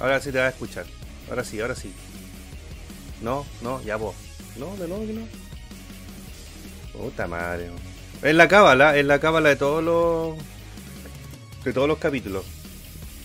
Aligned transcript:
Ahora 0.00 0.20
sí 0.20 0.30
te 0.30 0.38
vas 0.38 0.46
a 0.46 0.50
escuchar. 0.50 0.86
Ahora 1.28 1.44
sí, 1.44 1.60
ahora 1.60 1.74
sí. 1.74 1.92
No, 3.22 3.44
no, 3.62 3.82
ya 3.82 3.96
vos. 3.96 4.14
No, 4.56 4.76
de 4.76 4.88
nuevo 4.88 5.06
que 5.06 5.12
no. 5.12 5.22
Puta 6.92 7.26
madre. 7.26 7.70
Es 8.22 8.34
la 8.34 8.48
cábala, 8.48 8.96
es 8.96 9.04
la 9.04 9.20
cábala 9.20 9.48
de 9.50 9.56
todos 9.56 9.82
los. 9.82 10.36
de 11.64 11.72
todos 11.72 11.88
los 11.88 11.98
capítulos. 11.98 12.44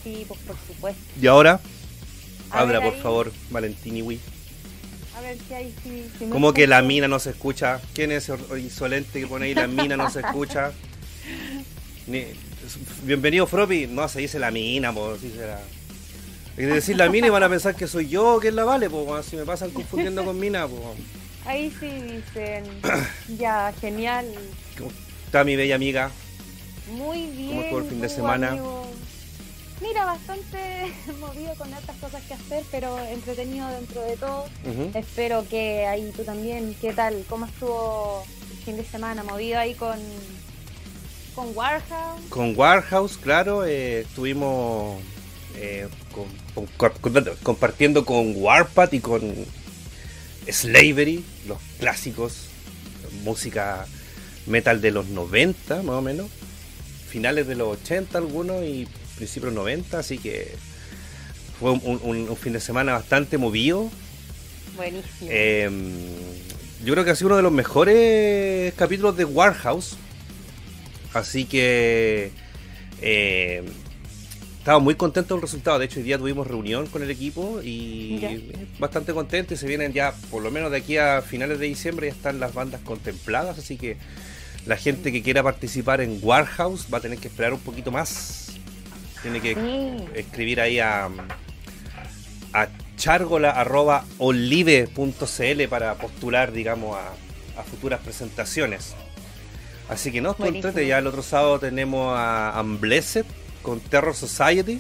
Sí, 0.04 0.26
pues 0.28 0.40
por 0.42 0.56
supuesto. 0.68 1.02
Y 1.22 1.28
ahora, 1.28 1.60
A 2.52 2.60
abra 2.60 2.80
ver 2.80 2.90
por 2.90 2.96
ahí. 2.98 3.02
favor, 3.02 3.32
Valentini 3.50 4.02
Wii. 4.02 4.20
A 5.18 5.22
ver 5.22 5.38
si 5.48 5.54
hay. 5.54 5.74
Si, 6.20 6.26
¿Cómo 6.26 6.54
que 6.54 6.68
la 6.68 6.82
mina 6.82 7.08
no 7.08 7.20
se 7.20 7.32
escucha? 7.32 7.80
¿Quién 7.94 8.12
es 8.12 8.24
ese 8.24 8.34
or- 8.34 8.60
insolente 8.60 9.20
que 9.20 9.28
pone 9.28 9.46
ahí 9.46 9.56
la 9.56 9.68
mina 9.68 9.96
no 9.98 10.10
se 10.10 10.20
escucha? 10.20 10.72
Ni- 12.08 12.26
Bienvenido 13.04 13.46
Fropi, 13.48 13.88
no 13.88 14.08
se 14.08 14.20
dice 14.22 14.40
la 14.40 14.50
mina, 14.52 14.94
pues 14.94 15.22
si 15.22 15.30
será. 15.32 15.62
De 16.56 16.68
decir 16.68 16.98
la 16.98 17.10
mina 17.10 17.28
y 17.28 17.30
van 17.30 17.44
a 17.44 17.50
pensar 17.50 17.76
que 17.76 17.88
soy 17.88 18.08
yo 18.08 18.40
que 18.40 18.50
es 18.50 18.54
la 18.54 18.64
vale, 18.64 18.90
pues 18.90 19.26
si 19.26 19.36
me 19.36 19.46
pasan 19.46 19.72
confundiendo 19.72 20.24
con 20.24 20.40
mina, 20.40 20.68
pues. 20.68 20.82
Ahí 21.46 21.74
sí 21.80 21.88
dicen. 21.88 22.64
ya, 23.38 23.74
genial. 23.82 24.26
¿Cómo 24.78 24.92
está 25.26 25.44
mi 25.44 25.56
bella 25.56 25.76
amiga? 25.76 26.12
Muy 26.92 27.28
bien. 27.28 27.50
¿Cómo 27.50 27.62
estuvo 27.62 27.80
el 27.80 27.86
fin 27.86 28.02
de 28.02 28.10
semana? 28.10 28.50
amigo. 28.52 28.86
Mira, 29.82 30.06
bastante 30.06 30.94
movido 31.20 31.54
con 31.56 31.74
hartas 31.74 31.96
cosas 31.98 32.22
que 32.24 32.36
hacer, 32.36 32.64
pero 32.72 32.98
entretenido 33.06 33.68
dentro 33.70 34.02
de 34.04 34.16
todo. 34.16 34.46
Espero 34.94 35.46
que 35.50 35.86
ahí 35.86 36.12
tú 36.16 36.24
también, 36.24 36.76
¿qué 36.80 36.94
tal? 36.94 37.26
¿Cómo 37.28 37.46
estuvo 37.48 38.24
el 38.52 38.58
fin 38.64 38.78
de 38.78 38.86
semana? 38.86 39.24
¿Movido 39.24 39.60
ahí 39.60 39.74
con, 39.74 39.98
con 41.36 41.48
Warhouse? 41.58 42.22
Con 42.30 42.58
Warhouse, 42.58 43.18
claro, 43.18 43.66
eh, 43.66 44.02
estuvimos 44.02 45.02
eh, 45.58 45.90
con- 46.14 46.43
con- 46.56 46.68
con- 47.02 47.26
compartiendo 47.44 48.06
con 48.06 48.34
Warpath 48.36 48.94
y 48.94 49.00
con 49.00 49.34
Slavery, 50.50 51.24
los 51.48 51.58
clásicos, 51.80 52.48
música 53.24 53.86
metal 54.46 54.82
de 54.82 54.92
los 54.92 55.08
90 55.08 55.84
más 55.84 55.96
o 55.96 56.02
menos, 56.02 56.28
finales 57.10 57.48
de 57.48 57.56
los 57.56 57.80
80 57.82 58.18
algunos 58.18 58.64
y 58.64 58.88
principios 59.16 59.52
de 59.52 59.56
los 59.56 59.64
90, 59.66 60.00
así 60.00 60.18
que 60.18 60.52
fue 61.60 61.72
un, 61.72 62.00
un- 62.04 62.30
un 62.30 62.38
fin 62.38 62.54
de 62.54 62.60
semana 62.60 62.94
bastante 62.94 63.38
movido. 63.38 63.90
Buenísimo. 64.76 65.30
Eh, 65.30 65.70
yo 66.84 66.94
creo 66.94 67.06
que 67.06 67.12
ha 67.12 67.16
sido 67.16 67.28
uno 67.28 67.38
de 67.38 67.44
los 67.44 67.52
mejores 67.52 68.74
capítulos 68.74 69.16
de 69.16 69.24
Warhouse. 69.26 69.96
Así 71.14 71.46
que 71.46 72.32
eh, 73.02 73.64
estaba 74.64 74.80
muy 74.80 74.96
contento 74.96 75.34
del 75.36 75.42
resultado. 75.42 75.78
De 75.78 75.84
hecho, 75.86 76.00
hoy 76.00 76.06
día 76.06 76.18
tuvimos 76.18 76.48
reunión 76.48 76.88
con 76.88 77.04
el 77.04 77.12
equipo 77.12 77.60
y 77.62 78.50
bastante 78.80 79.14
contento. 79.14 79.54
Y 79.54 79.58
se 79.58 79.68
vienen 79.68 79.92
ya, 79.92 80.14
por 80.32 80.42
lo 80.42 80.52
menos 80.52 80.72
de 80.72 80.78
aquí 80.78 80.96
a 80.96 81.22
finales 81.22 81.60
de 81.60 81.66
diciembre, 81.66 82.08
ya 82.08 82.14
están 82.14 82.40
las 82.40 82.54
bandas 82.54 82.80
contempladas. 82.80 83.60
Así 83.60 83.76
que 83.76 83.98
la 84.66 84.78
gente 84.78 85.12
que 85.12 85.22
quiera 85.22 85.44
participar 85.44 86.00
en 86.00 86.18
Warhouse 86.22 86.88
va 86.94 87.00
a 87.00 87.02
tener 87.02 87.18
que 87.18 87.28
esperar 87.28 87.52
un 87.52 87.60
poquito 87.60 87.92
más. 87.92 88.54
Tiene 89.22 89.42
que 89.42 89.54
Sí. 89.54 90.06
escribir 90.16 90.62
ahí 90.62 90.80
a, 90.80 91.10
a 92.54 92.68
chargola.olive.cl 92.96 95.68
para 95.70 95.96
postular, 95.96 96.54
digamos, 96.54 96.96
a, 96.98 97.10
a 97.60 97.64
futuras 97.64 98.00
presentaciones. 98.00 98.96
Así 99.90 100.10
que 100.10 100.22
no, 100.22 100.32
estoy. 100.32 100.88
Ya 100.88 101.00
el 101.00 101.08
otro 101.08 101.22
sábado 101.22 101.60
tenemos 101.60 102.16
a 102.18 102.58
Unblessed 102.64 103.26
con 103.64 103.80
Terror 103.80 104.16
Society 104.16 104.80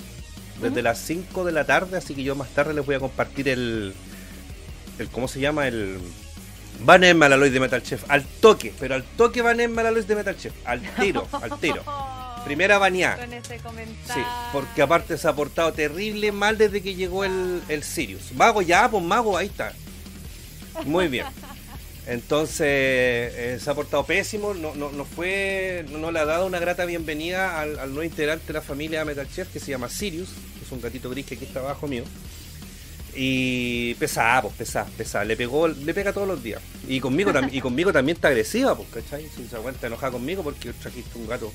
desde 0.61 0.81
las 0.83 0.99
5 0.99 1.43
de 1.43 1.51
la 1.51 1.65
tarde. 1.65 1.97
Así 1.97 2.13
que 2.13 2.23
yo 2.23 2.35
más 2.35 2.49
tarde 2.49 2.73
les 2.75 2.85
voy 2.85 2.95
a 2.95 2.99
compartir 2.99 3.49
el. 3.49 3.93
el 4.99 5.09
¿Cómo 5.09 5.27
se 5.27 5.39
llama? 5.39 5.67
El. 5.67 5.97
Van 6.81 7.03
en 7.03 7.17
Malaloy 7.17 7.49
de 7.49 7.59
Metal 7.59 7.81
Chef. 7.81 8.03
Al 8.09 8.25
toque, 8.25 8.73
pero 8.79 8.95
al 8.95 9.03
toque 9.03 9.41
van 9.41 9.59
en 9.59 9.73
Malaloy 9.73 10.03
de 10.03 10.15
Metal 10.15 10.37
Chef. 10.37 10.53
Al 10.65 10.81
tiro, 10.95 11.27
al 11.41 11.59
tiro. 11.59 11.83
Primera 12.45 12.77
bañada. 12.77 13.17
Con 13.17 13.33
ese 13.33 13.57
comentario. 13.57 14.13
Sí, 14.13 14.21
porque 14.51 14.81
aparte 14.81 15.17
se 15.17 15.27
ha 15.27 15.33
portado 15.33 15.71
terrible 15.71 16.31
mal 16.31 16.57
desde 16.57 16.81
que 16.81 16.93
llegó 16.93 17.23
el, 17.23 17.61
el 17.69 17.83
Sirius. 17.83 18.33
Mago, 18.33 18.61
ya, 18.61 18.89
pues 18.89 19.03
mago, 19.03 19.37
ahí 19.37 19.47
está. 19.47 19.71
Muy 20.85 21.07
bien. 21.07 21.25
Entonces, 22.05 22.59
eh, 22.67 23.57
se 23.61 23.69
ha 23.69 23.73
portado 23.73 24.05
pésimo, 24.05 24.53
no, 24.53 24.75
no, 24.75 24.91
no 24.91 25.05
fue, 25.05 25.85
no, 25.89 26.11
le 26.11 26.19
ha 26.19 26.25
dado 26.25 26.45
una 26.45 26.59
grata 26.59 26.83
bienvenida 26.85 27.61
al, 27.61 27.79
al 27.79 27.89
nuevo 27.89 28.03
integrante 28.03 28.47
de 28.47 28.53
la 28.53 28.61
familia 28.61 29.05
Metal 29.05 29.27
Chef 29.33 29.47
que 29.53 29.59
se 29.59 29.71
llama 29.71 29.87
Sirius, 29.87 30.29
que 30.59 30.65
es 30.65 30.71
un 30.71 30.81
gatito 30.81 31.09
gris 31.09 31.25
que 31.25 31.35
aquí 31.35 31.45
está 31.45 31.61
abajo 31.61 31.87
mío. 31.87 32.03
Y 33.15 33.93
pesada, 33.95 34.41
pues 34.41 34.55
pesada, 34.55 34.87
pesada. 34.97 35.23
Le 35.23 35.37
pegó, 35.37 35.67
le 35.67 35.93
pega 35.93 36.11
todos 36.11 36.27
los 36.27 36.41
días. 36.41 36.61
Y 36.87 36.99
conmigo, 36.99 37.31
y 37.51 37.61
conmigo 37.61 37.93
también 37.93 38.17
está 38.17 38.29
agresiva, 38.29 38.75
pues, 38.75 38.89
¿cachai? 38.91 39.29
Si 39.35 39.47
se 39.47 39.55
aguanta 39.55 39.85
enojada 39.87 40.13
conmigo 40.13 40.43
porque 40.43 40.73
trajiste 40.73 41.17
un 41.19 41.27
gato. 41.27 41.51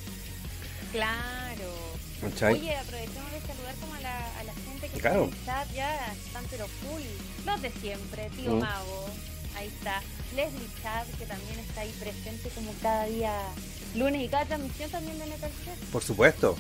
Claro. 0.92 1.74
¿Cachai? 2.22 2.54
Oye, 2.54 2.76
aprovechemos 2.76 3.32
de 3.32 3.40
saludar 3.40 3.74
como 3.80 3.94
a 3.94 4.00
la, 4.00 4.38
a 4.40 4.44
la 4.44 4.52
gente 4.54 4.88
que 4.88 5.00
Claro. 5.00 5.24
está 5.24 5.34
en 5.34 5.38
el 5.40 5.44
chat 5.66 5.74
ya, 5.74 6.12
están 6.26 6.44
pero 6.50 6.66
full. 6.68 7.02
Los 7.44 7.60
de 7.62 7.70
siempre, 7.80 8.30
tío 8.36 8.52
Mm. 8.54 8.58
Mago, 8.60 9.08
ahí 9.58 9.68
está. 9.68 10.02
Leslie 10.36 10.68
Chad, 10.82 11.06
que 11.18 11.24
también 11.26 11.58
está 11.60 11.80
ahí 11.82 11.92
presente 11.98 12.48
como 12.54 12.72
cada 12.82 13.06
día, 13.06 13.32
lunes 13.94 14.22
y 14.24 14.28
cada 14.28 14.44
transmisión 14.44 14.90
también 14.90 15.18
de 15.18 15.26
Metal 15.26 15.50
Chef. 15.64 15.74
Por 15.90 16.02
supuesto. 16.02 16.56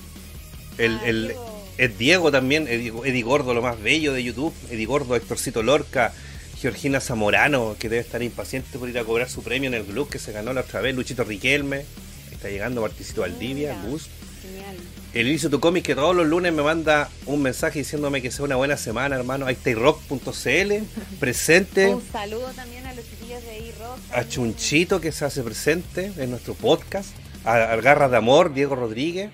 El, 0.78 0.98
Ah, 0.98 1.06
el, 1.06 1.26
Diego. 1.28 1.64
es 1.76 1.98
Diego 1.98 2.30
también, 2.30 2.68
Eddie, 2.68 3.22
Gordo, 3.22 3.52
lo 3.52 3.62
más 3.62 3.80
bello 3.82 4.12
de 4.12 4.22
YouTube. 4.22 4.54
Eddie 4.70 4.86
Gordo, 4.86 5.16
Héctorcito 5.16 5.62
Lorca, 5.62 6.12
Georgina 6.60 7.00
Zamorano, 7.00 7.76
que 7.78 7.88
debe 7.88 8.00
estar 8.02 8.22
impaciente 8.22 8.78
por 8.78 8.88
ir 8.88 8.98
a 8.98 9.04
cobrar 9.04 9.28
su 9.28 9.42
premio 9.42 9.68
en 9.68 9.74
el 9.74 9.84
Gloop 9.84 10.08
que 10.10 10.18
se 10.20 10.30
ganó 10.32 10.52
la 10.52 10.60
otra 10.62 10.80
vez. 10.80 10.94
Luchito 10.94 11.24
Riquelme, 11.24 11.84
está 12.32 12.48
llegando 12.48 12.80
Marticito 12.80 13.22
Valdivia, 13.22 13.74
Mira. 13.74 13.88
Gus. 13.90 14.08
Genial. 14.42 14.76
El 15.14 15.26
Inicio 15.26 15.48
Tu 15.48 15.58
que 15.82 15.94
todos 15.94 16.14
los 16.14 16.26
lunes 16.26 16.52
me 16.52 16.62
manda 16.62 17.08
un 17.24 17.40
mensaje 17.40 17.78
diciéndome 17.78 18.20
que 18.20 18.30
sea 18.30 18.44
una 18.44 18.56
buena 18.56 18.76
semana, 18.76 19.16
hermano. 19.16 19.46
Ahí 19.46 19.54
está 19.54 19.72
rock.cl, 19.72 20.72
presente. 21.20 21.88
Un 21.88 22.02
saludo 22.12 22.50
también 22.54 22.84
a 22.86 22.92
los 22.92 23.08
chiquillos 23.08 23.42
de 23.42 23.68
E-Rock. 23.70 23.98
A 24.12 24.28
Chunchito, 24.28 25.00
que 25.00 25.10
se 25.10 25.24
hace 25.24 25.42
presente 25.42 26.12
en 26.18 26.30
nuestro 26.30 26.52
podcast. 26.52 27.16
A, 27.44 27.76
Garras 27.76 28.10
de 28.10 28.18
Amor, 28.18 28.52
Diego 28.52 28.76
Rodríguez. 28.76 29.30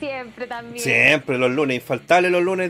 Siempre 0.00 0.48
también. 0.48 0.82
Siempre 0.82 1.38
los 1.38 1.52
lunes, 1.52 1.76
infaltable 1.76 2.28
los 2.28 2.42
lunes. 2.42 2.68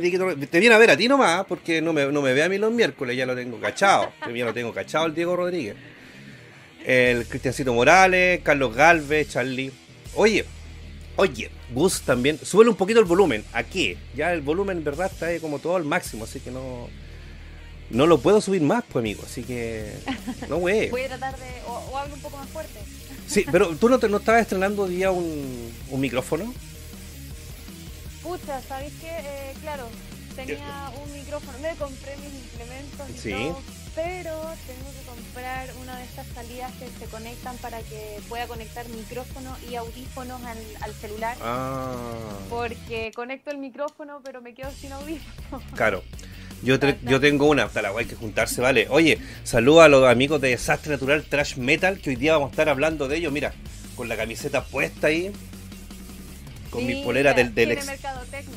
Te 0.50 0.60
viene 0.60 0.74
a 0.74 0.78
ver 0.78 0.90
a 0.90 0.96
ti 0.98 1.08
nomás, 1.08 1.46
porque 1.46 1.80
no 1.80 1.94
me, 1.94 2.06
no 2.12 2.20
me 2.20 2.34
ve 2.34 2.42
a 2.42 2.50
mí 2.50 2.58
los 2.58 2.70
miércoles, 2.70 3.16
ya 3.16 3.24
lo 3.24 3.34
tengo 3.34 3.58
cachado. 3.58 4.12
Ya 4.34 4.44
lo 4.44 4.52
tengo 4.52 4.74
cachado 4.74 5.06
el 5.06 5.14
Diego 5.14 5.36
Rodríguez. 5.36 5.74
El 6.84 7.26
Cristiancito 7.26 7.72
Morales, 7.72 8.40
Carlos 8.42 8.76
Galvez, 8.76 9.30
Charlie. 9.30 9.72
Oye, 10.16 10.44
oye, 11.16 11.50
Gus 11.72 12.02
también. 12.02 12.38
Súbele 12.42 12.70
un 12.70 12.76
poquito 12.76 13.00
el 13.00 13.06
volumen. 13.06 13.44
¿A 13.52 13.62
qué? 13.62 13.96
Ya 14.14 14.32
el 14.32 14.40
volumen 14.42 14.78
en 14.78 14.84
verdad 14.84 15.10
está 15.12 15.26
ahí 15.26 15.40
como 15.40 15.58
todo 15.58 15.76
al 15.76 15.84
máximo, 15.84 16.24
así 16.24 16.40
que 16.40 16.50
no. 16.50 16.88
No 17.90 18.06
lo 18.06 18.18
puedo 18.18 18.40
subir 18.40 18.62
más, 18.62 18.82
pues 18.90 19.02
amigo, 19.02 19.22
así 19.26 19.42
que. 19.42 19.92
No, 20.48 20.56
güey. 20.56 20.88
Voy 20.90 21.02
a 21.02 21.08
tratar 21.08 21.36
de. 21.38 21.46
O, 21.66 21.72
o 21.72 21.98
hablo 21.98 22.14
un 22.14 22.20
poco 22.20 22.36
más 22.38 22.48
fuerte. 22.48 22.78
Sí, 23.26 23.44
pero 23.50 23.74
tú 23.80 23.88
no, 23.88 23.98
te, 23.98 24.08
no 24.08 24.16
estabas 24.18 24.42
estrenando 24.42 24.86
día 24.86 25.10
un, 25.10 25.72
un 25.90 26.00
micrófono. 26.00 26.52
Pucha, 28.22 28.60
¿sabéis 28.62 28.92
qué? 29.00 29.08
Eh, 29.10 29.54
claro, 29.60 29.86
tenía 30.34 30.90
un 31.04 31.12
micrófono, 31.12 31.58
me 31.58 31.74
compré 31.76 32.16
mis 32.16 32.32
implementos 32.44 33.10
y 33.14 33.18
Sí. 33.18 33.30
todo, 33.32 33.60
pero 33.94 34.32
tengo 34.66 34.90
que 34.92 35.06
comprar 35.06 35.68
una 35.80 35.96
de 35.98 36.04
estas 36.04 36.26
salidas 36.34 36.72
que 36.72 36.86
se 36.98 37.06
conectan 37.10 37.56
para 37.58 37.78
que 37.80 38.18
pueda 38.28 38.46
conectar 38.46 38.88
micrófono 38.88 39.56
y 39.70 39.74
audífonos 39.76 40.42
al, 40.44 40.58
al 40.80 40.92
celular. 40.94 41.36
Ah. 41.40 41.94
Porque 42.48 43.12
conecto 43.14 43.50
el 43.50 43.58
micrófono, 43.58 44.20
pero 44.24 44.40
me 44.42 44.54
quedo 44.54 44.70
sin 44.72 44.92
audífono. 44.92 45.62
Claro. 45.74 46.02
Yo, 46.62 46.80
te- 46.80 46.98
yo 47.02 47.20
tengo 47.20 47.46
una, 47.46 47.64
hasta 47.64 47.82
la 47.82 47.90
hay 47.90 48.06
que 48.06 48.14
juntarse, 48.14 48.60
vale. 48.62 48.86
Oye, 48.88 49.18
saluda 49.42 49.84
a 49.84 49.88
los 49.88 50.08
amigos 50.08 50.40
de 50.40 50.48
Desastre 50.50 50.92
Natural 50.92 51.22
Trash 51.22 51.56
Metal, 51.56 51.98
que 52.00 52.10
hoy 52.10 52.16
día 52.16 52.32
vamos 52.32 52.48
a 52.48 52.50
estar 52.52 52.68
hablando 52.70 53.06
de 53.06 53.16
ellos, 53.18 53.32
mira, 53.32 53.52
con 53.96 54.08
la 54.08 54.16
camiseta 54.16 54.64
puesta 54.64 55.08
ahí, 55.08 55.30
con 56.74 56.84
mi 56.86 56.92
Sí, 56.94 57.02
polera 57.04 57.32
del, 57.32 57.54
del, 57.54 57.70
ex- 57.72 57.86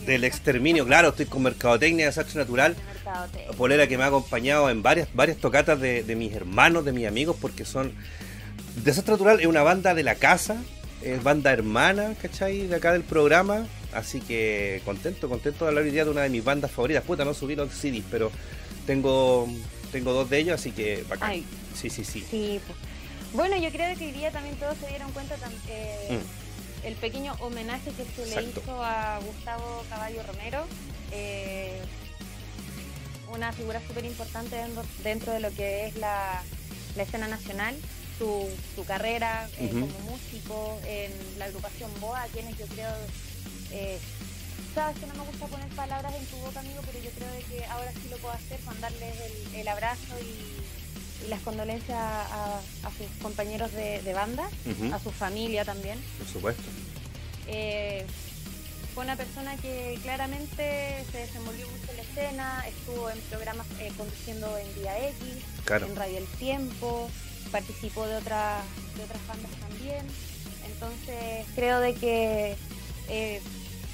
del 0.05 0.23
exterminio, 0.23 0.85
claro, 0.85 1.09
estoy 1.09 1.27
con 1.27 1.43
Mercadotecnia 1.43 2.05
de 2.05 2.09
Desastre 2.09 2.39
Natural, 2.39 2.75
polera 3.57 3.87
que 3.87 3.97
me 3.97 4.03
ha 4.03 4.07
acompañado 4.07 4.69
en 4.69 4.81
varias, 4.83 5.07
varias 5.13 5.37
tocatas 5.37 5.79
de, 5.79 6.03
de 6.03 6.15
mis 6.15 6.33
hermanos, 6.33 6.83
de 6.83 6.91
mis 6.91 7.07
amigos, 7.07 7.35
porque 7.39 7.63
son... 7.65 7.93
Desastre 8.83 9.11
Natural 9.13 9.39
es 9.39 9.45
una 9.47 9.63
banda 9.63 9.93
de 9.93 10.03
la 10.03 10.15
casa, 10.15 10.57
es 11.01 11.21
banda 11.23 11.51
hermana, 11.51 12.13
¿cachai? 12.21 12.67
De 12.67 12.75
acá 12.75 12.91
del 12.93 13.03
programa, 13.03 13.65
así 13.93 14.19
que 14.21 14.81
contento, 14.85 15.29
contento 15.29 15.65
de 15.65 15.69
hablar 15.69 15.83
hoy 15.83 15.91
día 15.91 16.05
de 16.05 16.11
una 16.11 16.21
de 16.21 16.29
mis 16.29 16.43
bandas 16.43 16.71
favoritas. 16.71 17.03
Puta, 17.03 17.23
no 17.25 17.33
subí 17.33 17.55
los 17.55 17.71
CDs, 17.73 18.03
pero 18.11 18.31
tengo, 18.85 19.47
tengo 19.91 20.13
dos 20.13 20.29
de 20.29 20.39
ellos, 20.39 20.59
así 20.59 20.71
que 20.71 21.03
bacán. 21.09 21.29
Ay. 21.31 21.45
Sí, 21.79 21.89
sí, 21.89 22.03
sí. 22.03 22.25
Sí, 22.29 22.59
pues. 22.65 22.77
Bueno, 23.33 23.57
yo 23.57 23.69
creo 23.71 23.95
que 23.97 24.05
hoy 24.05 24.11
día 24.11 24.31
también 24.31 24.55
todos 24.55 24.75
se 24.77 24.87
dieron 24.87 25.11
cuenta 25.11 25.35
eh, 25.69 26.07
Mm. 26.19 26.46
El 26.83 26.95
pequeño 26.95 27.33
homenaje 27.39 27.91
que 27.91 28.05
se 28.05 28.25
le 28.25 28.49
hizo 28.49 28.83
a 28.83 29.19
Gustavo 29.19 29.83
Caballo 29.89 30.21
Romero. 30.23 30.65
Eh, 31.11 31.81
una 33.33 33.51
figura 33.51 33.81
súper 33.85 34.05
importante 34.05 34.55
dentro, 35.03 35.33
de 35.33 35.39
lo 35.39 35.51
que 35.51 35.87
es 35.87 35.95
la, 35.97 36.41
la 36.95 37.03
escena 37.03 37.27
nacional. 37.27 37.75
Su, 38.17 38.49
su 38.75 38.83
carrera 38.83 39.47
eh, 39.59 39.69
como 39.69 39.99
músico 40.09 40.79
en 40.87 41.11
la 41.37 41.45
agrupación 41.45 41.91
BOA, 41.99 42.25
quienes 42.33 42.57
yo 42.57 42.65
creo, 42.65 42.89
eh, 43.71 43.99
sabes 44.73 44.97
que 44.97 45.05
no 45.05 45.13
me 45.13 45.29
gusta 45.29 45.45
poner 45.45 45.67
palabras 45.69 46.15
en 46.15 46.25
tu 46.25 46.37
boca, 46.37 46.61
amigo, 46.61 46.81
pero 46.83 46.97
yo 47.03 47.11
creo 47.11 47.31
de 47.31 47.43
que 47.43 47.65
ahora 47.65 47.91
sí 47.91 48.09
lo 48.09 48.17
puedo 48.17 48.33
hacer, 48.33 48.59
mandarles 48.65 49.13
el, 49.21 49.55
el 49.57 49.67
abrazo 49.67 50.15
y, 50.19 50.66
y 51.27 51.29
las 51.29 51.41
condolencias 51.41 51.97
a, 51.99 52.57
a 52.57 52.89
sus 52.97 53.07
compañeros 53.21 53.71
de, 53.73 54.01
de 54.01 54.13
banda, 54.13 54.49
a 54.93 54.99
su 54.99 55.11
familia 55.11 55.65
también. 55.65 55.99
Por 56.17 56.27
supuesto. 56.27 56.63
Eh, 57.47 58.05
fue 58.95 59.03
una 59.03 59.15
persona 59.15 59.55
que 59.57 59.99
claramente 60.01 61.05
se 61.11 61.17
desenvolvió 61.19 61.67
mucho 61.67 61.91
en 61.91 61.97
la 61.97 62.03
escena, 62.03 62.63
estuvo 62.67 63.09
en 63.11 63.19
programas 63.29 63.67
eh, 63.79 63.91
conduciendo 63.95 64.57
en 64.57 64.73
Día 64.75 65.07
X, 65.09 65.43
Claro. 65.65 65.85
en 65.85 65.95
Radio 65.95 66.17
El 66.17 66.25
Tiempo, 66.39 67.09
participó 67.51 68.07
de, 68.07 68.15
otras 68.15 68.63
de 68.95 69.03
otras 69.03 69.27
bandas 69.27 69.51
también. 69.59 70.05
Entonces 70.65 71.45
creo 71.55 71.79
de 71.79 71.93
que 71.93 72.55
eh, 73.09 73.41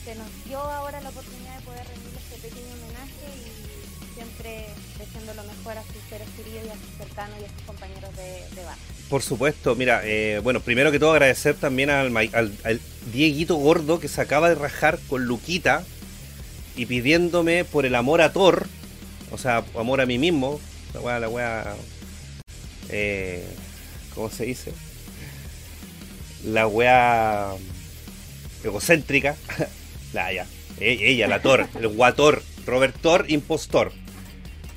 se 0.06 0.16
nos 0.16 0.28
dio 0.46 0.60
ahora 0.60 1.02
la 1.02 1.10
oportunidad 1.10 1.58
de 1.60 1.66
poder 1.66 1.86
rendirle 1.88 2.20
este 2.20 2.48
pequeño 2.48 2.74
homenaje 2.74 3.28
y 3.40 4.14
siempre 4.16 4.66
deseando 5.14 5.34
lo 5.42 5.48
mejor 5.48 5.78
a 5.78 5.84
sus 5.84 6.02
seres 6.10 6.28
queridos 6.36 6.66
y 6.66 6.70
a 6.70 6.74
sus 6.74 6.98
cercanos 6.98 7.38
y 7.40 7.46
a 7.46 7.48
sus 7.48 7.62
compañeros 7.66 8.16
de, 8.16 8.64
banda. 8.64 8.78
Por 9.10 9.22
supuesto, 9.22 9.76
mira, 9.76 10.02
eh, 10.04 10.40
bueno, 10.44 10.60
primero 10.60 10.92
que 10.92 11.00
todo 11.00 11.12
agradecer 11.12 11.56
también 11.56 11.90
al, 11.90 12.16
al, 12.18 12.52
al 12.64 12.82
Dieguito 13.12 13.56
Gordo 13.56 14.00
que 14.00 14.08
se 14.08 14.22
acaba 14.22 14.50
de 14.50 14.56
rajar 14.56 15.00
con 15.08 15.26
Luquita 15.26 15.84
y 16.76 16.86
pidiéndome 16.86 17.66
por 17.66 17.86
el 17.86 17.96
amor 17.96 18.22
a 18.22 18.34
Thor, 18.34 18.68
o 19.32 19.38
sea, 19.38 19.64
amor 19.78 20.02
a 20.02 20.06
mí 20.06 20.18
mismo, 20.18 20.60
la 20.94 21.00
weá, 21.00 21.20
la 21.20 21.30
weá, 21.30 21.76
eh, 22.90 23.46
¿cómo 24.16 24.30
se 24.30 24.46
dice? 24.46 24.74
La 26.44 26.68
weá 26.68 27.54
egocéntrica, 28.64 29.36
la 30.14 30.34
ya, 30.34 30.48
e- 30.80 31.12
ella, 31.12 31.28
la 31.28 31.42
Thor, 31.42 31.68
el 31.76 31.88
guator, 31.90 32.42
Robert 32.66 32.96
Thor, 33.00 33.26
impostor. 33.28 33.92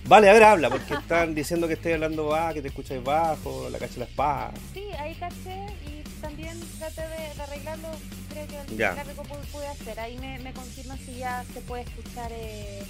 Vale, 0.08 0.31
a 0.31 0.32
ver, 0.32 0.44
habla, 0.44 0.70
porque 0.70 0.94
están 0.94 1.35
diciendo 1.35 1.67
que 1.67 1.75
estoy 1.75 1.93
hablando 1.93 2.26
bajo, 2.29 2.55
que 2.55 2.62
te 2.62 2.69
escucháis 2.69 3.03
bajo, 3.03 3.69
la 3.70 3.79
cacha 3.79 3.94
de 3.94 3.99
la 4.00 4.05
espada. 4.06 4.53
Sí, 4.73 4.85
ahí 5.00 5.14
caché 5.17 5.67
y 5.85 6.03
también 6.20 6.61
traté 6.79 7.03
de, 7.03 7.35
de 7.35 7.43
arreglarlo. 7.43 7.88
Creo 8.32 8.47
que 8.47 8.73
el 8.73 8.79
Ya. 8.79 8.94
gráfico 8.94 9.23
pude, 9.53 9.67
hacer. 9.67 9.99
Ahí 9.99 10.17
me, 10.19 10.38
me 10.38 10.53
confirma 10.53 10.97
si 10.99 11.17
ya 11.19 11.44
se 11.53 11.61
puede 11.62 11.82
escuchar 11.82 12.31
eh, 12.32 12.85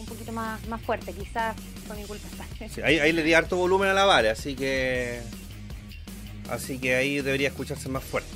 un 0.00 0.06
poquito 0.06 0.32
más, 0.32 0.66
más 0.66 0.82
fuerte. 0.82 1.12
Quizás 1.12 1.54
con 1.86 1.96
mi 1.96 2.04
culpa 2.04 2.26
está. 2.28 2.44
Sí, 2.74 2.80
ahí, 2.82 2.98
ahí 2.98 3.12
le 3.12 3.22
di 3.22 3.34
harto 3.34 3.56
volumen 3.56 3.88
a 3.90 3.94
la 3.94 4.04
vara, 4.04 4.32
así 4.32 4.56
que. 4.56 5.20
Así 6.50 6.78
que 6.78 6.96
ahí 6.96 7.20
debería 7.20 7.48
escucharse 7.48 7.88
más 7.88 8.02
fuerte. 8.02 8.30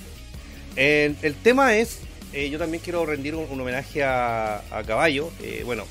El, 0.77 1.17
el 1.23 1.35
tema 1.35 1.75
es. 1.77 1.99
eh, 2.33 2.49
yo 2.51 2.59
también 2.59 2.83
quiero 2.85 3.05
rendir 3.05 3.35
un, 3.35 3.51
un 3.51 3.61
homenaje 3.61 4.05
a, 4.05 4.59
a 4.71 4.83
Caballo. 4.87 5.31
Eh, 5.43 5.63
bueno, 5.65 5.85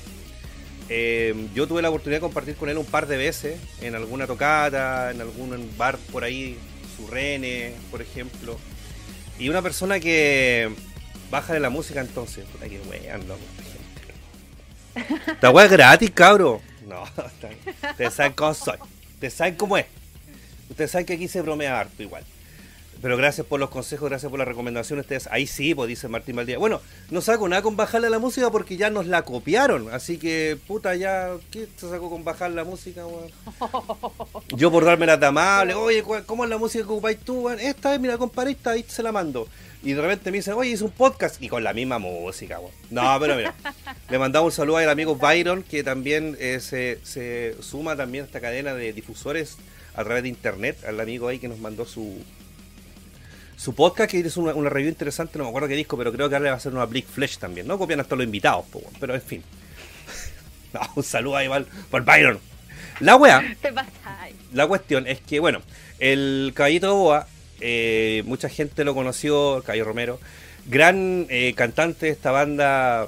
eh, 0.94 1.48
yo 1.54 1.66
tuve 1.66 1.80
la 1.80 1.88
oportunidad 1.88 2.18
de 2.18 2.20
compartir 2.20 2.54
con 2.54 2.68
él 2.68 2.76
un 2.76 2.84
par 2.84 3.06
de 3.06 3.16
veces 3.16 3.58
en 3.80 3.94
alguna 3.94 4.26
tocata, 4.26 5.10
en 5.10 5.22
algún 5.22 5.72
bar 5.78 5.96
por 6.12 6.22
ahí, 6.22 6.58
su 6.94 7.06
Rene, 7.06 7.72
por 7.90 8.02
ejemplo. 8.02 8.58
Y 9.38 9.48
una 9.48 9.62
persona 9.62 9.98
que 10.00 10.70
baja 11.30 11.54
de 11.54 11.60
la 11.60 11.70
música 11.70 12.02
entonces. 12.02 12.44
Puta 12.44 12.68
que 12.68 12.78
weón, 12.80 13.26
loco, 13.26 13.40
esta 14.94 15.06
gente. 15.06 15.32
Esta 15.32 15.50
weá 15.50 15.64
es 15.64 15.72
gratis, 15.72 16.10
cabro. 16.10 16.60
No, 16.86 17.04
ustedes 17.90 18.12
saben 18.12 18.34
cómo 18.34 18.52
soy. 18.52 18.76
Ustedes 19.14 19.32
saben 19.32 19.54
cómo 19.54 19.78
es. 19.78 19.86
Ustedes 20.68 20.90
saben 20.90 21.06
que 21.06 21.14
aquí 21.14 21.26
se 21.26 21.40
bromea 21.40 21.80
harto 21.80 22.02
igual. 22.02 22.22
Pero 23.02 23.16
gracias 23.16 23.44
por 23.44 23.58
los 23.58 23.68
consejos, 23.68 24.08
gracias 24.08 24.30
por 24.30 24.38
las 24.38 24.46
recomendaciones. 24.46 25.02
Ustedes, 25.04 25.28
ahí 25.32 25.48
sí, 25.48 25.74
pues 25.74 25.88
dice 25.88 26.06
Martín 26.06 26.36
Valdía. 26.36 26.56
Bueno, 26.56 26.80
no 27.10 27.20
saco 27.20 27.48
nada 27.48 27.60
con 27.60 27.76
bajarle 27.76 28.08
la 28.08 28.20
música 28.20 28.48
porque 28.52 28.76
ya 28.76 28.90
nos 28.90 29.06
la 29.06 29.22
copiaron. 29.22 29.92
Así 29.92 30.18
que, 30.18 30.56
puta, 30.68 30.94
ya, 30.94 31.32
¿qué 31.50 31.66
se 31.76 31.90
sacó 31.90 32.08
con 32.08 32.22
bajar 32.22 32.52
la 32.52 32.62
música, 32.62 33.04
weón? 33.04 33.28
Yo 34.56 34.70
por 34.70 34.84
darme 34.84 35.06
la 35.06 35.14
amable, 35.14 35.74
oye, 35.74 36.04
¿cómo 36.26 36.44
es 36.44 36.50
la 36.50 36.58
música 36.58 36.84
que 36.84 36.92
ocupáis 36.92 37.18
tú, 37.18 37.40
weón? 37.40 37.58
Esta 37.58 37.92
es, 37.92 38.00
mira, 38.00 38.16
compadre, 38.18 38.52
esta, 38.52 38.70
ahí 38.70 38.84
se 38.86 39.02
la 39.02 39.10
mando. 39.10 39.48
Y 39.82 39.94
de 39.94 40.00
repente 40.00 40.30
me 40.30 40.36
dicen, 40.36 40.54
oye, 40.54 40.70
hice 40.70 40.84
un 40.84 40.92
podcast 40.92 41.42
y 41.42 41.48
con 41.48 41.64
la 41.64 41.72
misma 41.72 41.98
música, 41.98 42.60
weón. 42.60 42.72
No, 42.90 43.18
pero 43.18 43.34
mira, 43.34 43.52
le 44.10 44.18
mandamos 44.20 44.52
un 44.52 44.56
saludo 44.56 44.76
al 44.76 44.88
amigo 44.88 45.16
Byron, 45.16 45.64
que 45.64 45.82
también 45.82 46.36
eh, 46.38 46.60
se, 46.60 47.00
se 47.02 47.56
suma 47.62 47.96
también 47.96 48.22
a 48.22 48.26
esta 48.26 48.40
cadena 48.40 48.74
de 48.74 48.92
difusores 48.92 49.56
a 49.96 50.04
través 50.04 50.22
de 50.22 50.28
internet, 50.28 50.78
al 50.86 51.00
amigo 51.00 51.26
ahí 51.26 51.40
que 51.40 51.48
nos 51.48 51.58
mandó 51.58 51.84
su 51.84 52.22
su 53.62 53.74
podcast, 53.74 54.10
que 54.10 54.20
es 54.20 54.36
una, 54.36 54.54
una 54.54 54.68
review 54.70 54.88
interesante, 54.90 55.38
no 55.38 55.44
me 55.44 55.50
acuerdo 55.50 55.68
qué 55.68 55.76
disco, 55.76 55.96
pero 55.96 56.12
creo 56.12 56.28
que 56.28 56.34
ahora 56.34 56.44
le 56.44 56.50
va 56.50 56.54
a 56.54 56.58
hacer 56.58 56.72
una 56.72 56.84
Blick 56.86 57.06
Flesh 57.06 57.38
también, 57.38 57.66
¿no? 57.66 57.78
Copian 57.78 58.00
hasta 58.00 58.16
los 58.16 58.24
invitados, 58.24 58.66
po, 58.66 58.82
pero 58.98 59.14
en 59.14 59.22
fin. 59.22 59.42
No, 60.72 60.80
un 60.96 61.02
saludo 61.02 61.36
ahí 61.36 61.48
por, 61.48 61.66
por 61.90 62.02
Byron. 62.04 62.38
La 63.00 63.16
wea, 63.16 63.42
la 64.54 64.66
cuestión 64.66 65.06
es 65.06 65.20
que, 65.20 65.38
bueno, 65.38 65.60
el 65.98 66.52
Caballito 66.54 66.86
de 66.86 66.92
Boa, 66.94 67.28
eh, 67.60 68.22
mucha 68.24 68.48
gente 68.48 68.82
lo 68.84 68.94
conoció, 68.94 69.58
el 69.58 69.62
Caballo 69.64 69.84
Romero, 69.84 70.18
gran 70.66 71.26
eh, 71.28 71.52
cantante 71.54 72.06
de 72.06 72.12
esta 72.12 72.30
banda 72.30 73.06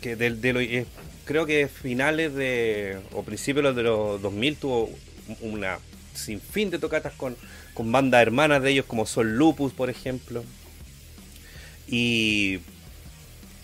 que 0.00 0.16
del- 0.16 0.40
de, 0.40 0.52
lo- 0.52 0.60
eh, 0.60 0.84
creo 1.26 1.46
que 1.46 1.68
finales 1.68 2.34
de, 2.34 2.98
o 3.12 3.22
principios 3.22 3.74
de 3.76 3.82
los 3.84 4.20
2000 4.20 4.56
tuvo 4.56 4.90
una 5.40 5.78
sinfín 6.14 6.70
de 6.70 6.78
tocatas 6.80 7.12
con, 7.12 7.36
con 7.76 7.92
bandas 7.92 8.22
hermanas 8.22 8.62
de 8.62 8.70
ellos 8.70 8.86
como 8.86 9.06
Sol 9.06 9.36
Lupus, 9.36 9.72
por 9.72 9.90
ejemplo. 9.90 10.42
Y 11.88 12.58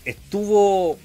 estuvo 0.05 0.97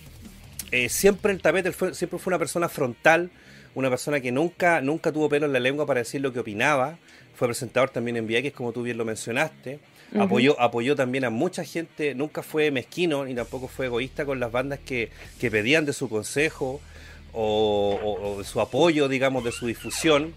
eh, 0.71 0.89
siempre 0.89 1.33
en 1.33 1.37
el 1.37 1.43
tapete, 1.43 1.73
fue- 1.73 1.95
siempre 1.95 2.19
fue 2.19 2.31
una 2.31 2.39
persona 2.39 2.69
frontal, 2.69 3.31
una 3.75 3.89
persona 3.91 4.21
que 4.21 4.33
nunca, 4.33 4.81
nunca 4.81 5.13
tuvo 5.13 5.29
pelo 5.29 5.47
en 5.47 5.53
la 5.53 5.61
lengua 5.61 5.87
para 5.87 6.01
decir 6.01 6.21
lo 6.21 6.33
que 6.33 6.41
opinaba. 6.41 6.99
Fue 7.35 7.47
presentador 7.49 7.91
también 7.91 8.17
en 8.17 8.27
VX, 8.27 8.53
como 8.53 8.73
tú 8.73 8.83
bien 8.83 8.99
lo 8.99 9.05
mencionaste. 9.05 9.79
Apoyó, 10.23 10.59
apoyó 10.61 10.97
también 10.97 11.25
a 11.25 11.31
mucha 11.31 11.65
gente, 11.65 12.15
nunca 12.15 12.43
fue 12.43 12.71
mezquino 12.71 13.25
ni 13.27 13.35
tampoco 13.35 13.69
fue 13.69 13.87
egoísta 13.87 14.25
con 14.25 14.41
las 14.41 14.51
bandas 14.51 14.79
que, 14.85 15.11
que 15.39 15.51
pedían 15.51 15.85
de 15.85 15.93
su 15.93 16.09
consejo 16.09 16.81
o, 17.33 17.99
o- 18.03 18.29
o 18.35 18.39
de 18.39 18.45
su 18.45 18.61
apoyo, 18.61 19.09
digamos, 19.09 19.45
de 19.45 19.53
su 19.53 19.67
difusión. 19.67 20.35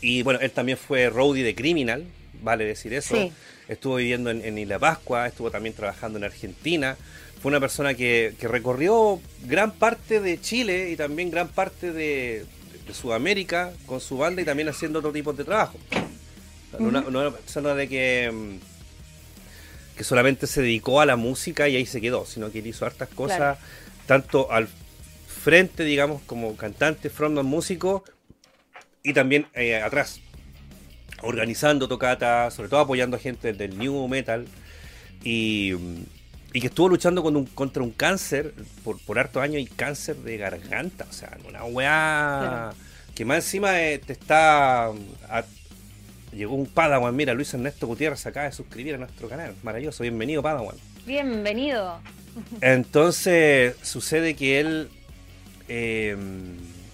Y 0.00 0.22
bueno, 0.22 0.40
él 0.40 0.50
también 0.50 0.78
fue 0.78 1.08
roadie 1.10 1.44
de 1.44 1.54
Criminal, 1.54 2.04
vale 2.42 2.64
decir 2.64 2.92
eso. 2.94 3.14
Sí. 3.14 3.32
Estuvo 3.68 3.96
viviendo 3.96 4.30
en, 4.30 4.44
en 4.44 4.58
Isla 4.58 4.78
Pascua, 4.78 5.26
estuvo 5.26 5.50
también 5.50 5.74
trabajando 5.74 6.18
en 6.18 6.24
Argentina. 6.24 6.96
Fue 7.40 7.50
una 7.50 7.60
persona 7.60 7.94
que, 7.94 8.34
que 8.38 8.48
recorrió 8.48 9.20
gran 9.44 9.72
parte 9.72 10.20
de 10.20 10.40
Chile 10.40 10.90
y 10.90 10.96
también 10.96 11.30
gran 11.30 11.48
parte 11.48 11.92
de, 11.92 12.44
de 12.86 12.94
Sudamérica 12.94 13.72
con 13.86 14.00
su 14.00 14.18
banda 14.18 14.42
y 14.42 14.44
también 14.44 14.68
haciendo 14.68 14.98
otro 14.98 15.12
tipo 15.12 15.32
de 15.32 15.44
trabajo. 15.44 15.78
No, 16.78 17.00
una, 17.00 17.30
persona 17.30 17.74
de 17.74 17.88
que, 17.88 18.30
mm, 18.32 19.96
que 19.96 20.04
solamente 20.04 20.46
se 20.46 20.62
dedicó 20.62 21.00
a 21.00 21.06
la 21.06 21.16
música 21.16 21.68
y 21.68 21.76
ahí 21.76 21.86
se 21.86 22.00
quedó, 22.00 22.26
sino 22.26 22.50
que 22.52 22.60
él 22.60 22.66
hizo 22.66 22.86
hartas 22.86 23.08
cosas, 23.08 23.36
Claro. 23.38 23.58
tanto 24.06 24.52
al 24.52 24.68
frente, 25.42 25.84
digamos, 25.84 26.22
como 26.22 26.56
cantante, 26.56 27.10
frontman 27.10 27.46
músico 27.46 28.04
y 29.02 29.12
también 29.12 29.46
eh, 29.54 29.76
atrás, 29.80 30.20
organizando 31.22 31.88
tocatas, 31.88 32.54
sobre 32.54 32.68
todo 32.68 32.80
apoyando 32.80 33.16
a 33.16 33.20
gente 33.20 33.52
del 33.52 33.78
new 33.78 34.08
metal 34.08 34.46
y, 35.24 35.72
y 36.52 36.60
que 36.60 36.66
estuvo 36.66 36.88
luchando 36.88 37.22
con 37.22 37.36
un- 37.36 37.46
contra 37.46 37.82
un 37.82 37.90
cáncer 37.90 38.54
por, 38.84 38.98
por 39.00 39.18
hartos 39.18 39.42
años 39.42 39.60
y 39.62 39.66
cáncer 39.66 40.16
de 40.16 40.36
garganta, 40.38 41.06
o 41.08 41.12
sea, 41.12 41.36
una 41.48 41.64
weá 41.64 42.72
que 43.14 43.24
más 43.24 43.44
encima 43.44 43.82
eh, 43.82 43.98
te 43.98 44.12
está... 44.12 44.86
a- 44.86 45.44
llegó 46.32 46.54
un 46.54 46.66
Padawan, 46.66 47.14
mira, 47.16 47.34
Luis 47.34 47.52
Ernesto 47.54 47.86
Gutiérrez 47.88 48.24
acaba 48.24 48.46
de 48.46 48.52
suscribir 48.52 48.94
a 48.94 48.98
nuestro 48.98 49.28
canal, 49.28 49.54
maravilloso, 49.62 50.02
bienvenido 50.04 50.42
Padawan. 50.42 50.76
Bienvenido. 51.04 51.98
Entonces 52.60 53.74
sucede 53.82 54.36
que 54.36 54.60
él 54.60 54.88
eh, 55.68 56.16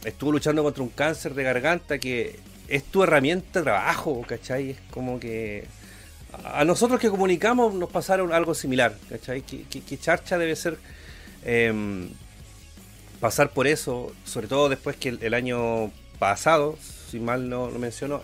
estuvo 0.07 0.33
luchando 0.33 0.63
contra 0.63 0.83
un 0.83 0.89
cáncer 0.91 1.35
de 1.35 1.43
garganta 1.43 1.99
que 1.99 2.39
es 2.69 2.85
tu 2.85 3.03
herramienta 3.03 3.61
de 3.61 3.65
trabajo, 3.65 4.23
¿cachai? 4.27 4.71
Es 4.71 4.79
como 4.91 5.21
que 5.21 5.67
a 6.45 6.65
nosotros 6.65 6.99
que 7.01 7.09
comunicamos 7.11 7.75
nos 7.75 7.91
pasaron 7.91 8.33
algo 8.33 8.55
similar, 8.55 8.97
¿cachai? 9.09 9.43
Que, 9.43 9.63
que- 9.65 9.83
que 9.83 9.99
charcha 9.99 10.39
debe 10.39 10.57
ser 10.57 10.79
eh, 11.45 12.09
pasar 13.21 13.51
por 13.51 13.67
eso, 13.67 14.13
sobre 14.25 14.47
todo 14.49 14.69
después 14.69 14.97
que 14.97 15.11
el, 15.11 15.23
el 15.23 15.35
año 15.35 15.91
pasado, 16.19 16.79
si 17.11 17.19
mal 17.21 17.49
no 17.49 17.71
lo 17.71 17.79
menciono, 17.79 18.23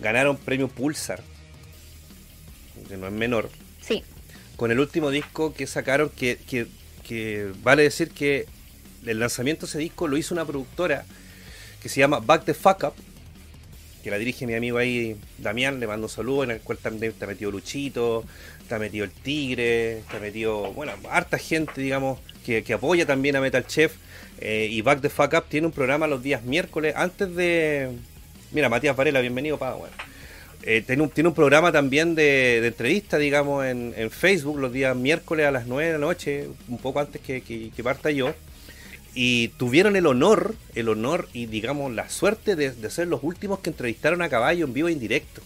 ganaron 0.00 0.36
premio 0.36 0.68
Pulsar, 0.68 1.22
que 2.88 2.96
no 2.96 3.06
es 3.06 3.12
menor, 3.12 3.50
Sí. 3.80 4.02
con 4.56 4.70
el 4.70 4.80
último 4.80 5.10
disco 5.10 5.52
que 5.54 5.66
sacaron, 5.66 6.08
que, 6.10 6.36
que- 6.38 6.66
que 7.06 7.52
vale 7.62 7.82
decir 7.82 8.10
que 8.10 8.46
el 9.06 9.18
lanzamiento 9.18 9.66
de 9.66 9.70
ese 9.70 9.78
disco 9.78 10.08
lo 10.08 10.16
hizo 10.16 10.34
una 10.34 10.44
productora 10.44 11.04
que 11.82 11.88
se 11.88 12.00
llama 12.00 12.20
Back 12.20 12.44
the 12.44 12.54
Fuck 12.54 12.84
Up, 12.84 12.94
que 14.02 14.10
la 14.10 14.18
dirige 14.18 14.46
mi 14.46 14.54
amigo 14.54 14.78
ahí, 14.78 15.16
Damián, 15.38 15.80
le 15.80 15.86
mando 15.86 16.06
un 16.06 16.10
saludo, 16.10 16.44
en 16.44 16.50
el 16.52 16.60
cual 16.60 16.78
también 16.78 17.12
está 17.12 17.26
metido 17.26 17.50
Luchito, 17.50 18.24
está 18.60 18.78
metido 18.78 19.04
el 19.04 19.10
Tigre, 19.10 19.98
está 19.98 20.18
metido, 20.18 20.72
bueno, 20.72 20.92
harta 21.10 21.38
gente, 21.38 21.80
digamos, 21.80 22.18
que, 22.44 22.64
apoya 22.72 23.06
también 23.06 23.36
a 23.36 23.40
Metal 23.40 23.66
Chef. 23.66 23.94
Eh, 24.40 24.68
y 24.70 24.82
Back 24.82 25.00
the 25.00 25.08
Fuck 25.08 25.32
Up 25.34 25.44
tiene 25.48 25.66
un 25.66 25.72
programa 25.72 26.06
los 26.06 26.22
días 26.22 26.42
miércoles, 26.42 26.94
antes 26.96 27.34
de... 27.34 27.90
Mira, 28.52 28.68
Matías 28.68 28.96
Varela, 28.96 29.20
bienvenido, 29.20 29.58
pa, 29.58 29.74
bueno. 29.74 29.94
Eh, 30.66 30.82
tiene, 30.86 31.02
un, 31.02 31.34
programa 31.34 31.72
también 31.72 32.14
de, 32.14 32.66
entrevista, 32.66 33.18
digamos, 33.18 33.66
en, 33.66 33.92
en, 33.96 34.10
Facebook 34.10 34.58
los 34.58 34.72
días 34.72 34.96
miércoles 34.96 35.44
a 35.44 35.50
las 35.50 35.66
9 35.66 35.86
de 35.86 35.92
la 35.92 35.98
noche, 35.98 36.48
un 36.68 36.78
poco 36.78 37.00
antes 37.00 37.20
que, 37.20 37.42
que, 37.42 37.84
parta 37.84 38.10
yo. 38.10 38.34
Y 39.14 39.48
tuvieron 39.48 39.96
el 39.96 40.06
honor, 40.06 40.54
el 40.74 40.88
honor 40.88 41.28
y 41.32 41.46
digamos 41.46 41.92
la 41.92 42.08
suerte 42.08 42.56
de, 42.56 42.72
de, 42.72 42.90
ser 42.90 43.06
los 43.06 43.22
últimos 43.22 43.60
que 43.60 43.70
entrevistaron 43.70 44.22
a 44.22 44.28
Caballo 44.28 44.64
en 44.64 44.72
vivo 44.72 44.88
e 44.88 44.92
indirecto. 44.92 45.40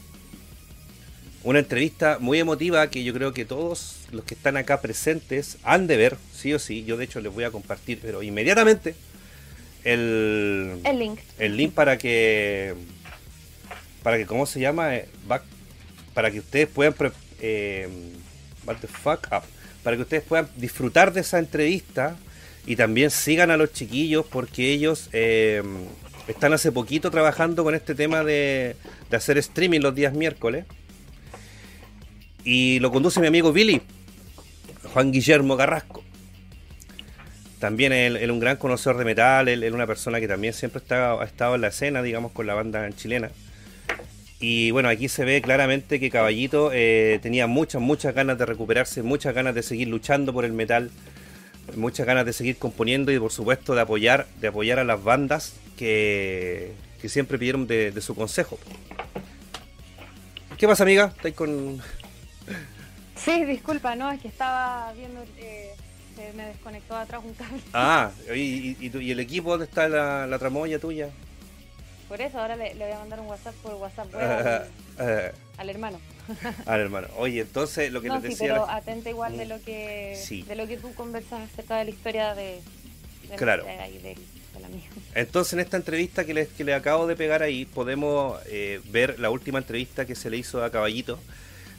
Una 1.44 1.58
entrevista 1.60 2.18
muy 2.18 2.38
emotiva 2.38 2.88
que 2.88 3.04
yo 3.04 3.12
creo 3.12 3.32
que 3.32 3.44
todos 3.44 4.00
los 4.10 4.24
que 4.24 4.34
están 4.34 4.56
acá 4.56 4.80
presentes 4.80 5.58
han 5.62 5.86
de 5.86 5.96
ver, 5.96 6.16
sí 6.34 6.52
o 6.54 6.58
sí. 6.58 6.84
Yo 6.84 6.96
de 6.96 7.04
hecho 7.04 7.20
les 7.20 7.32
voy 7.32 7.44
a 7.44 7.50
compartir, 7.50 8.00
pero 8.02 8.22
inmediatamente 8.22 8.94
el, 9.84 10.80
el 10.84 10.98
link. 10.98 11.20
El 11.38 11.56
link 11.56 11.72
para 11.72 11.98
que 11.98 12.74
para 14.02 14.16
que, 14.16 14.26
¿cómo 14.26 14.46
se 14.46 14.60
llama? 14.60 14.96
Eh, 14.96 15.08
para 16.14 16.30
que 16.30 16.38
ustedes 16.38 16.68
puedan... 16.68 16.94
Eh, 17.40 17.88
fuck 19.02 19.28
up. 19.32 19.42
Para 19.82 19.96
que 19.96 20.02
ustedes 20.02 20.22
puedan 20.22 20.48
disfrutar 20.56 21.12
de 21.12 21.20
esa 21.20 21.38
entrevista 21.38 22.16
y 22.68 22.76
también 22.76 23.10
sigan 23.10 23.50
a 23.50 23.56
los 23.56 23.72
chiquillos 23.72 24.26
porque 24.26 24.70
ellos 24.70 25.08
eh, 25.14 25.62
están 26.26 26.52
hace 26.52 26.70
poquito 26.70 27.10
trabajando 27.10 27.64
con 27.64 27.74
este 27.74 27.94
tema 27.94 28.22
de, 28.22 28.76
hacer 29.10 29.38
streaming 29.38 29.80
los 29.80 29.94
días 29.94 30.12
miércoles. 30.12 30.66
Y 32.44 32.78
lo 32.80 32.92
conduce 32.92 33.20
mi 33.22 33.26
amigo 33.26 33.54
Billy, 33.54 33.80
Juan 34.92 35.12
Guillermo 35.12 35.56
Carrasco. 35.56 36.04
También 37.58 37.94
él, 37.94 38.18
es 38.18 38.28
un 38.28 38.38
gran 38.38 38.58
conocedor 38.58 38.98
de 38.98 39.06
metal, 39.06 39.48
él 39.48 39.72
una 39.72 39.86
persona 39.86 40.20
que 40.20 40.28
también 40.28 40.52
siempre 40.52 40.82
está, 40.82 41.12
ha 41.12 41.24
estado 41.24 41.54
en 41.54 41.62
la 41.62 41.68
escena, 41.68 42.02
digamos, 42.02 42.32
con 42.32 42.46
la 42.46 42.52
banda 42.52 42.86
chilena. 42.92 43.30
Y 44.40 44.72
bueno, 44.72 44.90
aquí 44.90 45.08
se 45.08 45.24
ve 45.24 45.40
claramente 45.40 45.98
que 45.98 46.10
Caballito 46.10 46.70
eh, 46.74 47.18
tenía 47.22 47.46
muchas, 47.46 47.80
muchas 47.80 48.14
ganas 48.14 48.36
de 48.36 48.44
recuperarse, 48.44 49.02
muchas 49.02 49.34
ganas 49.34 49.54
de 49.54 49.62
seguir 49.62 49.88
luchando 49.88 50.34
por 50.34 50.44
el 50.44 50.52
metal, 50.52 50.90
muchas 51.76 52.06
ganas 52.06 52.26
de 52.26 52.32
seguir 52.32 52.56
componiendo 52.58 53.12
y 53.12 53.18
por 53.18 53.32
supuesto 53.32 53.74
de 53.74 53.80
apoyar, 53.80 54.26
de 54.40 54.48
apoyar 54.48 54.78
a 54.78 54.84
las 54.84 55.02
bandas 55.02 55.54
que, 55.76 56.74
siempre 57.06 57.38
pidieron 57.38 57.66
de, 57.66 58.00
su 58.00 58.14
consejo. 58.14 58.58
¿Qué 60.56 60.66
pasa, 60.66 60.82
amiga? 60.82 61.12
¿Estáis 61.16 61.34
con...? 61.34 61.80
Sí, 63.16 63.44
disculpa, 63.44 63.96
no, 63.96 64.12
es 64.12 64.20
que 64.20 64.28
estaba 64.28 64.92
viendo... 64.92 65.24
Eh, 65.38 65.74
se 66.14 66.32
me 66.34 66.46
desconectó 66.46 66.96
atrás 66.96 67.20
un 67.24 67.34
cable. 67.34 67.60
Ah, 67.72 68.10
¿y, 68.34 68.76
y, 68.80 69.10
el 69.10 69.20
equipo 69.20 69.50
dónde 69.50 69.66
está 69.66 69.88
la, 69.88 70.26
la 70.26 70.38
tramoya 70.38 70.78
tuya? 70.78 71.10
Por 72.08 72.20
eso 72.20 72.40
ahora 72.40 72.56
le, 72.56 72.74
voy 72.74 72.90
a 72.90 72.98
mandar 72.98 73.20
un 73.20 73.26
WhatsApp 73.26 73.54
por 73.56 73.74
WhatsApp 73.74 74.08
al, 75.58 75.70
hermano. 75.70 76.00
al 76.66 76.80
hermano. 76.80 77.08
Oye, 77.16 77.40
entonces 77.40 77.92
lo 77.92 78.00
que 78.00 78.08
les 78.08 78.22
decía. 78.22 78.54
pero 78.54 78.70
atenta 78.70 79.10
igual 79.10 79.36
de 79.36 79.46
lo 79.46 79.60
que 79.62 80.44
de 80.46 80.56
lo 80.56 80.66
que 80.66 80.76
tú 80.76 80.94
conversas 80.94 81.50
acerca 81.52 81.78
de 81.78 81.84
la 81.84 81.90
historia 81.90 82.34
de, 82.34 82.60
claro. 83.36 83.66
Entonces 85.14 85.52
en 85.54 85.60
esta 85.60 85.76
entrevista 85.76 86.24
que 86.24 86.34
les, 86.34 86.48
que 86.48 86.64
le 86.64 86.74
acabo 86.74 87.06
de 87.06 87.16
pegar 87.16 87.42
ahí 87.42 87.64
podemos 87.64 88.38
eh, 88.46 88.80
ver 88.90 89.18
la 89.18 89.30
última 89.30 89.58
entrevista 89.58 90.06
que 90.06 90.14
se 90.14 90.30
le 90.30 90.36
hizo 90.36 90.62
a 90.64 90.70
Caballito 90.70 91.18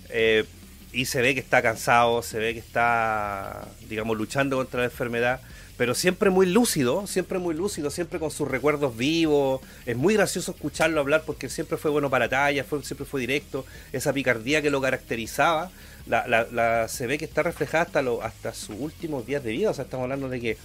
eh, 0.10 0.46
y 0.92 1.06
se 1.06 1.22
ve 1.22 1.34
que 1.34 1.40
está 1.40 1.62
cansado, 1.62 2.24
se 2.24 2.40
ve 2.40 2.54
que 2.54 2.60
está, 2.60 3.68
digamos, 3.88 4.18
luchando 4.18 4.58
contra 4.58 4.80
la 4.80 4.86
enfermedad 4.86 5.42
pero 5.80 5.96
siempre 5.96 6.30
muy 6.30 6.46
lúcido, 6.46 7.08
siempre 7.08 7.40
muy 7.40 7.56
lúcido, 7.56 7.90
siempre 7.90 8.20
con 8.20 8.32
sus 8.32 8.46
recuerdos 8.46 8.98
vivos. 8.98 9.62
Es 9.86 9.96
muy 9.96 10.14
gracioso 10.14 10.52
escucharlo 10.52 11.00
hablar 11.00 11.24
porque 11.26 11.48
siempre 11.48 11.78
fue 11.78 11.90
bueno 11.90 12.10
para 12.10 12.28
talla, 12.28 12.66
fue, 12.66 12.84
siempre 12.84 13.06
fue 13.06 13.22
directo. 13.22 13.66
Esa 13.94 14.12
picardía 14.12 14.62
que 14.62 14.72
lo 14.72 14.82
caracterizaba, 14.82 15.72
la, 16.06 16.28
la, 16.28 16.90
se 16.90 17.08
ve 17.08 17.18
que 17.18 17.24
está 17.24 17.44
reflejada 17.44 17.86
hasta, 17.86 18.02
lo, 18.02 18.22
hasta 18.22 18.54
sus 18.54 18.76
últimos 18.78 19.26
días 19.26 19.42
de 19.42 19.54
vida. 19.54 19.70
O 19.70 19.74
sea, 19.74 19.86
estamos 19.86 20.04
hablando 20.04 20.28
de 20.28 20.42
que 20.42 20.58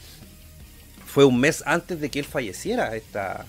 fue 1.07 1.25
un 1.25 1.39
mes 1.39 1.63
antes 1.65 2.01
de 2.01 2.11
que 2.11 2.19
él 2.19 2.25
falleciera 2.25 2.97
esta, 2.97 3.47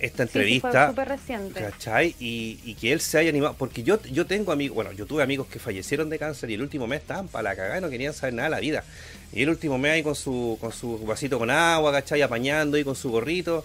esta 0.00 0.22
entrevista. 0.22 0.94
Sí, 0.94 1.04
reciente. 1.04 1.60
¿Cachai? 1.60 2.16
Y, 2.18 2.60
y, 2.64 2.76
que 2.76 2.92
él 2.92 3.02
se 3.02 3.18
haya 3.18 3.28
animado. 3.28 3.56
Porque 3.58 3.82
yo, 3.82 4.02
yo 4.04 4.24
tengo 4.24 4.52
amigos, 4.52 4.74
bueno, 4.74 4.92
yo 4.92 5.04
tuve 5.04 5.22
amigos 5.22 5.48
que 5.48 5.58
fallecieron 5.58 6.08
de 6.08 6.18
cáncer 6.18 6.48
y 6.48 6.54
el 6.54 6.62
último 6.62 6.86
mes 6.86 7.02
estaban 7.02 7.28
para 7.28 7.42
la 7.42 7.56
cagada 7.56 7.76
y 7.76 7.80
no 7.82 7.90
querían 7.90 8.14
saber 8.14 8.32
nada 8.32 8.48
de 8.48 8.54
la 8.54 8.60
vida. 8.60 8.84
Y 9.32 9.42
el 9.42 9.50
último 9.50 9.78
mes 9.78 9.92
ahí 9.92 10.02
con 10.02 10.14
su, 10.14 10.56
con 10.60 10.72
su 10.72 10.98
vasito 11.04 11.38
con 11.38 11.50
agua, 11.50 11.92
¿cachai? 11.92 12.22
Apañando 12.22 12.78
y 12.78 12.84
con 12.84 12.94
su 12.94 13.10
gorrito, 13.10 13.64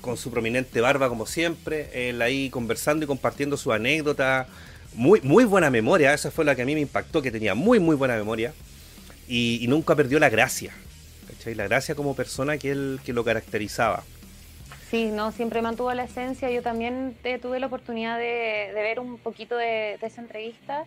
con 0.00 0.16
su 0.16 0.30
prominente 0.30 0.80
barba 0.80 1.08
como 1.08 1.26
siempre, 1.26 1.88
él 2.10 2.20
ahí 2.22 2.50
conversando 2.50 3.04
y 3.04 3.08
compartiendo 3.08 3.56
su 3.56 3.72
anécdota. 3.72 4.46
Muy, 4.94 5.20
muy 5.22 5.44
buena 5.44 5.70
memoria, 5.70 6.14
esa 6.14 6.30
fue 6.30 6.44
la 6.44 6.54
que 6.54 6.62
a 6.62 6.64
mí 6.64 6.74
me 6.74 6.80
impactó, 6.80 7.20
que 7.20 7.32
tenía 7.32 7.54
muy, 7.54 7.80
muy 7.80 7.96
buena 7.96 8.14
memoria. 8.14 8.52
Y, 9.26 9.64
nunca 9.68 9.96
perdió 9.96 10.20
la 10.20 10.28
gracia, 10.28 10.72
¿cachai? 11.26 11.54
La 11.54 11.64
gracia 11.64 11.94
como 11.94 12.14
persona 12.14 12.58
que 12.58 12.70
él 12.70 13.00
que 13.04 13.12
lo 13.12 13.24
caracterizaba. 13.24 14.04
Sí, 14.90 15.06
no, 15.06 15.32
siempre 15.32 15.62
mantuvo 15.62 15.92
la 15.94 16.04
esencia. 16.04 16.50
Yo 16.50 16.62
también 16.62 17.16
tuve 17.42 17.58
la 17.58 17.66
oportunidad 17.66 18.18
de, 18.18 18.70
ver 18.74 19.00
un 19.00 19.18
poquito 19.18 19.56
de, 19.56 19.94
esa 19.94 20.20
entrevista 20.20 20.84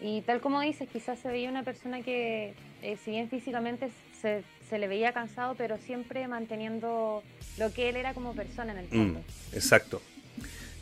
y 0.00 0.22
tal 0.22 0.40
como 0.40 0.60
dices, 0.60 0.88
quizás 0.90 1.18
se 1.18 1.28
veía 1.28 1.50
una 1.50 1.62
persona 1.62 2.02
que, 2.02 2.54
eh, 2.82 2.96
si 3.04 3.10
bien 3.10 3.28
físicamente 3.28 3.90
se, 4.20 4.42
le 4.78 4.88
veía 4.88 5.12
cansado, 5.12 5.54
pero 5.56 5.78
siempre 5.78 6.26
manteniendo 6.28 7.22
lo 7.58 7.72
que 7.72 7.88
él 7.88 7.96
era 7.96 8.14
como 8.14 8.34
persona 8.34 8.72
en 8.72 8.78
el 8.78 8.86
fondo. 8.86 9.20
Mm, 9.20 9.54
exacto. 9.54 10.00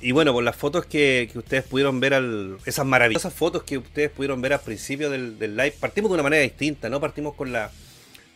Y 0.01 0.13
bueno, 0.13 0.33
por 0.33 0.45
las 0.45 0.55
fotos 0.55 0.87
que, 0.87 1.29
ustedes 1.35 1.65
pudieron 1.65 1.99
ver, 1.99 2.15
al, 2.15 2.59
esas 2.67 2.87
maravillosas 2.87 3.33
fotos 3.33 3.65
que 3.65 3.79
ustedes 3.79 4.11
pudieron 4.11 4.41
ver 4.41 4.53
al 4.53 4.61
principio 4.61 5.11
del, 5.11 5.39
live, 5.39 5.75
partimos 5.81 6.11
de 6.11 6.15
una 6.15 6.23
manera 6.23 6.43
distinta, 6.43 6.89
no 6.89 7.01
partimos 7.01 7.35
con 7.35 7.53
la 7.53 7.71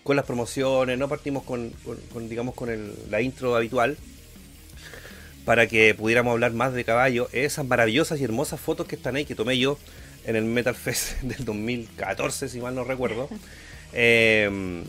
con 0.03 0.17
las 0.17 0.25
promociones, 0.25 0.99
no 0.99 1.09
partimos 1.09 1.45
con, 1.45 1.73
digamos 2.29 2.57
con 2.57 2.93
la 3.09 3.21
intro 3.21 3.55
habitual, 3.55 3.97
para 5.45 5.69
que 5.69 5.95
pudiéramos 5.95 6.33
hablar 6.33 6.53
más 6.55 6.73
de 6.73 6.83
caballo, 6.83 7.29
esas 7.31 7.65
maravillosas 7.65 8.21
y 8.21 8.25
hermosas 8.25 8.59
fotos 8.59 8.89
que 8.89 8.97
están 8.97 9.15
ahí, 9.15 9.25
que 9.25 9.37
tomé 9.37 9.59
yo 9.59 9.79
en 10.25 10.37
el 10.37 10.45
Metal 10.45 10.75
Fest 10.75 11.21
del 11.23 11.45
2014, 11.45 12.49
si 12.49 12.61
mal 12.61 12.75
no 12.75 12.85
recuerdo. 12.85 13.29
Em, 13.95 14.85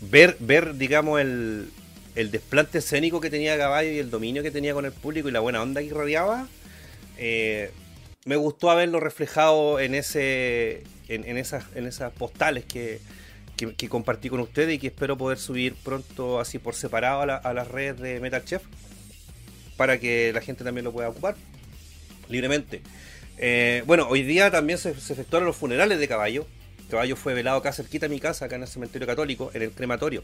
ver, 0.00 0.38
ver, 0.40 0.76
digamos, 0.76 1.20
el, 1.20 1.68
el 2.14 2.30
desplante 2.30 2.78
escénico 2.78 3.20
que 3.20 3.28
tenía 3.28 3.58
Caballo 3.58 3.90
y 3.90 3.98
el 3.98 4.10
dominio 4.10 4.42
que 4.42 4.50
tenía 4.50 4.72
con 4.72 4.86
el 4.86 4.92
público 4.92 5.28
y 5.28 5.32
la 5.32 5.40
buena 5.40 5.60
onda 5.60 5.82
que 5.82 5.90
rodeaba, 5.90 6.48
eh, 7.18 7.72
me 8.24 8.36
gustó 8.36 8.70
haberlo 8.70 9.00
reflejado 9.00 9.80
en 9.80 9.94
ese 9.94 10.82
en, 11.08 11.36
esas, 11.36 11.64
en 11.74 11.86
esas 11.86 12.10
postales 12.12 12.64
que, 12.64 13.00
que, 13.56 13.88
compartí 13.90 14.30
con 14.30 14.40
ustedes 14.40 14.74
y 14.74 14.78
que 14.78 14.86
espero 14.86 15.18
poder 15.18 15.36
subir 15.36 15.74
pronto 15.74 16.40
así 16.40 16.58
por 16.58 16.74
separado 16.74 17.30
a, 17.30 17.36
a 17.36 17.52
las 17.52 17.68
redes 17.68 18.00
de 18.00 18.20
Metal 18.20 18.42
Chef 18.42 18.62
para 19.76 19.98
que 19.98 20.32
la 20.32 20.40
gente 20.40 20.64
también 20.64 20.84
lo 20.84 20.92
pueda 20.92 21.10
ocupar 21.10 21.36
libremente. 22.28 22.80
Eh, 23.38 23.82
bueno, 23.86 24.06
hoy 24.08 24.22
día 24.22 24.50
también 24.50 24.78
se, 24.78 24.90
efectuaron 24.90 25.46
los 25.46 25.56
funerales 25.56 25.98
de 25.98 26.08
Caballo. 26.08 26.46
Caballo 26.90 27.16
fue 27.16 27.34
velado 27.34 27.58
acá 27.58 27.72
cerquita 27.72 28.06
de 28.06 28.14
mi 28.14 28.20
casa, 28.20 28.44
acá 28.44 28.56
en 28.56 28.62
el 28.62 28.68
cementerio 28.68 29.06
católico, 29.06 29.50
en 29.54 29.62
el 29.62 29.70
crematorio. 29.70 30.22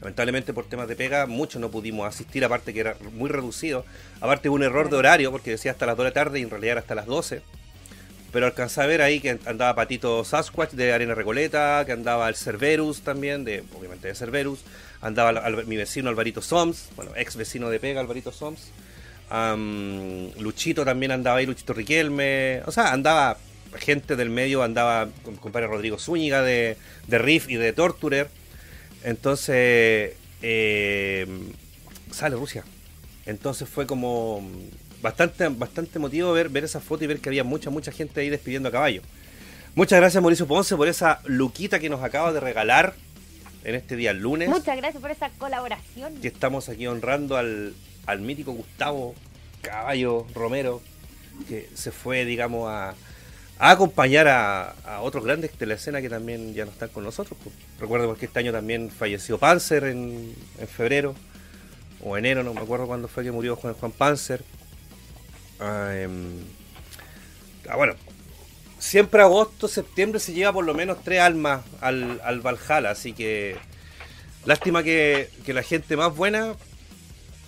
Lamentablemente 0.00 0.54
por 0.54 0.66
temas 0.66 0.88
de 0.88 0.96
pega, 0.96 1.26
muchos 1.26 1.60
no 1.60 1.70
pudimos 1.70 2.06
asistir, 2.06 2.44
aparte 2.44 2.72
que 2.72 2.80
era 2.80 2.96
muy 3.12 3.28
reducido. 3.28 3.84
Aparte 4.20 4.48
hubo 4.48 4.56
un 4.56 4.62
error 4.62 4.88
de 4.88 4.96
horario, 4.96 5.30
porque 5.30 5.50
decía 5.50 5.72
hasta 5.72 5.86
las 5.86 5.96
2 5.96 6.04
de 6.04 6.10
la 6.10 6.14
tarde 6.14 6.40
y 6.40 6.42
en 6.42 6.50
realidad 6.50 6.72
era 6.72 6.80
hasta 6.80 6.94
las 6.94 7.06
12. 7.06 7.42
Pero 8.32 8.46
alcanzé 8.46 8.80
a 8.80 8.86
ver 8.86 9.02
ahí 9.02 9.20
que 9.20 9.38
andaba 9.44 9.74
Patito 9.74 10.24
Sasquatch 10.24 10.70
de 10.72 10.92
Arena 10.92 11.14
Recoleta, 11.14 11.82
que 11.84 11.92
andaba 11.92 12.28
el 12.28 12.36
Cerberus 12.36 13.02
también, 13.02 13.44
de 13.44 13.64
obviamente 13.76 14.08
de 14.08 14.14
Cerberus, 14.14 14.60
andaba 15.00 15.32
mi 15.66 15.76
vecino 15.76 16.08
Alvarito 16.08 16.40
Soms, 16.40 16.90
bueno, 16.96 17.10
ex 17.16 17.36
vecino 17.36 17.68
de 17.70 17.80
Pega, 17.80 18.00
Alvarito 18.00 18.30
Soms. 18.30 18.70
Luchito 20.38 20.84
también 20.84 21.12
andaba 21.12 21.38
ahí, 21.38 21.46
Luchito 21.46 21.72
Riquelme. 21.72 22.62
O 22.66 22.72
sea, 22.72 22.92
andaba 22.92 23.38
gente 23.78 24.16
del 24.16 24.30
medio, 24.30 24.62
andaba 24.62 25.08
con 25.22 25.36
compadre 25.36 25.68
Rodrigo 25.68 25.98
Zúñiga 25.98 26.42
de, 26.42 26.76
de 27.06 27.18
Riff 27.18 27.48
y 27.48 27.56
de 27.56 27.72
Torturer. 27.72 28.28
Entonces, 29.04 30.14
eh, 30.42 31.26
sale 32.10 32.36
Rusia. 32.36 32.64
Entonces 33.26 33.68
fue 33.68 33.86
como 33.86 34.42
bastante, 35.02 35.48
bastante 35.48 35.98
emotivo 35.98 36.32
ver, 36.32 36.48
ver 36.48 36.64
esa 36.64 36.80
foto 36.80 37.04
y 37.04 37.06
ver 37.06 37.20
que 37.20 37.28
había 37.28 37.44
mucha, 37.44 37.70
mucha 37.70 37.92
gente 37.92 38.20
ahí 38.20 38.30
despidiendo 38.30 38.68
a 38.68 38.72
caballo. 38.72 39.02
Muchas 39.74 40.00
gracias 40.00 40.20
Mauricio 40.20 40.48
Ponce 40.48 40.76
por 40.76 40.88
esa 40.88 41.20
luquita 41.26 41.78
que 41.78 41.88
nos 41.88 42.02
acaba 42.02 42.32
de 42.32 42.40
regalar 42.40 42.94
en 43.62 43.74
este 43.76 43.94
día 43.94 44.12
lunes. 44.12 44.48
Muchas 44.48 44.76
gracias 44.76 45.00
por 45.00 45.10
esa 45.10 45.30
colaboración. 45.30 46.20
Que 46.20 46.28
estamos 46.28 46.68
aquí 46.68 46.86
honrando 46.86 47.36
al, 47.36 47.74
al 48.10 48.20
mítico 48.20 48.52
Gustavo 48.52 49.14
Caballo 49.62 50.26
Romero, 50.34 50.80
que 51.48 51.68
se 51.74 51.92
fue, 51.92 52.24
digamos, 52.24 52.68
a, 52.68 52.94
acompañar 53.58 54.26
a, 54.28 55.00
otros 55.02 55.24
grandes 55.24 55.58
de 55.58 55.66
la 55.66 55.74
escena 55.74 56.00
que 56.00 56.08
también 56.08 56.54
ya 56.54 56.64
no 56.64 56.70
están 56.70 56.88
con 56.88 57.04
nosotros. 57.04 57.38
Pues, 57.42 57.54
recuerdo 57.78 58.14
que 58.14 58.26
este 58.26 58.38
año 58.38 58.52
también 58.52 58.90
falleció 58.90 59.38
Panzer 59.38 59.84
en, 59.84 60.34
en, 60.58 60.68
febrero 60.68 61.14
o 62.02 62.16
enero, 62.16 62.42
no 62.42 62.54
me 62.54 62.60
acuerdo 62.60 62.86
cuándo 62.86 63.08
fue 63.08 63.24
que 63.24 63.32
murió 63.32 63.56
Juan, 63.56 63.74
Juan 63.74 63.92
Panzer. 63.92 64.42
Ah, 65.60 65.90
eh, 65.92 66.08
ah, 67.68 67.76
bueno, 67.76 67.94
siempre 68.78 69.20
agosto, 69.20 69.68
septiembre 69.68 70.18
se 70.18 70.32
lleva 70.32 70.52
por 70.52 70.64
lo 70.64 70.74
menos 70.74 71.04
tres 71.04 71.20
almas 71.20 71.62
al, 71.80 72.20
al 72.24 72.40
Valhalla, 72.40 72.90
así 72.90 73.12
que 73.12 73.56
lástima 74.46 74.82
que, 74.82 75.28
que, 75.44 75.52
la 75.52 75.62
gente 75.62 75.96
más 75.96 76.16
buena, 76.16 76.54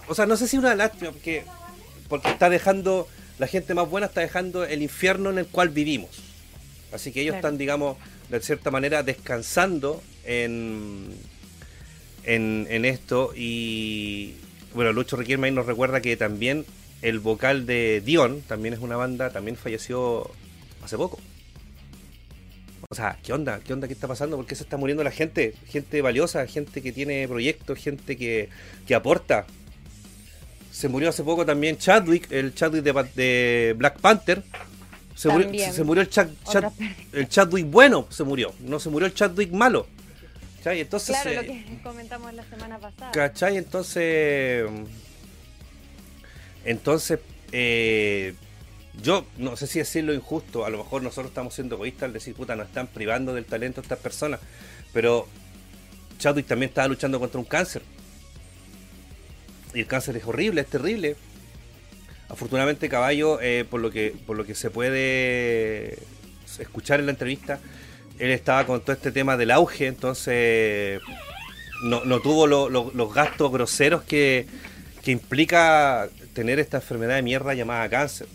o 0.09 0.15
sea, 0.15 0.27
no 0.27 0.37
sé 0.37 0.49
si 0.49 0.59
una 0.59 0.75
lástima, 0.75 1.11
porque, 1.13 1.45
porque 2.09 2.31
está 2.31 2.51
dejando, 2.51 3.09
la 3.39 3.47
gente 3.47 3.75
más 3.75 3.89
buena 3.89 4.07
está 4.07 4.21
dejando 4.21 4.65
el 4.65 4.83
infierno 4.83 5.31
en 5.31 5.39
el 5.39 5.47
cual 5.47 5.69
vivimos. 5.69 6.11
Así 6.93 7.13
que 7.13 7.23
ellos 7.23 7.33
claro. 7.33 7.49
están, 7.49 7.59
digamos, 7.59 7.97
de 8.29 8.41
cierta 8.41 8.71
manera 8.71 9.03
descansando 9.03 10.03
en, 10.25 11.15
en, 12.25 12.67
en 12.71 12.85
esto 12.85 13.33
y, 13.35 14.35
bueno, 14.75 14.93
Lucho 14.93 15.17
Riquelme 15.17 15.51
nos 15.51 15.67
recuerda 15.67 16.01
que 16.01 16.17
también 16.17 16.65
el 17.03 17.19
vocal 17.19 17.67
de 17.67 18.01
Dion, 18.05 18.43
también 18.43 18.75
es 18.75 18.81
una 18.81 18.97
banda, 18.97 19.31
también 19.31 19.57
falleció 19.57 20.31
hace 20.83 20.97
poco. 20.97 21.19
O 22.89 22.95
sea, 22.95 23.19
¿qué 23.23 23.33
onda? 23.33 23.61
¿Qué 23.61 23.73
onda? 23.73 23.89
¿Qué 23.89 23.95
está 23.95 24.07
pasando? 24.07 24.37
¿Por 24.37 24.47
qué 24.47 24.55
se 24.55 24.65
está 24.65 24.77
muriendo 24.77 25.03
la 25.03 25.11
gente? 25.11 25.55
Gente 25.69 26.03
valiosa, 26.03 26.47
gente 26.47 26.83
que 26.83 26.93
tiene 26.93 27.27
proyectos, 27.27 27.79
gente 27.79 28.17
que, 28.17 28.51
que 28.87 28.95
aporta. 28.95 29.47
Se 30.73 30.89
murió 30.89 31.11
hace 31.11 31.23
poco 31.23 31.45
también 31.45 31.77
Chadwick, 31.77 32.33
el 32.33 32.55
Chadwick 32.55 32.83
de, 32.83 32.93
de 33.15 33.75
Black 33.77 34.01
Panther. 34.01 34.43
Se 35.15 35.29
murió, 35.29 35.73
se 35.73 35.85
murió, 35.85 36.03
el, 36.03 36.09
Chad, 36.09 36.29
Chad, 36.51 36.73
el 37.13 37.29
Chadwick 37.29 37.67
bueno, 37.67 38.07
se 38.11 38.25
murió. 38.25 38.55
No 38.61 38.81
se 38.81 38.89
murió 38.89 39.07
el 39.07 39.15
Chadwick 39.15 39.53
malo. 39.53 39.87
¿Cachai? 40.57 40.81
Entonces, 40.81 41.17
claro, 41.21 41.43
lo 41.43 41.43
que 41.43 41.81
comentamos 41.83 42.33
la 42.35 42.45
semana 42.45 42.79
pasada. 42.79 43.13
¿Cachai? 43.13 43.57
Entonces. 43.59 44.65
Entonces, 46.65 47.19
eh, 47.53 48.35
yo 49.03 49.27
no 49.39 49.57
sé 49.57 49.67
si 49.67 49.81
decirlo 49.81 50.15
injusto, 50.15 50.65
a 50.65 50.71
lo 50.71 50.79
mejor 50.79 51.03
nosotros 51.03 51.31
estamos 51.31 51.55
siendo 51.55 51.75
egoístas 51.75 52.05
al 52.05 52.13
decir, 52.13 52.35
puta, 52.35 52.57
nos 52.57 52.69
están 52.69 52.87
privando 52.87 53.35
del 53.35 53.45
talento 53.45 53.81
a 53.81 53.83
estas 53.83 53.99
personas, 53.99 54.41
pero 54.93 55.27
Chadwick 56.19 56.47
también 56.47 56.69
estaba 56.71 56.89
luchando 56.89 57.19
contra 57.19 57.39
un 57.39 57.45
cáncer. 57.45 57.83
Y 59.75 59.81
el 59.81 59.87
cáncer 59.87 60.17
es 60.17 60.25
horrible, 60.25 60.61
es 60.61 60.67
terrible. 60.69 61.17
Afortunadamente 62.29 62.89
Caballo, 62.89 63.41
eh, 63.41 63.65
por 63.69 63.81
lo 63.81 63.91
que 63.91 64.15
por 64.27 64.37
lo 64.37 64.45
que 64.45 64.55
se 64.55 64.71
puede 64.71 65.99
escuchar 66.59 67.01
en 67.01 67.07
la 67.07 67.13
entrevista, 67.13 67.61
él 68.19 68.31
estaba 68.31 68.67
con 68.67 68.81
todo 68.81 68.93
este 68.93 69.13
tema 69.13 69.37
del 69.37 69.51
auge, 69.51 69.87
entonces 69.87 71.01
no, 71.85 72.05
no 72.05 72.21
tuvo 72.21 72.47
lo, 72.47 72.69
lo, 72.69 72.91
los 72.95 73.13
gastos 73.15 73.51
groseros 73.53 74.03
que, 74.03 74.47
que 75.03 75.11
implica 75.11 76.09
tener 76.33 76.59
esta 76.59 76.79
enfermedad 76.79 77.17
de 77.17 77.23
mierda 77.23 77.55
llamada 77.55 77.89
cáncer. 77.89 78.29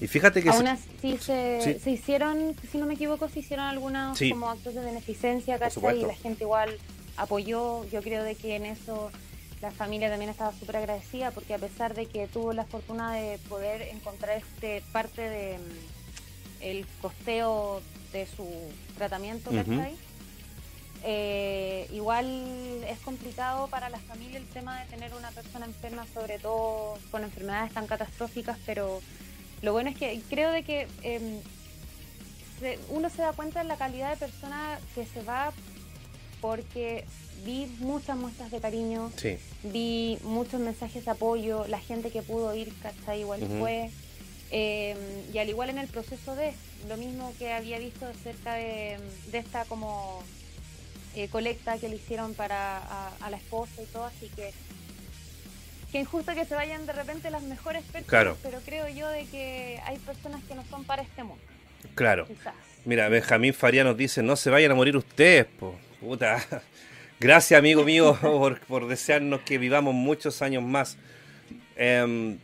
Y 0.00 0.06
fíjate 0.08 0.42
que... 0.42 0.50
Aún 0.50 0.66
así 0.66 1.18
se, 1.18 1.60
sí. 1.62 1.76
se 1.82 1.90
hicieron, 1.90 2.54
si 2.70 2.78
no 2.78 2.86
me 2.86 2.94
equivoco, 2.94 3.28
se 3.28 3.40
hicieron 3.40 3.66
algunos 3.66 4.18
Sí. 4.18 4.30
como 4.30 4.50
actos 4.50 4.74
de 4.74 4.80
beneficencia, 4.84 5.58
¿cachai? 5.58 6.00
Y 6.00 6.04
la 6.04 6.14
gente 6.14 6.44
igual 6.44 6.76
apoyó. 7.16 7.84
Yo 7.90 8.02
creo 8.02 8.22
de 8.24 8.34
que 8.34 8.56
en 8.56 8.66
eso 8.66 9.10
la 9.64 9.70
familia 9.70 10.10
también 10.10 10.30
estaba 10.30 10.52
súper 10.52 10.76
agradecida 10.76 11.30
porque 11.30 11.54
a 11.54 11.58
pesar 11.58 11.94
de 11.94 12.04
que 12.04 12.26
tuvo 12.26 12.52
la 12.52 12.64
fortuna 12.66 13.14
de 13.14 13.38
poder 13.48 13.80
encontrar 13.82 14.36
este 14.36 14.82
parte 14.92 15.22
de 15.22 15.56
mm, 15.58 16.62
el 16.62 16.86
costeo 17.00 17.80
de 18.12 18.26
su 18.26 18.46
tratamiento. 18.96 19.50
Eh, 21.06 21.86
igual 21.92 22.82
es 22.88 22.98
complicado 23.00 23.68
para 23.68 23.88
la 23.88 23.98
familia 24.00 24.38
el 24.38 24.46
tema 24.46 24.78
de 24.80 24.86
tener 24.86 25.14
una 25.14 25.30
persona 25.30 25.64
enferma, 25.66 26.06
sobre 26.12 26.38
todo 26.38 26.98
con 27.10 27.22
enfermedades 27.24 27.72
tan 27.72 27.86
catastróficas, 27.86 28.58
pero 28.66 29.00
lo 29.62 29.72
bueno 29.72 29.88
es 29.90 29.96
que 29.96 30.20
creo 30.30 30.50
de 30.50 30.62
que 30.62 30.86
eh, 31.02 31.40
se- 32.60 32.78
uno 32.90 33.08
se 33.08 33.22
da 33.22 33.32
cuenta 33.32 33.62
de 33.62 33.68
la 33.68 33.76
calidad 33.76 34.10
de 34.10 34.16
persona 34.16 34.78
que 34.94 35.04
se 35.06 35.22
va 35.22 35.52
porque 36.44 37.06
vi 37.46 37.64
muchas 37.78 38.18
muestras 38.18 38.50
de 38.50 38.60
cariño, 38.60 39.10
Sí, 39.16 39.38
vi 39.62 40.18
muchos 40.24 40.60
mensajes 40.60 41.06
de 41.06 41.10
apoyo, 41.10 41.66
la 41.68 41.80
gente 41.80 42.10
que 42.10 42.20
pudo 42.20 42.54
ir, 42.54 42.70
¿cachai? 42.82 43.20
Igual 43.20 43.40
fue. 43.58 43.90
Eh, 44.50 44.94
y 45.32 45.38
al 45.38 45.48
igual 45.48 45.70
en 45.70 45.78
el 45.78 45.88
proceso 45.88 46.36
de 46.36 46.52
lo 46.86 46.98
mismo 46.98 47.32
que 47.38 47.50
había 47.50 47.78
visto 47.78 48.04
acerca 48.06 48.52
de, 48.56 48.98
de 49.32 49.38
esta 49.38 49.64
como 49.64 50.22
eh, 51.16 51.28
colecta 51.28 51.78
que 51.78 51.88
le 51.88 51.96
hicieron 51.96 52.34
para 52.34 52.76
a, 52.76 53.10
a 53.22 53.30
la 53.30 53.38
esposa 53.38 53.80
y 53.82 53.86
todo, 53.86 54.04
así 54.04 54.28
que 54.36 54.52
que 55.92 56.00
injusto 56.00 56.34
que 56.34 56.44
se 56.44 56.54
vayan 56.54 56.84
de 56.84 56.92
repente 56.92 57.30
las 57.30 57.42
mejores 57.42 57.82
personas, 57.84 58.06
Claro. 58.06 58.36
pero 58.42 58.58
creo 58.66 58.86
yo 58.88 59.08
de 59.08 59.24
que 59.26 59.80
hay 59.86 59.96
personas 59.98 60.42
que 60.44 60.54
no 60.56 60.62
son 60.68 60.84
para 60.84 61.00
este 61.00 61.24
mundo, 61.24 61.42
claro. 61.94 62.26
quizás. 62.26 62.54
Mira, 62.84 63.08
Benjamín 63.08 63.54
Faría 63.54 63.82
nos 63.82 63.96
dice, 63.96 64.22
no 64.22 64.36
se 64.36 64.50
vayan 64.50 64.72
a 64.72 64.74
morir 64.74 64.94
ustedes, 64.94 65.46
po. 65.58 65.74
Puta. 66.04 66.44
Gracias, 67.20 67.58
amigo 67.58 67.84
mío, 67.84 68.18
por, 68.20 68.60
por 68.60 68.86
desearnos 68.88 69.40
que 69.42 69.56
vivamos 69.58 69.94
muchos 69.94 70.42
años 70.42 70.62
más. 70.62 70.96
Em, 71.76 72.38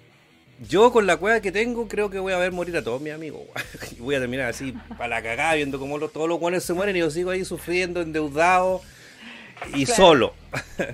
yo 0.68 0.92
con 0.92 1.06
la 1.06 1.16
cueva 1.16 1.40
que 1.40 1.52
tengo 1.52 1.88
creo 1.88 2.08
que 2.10 2.18
voy 2.18 2.32
a 2.32 2.38
ver 2.38 2.52
morir 2.52 2.76
a 2.76 2.82
todos 2.84 3.00
mis 3.00 3.12
amigos. 3.12 3.42
Voy 3.98 4.14
a 4.14 4.20
terminar 4.20 4.46
así, 4.48 4.72
para 4.96 5.08
la 5.08 5.22
cagada, 5.22 5.54
viendo 5.54 5.78
cómo 5.78 5.98
los- 5.98 6.12
todos 6.12 6.28
los 6.28 6.38
guanes 6.38 6.64
se 6.64 6.72
mueren 6.72 6.96
y 6.96 7.00
yo 7.00 7.10
sigo 7.10 7.30
ahí 7.30 7.44
sufriendo, 7.44 8.00
endeudado 8.00 8.80
y 9.74 9.84
Claro. 9.84 10.02
solo. 10.02 10.34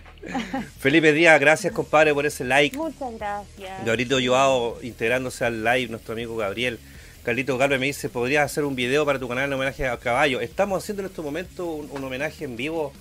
Felipe 0.80 1.12
Díaz, 1.12 1.38
gracias 1.40 1.72
compadre 1.72 2.12
por 2.14 2.26
ese 2.26 2.44
like. 2.44 2.76
Muchas 2.76 3.14
gracias. 3.18 3.84
Gabrielito 3.84 4.18
Joao 4.24 4.78
integrándose 4.82 5.44
al 5.44 5.62
live, 5.64 5.88
nuestro 5.88 6.14
amigo 6.14 6.36
Gabriel. 6.36 6.78
Carlito 7.26 7.58
Galvez 7.58 7.80
me 7.80 7.86
dice, 7.86 8.08
¿podrías 8.08 8.44
hacer 8.44 8.62
un 8.64 8.76
video 8.76 9.04
para 9.04 9.18
tu 9.18 9.26
canal 9.28 9.46
en 9.46 9.52
homenaje 9.52 9.84
a 9.88 9.96
Caballo? 9.98 10.40
Estamos 10.40 10.80
haciendo 10.80 11.02
en 11.02 11.08
este 11.08 11.22
momento 11.22 11.66
un, 11.66 11.90
un 11.90 12.04
homenaje 12.04 12.44
en 12.44 12.56
vivo 12.56 12.92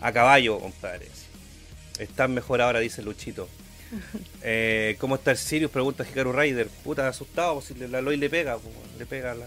a 0.00 0.10
Caballo, 0.10 0.58
compadre. 0.58 1.06
Están 2.00 2.34
mejor 2.34 2.60
ahora, 2.60 2.80
dice 2.80 3.02
Luchito. 3.02 3.48
Eh, 4.42 4.96
¿Cómo 4.98 5.14
está 5.14 5.30
el 5.30 5.38
Sirius? 5.38 5.70
Pregunta 5.70 6.04
Hikaru 6.04 6.32
Rider. 6.32 6.66
Puta, 6.84 7.06
asustado, 7.08 7.54
pues, 7.54 7.66
si 7.66 7.74
le- 7.74 7.88
la 7.88 8.00
Loy 8.02 8.16
le 8.18 8.28
pega, 8.28 8.58
pues, 8.58 8.74
le 8.98 9.06
pega 9.06 9.34
la... 9.34 9.46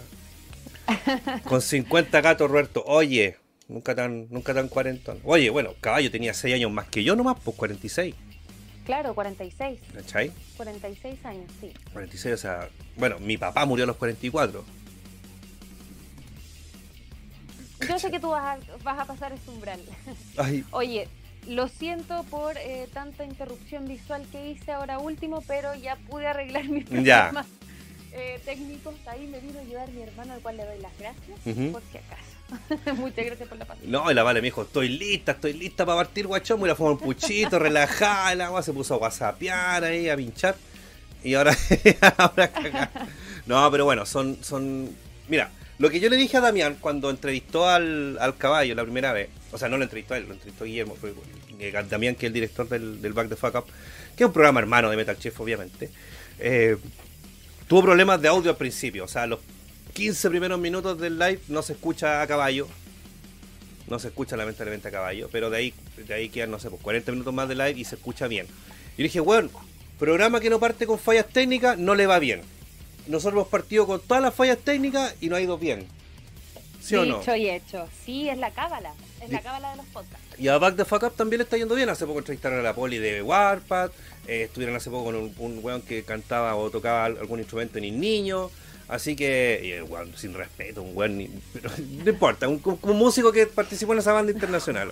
Con 1.43 1.61
50 1.61 2.21
gatos, 2.21 2.49
Roberto. 2.49 2.83
Oye, 2.87 3.37
nunca 3.67 3.93
tan, 3.93 4.27
nunca 4.31 4.53
tan 4.55 4.67
cuarentón. 4.67 5.19
Oye, 5.25 5.49
bueno, 5.51 5.75
Caballo 5.79 6.09
tenía 6.09 6.33
6 6.33 6.55
años 6.55 6.71
más 6.71 6.87
que 6.87 7.03
yo 7.03 7.15
nomás, 7.15 7.37
pues 7.43 7.55
46. 7.57 8.15
Claro, 8.85 9.13
46. 9.13 9.79
¿Cachai? 9.93 10.31
46 10.57 11.25
años, 11.25 11.45
sí. 11.59 11.71
46, 11.93 12.33
o 12.33 12.37
sea, 12.37 12.69
bueno, 12.97 13.19
mi 13.19 13.37
papá 13.37 13.65
murió 13.65 13.83
a 13.83 13.87
los 13.87 13.97
44. 13.97 14.63
Yo 17.87 17.99
sé 17.99 18.11
que 18.11 18.19
tú 18.19 18.29
vas 18.29 18.59
a, 18.59 18.77
vas 18.83 18.99
a 18.99 19.05
pasar 19.05 19.31
ese 19.33 19.49
umbral. 19.49 19.81
Ay, 20.37 20.63
Oye, 20.71 21.07
lo 21.47 21.67
siento 21.67 22.23
por 22.25 22.57
eh, 22.57 22.87
tanta 22.93 23.23
interrupción 23.25 23.87
visual 23.87 24.25
que 24.31 24.51
hice 24.51 24.71
ahora 24.71 24.99
último, 24.99 25.41
pero 25.47 25.73
ya 25.75 25.95
pude 25.95 26.27
arreglar 26.27 26.65
mis 26.69 26.85
problemas 26.85 27.47
eh, 28.13 28.39
técnicos. 28.45 28.95
Ahí 29.07 29.27
me 29.27 29.39
vino 29.39 29.57
a 29.59 29.61
ayudar 29.61 29.89
mi 29.89 30.01
hermano, 30.03 30.33
al 30.33 30.41
cual 30.41 30.57
le 30.57 30.65
doy 30.65 30.79
las 30.79 30.97
gracias, 30.99 31.39
Ujú. 31.45 31.71
por 31.71 31.81
si 31.91 31.97
acaso. 31.97 32.21
Muchas 32.97 33.25
gracias 33.25 33.47
por 33.47 33.57
la 33.57 33.65
paciencia. 33.65 33.91
no, 33.91 34.11
la 34.11 34.23
vale 34.23 34.41
me 34.41 34.45
dijo, 34.45 34.63
estoy 34.63 34.89
lista, 34.89 35.33
estoy 35.33 35.53
lista 35.53 35.85
para 35.85 35.97
partir 35.97 36.27
guachón, 36.27 36.59
voy 36.59 36.69
a 36.69 36.75
fumar 36.75 36.93
un 36.93 36.99
puchito, 36.99 37.59
relajada, 37.59 38.33
el 38.33 38.41
agua 38.41 38.61
se 38.63 38.73
puso 38.73 38.95
a 38.95 38.97
whatsappear 38.97 39.83
ahí, 39.83 40.09
a 40.09 40.17
pinchar. 40.17 40.55
Y 41.23 41.35
ahora, 41.35 41.55
ahora. 42.17 42.51
No, 43.45 43.69
pero 43.71 43.85
bueno, 43.85 44.05
son, 44.05 44.43
son. 44.43 44.89
Mira, 45.27 45.51
lo 45.77 45.89
que 45.89 45.99
yo 45.99 46.09
le 46.09 46.15
dije 46.15 46.37
a 46.37 46.41
Damián 46.41 46.77
cuando 46.79 47.09
entrevistó 47.09 47.67
al, 47.67 48.17
al 48.19 48.37
caballo 48.37 48.75
la 48.75 48.83
primera 48.83 49.13
vez, 49.13 49.29
o 49.51 49.57
sea, 49.57 49.69
no 49.69 49.77
lo 49.77 49.83
entrevistó 49.83 50.13
a 50.13 50.17
él, 50.17 50.25
lo 50.27 50.33
entrevistó 50.33 50.65
Guillermo, 50.65 50.95
fue 50.95 51.13
eh, 51.59 51.71
Damián, 51.89 52.15
que 52.15 52.25
es 52.25 52.29
el 52.29 52.33
director 52.33 52.67
del, 52.67 53.01
del 53.01 53.13
Back 53.13 53.29
the 53.29 53.35
Fuck 53.35 53.55
Up, 53.55 53.65
que 54.15 54.23
es 54.23 54.27
un 54.27 54.33
programa 54.33 54.59
hermano 54.59 54.89
de 54.89 54.97
Metal 54.97 55.17
Chef, 55.17 55.39
obviamente. 55.39 55.89
Eh, 56.39 56.77
tuvo 57.67 57.83
problemas 57.83 58.21
de 58.21 58.27
audio 58.27 58.51
al 58.51 58.57
principio, 58.57 59.05
o 59.05 59.07
sea, 59.07 59.27
los 59.27 59.39
15 59.93 60.29
primeros 60.29 60.59
minutos 60.59 60.99
del 60.99 61.17
live 61.19 61.39
no 61.47 61.61
se 61.61 61.73
escucha 61.73 62.21
a 62.21 62.27
caballo. 62.27 62.67
No 63.87 63.99
se 63.99 64.07
escucha 64.07 64.37
lamentablemente 64.37 64.87
a 64.87 64.91
caballo, 64.91 65.27
pero 65.31 65.49
de 65.49 65.57
ahí, 65.57 65.73
de 66.07 66.13
ahí 66.13 66.29
quedan, 66.29 66.51
no 66.51 66.59
sé, 66.59 66.69
pues 66.69 66.81
40 66.81 67.11
minutos 67.11 67.33
más 67.33 67.49
de 67.49 67.55
live 67.55 67.73
y 67.77 67.83
se 67.83 67.95
escucha 67.95 68.27
bien. 68.27 68.47
Y 68.97 69.03
dije, 69.03 69.19
bueno, 69.19 69.49
programa 69.99 70.39
que 70.39 70.49
no 70.49 70.59
parte 70.59 70.87
con 70.87 70.97
fallas 70.97 71.27
técnicas 71.27 71.77
no 71.77 71.95
le 71.95 72.07
va 72.07 72.19
bien. 72.19 72.41
Nosotros 73.07 73.33
hemos 73.33 73.47
partido 73.49 73.85
con 73.87 73.99
todas 73.99 74.23
las 74.23 74.33
fallas 74.33 74.59
técnicas 74.59 75.15
y 75.19 75.27
no 75.27 75.35
ha 75.35 75.41
ido 75.41 75.57
bien. 75.57 75.87
¿Sí 76.81 76.95
o 76.95 77.05
no? 77.05 77.21
Y 77.35 77.49
hecho. 77.49 77.87
Sí, 78.05 78.29
es 78.29 78.37
la 78.37 78.51
cábala. 78.51 78.93
Es 79.21 79.29
la 79.29 79.41
cábala 79.41 79.71
de 79.71 79.77
los 79.77 79.85
podcasts. 79.87 80.25
Y 80.39 80.47
a 80.47 80.57
Back 80.57 80.77
the 80.77 80.85
Fuck 80.85 81.03
Up 81.03 81.13
también 81.15 81.39
le 81.39 81.43
está 81.43 81.57
yendo 81.57 81.75
bien. 81.75 81.89
Hace 81.89 82.05
poco 82.05 82.19
entrevistaron 82.19 82.59
a 82.59 82.63
la 82.63 82.73
poli 82.73 82.97
de 82.97 83.21
Warpath. 83.21 83.91
eh, 84.27 84.43
estuvieron 84.43 84.75
hace 84.75 84.89
poco 84.89 85.05
con 85.05 85.15
un, 85.15 85.33
un 85.37 85.59
weón 85.61 85.81
que 85.81 86.03
cantaba 86.03 86.55
o 86.55 86.69
tocaba 86.71 87.05
al- 87.05 87.17
algún 87.17 87.39
instrumento 87.39 87.77
en 87.77 87.83
el 87.83 87.99
niño. 87.99 88.49
Así 88.91 89.15
que, 89.15 89.61
y 89.63 89.71
el 89.71 89.83
weón, 89.83 90.11
sin 90.17 90.33
respeto, 90.33 90.83
un 90.83 90.91
weón, 90.95 91.17
ni- 91.17 91.29
pero 91.53 91.69
no 92.03 92.09
importa, 92.11 92.47
un, 92.47 92.61
un- 92.63 92.97
músico 92.97 93.31
que 93.31 93.47
participó 93.47 93.93
en 93.93 93.99
esa 93.99 94.11
banda 94.11 94.31
internacional. 94.33 94.91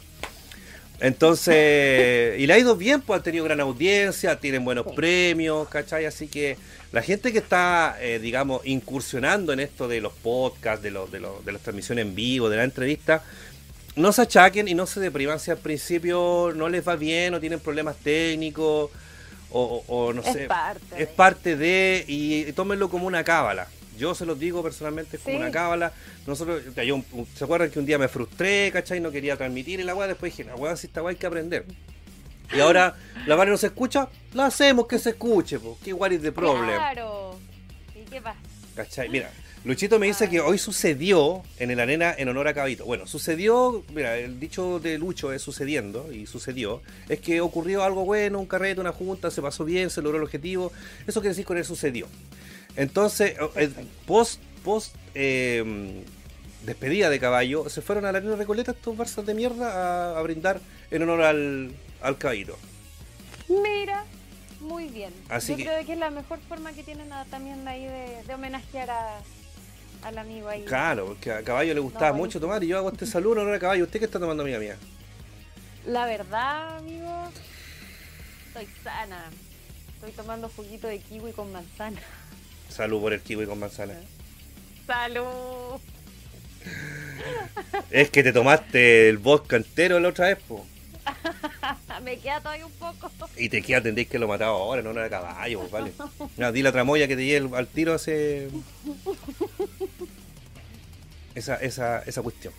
Entonces, 1.02 2.40
y 2.40 2.46
le 2.48 2.54
ha 2.54 2.58
ido 2.60 2.76
bien, 2.76 3.02
pues 3.02 3.20
ha 3.20 3.24
tenido 3.24 3.46
gran 3.46 3.60
audiencia, 3.62 4.40
tienen 4.40 4.66
buenos 4.66 4.86
Sí. 4.90 4.94
premios, 4.96 5.68
¿cachai? 5.70 6.06
Así 6.06 6.28
que 6.28 6.58
la 6.92 7.02
gente 7.02 7.32
que 7.32 7.38
está, 7.40 7.98
eh, 8.02 8.20
digamos, 8.20 8.66
incursionando 8.66 9.54
en 9.54 9.60
esto 9.62 9.88
de 9.88 10.02
los 10.02 10.12
podcasts, 10.14 10.84
de, 10.84 10.92
los 10.92 11.12
de, 11.12 11.20
los- 11.22 11.44
de 11.46 11.52
las 11.54 11.62
transmisiones 11.62 12.06
en 12.06 12.16
vivo, 12.16 12.50
de 12.50 12.58
la 12.58 12.64
entrevista, 12.66 13.24
no 13.96 14.12
se 14.12 14.22
achaquen 14.24 14.68
y 14.68 14.74
no 14.76 14.88
se 14.88 15.00
depriman 15.00 15.40
si 15.40 15.52
al 15.52 15.58
principio 15.58 16.52
no 16.56 16.68
les 16.70 16.88
va 16.88 16.96
bien 16.96 17.34
o 17.34 17.40
tienen 17.40 17.60
problemas 17.60 17.96
técnicos 17.98 18.92
o, 19.52 19.62
o- 19.62 19.84
o 19.88 20.14
no 20.14 20.22
Es 20.22 20.34
sé. 20.34 20.46
parte 20.48 20.96
de- 20.96 21.04
Es 21.04 21.10
parte 21.10 21.56
de, 21.58 22.06
y, 22.08 22.46
y 22.48 22.52
tómenlo 22.54 22.90
como 22.90 23.08
una 23.08 23.24
cábala. 23.24 23.68
Yo 24.00 24.16
se 24.16 24.26
los 24.26 24.40
digo 24.40 24.64
personalmente, 24.64 25.18
es 25.18 25.24
como 25.24 25.36
Sí. 25.36 25.42
una 25.42 25.52
cábala. 25.52 25.92
Nosotros, 26.26 26.64
yo, 26.86 27.04
¿se 27.36 27.44
acuerdan 27.44 27.70
que 27.70 27.78
un 27.80 27.86
día 27.86 28.00
me 28.00 28.08
frustré, 28.08 28.72
cachai? 28.72 29.00
No 29.00 29.12
quería 29.12 29.36
transmitir 29.38 29.80
y 29.80 29.84
la 29.84 29.94
weá, 29.94 30.08
después 30.08 30.32
dije, 30.36 30.50
la 30.50 30.56
weá, 30.56 30.76
si 30.76 30.88
esta 30.88 31.04
weá 31.04 31.12
hay 31.12 31.18
que 31.18 31.28
aprender. 31.28 31.66
Y 32.56 32.60
ahora 32.62 32.96
la 33.28 33.36
weá 33.36 33.46
no 33.46 33.58
se 33.58 33.68
escucha, 33.68 34.08
la 34.34 34.48
hacemos 34.48 34.88
que 34.88 34.98
se 34.98 35.12
escuche, 35.12 35.60
po. 35.60 35.78
¿Qué 35.84 35.94
what 35.94 36.10
is 36.12 36.22
the 36.22 36.32
problem? 36.32 36.66
Claro. 36.78 37.38
¿Y 37.96 38.10
qué 38.10 38.22
pasa? 38.22 38.40
¿Cachai? 38.76 39.10
Mira, 39.10 39.30
Luchito 39.66 40.00
me 40.00 40.08
dice 40.08 40.30
que 40.30 40.40
hoy 40.40 40.58
sucedió 40.58 41.44
en 41.58 41.70
el 41.70 41.82
arena 41.82 42.16
en 42.18 42.30
honor 42.30 42.48
a 42.48 42.54
Cabito. 42.54 42.86
Bueno, 42.86 43.06
sucedió, 43.06 43.84
mira, 43.94 44.18
el 44.18 44.40
dicho 44.40 44.80
de 44.80 44.98
Lucho 44.98 45.34
es 45.34 45.42
sucediendo 45.42 46.12
y 46.14 46.26
sucedió. 46.28 46.82
Es 47.10 47.20
que 47.20 47.42
ocurrió 47.42 47.84
algo 47.84 48.06
bueno, 48.06 48.40
un 48.40 48.46
carrete, 48.46 48.80
una 48.80 48.94
junta, 48.94 49.30
se 49.30 49.42
pasó 49.42 49.66
bien, 49.66 49.90
se 49.90 50.02
logró 50.02 50.18
el 50.18 50.24
objetivo. 50.24 50.72
Eso 51.06 51.20
quiere 51.20 51.32
decir 51.32 51.46
con 51.46 51.58
él 51.58 51.66
sucedió. 51.66 52.08
Entonces, 52.84 53.36
eh, 53.58 53.70
post, 54.08 54.40
post 54.64 54.96
eh, 55.14 56.02
despedida 56.64 57.10
de 57.10 57.20
caballo, 57.20 57.68
se 57.70 57.82
fueron 57.82 58.06
a 58.06 58.12
la 58.14 58.20
arena 58.20 58.38
Recoleta 58.38 58.72
estos 58.72 58.96
barzas 58.96 59.26
de 59.26 59.34
mierda 59.34 60.14
a, 60.14 60.18
a 60.18 60.22
brindar 60.22 60.62
en 60.90 61.02
honor 61.04 61.24
al, 61.24 61.74
al 62.02 62.18
Cabito. 62.18 62.58
Mira, 63.50 64.06
muy 64.62 64.86
bien. 64.88 65.14
Así 65.28 65.52
Yo 65.52 65.58
que- 65.58 65.64
creo 65.66 65.86
que 65.86 65.92
es 65.92 66.00
la 66.00 66.10
mejor 66.10 66.40
forma 66.48 66.72
que 66.72 66.84
tienen 66.84 67.12
a- 67.12 67.26
también 67.26 67.68
ahí 67.68 67.84
de, 67.84 68.24
de 68.26 68.34
homenajear 68.34 68.90
a, 68.92 69.20
al 70.04 70.18
amigo 70.18 70.48
ahí. 70.48 70.64
Claro, 70.64 71.08
porque 71.08 71.34
a 71.34 71.44
Caballo 71.44 71.74
le 71.74 71.82
gustaba 71.82 72.12
No, 72.12 72.18
mucho 72.18 72.40
tomar 72.40 72.64
y 72.64 72.68
yo 72.68 72.78
hago 72.78 72.92
este 72.94 73.06
saludo 73.06 73.34
en 73.34 73.40
honor 73.40 73.56
a 73.56 73.60
Caballo. 73.60 73.84
¿Usted 73.84 74.00
qué 74.00 74.06
está 74.06 74.22
tomando, 74.22 74.44
amiga 74.44 74.60
mía? 74.60 74.78
La 75.86 76.06
verdad, 76.06 76.78
amigo, 76.78 77.30
estoy 78.48 78.68
sana. 78.86 79.26
Estoy 79.96 80.12
tomando 80.14 80.48
juguito 80.56 80.88
de 80.88 81.00
kiwi 81.00 81.34
con 81.34 81.52
manzana. 81.52 82.00
Salud 82.70 83.02
por 83.02 83.14
el 83.14 83.22
kiwi 83.22 83.46
con 83.46 83.60
manzana. 83.60 83.96
¡Salud! 84.88 85.80
Es 87.90 88.10
que 88.10 88.24
te 88.24 88.32
tomaste 88.32 89.10
el 89.10 89.18
vodka 89.18 89.58
entero 89.58 90.00
la 90.00 90.10
otra 90.10 90.28
vez, 90.28 90.38
po. 90.48 90.66
Me 92.04 92.18
queda 92.18 92.40
todavía 92.40 92.66
un 92.66 92.72
poco. 92.74 93.12
Y 93.36 93.50
te 93.50 93.62
queda, 93.62 93.82
tendréis 93.82 94.08
que 94.08 94.20
lo 94.20 94.28
mataba 94.28 94.52
ahora, 94.52 94.82
no 94.82 94.92
era 94.92 95.10
caballo, 95.10 95.60
pues, 95.60 95.72
vale. 95.72 95.92
No, 96.38 96.52
di 96.52 96.62
la 96.62 96.72
tramoya 96.72 97.08
que 97.08 97.16
te 97.16 97.26
lleve 97.26 97.58
al 97.58 97.68
tiro 97.68 97.94
hace. 97.94 98.50
Esa, 101.36 101.56
esa, 101.56 102.00
esa 102.04 102.22
cuestión. 102.22 102.54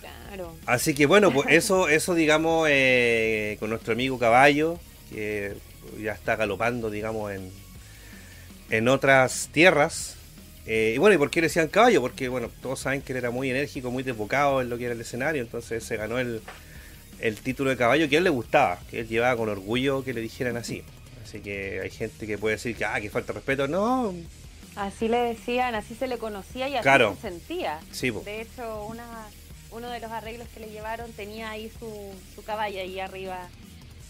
Claro. 0.00 0.56
Así 0.66 0.94
que 0.94 1.06
bueno, 1.06 1.32
pues 1.32 1.48
eso, 1.50 1.88
eso 1.88 2.14
digamos, 2.14 2.68
eh, 2.70 3.56
con 3.60 3.70
nuestro 3.70 3.92
amigo 3.92 4.18
Caballo, 4.18 4.78
que 5.10 5.56
ya 6.00 6.12
está 6.12 6.36
galopando, 6.36 6.90
digamos, 6.90 7.32
en, 7.32 7.50
en 8.70 8.88
otras 8.88 9.48
tierras. 9.52 10.16
Eh, 10.66 10.92
y 10.94 10.98
bueno, 10.98 11.14
¿y 11.14 11.18
por 11.18 11.30
qué 11.30 11.40
le 11.40 11.48
decían 11.48 11.68
caballo? 11.68 12.00
Porque, 12.00 12.28
bueno, 12.28 12.50
todos 12.62 12.80
saben 12.80 13.02
que 13.02 13.12
él 13.12 13.18
era 13.18 13.30
muy 13.30 13.50
enérgico, 13.50 13.90
muy 13.90 14.02
desbocado 14.02 14.60
en 14.60 14.70
lo 14.70 14.78
que 14.78 14.84
era 14.84 14.94
el 14.94 15.00
escenario, 15.00 15.42
entonces 15.42 15.82
se 15.82 15.96
ganó 15.96 16.18
el, 16.18 16.42
el 17.20 17.36
título 17.36 17.70
de 17.70 17.76
caballo 17.76 18.08
que 18.08 18.16
a 18.16 18.18
él 18.18 18.24
le 18.24 18.30
gustaba, 18.30 18.78
que 18.90 19.00
él 19.00 19.08
llevaba 19.08 19.36
con 19.36 19.48
orgullo 19.48 20.04
que 20.04 20.12
le 20.14 20.20
dijeran 20.20 20.56
así. 20.56 20.82
Así 21.24 21.40
que 21.40 21.80
hay 21.82 21.90
gente 21.90 22.26
que 22.26 22.38
puede 22.38 22.56
decir 22.56 22.76
que, 22.76 22.84
ah, 22.84 23.00
que 23.00 23.10
falta 23.10 23.32
respeto. 23.32 23.66
No, 23.68 24.14
Así 24.76 25.08
le 25.08 25.18
decían, 25.18 25.74
así 25.74 25.96
se 25.96 26.06
le 26.06 26.16
conocía 26.18 26.68
y 26.68 26.74
así 26.74 26.82
Claro. 26.82 27.16
se 27.20 27.28
sentía. 27.28 27.80
sí, 27.90 28.12
po. 28.12 28.20
De 28.20 28.42
hecho, 28.42 28.84
una, 28.84 29.04
uno 29.72 29.90
de 29.90 29.98
los 29.98 30.10
arreglos 30.12 30.46
que 30.54 30.60
le 30.60 30.70
llevaron 30.70 31.10
tenía 31.12 31.50
ahí 31.50 31.70
su, 31.80 31.90
su 32.36 32.44
caballo 32.44 32.78
ahí 32.80 33.00
arriba. 33.00 33.48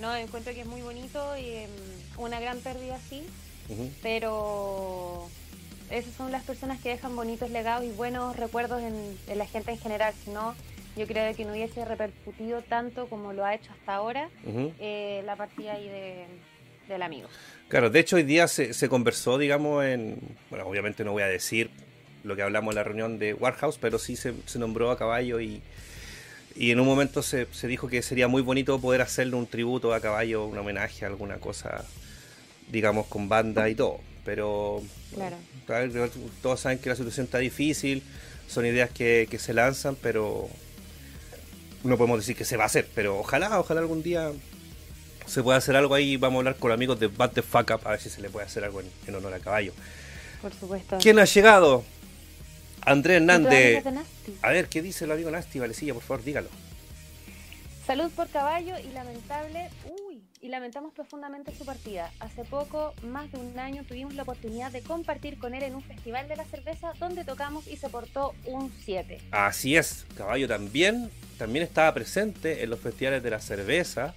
No, 0.00 0.14
encuentro 0.14 0.52
que 0.52 0.60
es 0.60 0.66
muy 0.66 0.82
bonito 0.82 1.36
y 1.38 1.46
em, 1.54 1.70
una 2.18 2.38
gran 2.40 2.58
pérdida 2.60 2.98
pero 4.02 5.28
esas 5.90 6.14
son 6.14 6.32
las 6.32 6.44
personas 6.44 6.80
que 6.80 6.90
dejan 6.90 7.16
bonitos 7.16 7.50
legados 7.50 7.84
y 7.84 7.90
buenos 7.90 8.36
recuerdos 8.36 8.80
en, 8.82 8.94
en 9.28 9.38
la 9.38 9.46
gente 9.46 9.72
en 9.72 9.78
general. 9.78 10.14
Si 10.24 10.30
no, 10.30 10.54
yo 10.96 11.06
creo 11.06 11.34
que 11.34 11.44
no 11.44 11.52
hubiese 11.52 11.84
repercutido 11.84 12.62
tanto 12.62 13.08
como 13.08 13.32
lo 13.32 13.44
ha 13.44 13.54
hecho 13.54 13.70
hasta 13.72 13.94
ahora 13.94 14.28
eh, 14.80 15.22
la 15.24 15.36
partida 15.36 15.74
ahí 15.74 15.88
de, 15.88 16.26
del 16.88 17.02
amigo. 17.02 17.28
Claro, 17.68 17.90
de 17.90 18.00
hecho 18.00 18.16
hoy 18.16 18.24
día 18.24 18.48
se, 18.48 18.74
se 18.74 18.88
conversó, 18.88 19.38
digamos, 19.38 19.84
en... 19.84 20.18
Bueno, 20.50 20.66
obviamente 20.66 21.04
no 21.04 21.12
voy 21.12 21.22
a 21.22 21.28
decir 21.28 21.70
lo 22.24 22.36
que 22.36 22.42
hablamos 22.42 22.72
en 22.72 22.76
la 22.76 22.84
reunión 22.84 23.18
de 23.18 23.32
Warhouse, 23.34 23.78
pero 23.78 23.98
sí 23.98 24.16
se, 24.16 24.34
se 24.46 24.58
nombró 24.58 24.90
a 24.90 24.98
Caballo 24.98 25.40
y, 25.40 25.62
y 26.54 26.70
en 26.70 26.80
un 26.80 26.86
momento 26.86 27.22
se, 27.22 27.46
se 27.52 27.66
dijo 27.66 27.88
que 27.88 28.02
sería 28.02 28.28
muy 28.28 28.42
bonito 28.42 28.80
poder 28.80 29.00
hacerle 29.00 29.36
un 29.36 29.46
tributo 29.46 29.94
a 29.94 30.00
Caballo, 30.00 30.44
un 30.44 30.58
homenaje 30.58 31.04
a 31.04 31.08
alguna 31.08 31.38
cosa, 31.38 31.84
digamos, 32.70 33.06
con 33.06 33.28
banda 33.28 33.68
y 33.68 33.74
todo. 33.74 34.00
Pero 34.24 34.82
Claro. 35.14 35.36
todos 36.42 36.60
saben 36.60 36.78
que 36.78 36.88
la 36.88 36.96
situación 36.96 37.24
está 37.26 37.38
difícil, 37.38 38.02
son 38.48 38.66
ideas 38.66 38.90
que, 38.90 39.26
que 39.30 39.38
se 39.38 39.54
lanzan, 39.54 39.96
pero 39.96 40.48
no 41.84 41.96
podemos 41.96 42.18
decir 42.18 42.36
que 42.36 42.44
se 42.44 42.56
va 42.56 42.64
a 42.64 42.66
hacer, 42.66 42.88
pero 42.94 43.18
ojalá, 43.18 43.58
ojalá 43.58 43.80
algún 43.80 44.02
día 44.02 44.30
se 45.26 45.42
pueda 45.42 45.58
hacer 45.58 45.76
algo 45.76 45.94
ahí. 45.94 46.16
Vamos 46.16 46.36
a 46.36 46.40
hablar 46.40 46.56
con 46.56 46.72
amigos 46.72 46.98
de 47.00 47.06
Bad 47.06 47.30
the 47.32 47.42
Fuck 47.42 47.70
Up 47.70 47.80
a 47.84 47.90
ver 47.90 48.00
si 48.00 48.10
se 48.10 48.20
le 48.20 48.28
puede 48.28 48.46
hacer 48.46 48.64
algo 48.64 48.80
en, 48.80 48.90
en 49.06 49.14
honor 49.14 49.34
a 49.34 49.38
caballo. 49.40 49.72
Por 50.42 50.52
supuesto. 50.52 50.98
¿Quién 51.00 51.18
ha 51.18 51.24
llegado? 51.24 51.84
Andrés 52.82 53.22
¿Y 53.22 53.26
tu 53.26 53.32
amigo 53.32 53.48
Hernández. 53.48 54.04
A 54.42 54.50
ver, 54.50 54.68
¿qué 54.68 54.82
dice 54.82 55.04
el 55.04 55.12
amigo 55.12 55.30
Nasty? 55.30 55.58
Valecilla, 55.58 55.94
por 55.94 56.02
favor, 56.02 56.24
dígalo. 56.24 56.48
Salud 57.86 58.10
por 58.12 58.28
caballo 58.28 58.78
y 58.78 58.88
lamentable, 58.92 59.68
y 60.40 60.48
lamentamos 60.48 60.92
profundamente 60.94 61.54
su 61.54 61.64
partida. 61.64 62.10
Hace 62.18 62.44
poco, 62.44 62.94
más 63.02 63.30
de 63.32 63.38
un 63.38 63.58
año, 63.58 63.84
tuvimos 63.84 64.14
la 64.14 64.22
oportunidad 64.22 64.72
de 64.72 64.82
compartir 64.82 65.38
con 65.38 65.54
él 65.54 65.62
en 65.62 65.74
un 65.74 65.82
festival 65.82 66.28
de 66.28 66.36
la 66.36 66.44
cerveza 66.44 66.92
donde 66.98 67.24
tocamos 67.24 67.66
y 67.66 67.76
se 67.76 67.88
portó 67.88 68.34
un 68.46 68.72
7. 68.84 69.18
Así 69.30 69.76
es, 69.76 70.06
Caballo 70.16 70.48
también, 70.48 71.10
también 71.38 71.64
estaba 71.64 71.92
presente 71.92 72.62
en 72.62 72.70
los 72.70 72.80
festivales 72.80 73.22
de 73.22 73.30
la 73.30 73.40
cerveza 73.40 74.14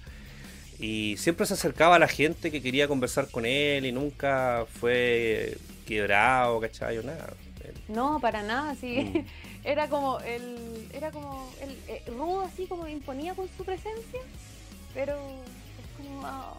y 0.78 1.16
siempre 1.18 1.46
se 1.46 1.54
acercaba 1.54 1.96
a 1.96 1.98
la 1.98 2.08
gente 2.08 2.50
que 2.50 2.62
quería 2.62 2.88
conversar 2.88 3.28
con 3.30 3.46
él 3.46 3.84
y 3.86 3.92
nunca 3.92 4.66
fue 4.80 5.58
quebrado, 5.86 6.60
¿cachai? 6.60 6.98
O 6.98 7.02
nada. 7.02 7.34
No, 7.88 8.18
para 8.20 8.42
nada, 8.42 8.74
sí. 8.74 9.12
Mm. 9.14 9.26
Era 9.64 9.88
como 9.88 10.20
el, 10.20 10.90
era 10.92 11.10
como 11.10 11.50
el 11.62 11.70
eh, 11.88 12.02
rudo 12.08 12.42
así 12.42 12.66
como 12.66 12.86
imponía 12.86 13.34
con 13.34 13.48
su 13.56 13.64
presencia, 13.64 14.20
pero 14.92 15.18
como 16.30 16.56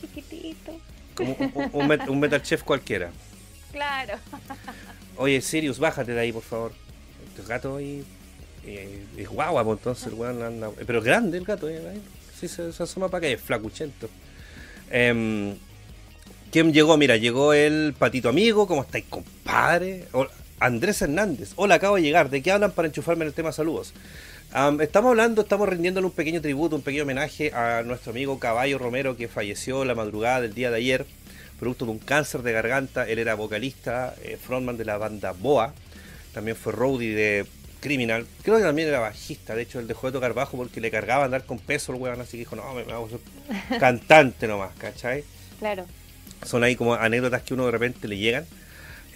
chiquitito. 0.00 0.72
Como 1.14 1.34
un, 1.38 1.50
un- 1.54 1.70
un 1.72 1.88
met- 1.88 2.08
un 2.08 2.20
Metal 2.20 2.42
Chef 2.42 2.62
cualquiera. 2.62 3.10
Claro. 3.72 4.14
Oye, 5.16 5.40
Sirius, 5.40 5.78
bájate 5.78 6.12
de 6.12 6.20
ahí, 6.20 6.32
por 6.32 6.42
favor. 6.42 6.72
Este 7.36 7.48
gato 7.48 7.76
ahí 7.76 8.04
eh, 8.64 9.04
es 9.16 9.28
guagua, 9.28 9.64
pues, 9.64 9.78
entonces 9.78 10.06
el 10.06 10.14
weón 10.14 10.42
anda. 10.42 10.70
Pero 10.86 10.98
es 11.00 11.04
grande 11.04 11.38
el 11.38 11.44
gato, 11.44 11.68
eh, 11.68 11.80
ahí. 11.90 12.02
Sí, 12.38 12.48
se, 12.48 12.72
se 12.72 12.82
asoma 12.82 13.08
para 13.08 13.26
acá, 13.26 13.34
es 13.34 13.40
flacuchento. 13.40 14.08
Em, 14.90 15.56
¿Quién 16.50 16.72
llegó? 16.72 16.96
Mira, 16.96 17.16
llegó 17.16 17.52
el 17.52 17.94
patito 17.98 18.28
amigo. 18.28 18.66
¿Cómo 18.66 18.82
estáis, 18.82 19.04
compadre? 19.08 20.06
Hola, 20.12 20.30
Andrés 20.60 21.02
Hernández. 21.02 21.52
Hola, 21.56 21.76
acabo 21.76 21.96
de 21.96 22.02
llegar. 22.02 22.30
¿De 22.30 22.42
qué 22.42 22.52
hablan 22.52 22.70
para 22.72 22.86
enchufarme 22.88 23.22
en 23.24 23.28
el 23.28 23.34
tema 23.34 23.50
saludos? 23.52 23.92
Am, 24.56 24.80
estamos 24.80 25.10
hablando, 25.10 25.42
estamos 25.42 25.68
rindiéndole 25.68 26.06
un 26.06 26.12
pequeño 26.12 26.40
tributo, 26.40 26.76
un 26.76 26.82
pequeño 26.82 27.02
homenaje 27.02 27.52
a 27.52 27.82
nuestro 27.82 28.12
amigo 28.12 28.38
Caballo 28.38 28.78
Romero 28.78 29.16
que 29.16 29.26
falleció 29.26 29.84
la 29.84 29.96
madrugada 29.96 30.42
del 30.42 30.54
día 30.54 30.70
de 30.70 30.76
ayer, 30.76 31.06
producto 31.58 31.86
de 31.86 31.90
un 31.90 31.98
cáncer 31.98 32.42
de 32.42 32.52
garganta. 32.52 33.08
Él 33.08 33.18
era 33.18 33.34
vocalista, 33.34 34.14
eh, 34.22 34.38
frontman 34.40 34.76
de 34.76 34.84
la 34.84 34.96
banda 34.96 35.32
Boa, 35.32 35.74
también 36.32 36.56
fue 36.56 36.72
roadie 36.72 37.16
de 37.16 37.46
Criminal. 37.80 38.28
Creo 38.44 38.58
que 38.58 38.62
también 38.62 38.86
era 38.86 39.00
bajista, 39.00 39.56
de 39.56 39.62
hecho 39.62 39.80
él 39.80 39.88
dejó 39.88 40.06
de 40.06 40.12
tocar 40.12 40.34
bajo 40.34 40.56
porque 40.56 40.80
le 40.80 40.92
cargaba 40.92 41.24
andar 41.24 41.42
con 41.46 41.58
peso 41.58 41.92
el 41.92 42.00
weón, 42.00 42.20
así 42.20 42.32
que 42.36 42.38
dijo, 42.38 42.54
no, 42.54 42.74
me, 42.74 42.84
me 42.84 42.92
hago 42.92 43.08
ser 43.08 43.18
cantante 43.80 44.46
nomás, 44.46 44.70
¿cachai? 44.78 45.24
Claro. 45.58 45.84
Son 46.44 46.62
ahí 46.62 46.76
como 46.76 46.94
anécdotas 46.94 47.42
que 47.42 47.54
uno 47.54 47.66
de 47.66 47.72
repente 47.72 48.06
le 48.06 48.18
llegan. 48.18 48.46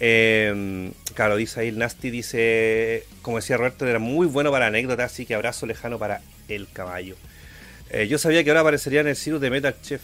Eh, 0.01 0.91
claro, 1.19 1.35
dice 1.35 1.59
ahí 1.59 1.67
el 1.67 1.77
Nasty, 1.77 2.11
dice, 2.11 3.05
como 3.21 3.39
decía 3.39 3.57
Roberto, 3.57 3.85
era 3.85 3.99
muy 3.99 4.25
bueno 4.25 4.51
para 4.51 4.67
anécdotas, 4.67 5.11
así 5.11 5.25
que 5.25 5.35
abrazo 5.35 5.65
lejano 5.65 5.99
para 5.99 6.21
el 6.47 6.69
caballo. 6.71 7.17
Eh, 7.89 8.07
yo 8.07 8.17
sabía 8.17 8.41
que 8.41 8.51
ahora 8.51 8.61
aparecería 8.61 9.01
en 9.01 9.09
el 9.09 9.17
Sirius 9.17 9.41
de 9.41 9.49
Metal 9.49 9.75
Chef. 9.81 10.01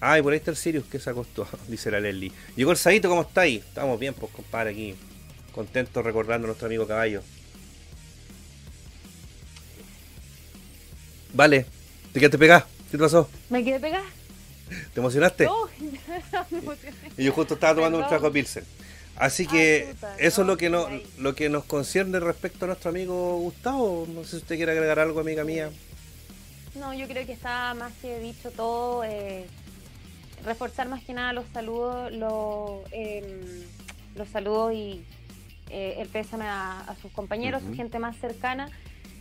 Ay, 0.00 0.22
por 0.22 0.32
ahí 0.32 0.36
está 0.36 0.52
el 0.52 0.56
Sirius 0.56 0.84
que 0.84 1.00
se 1.00 1.10
acostó, 1.10 1.48
dice 1.66 1.90
la 1.90 1.98
Leslie. 1.98 2.30
Llegó 2.54 2.70
el 2.70 3.02
¿cómo 3.02 3.22
está 3.22 3.40
ahí? 3.40 3.56
Estamos 3.56 3.98
bien, 3.98 4.14
pues 4.14 4.30
compadre, 4.30 4.70
aquí. 4.70 4.94
Contentos 5.50 6.04
recordando 6.04 6.44
a 6.44 6.50
nuestro 6.50 6.66
amigo 6.66 6.86
caballo. 6.86 7.24
Vale, 11.32 11.66
¿te 12.12 12.20
quedaste 12.20 12.38
pegada? 12.38 12.68
¿Qué 12.88 12.98
te 12.98 13.02
pasó? 13.02 13.28
¿Me 13.50 13.64
quedé 13.64 13.80
pegada? 13.80 14.04
¿Te 14.94 15.00
emocionaste? 15.00 15.44
No, 15.46 15.66
me 16.52 16.58
emocioné. 16.58 16.96
Y 17.18 17.24
yo 17.24 17.32
justo 17.32 17.54
estaba 17.54 17.74
tomando 17.74 17.98
un 17.98 18.06
trago 18.06 18.28
de 18.28 18.32
Pilsen. 18.32 18.81
Así 19.16 19.46
que 19.46 19.94
eso 20.18 20.40
es 20.42 20.46
lo 20.46 20.56
que, 20.56 20.70
no, 20.70 20.86
lo 21.18 21.34
que 21.34 21.48
nos 21.48 21.64
concierne 21.64 22.18
respecto 22.18 22.64
a 22.64 22.68
nuestro 22.68 22.90
amigo 22.90 23.38
Gustavo. 23.38 24.06
No 24.12 24.24
sé 24.24 24.30
si 24.30 24.36
usted 24.38 24.56
quiere 24.56 24.72
agregar 24.72 24.98
algo, 24.98 25.20
amiga 25.20 25.44
mía. 25.44 25.70
No, 26.74 26.94
yo 26.94 27.06
creo 27.06 27.24
que 27.26 27.32
está 27.32 27.74
más 27.74 27.92
que 28.00 28.18
dicho 28.18 28.50
todo. 28.50 29.04
eh, 29.04 29.46
reforzar 30.44 30.88
más 30.88 31.04
que 31.04 31.12
nada 31.12 31.32
los 31.32 31.44
saludos, 31.52 32.10
los, 32.12 32.80
em, 32.90 33.62
los 34.16 34.28
saludos 34.28 34.72
y 34.74 35.04
eh, 35.70 35.96
el 35.98 36.08
pésame 36.08 36.46
a, 36.46 36.80
a 36.80 36.96
sus 36.96 37.12
compañeros, 37.12 37.62
Ujú. 37.62 37.70
su 37.72 37.76
gente 37.76 37.98
más 38.00 38.16
cercana. 38.16 38.68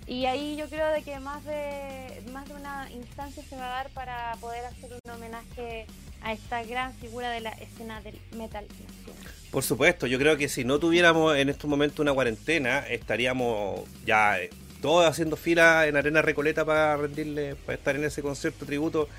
Y 0.08 0.25
ahí 0.25 0.56
yo 0.58 0.67
creo 0.67 0.88
de 0.91 1.04
que 1.04 1.19
más 1.19 1.43
de 1.45 2.23
más 2.34 2.47
de 2.47 2.56
una 2.56 2.89
instancia 2.91 3.43
se 3.47 3.56
va 3.56 3.65
a 3.65 3.69
dar 3.84 3.89
para 3.91 4.34
poder 4.41 4.65
hacer 4.65 4.89
un 5.06 5.12
homenaje 5.12 5.86
a 6.21 6.34
esta 6.34 6.63
gran 6.63 6.93
figura 6.95 7.29
de 7.31 7.41
la 7.41 7.51
escena 7.51 8.01
del 8.01 8.15
metal 8.38 8.65
nacional. 8.65 9.34
Por 9.51 9.63
supuesto, 9.63 10.07
yo 10.07 10.17
creo 10.17 10.38
que 10.38 10.47
si 10.47 10.63
no 10.63 10.79
tuviéramos 10.79 11.36
en 11.36 11.49
estos 11.49 11.69
momentos 11.69 11.99
una 11.99 12.13
cuarentena, 12.13 12.79
estaríamos 12.79 13.81
ya 14.05 14.39
eh, 14.39 14.49
todos 14.81 15.05
haciendo 15.05 15.36
fila 15.36 15.88
en 15.88 15.97
Arena 15.97 16.21
Recoleta 16.21 16.63
para 16.63 16.95
rendirle, 16.97 17.55
para 17.55 17.77
estar 17.77 17.95
en 17.95 18.05
ese 18.05 18.21
concierto 18.21 18.65
tributo 18.65 19.10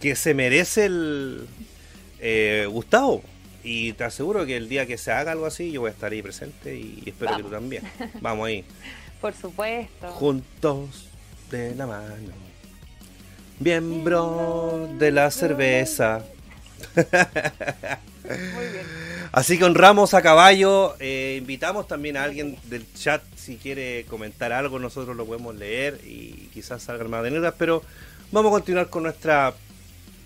que 0.00 0.14
se 0.14 0.34
merece 0.34 0.86
el 0.86 1.46
eh, 2.20 2.66
Gustavo. 2.70 3.22
Y 3.64 3.92
te 3.92 4.04
aseguro 4.04 4.44
que 4.44 4.56
el 4.56 4.68
día 4.68 4.86
que 4.86 4.98
se 4.98 5.12
haga 5.12 5.32
algo 5.32 5.46
así, 5.46 5.70
yo 5.70 5.82
voy 5.82 5.90
a 5.90 5.92
estar 5.92 6.10
ahí 6.10 6.22
presente 6.22 6.74
y 6.76 7.02
espero 7.06 7.36
que 7.36 7.42
tú 7.44 7.50
también. 7.50 7.82
Vamos 8.20 8.48
ahí. 8.48 8.64
Por 9.20 9.34
supuesto. 9.34 10.08
juntos 10.08 11.08
de 11.50 11.74
la 11.76 11.86
mano. 11.86 12.32
Miembro 13.60 14.88
de 14.98 15.12
la 15.12 15.30
cerveza. 15.30 16.24
Muy 16.94 18.66
bien. 18.72 18.86
Así 19.32 19.58
que 19.58 19.64
honramos 19.64 20.12
a 20.14 20.22
caballo. 20.22 20.94
eh, 21.00 21.36
invitamos 21.40 21.88
también 21.88 22.16
a 22.16 22.24
alguien 22.24 22.58
del 22.64 22.86
chat 22.94 23.22
si 23.34 23.56
quiere 23.56 24.04
comentar 24.04 24.52
algo. 24.52 24.78
Nosotros 24.78 25.16
lo 25.16 25.24
podemos 25.24 25.54
leer 25.54 26.00
y 26.04 26.50
quizás 26.52 26.82
salgan 26.82 27.10
más 27.10 27.20
anécdotas. 27.20 27.54
Pero 27.58 27.82
vamos 28.30 28.50
a 28.50 28.52
continuar 28.52 28.90
con 28.90 29.04
nuestra 29.04 29.54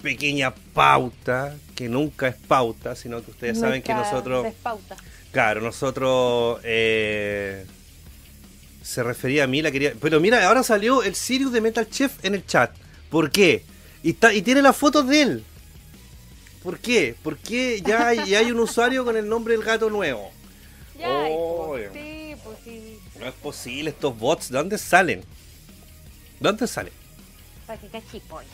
pequeña 0.03 0.55
pauta, 0.75 1.55
que 1.75 1.89
nunca 1.89 2.29
es 2.29 2.35
pauta, 2.35 2.97
sino 2.97 3.25
que 3.25 3.31
ustedes 3.31 3.59
saben 3.61 3.83
que 3.83 3.95
nosotros. 3.95 4.47
Claro, 5.31 5.61
nosotros 5.61 6.61
eh, 6.65 7.65
se 8.83 9.03
refería 9.03 9.45
a 9.45 9.47
mí, 9.47 9.63
la 9.63 9.71
quería. 9.71 9.93
Pero 10.01 10.21
mira, 10.21 10.47
ahora 10.49 10.63
salió 10.63 11.03
el 11.03 11.15
Sirius 11.15 11.53
de 11.53 11.61
Metal 11.61 11.89
Chef 11.89 12.25
en 12.25 12.35
el 12.35 12.45
chat. 12.47 12.73
¿Por 13.11 13.31
qué? 13.31 13.65
Y, 14.03 14.11
está, 14.11 14.33
y 14.33 14.43
tiene 14.43 14.63
las 14.63 14.77
fotos 14.77 15.07
de 15.09 15.23
él. 15.23 15.45
¿Por 16.67 16.81
qué? 16.81 17.15
¿Por 17.23 17.37
qué 17.37 17.81
ya 17.81 18.09
hay, 18.09 18.29
ya 18.29 18.41
hay 18.41 18.51
un 18.51 18.59
usuario 18.59 19.05
con 19.05 19.17
el 19.17 19.29
nombre 19.29 19.55
del 19.57 19.63
gato 19.65 19.89
nuevo? 19.89 20.33
Ya, 20.99 21.09
Oh, 21.31 21.77
sí, 21.93 22.35
pues 22.43 22.59
sí. 22.65 22.99
No 23.21 23.27
es 23.29 23.35
posible, 23.35 23.91
estos 23.91 24.19
bots, 24.19 24.51
¿de 24.51 24.59
dónde 24.59 24.77
salen? 24.77 25.21
¿De 25.21 25.27
dónde 26.41 26.67
salen? 26.67 26.93
Para 27.69 27.81
que 27.81 27.87
cachipolle. 27.87 28.49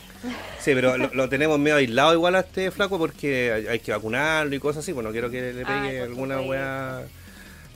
Sí, 0.60 0.72
pero 0.74 0.98
lo, 0.98 1.08
lo 1.14 1.28
tenemos 1.30 1.58
medio 1.58 1.76
aislado 1.76 2.12
igual 2.12 2.34
a 2.34 2.40
este 2.40 2.70
flaco 2.70 2.98
porque 2.98 3.50
hay, 3.50 3.66
hay 3.68 3.80
que 3.80 3.92
vacunarlo 3.92 4.54
y 4.54 4.58
cosas 4.58 4.82
así. 4.82 4.92
Bueno, 4.92 5.08
no 5.08 5.12
quiero 5.14 5.30
que 5.30 5.54
le 5.54 5.64
pegue 5.64 6.02
alguna 6.02 6.38
weá. 6.42 7.06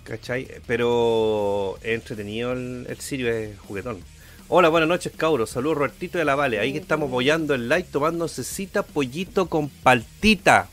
¿Cachai? 0.04 0.48
Pero 0.66 1.78
es 1.80 1.94
entretenido 1.94 2.52
el, 2.52 2.86
el 2.90 3.00
Sirio, 3.00 3.32
es 3.32 3.58
juguetón. 3.60 4.02
Hola, 4.48 4.68
buenas 4.68 4.88
noches, 4.88 5.12
cabros. 5.16 5.50
Saludos, 5.50 5.78
Robertito 5.78 6.18
de 6.18 6.24
la 6.24 6.36
Vale. 6.36 6.60
Ahí 6.60 6.72
que 6.72 6.78
estamos 6.78 7.08
apoyando 7.08 7.52
el 7.54 7.68
like, 7.68 7.88
tomando 7.90 8.28
cecita, 8.28 8.84
pollito 8.84 9.48
con 9.48 9.68
paltita. 9.68 10.68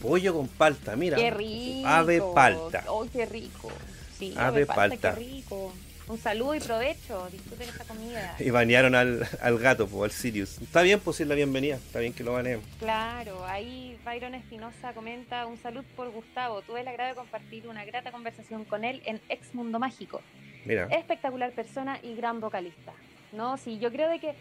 Pollo 0.00 0.34
con 0.34 0.46
palta, 0.46 0.94
mira. 0.94 1.16
Qué 1.16 1.30
rico. 1.30 1.88
Ave 1.88 2.22
palta. 2.32 2.84
Oh, 2.86 3.04
qué 3.12 3.26
rico. 3.26 3.72
Sí, 4.18 4.32
Ave 4.36 4.62
ave, 4.62 4.66
palta, 4.66 4.76
palta. 4.76 5.14
qué 5.14 5.20
rico. 5.20 5.72
Un 6.06 6.18
saludo 6.18 6.54
y 6.54 6.60
provecho. 6.60 7.28
Disfruten 7.32 7.68
esta 7.68 7.84
comida. 7.84 8.36
Y 8.38 8.50
banearon 8.50 8.94
al, 8.94 9.28
al 9.40 9.58
gato, 9.58 9.88
al 10.04 10.10
Sirius. 10.12 10.58
Está 10.62 10.82
bien, 10.82 11.00
pues 11.00 11.16
sí, 11.16 11.24
la 11.24 11.34
bienvenida. 11.34 11.76
Está 11.76 11.98
bien 11.98 12.12
que 12.12 12.22
lo 12.22 12.34
baneen. 12.34 12.60
Claro, 12.78 13.44
ahí 13.46 13.98
Byron 14.04 14.36
Espinosa 14.36 14.92
comenta 14.92 15.46
un 15.46 15.60
salud 15.60 15.84
por 15.96 16.08
Gustavo. 16.10 16.62
Tuve 16.62 16.82
el 16.82 16.88
agrado 16.88 17.10
de 17.10 17.16
compartir 17.16 17.66
una 17.66 17.84
grata 17.84 18.12
conversación 18.12 18.64
con 18.64 18.84
él 18.84 19.02
en 19.06 19.20
Ex 19.28 19.54
Mundo 19.54 19.80
Mágico. 19.80 20.20
Mira. 20.64 20.86
Espectacular 20.90 21.52
persona 21.52 21.98
y 22.02 22.14
gran 22.14 22.40
vocalista. 22.40 22.92
No, 23.32 23.56
sí, 23.56 23.78
yo 23.78 23.90
creo 23.90 24.08
de 24.08 24.18
que 24.18 24.34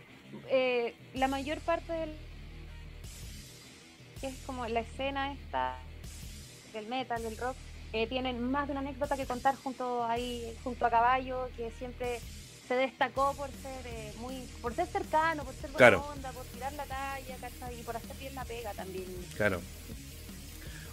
eh, 0.49 0.93
la 1.13 1.27
mayor 1.27 1.59
parte 1.59 1.91
del 1.93 2.15
que 4.19 4.27
es 4.27 4.35
como 4.45 4.67
la 4.67 4.81
escena 4.81 5.33
esta 5.33 5.77
del 6.73 6.85
metal, 6.87 7.23
del 7.23 7.37
rock, 7.37 7.55
eh, 7.91 8.07
tienen 8.07 8.41
más 8.51 8.67
de 8.67 8.73
una 8.73 8.81
anécdota 8.81 9.17
que 9.17 9.25
contar 9.25 9.55
junto 9.55 10.05
ahí, 10.05 10.55
junto 10.63 10.85
a 10.85 10.89
Caballo, 10.89 11.49
que 11.57 11.71
siempre 11.71 12.19
se 12.67 12.75
destacó 12.75 13.33
por 13.35 13.49
ser 13.49 13.85
eh, 13.87 14.13
muy, 14.19 14.47
por 14.61 14.73
ser 14.73 14.87
cercano, 14.87 15.43
por 15.43 15.53
ser 15.55 15.71
buena 15.71 15.77
Claro. 15.77 16.05
onda, 16.05 16.31
por 16.31 16.45
tirar 16.45 16.71
la 16.73 16.85
talla, 16.85 17.35
¿cachai? 17.41 17.79
y 17.79 17.83
por 17.83 17.97
hacer 17.97 18.15
bien 18.17 18.33
la 18.35 18.45
pega 18.45 18.71
también. 18.73 19.07
Claro. 19.35 19.59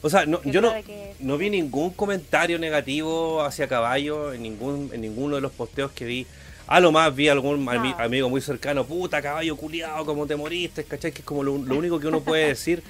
O 0.02 0.08
sea, 0.10 0.26
no, 0.26 0.40
yo 0.44 0.60
no, 0.60 0.72
que- 0.84 1.14
no 1.20 1.36
vi 1.38 1.50
ningún 1.50 1.90
comentario 1.90 2.58
negativo 2.58 3.42
hacia 3.42 3.66
Caballo 3.68 4.32
en 4.32 4.42
ningún 4.42 4.90
en 4.92 5.00
ninguno 5.00 5.34
de 5.36 5.40
los 5.40 5.52
posteos 5.52 5.90
que 5.92 6.04
vi. 6.04 6.26
A 6.66 6.80
lo 6.80 6.92
más 6.92 7.14
vi 7.14 7.28
algún 7.28 7.64
ami- 7.66 7.94
amigo 7.98 8.28
muy 8.28 8.40
cercano, 8.42 8.84
puta 8.84 9.22
caballo 9.22 9.56
culiado, 9.56 10.04
como 10.04 10.26
te 10.26 10.36
moriste, 10.36 10.84
¿cachai? 10.84 11.12
Que 11.12 11.20
es 11.20 11.24
como 11.24 11.42
lo, 11.42 11.56
lo 11.56 11.76
único 11.78 11.98
que 11.98 12.06
uno 12.06 12.20
puede 12.20 12.46
decir, 12.48 12.82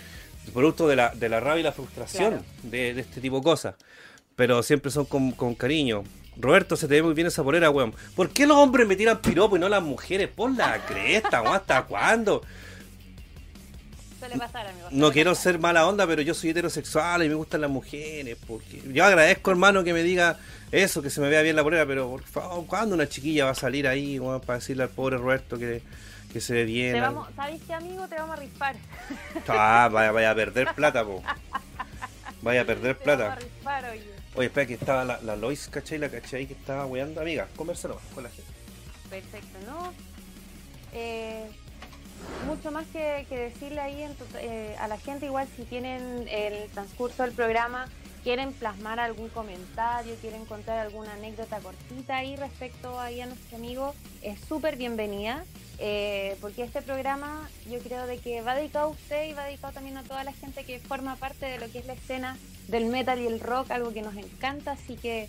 producto 0.53 0.89
de 0.89 0.97
la, 0.97 1.11
de 1.15 1.29
la 1.29 1.39
rabia 1.39 1.61
y 1.61 1.63
la 1.63 1.73
frustración 1.73 2.31
Claro. 2.31 2.45
de, 2.65 2.95
de 2.95 3.01
este 3.03 3.21
tipo 3.21 3.37
de 3.37 3.43
cosas. 3.45 3.77
Pero 4.35 4.63
siempre 4.65 4.91
son 4.91 5.05
con, 5.05 5.31
con 5.33 5.55
cariño. 5.55 6.03
Roberto, 6.37 6.77
se 6.77 6.89
te 6.89 6.95
ve 6.95 7.03
muy 7.05 7.15
bien 7.15 7.29
esa 7.29 7.43
polera, 7.45 7.71
weón. 7.71 7.95
¿Por 8.17 8.31
qué 8.31 8.47
los 8.47 8.57
hombres 8.57 8.87
me 8.87 8.97
tiran 8.97 9.21
piropo 9.23 9.57
y 9.57 9.61
no 9.61 9.69
las 9.69 9.83
mujeres? 9.83 10.29
Pon 10.29 10.57
la 10.57 10.85
cresta, 10.85 11.41
weón, 11.43 11.55
¿hasta 11.55 11.83
cuándo? 11.85 12.43
Suele 14.29 14.39
pasar, 14.47 14.67
amigo. 14.67 14.89
No 14.91 15.11
quiero 15.13 15.31
pasar. 15.33 15.43
ser 15.53 15.59
mala 15.59 15.87
onda, 15.87 16.07
pero 16.07 16.23
yo 16.23 16.35
soy 16.35 16.51
heterosexual 16.51 17.25
y 17.25 17.29
me 17.29 17.35
gustan 17.35 17.61
las 17.63 17.71
mujeres. 17.71 18.37
Porque 18.47 18.83
yo 18.93 19.05
agradezco, 19.05 19.51
hermano, 19.51 19.83
que 19.85 19.93
me 19.93 20.03
diga 20.03 20.39
eso, 20.71 21.03
que 21.03 21.11
se 21.11 21.21
me 21.21 21.29
vea 21.29 21.43
bien 21.43 21.57
la 21.57 21.63
polera, 21.63 21.87
pero 21.87 22.09
por 22.11 22.23
favor, 22.23 22.67
¿cuándo 22.67 22.95
una 22.95 23.09
chiquilla 23.09 23.47
va 23.47 23.51
a 23.53 23.55
salir 23.55 23.87
ahí 23.89 24.21
para 24.47 24.59
decirle 24.59 24.83
al 24.85 24.91
pobre 24.91 25.17
Roberto 25.17 25.59
que, 25.59 25.83
que 26.33 26.41
se 26.41 26.53
ve 26.55 26.65
bien? 26.65 26.93
Te 26.95 27.01
vamos, 27.01 27.29
¿Sabes 27.35 27.61
qué, 27.67 27.75
amigo? 27.75 28.07
Te 28.09 28.17
vamos 28.17 28.37
a 28.37 28.41
rifar. 28.41 28.77
Ah, 29.49 29.89
vaya, 29.91 30.13
vaya 30.13 30.31
a 30.31 30.35
perder 30.35 30.75
plata, 30.75 31.05
po. 31.05 31.23
Vaya 32.43 32.61
a 32.63 32.65
perder 32.65 32.97
Te 32.97 33.11
vamos 33.11 33.27
a 33.27 33.35
plata. 33.35 33.47
rifar, 33.57 33.85
oye. 33.91 34.19
Oye, 34.35 34.47
espera, 34.47 34.67
que 34.67 34.75
estaba 34.75 35.05
la, 35.05 35.21
la 35.23 35.35
Lois, 35.37 35.69
¿cachai? 35.69 35.99
La 35.99 36.09
cachai 36.09 36.47
que 36.47 36.53
estaba 36.53 36.87
weando. 36.87 37.21
Amiga, 37.21 37.49
conversalo 37.57 38.01
con 38.15 38.23
la 38.25 38.31
gente. 38.31 38.53
Perfecto, 39.11 39.59
¿no? 39.67 39.93
Eh, 40.93 41.49
mucho 42.47 42.71
más 42.71 42.87
que, 42.87 43.27
decirle 43.31 43.81
ahí 43.81 44.05
eh, 44.41 44.77
a 44.79 44.89
la 44.89 44.99
gente, 44.99 45.27
igual 45.27 45.49
si 45.57 45.65
tienen 45.65 46.27
el 46.29 46.69
transcurso 46.71 47.23
del 47.23 47.33
programa, 47.33 47.87
quieren 48.23 48.53
plasmar 48.53 49.01
algún 49.01 49.29
comentario, 49.29 50.15
quieren 50.21 50.45
contar 50.45 50.79
alguna 50.79 51.15
anécdota 51.15 51.61
cortita 51.61 52.19
ahí 52.19 52.37
respecto 52.37 52.99
ahí 53.01 53.21
a 53.21 53.27
nuestro 53.27 53.57
amigo, 53.57 53.95
es 54.23 54.41
súper 54.41 54.77
bienvenida. 54.77 55.45
eh, 55.81 56.37
porque 56.41 56.65
este 56.65 56.83
programa 56.83 57.49
yo 57.71 57.79
creo 57.79 58.05
de 58.09 58.19
que 58.19 58.43
va 58.43 58.57
dedicado 58.57 58.87
a 58.87 58.91
usted 58.91 59.29
y 59.29 59.33
va 59.33 59.45
dedicado 59.45 59.73
también 59.73 59.97
a 59.97 60.03
toda 60.03 60.25
la 60.25 60.33
gente 60.33 60.65
que 60.65 60.81
forma 60.81 61.15
parte 61.15 61.47
de 61.47 61.59
lo 61.59 61.71
que 61.71 61.79
es 61.79 61.87
la 61.87 61.93
escena 61.93 62.37
del 62.67 62.87
metal 62.87 63.21
y 63.21 63.29
el 63.29 63.39
rock, 63.39 63.71
algo 63.71 63.93
que 63.93 64.03
nos 64.03 64.17
encanta, 64.17 64.73
así 64.73 64.97
que 64.97 65.29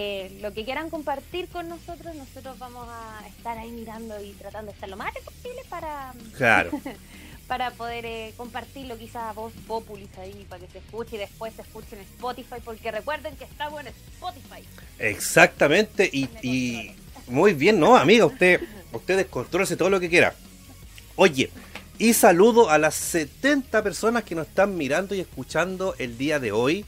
eh, 0.00 0.38
lo 0.40 0.54
que 0.54 0.64
quieran 0.64 0.90
compartir 0.90 1.48
con 1.48 1.68
nosotros, 1.68 2.14
nosotros 2.14 2.56
vamos 2.60 2.86
a 2.88 3.26
estar 3.26 3.58
ahí 3.58 3.70
mirando 3.72 4.22
y 4.22 4.30
tratando 4.34 4.70
de 4.70 4.74
estar 4.74 4.88
lo 4.88 4.96
más 4.96 5.12
posible 5.24 5.60
para, 5.68 6.14
Claro. 6.36 6.70
para 7.48 7.72
poder 7.72 8.06
eh, 8.06 8.32
compartirlo 8.36 8.96
quizás 8.96 9.24
a 9.24 9.32
voz 9.32 9.52
populis 9.66 10.08
ahí, 10.18 10.46
para 10.48 10.64
que 10.64 10.70
se 10.70 10.78
escuche 10.78 11.16
y 11.16 11.18
después 11.18 11.52
se 11.54 11.62
escuche 11.62 11.96
en 11.96 12.02
Spotify, 12.02 12.56
porque 12.64 12.92
recuerden 12.92 13.34
que 13.34 13.44
estamos 13.44 13.80
en 13.80 13.88
Spotify. 13.88 14.62
Exactamente, 15.00 16.08
y, 16.12 16.28
y 16.42 16.94
muy 17.26 17.54
bien, 17.54 17.80
¿no, 17.80 17.96
amiga? 17.96 18.24
Usted, 18.26 18.60
usted 18.92 19.16
descontrólese 19.16 19.76
todo 19.76 19.90
lo 19.90 19.98
que 19.98 20.08
quiera. 20.08 20.32
Oye, 21.16 21.50
y 21.98 22.12
saludo 22.12 22.70
a 22.70 22.78
las 22.78 22.94
70 22.94 23.82
personas 23.82 24.22
que 24.22 24.36
nos 24.36 24.46
están 24.46 24.76
mirando 24.76 25.16
y 25.16 25.20
escuchando 25.20 25.96
el 25.98 26.16
día 26.16 26.38
de 26.38 26.52
hoy. 26.52 26.84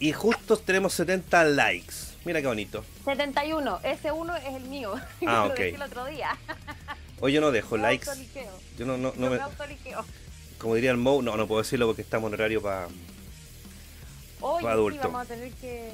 Y 0.00 0.12
justo 0.12 0.56
tenemos 0.56 0.94
70 0.94 1.44
likes. 1.44 2.07
Mira 2.28 2.42
qué 2.42 2.46
bonito. 2.46 2.84
71. 3.06 3.80
Ese 3.84 4.12
uno 4.12 4.36
es 4.36 4.44
el 4.54 4.64
mío. 4.64 4.92
Ah, 5.26 5.44
Lo 5.46 5.52
ok. 5.52 5.58
dejé 5.58 5.74
el 5.76 5.82
otro 5.82 6.04
día. 6.04 6.36
Hoy 7.20 7.32
yo 7.32 7.40
no 7.40 7.50
dejo 7.50 7.76
Me 7.76 7.82
likes. 7.84 8.06
autoliqueo. 8.10 8.52
Yo 8.78 8.84
no, 8.84 8.98
no, 8.98 9.14
me, 9.16 9.30
me 9.30 9.36
autoliqueo. 9.40 10.04
como 10.58 10.74
diría 10.74 10.90
el 10.90 10.98
Mo, 10.98 11.22
no, 11.22 11.38
no 11.38 11.46
puedo 11.48 11.62
decirlo 11.62 11.86
porque 11.86 12.02
estamos 12.02 12.28
en 12.28 12.34
horario 12.34 12.60
para... 12.60 12.88
Oye, 14.42 14.62
Pa' 14.62 14.72
adulto. 14.72 15.00
sí, 15.00 15.08
vamos 15.08 15.22
a 15.22 15.24
tener 15.24 15.50
que... 15.54 15.90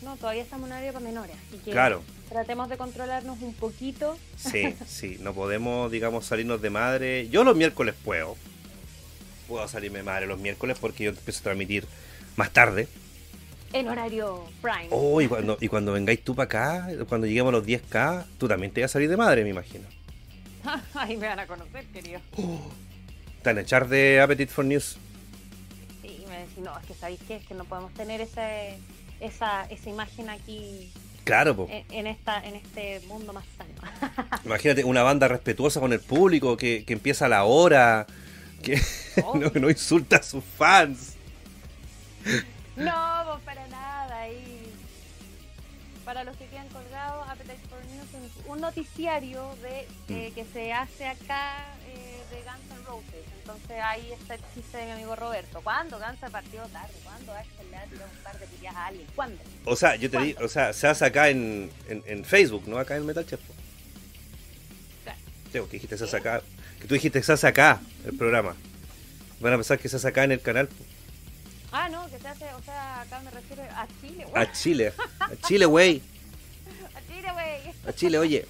No, 0.00 0.16
todavía 0.16 0.42
estamos 0.42 0.68
en 0.68 0.72
horario 0.72 0.92
para 0.94 1.04
menores, 1.04 1.36
así 1.48 1.58
que 1.58 1.70
Claro. 1.72 2.02
tratemos 2.30 2.70
de 2.70 2.78
controlarnos 2.78 3.42
un 3.42 3.52
poquito. 3.52 4.16
Sí, 4.38 4.74
sí, 4.86 5.18
no 5.20 5.34
podemos, 5.34 5.90
digamos, 5.92 6.24
salirnos 6.24 6.62
de 6.62 6.70
madre. 6.70 7.28
Yo 7.28 7.44
los 7.44 7.54
miércoles 7.56 7.94
puedo. 8.02 8.36
Puedo 9.48 9.68
salirme 9.68 9.98
de 9.98 10.04
madre 10.04 10.26
los 10.26 10.38
miércoles 10.40 10.78
porque 10.80 11.04
yo 11.04 11.10
empiezo 11.10 11.40
a 11.40 11.42
transmitir 11.42 11.86
más 12.36 12.50
tarde. 12.54 12.88
En 13.74 13.88
horario 13.88 14.44
prime. 14.62 14.88
Oh, 14.90 15.20
y 15.20 15.28
cuando, 15.28 15.58
y 15.60 15.68
cuando 15.68 15.92
vengáis 15.92 16.22
tú 16.22 16.34
para 16.34 16.44
acá, 16.46 16.88
cuando 17.08 17.26
lleguemos 17.26 17.50
a 17.52 17.56
los 17.58 17.66
10K, 17.66 18.24
tú 18.38 18.48
también 18.48 18.72
te 18.72 18.80
vas 18.80 18.90
a 18.90 18.94
salir 18.94 19.10
de 19.10 19.16
madre, 19.16 19.42
me 19.44 19.50
imagino. 19.50 19.84
Ahí 20.94 21.16
me 21.16 21.26
van 21.26 21.40
a 21.40 21.46
conocer, 21.46 21.84
querido. 21.86 22.20
Te 23.42 23.50
van 23.50 23.58
a 23.58 23.60
echar 23.60 23.88
de 23.88 24.20
Appetite 24.20 24.50
for 24.52 24.64
News. 24.64 24.96
Sí, 26.02 26.24
me 26.28 26.38
decís, 26.38 26.58
no, 26.58 26.78
es 26.78 26.86
que 26.86 26.94
sabéis 26.94 27.20
qué, 27.28 27.36
es 27.36 27.46
que 27.46 27.54
no 27.54 27.64
podemos 27.64 27.92
tener 27.94 28.20
ese, 28.20 28.78
esa, 29.20 29.64
esa 29.64 29.90
imagen 29.90 30.30
aquí 30.30 30.90
Claro, 31.24 31.56
po. 31.56 31.68
en, 31.70 31.84
en 31.90 32.06
esta, 32.06 32.42
en 32.46 32.54
este 32.54 33.00
mundo 33.08 33.32
más 33.32 33.44
sano. 33.58 33.72
Imagínate 34.44 34.84
una 34.84 35.02
banda 35.02 35.26
respetuosa 35.28 35.80
con 35.80 35.92
el 35.92 36.00
público 36.00 36.56
que, 36.56 36.84
que 36.86 36.92
empieza 36.92 37.26
a 37.26 37.28
la 37.28 37.44
hora, 37.44 38.06
que 38.62 38.80
Oh. 39.24 39.34
no, 39.38 39.50
no 39.54 39.70
insulta 39.70 40.16
a 40.16 40.22
sus 40.22 40.42
fans. 40.44 41.14
no, 42.76 42.92
pues 43.26 43.42
para 43.44 43.63
para 46.14 46.24
los 46.24 46.36
que 46.36 46.46
quedan 46.46 46.68
colgados, 46.68 47.28
Appetite 47.28 47.58
for 47.68 47.84
News 47.86 48.08
es 48.24 48.46
un 48.46 48.60
noticiario 48.60 49.54
de 49.62 49.80
eh, 49.80 50.30
Mm. 50.30 50.34
que 50.34 50.44
se 50.52 50.72
hace 50.72 51.06
acá 51.08 51.74
eh, 51.88 52.22
de 52.30 52.36
Guns 52.42 52.70
N' 52.80 52.86
Roses. 52.86 53.24
Entonces 53.40 53.76
ahí 53.82 54.12
está 54.12 54.34
el 54.36 54.40
chiste 54.54 54.78
de 54.78 54.84
mi 54.86 54.90
amigo 54.92 55.16
Roberto. 55.16 55.60
¿Cuándo 55.62 55.98
Guns 55.98 56.22
ha 56.22 56.30
partido 56.30 56.64
tarde? 56.68 56.94
¿Cuándo 57.02 57.32
a 57.32 57.42
este 57.42 57.64
le 57.68 57.76
ha 57.76 57.82
un 57.84 58.22
par 58.22 58.38
de 58.38 58.46
pillas 58.46 58.74
a 58.76 58.86
alguien? 58.86 59.06
¿Cuándo? 59.14 59.42
O 59.64 59.74
sea, 59.76 59.96
yo 59.96 60.08
te 60.10 60.18
digo, 60.20 60.44
o 60.44 60.48
sea, 60.48 60.72
se 60.72 60.86
hace 60.86 61.04
acá 61.04 61.28
en, 61.28 61.70
en, 61.88 62.02
en 62.06 62.24
Facebook, 62.24 62.62
no 62.68 62.78
acá 62.78 62.96
en 62.96 63.04
Metal 63.06 63.26
Chef. 63.26 63.40
Claro. 65.02 65.18
Sí, 65.52 65.58
porque 65.58 65.72
dijiste 65.76 65.98
se 65.98 66.04
hace 66.04 66.16
acá, 66.16 66.42
que 66.80 66.86
tú 66.86 66.94
dijiste 66.94 67.22
se 67.22 67.32
hace 67.32 67.46
acá 67.48 67.80
el 68.06 68.16
programa. 68.16 68.54
Van 69.40 69.52
a 69.52 69.56
pensar 69.56 69.78
que 69.80 69.88
se 69.88 69.96
hace 69.96 70.08
acá 70.08 70.22
en 70.24 70.32
el 70.32 70.40
canal. 70.40 70.68
po. 70.68 70.84
Ah, 71.76 71.88
no, 71.88 72.08
que 72.08 72.18
se 72.20 72.28
hace, 72.28 72.44
o 72.54 72.62
sea, 72.62 73.00
acá 73.00 73.18
me 73.24 73.30
refiero 73.32 73.64
a 73.64 73.88
Chile, 74.00 74.24
güey. 74.30 74.42
A 74.42 74.52
Chile, 74.52 74.92
a 75.18 75.46
Chile, 75.46 75.66
güey. 75.66 76.02
A 76.94 77.00
Chile, 77.02 77.32
güey. 77.32 77.74
A 77.88 77.92
Chile, 77.92 78.18
oye. 78.18 78.46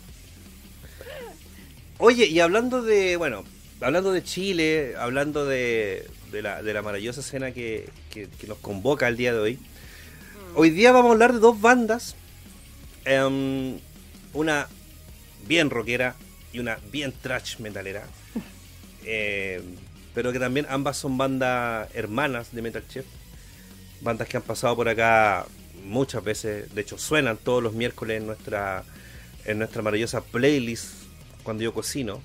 Oye, 1.99 2.27
y 2.27 2.41
hablando 2.41 2.83
de, 2.83 3.17
bueno, 3.17 3.45
hablando 3.81 4.13
de 4.13 4.23
Chile, 4.23 4.95
hablando 4.99 5.47
de, 5.47 6.09
de, 6.33 6.43
la, 6.43 6.63
de 6.63 6.75
la 6.75 6.83
maravillosa 6.83 7.21
escena 7.21 7.53
que, 7.53 7.89
que- 8.11 8.29
que 8.29 8.47
nos 8.47 8.59
convoca 8.59 9.09
el 9.09 9.17
día 9.17 9.33
de 9.33 9.39
hoy, 9.39 9.59
hoy 10.55 10.71
día 10.71 10.93
vamos 10.93 11.11
a 11.11 11.13
hablar 11.13 11.33
de 11.33 11.39
dos 11.39 11.61
bandas. 11.61 12.17
em, 13.05 13.79
una 14.33 14.69
bien 15.47 15.71
rockera 15.71 16.15
y 16.53 16.59
una 16.59 16.79
bien 16.93 17.13
trash 17.23 17.59
metalera. 17.59 18.05
Em, 19.07 19.63
pero 20.15 20.33
que 20.33 20.39
también 20.39 20.67
ambas 20.69 20.97
son 20.97 21.17
bandas 21.19 21.89
hermanas 21.95 22.49
de 22.53 22.63
Metal 22.63 22.83
Chef. 22.89 23.05
Bandas 24.01 24.29
que 24.29 24.37
han 24.37 24.43
pasado 24.43 24.77
por 24.77 24.89
acá 24.89 25.47
muchas 25.85 26.23
veces. 26.23 26.75
De 26.75 26.81
hecho, 26.83 26.99
suenan 26.99 27.37
todos 27.37 27.63
los 27.63 27.73
miércoles 27.75 28.19
en 28.21 28.27
nuestra, 28.27 28.85
en 29.45 29.59
nuestra 29.59 29.83
maravillosa 29.83 30.21
playlist 30.23 30.87
cuando 31.43 31.63
yo 31.63 31.73
cocino. 31.75 32.21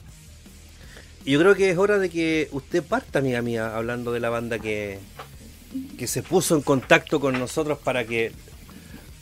Y 1.25 1.32
yo 1.34 1.39
creo 1.39 1.56
que 1.56 1.69
es 1.69 1.78
hora 1.78 1.97
de 1.97 2.10
que 2.10 2.47
usted 2.52 2.84
parta, 2.84 3.19
amiga 3.19 3.41
mía, 3.41 3.75
hablando 3.75 4.12
de 4.12 4.19
la 4.19 4.30
banda 4.30 4.60
que, 4.60 4.99
que 5.97 6.08
se 6.08 6.23
puso 6.23 6.56
en 6.56 6.62
contacto 6.62 7.19
con 7.19 7.38
nosotros 7.38 7.78
para 7.80 8.06
que 8.06 8.32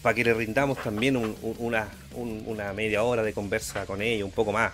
para 0.04 0.14
que 0.14 0.24
le 0.24 0.34
rindamos 0.36 0.78
también 0.82 1.18
un- 1.18 1.36
un- 1.42 1.56
una, 1.58 1.90
un- 2.14 2.44
una 2.46 2.72
media 2.72 3.02
hora 3.04 3.24
de 3.24 3.34
conversa 3.34 3.86
con 3.88 4.02
ellos, 4.02 4.26
un 4.26 4.32
poco 4.32 4.52
más. 4.54 4.72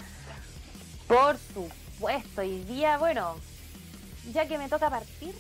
Por 1.07 1.37
supuesto, 1.53 2.41
hoy 2.41 2.59
día, 2.65 2.97
bueno, 2.97 3.37
ya 4.31 4.47
que 4.47 4.57
me 4.57 4.69
toca 4.69 4.89
partir, 4.89 5.33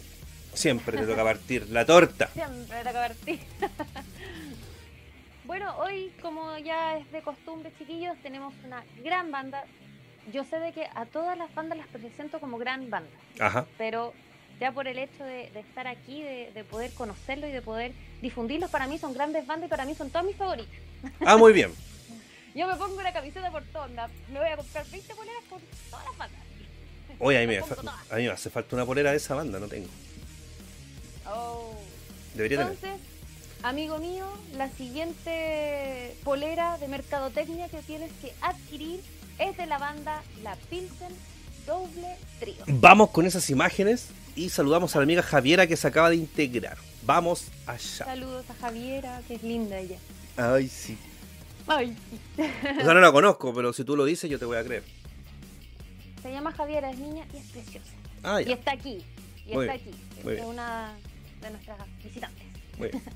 Siempre 0.53 0.97
te 0.99 1.07
toca 1.07 1.23
partir 1.23 1.67
la 1.69 1.83
torta. 1.85 2.27
siempre 2.33 2.77
me 2.77 2.83
toca 2.83 3.07
partir. 3.07 3.39
bueno, 5.45 5.75
hoy, 5.77 6.11
como 6.21 6.57
ya 6.59 6.97
es 6.97 7.11
de 7.11 7.21
costumbre, 7.21 7.71
chiquillos, 7.77 8.15
tenemos 8.21 8.53
una 8.65 8.83
gran 9.03 9.31
banda. 9.31 9.63
Yo 10.31 10.43
sé 10.45 10.59
de 10.59 10.71
que 10.71 10.87
a 10.95 11.05
todas 11.05 11.37
las 11.37 11.53
bandas 11.53 11.77
las 11.77 11.87
presento 11.87 12.39
como 12.39 12.57
gran 12.57 12.89
banda, 12.89 13.09
Ajá. 13.39 13.65
pero 13.77 14.13
ya 14.59 14.71
por 14.71 14.87
el 14.87 14.97
hecho 14.99 15.23
de, 15.23 15.49
de 15.51 15.59
estar 15.59 15.87
aquí, 15.87 16.21
de, 16.21 16.51
de 16.53 16.63
poder 16.63 16.93
conocerlos 16.93 17.49
y 17.49 17.53
de 17.53 17.61
poder 17.61 17.91
difundirlos, 18.21 18.69
para 18.69 18.87
mí 18.87 18.97
son 18.99 19.13
grandes 19.13 19.45
bandas 19.47 19.67
y 19.67 19.69
para 19.69 19.85
mí 19.85 19.95
son 19.95 20.09
todas 20.11 20.25
mis 20.25 20.35
favoritas. 20.37 20.73
Ah, 21.25 21.35
muy 21.35 21.51
bien. 21.51 21.71
Yo 22.55 22.67
me 22.67 22.75
pongo 22.75 22.95
una 22.97 23.11
camiseta 23.11 23.49
por 23.51 23.63
todas, 23.63 23.89
me 24.31 24.39
voy 24.39 24.47
a 24.49 24.55
comprar 24.55 24.85
20 24.85 25.15
poleras 25.15 25.43
por 25.49 25.59
todas 25.89 26.05
las 26.05 26.17
bandas. 26.17 26.39
Oye, 27.23 27.37
a 27.37 27.41
mí, 27.41 27.47
me, 27.47 27.59
a 27.59 28.15
mí 28.17 28.23
me 28.23 28.29
hace 28.29 28.49
falta 28.49 28.75
una 28.75 28.85
polera 28.85 29.11
de 29.11 29.17
esa 29.17 29.33
banda, 29.33 29.57
no 29.57 29.67
tengo. 29.67 29.87
Oh. 31.25 31.73
Debería 32.35 32.57
tener. 32.59 32.73
Entonces, 32.73 32.99
amigo 33.63 33.97
mío, 33.97 34.25
la 34.57 34.69
siguiente 34.69 36.17
polera 36.25 36.77
de 36.79 36.89
mercadotecnia 36.89 37.69
que 37.69 37.77
tienes 37.77 38.11
que 38.21 38.33
adquirir 38.41 38.99
es 39.39 39.55
de 39.55 39.65
la 39.65 39.77
banda 39.77 40.21
La 40.43 40.57
Pilsen 40.69 41.15
Doble 41.65 42.17
Trío. 42.41 42.63
Vamos 42.67 43.11
con 43.11 43.25
esas 43.25 43.49
imágenes 43.49 44.07
y 44.35 44.49
saludamos 44.49 44.93
a 44.95 44.99
la 44.99 45.03
amiga 45.03 45.23
Javiera 45.23 45.65
que 45.65 45.77
se 45.77 45.87
acaba 45.87 46.09
de 46.09 46.17
integrar. 46.17 46.77
Vamos 47.03 47.45
allá. 47.65 48.05
Saludos 48.05 48.45
a 48.49 48.53
Javiera, 48.55 49.21
que 49.29 49.35
es 49.35 49.43
linda 49.43 49.77
ella. 49.77 49.97
Ay, 50.35 50.67
sí. 50.67 50.97
Ay, 51.67 51.95
O 52.37 52.83
sea, 52.83 52.93
no 52.93 52.99
la 52.99 53.13
conozco, 53.13 53.53
pero 53.53 53.71
si 53.71 53.85
tú 53.85 53.95
lo 53.95 54.03
dices, 54.03 54.29
yo 54.29 54.37
te 54.37 54.43
voy 54.43 54.57
a 54.57 54.63
creer. 54.65 54.83
Se 56.23 56.31
llama 56.31 56.51
Javiera, 56.53 56.89
es 56.89 56.97
niña 56.97 57.25
y 57.33 57.37
es 57.37 57.45
preciosa. 57.51 57.91
Ah, 58.23 58.41
Y 58.41 58.51
está 58.51 58.71
aquí, 58.71 59.03
y 59.45 59.53
Muy 59.53 59.67
está 59.67 59.77
bien, 59.83 59.95
aquí. 59.95 60.29
Es 60.39 60.45
una 60.45 60.93
de 61.41 61.49
nuestras 61.51 61.77
visitantes. 62.03 62.45
Muy 62.77 62.87
bien. 62.89 63.03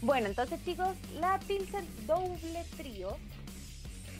Bueno, 0.00 0.28
entonces 0.28 0.60
chicos, 0.64 0.90
la 1.18 1.40
Pilsen 1.40 1.84
Doble 2.06 2.64
Trío, 2.76 3.16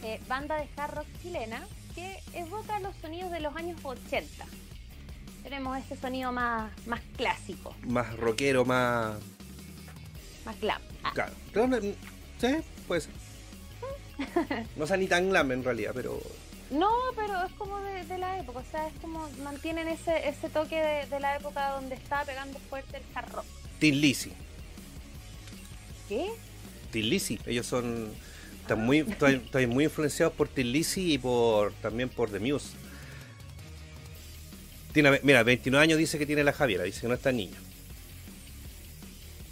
eh, 0.02 0.20
banda 0.26 0.56
de 0.56 0.66
hard 0.76 0.92
rock 0.96 1.06
chilena 1.22 1.64
que 1.94 2.18
evoca 2.32 2.80
los 2.80 2.96
sonidos 2.96 3.30
de 3.30 3.38
los 3.38 3.54
años 3.54 3.78
80. 3.84 4.44
Tenemos 5.44 5.78
este 5.78 5.96
sonido 5.96 6.32
más, 6.32 6.72
más 6.88 7.00
clásico, 7.16 7.76
Más 7.86 8.16
rockero, 8.16 8.64
más. 8.64 9.18
más 10.44 10.60
glam. 10.60 10.82
Ah, 11.04 11.12
Claro. 11.14 11.32
Claro, 11.52 11.80
Sí, 12.40 12.48
puede 12.88 13.00
ser. 13.02 13.12
No 14.76 14.84
sea 14.84 14.96
ni 14.96 15.06
tan 15.06 15.28
glam 15.30 15.52
en 15.52 15.62
realidad, 15.62 15.92
pero. 15.94 16.20
No, 16.70 16.90
pero 17.16 17.44
es 17.44 17.52
como 17.52 17.78
de, 17.80 18.04
de 18.04 18.18
la 18.18 18.38
época, 18.38 18.58
o 18.58 18.70
sea, 18.70 18.86
es 18.88 18.94
como 19.00 19.28
mantienen 19.42 19.88
ese, 19.88 20.28
ese 20.28 20.48
toque 20.48 20.76
de, 20.76 21.06
de 21.06 21.20
la 21.20 21.36
época 21.36 21.70
donde 21.70 21.94
estaba 21.94 22.24
pegando 22.24 22.58
fuerte 22.68 22.98
el 22.98 23.02
hard 23.14 23.32
rock. 23.32 23.46
Tin 23.78 24.00
Lizzy. 24.00 24.32
¿Qué? 26.08 26.30
Tin 26.90 27.08
Lizzy. 27.08 27.38
Ellos 27.46 27.66
son. 27.66 28.12
Están 28.60 28.84
muy, 28.84 28.98
están, 28.98 29.36
están 29.36 29.68
muy 29.70 29.84
influenciados 29.84 30.34
por 30.34 30.48
Tin 30.48 30.72
Lizzy 30.72 31.14
y 31.14 31.18
por 31.18 31.72
también 31.74 32.08
por 32.08 32.30
The 32.30 32.38
Muse. 32.38 32.76
Tiene, 34.92 35.20
mira, 35.22 35.42
29 35.42 35.82
años 35.82 35.98
dice 35.98 36.18
que 36.18 36.26
tiene 36.26 36.44
la 36.44 36.52
Javiera, 36.52 36.84
dice 36.84 37.00
que 37.00 37.08
no 37.08 37.14
está 37.14 37.32
niño. 37.32 37.56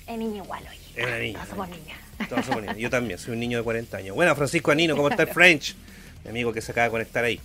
Es 0.07 0.19
niño 0.19 0.45
igual, 0.45 0.65
oye. 0.69 1.03
Es 1.03 1.21
niña. 1.21 1.39
Todos 1.39 1.49
somos 1.49 1.69
niñas. 1.69 1.99
Todos 2.29 2.47
somos 2.47 2.63
niños. 2.63 2.77
Yo 2.79 2.91
también, 2.91 3.19
soy 3.19 3.33
un 3.33 3.41
niño 3.41 3.59
de 3.59 3.65
40 3.65 3.97
años. 3.97 4.15
Bueno, 4.15 4.35
Francisco 4.37 4.71
Anino, 4.71 4.97
¿cómo 4.97 5.09
está 5.09 5.23
el 5.23 5.29
French? 5.29 5.77
Mi 6.27 6.31
amigo 6.31 6.53
que 6.53 6.61
se 6.61 6.73
acaba 6.73 6.87
de 6.87 6.91
conectar 6.91 7.23
ahí. 7.23 7.41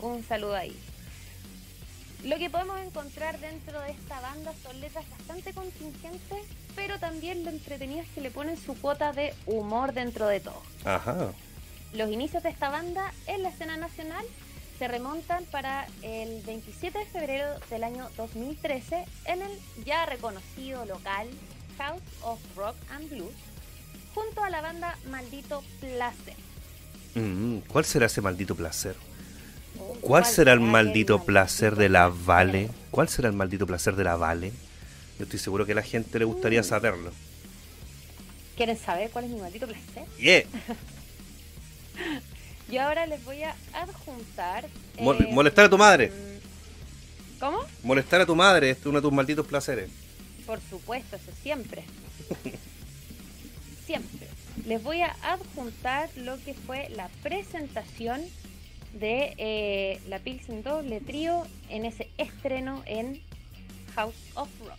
Un 0.00 0.24
saludo 0.24 0.56
ahí. 0.56 0.76
Lo 2.24 2.36
que 2.36 2.50
podemos 2.50 2.80
encontrar 2.80 3.38
dentro 3.38 3.80
de 3.80 3.92
esta 3.92 4.20
banda 4.20 4.52
son 4.64 4.80
letras 4.80 5.08
bastante 5.08 5.52
contingentes, 5.52 6.46
pero 6.74 6.98
también 6.98 7.44
lo 7.44 7.50
entretenidas 7.50 8.08
que 8.12 8.20
le 8.20 8.32
ponen 8.32 8.56
su 8.56 8.74
cuota 8.74 9.12
de 9.12 9.32
humor 9.46 9.92
dentro 9.92 10.26
de 10.26 10.40
todo. 10.40 10.60
Ajá. 10.84 11.32
Los 11.92 12.10
inicios 12.10 12.42
de 12.42 12.48
esta 12.48 12.70
banda 12.70 13.12
en 13.28 13.44
la 13.44 13.50
escena 13.50 13.76
nacional 13.76 14.26
se 14.80 14.88
remontan 14.88 15.44
para 15.44 15.86
el 16.02 16.42
27 16.42 16.98
de 16.98 17.06
febrero 17.06 17.46
del 17.70 17.84
año 17.84 18.10
2013 18.16 19.04
en 19.26 19.42
el 19.42 19.60
ya 19.84 20.06
reconocido 20.06 20.84
local 20.86 21.28
House 21.78 22.02
of 22.22 22.40
Rock 22.56 22.74
and 22.90 23.08
Blues, 23.10 23.36
junto 24.12 24.42
a 24.42 24.50
la 24.50 24.60
banda 24.60 24.98
Maldito 25.06 25.62
Placer. 25.78 26.49
Mm, 27.14 27.58
¿Cuál 27.68 27.84
será 27.84 28.06
ese 28.06 28.20
maldito 28.20 28.54
placer? 28.54 28.94
¿Cuál 30.00 30.24
será 30.24 30.52
el 30.52 30.60
maldito 30.60 31.24
placer 31.24 31.76
de 31.76 31.88
la 31.88 32.08
Vale? 32.08 32.70
¿Cuál 32.90 33.08
será 33.08 33.28
el 33.28 33.34
maldito 33.34 33.66
placer 33.66 33.96
de 33.96 34.04
la 34.04 34.16
Vale? 34.16 34.52
Yo 35.18 35.24
estoy 35.24 35.38
seguro 35.38 35.66
que 35.66 35.72
a 35.72 35.76
la 35.76 35.82
gente 35.82 36.18
le 36.18 36.24
gustaría 36.24 36.60
Mm. 36.60 36.64
saberlo. 36.64 37.12
¿Quieren 38.56 38.78
saber 38.78 39.10
cuál 39.10 39.24
es 39.26 39.30
mi 39.30 39.40
maldito 39.40 39.66
placer? 39.66 40.04
Yeah. 40.18 40.44
Yo 42.70 42.82
ahora 42.82 43.06
les 43.06 43.22
voy 43.24 43.42
a 43.42 43.54
adjuntar. 43.72 44.66
Eh, 44.96 45.28
molestar 45.32 45.64
a 45.66 45.70
tu 45.70 45.76
madre. 45.78 46.08
mm, 46.08 47.40
¿Cómo? 47.40 47.58
Molestar 47.82 48.20
a 48.20 48.26
tu 48.26 48.36
madre 48.36 48.70
es 48.70 48.78
uno 48.86 48.98
de 48.98 49.02
tus 49.02 49.12
malditos 49.12 49.46
placeres. 49.46 49.90
Por 50.46 50.60
supuesto, 50.70 51.16
eso 51.16 51.32
siempre. 51.42 51.84
siempre. 53.86 54.19
Les 54.66 54.82
voy 54.82 55.00
a 55.00 55.16
adjuntar 55.22 56.10
lo 56.16 56.42
que 56.44 56.54
fue 56.54 56.88
la 56.90 57.08
presentación 57.22 58.22
de 58.94 59.34
eh, 59.38 60.00
la 60.08 60.18
Pilsen 60.18 60.62
Doble 60.62 61.00
Trío 61.00 61.46
en 61.68 61.84
ese 61.84 62.08
estreno 62.18 62.82
en 62.86 63.20
House 63.94 64.14
of 64.34 64.48
Rock. 64.60 64.78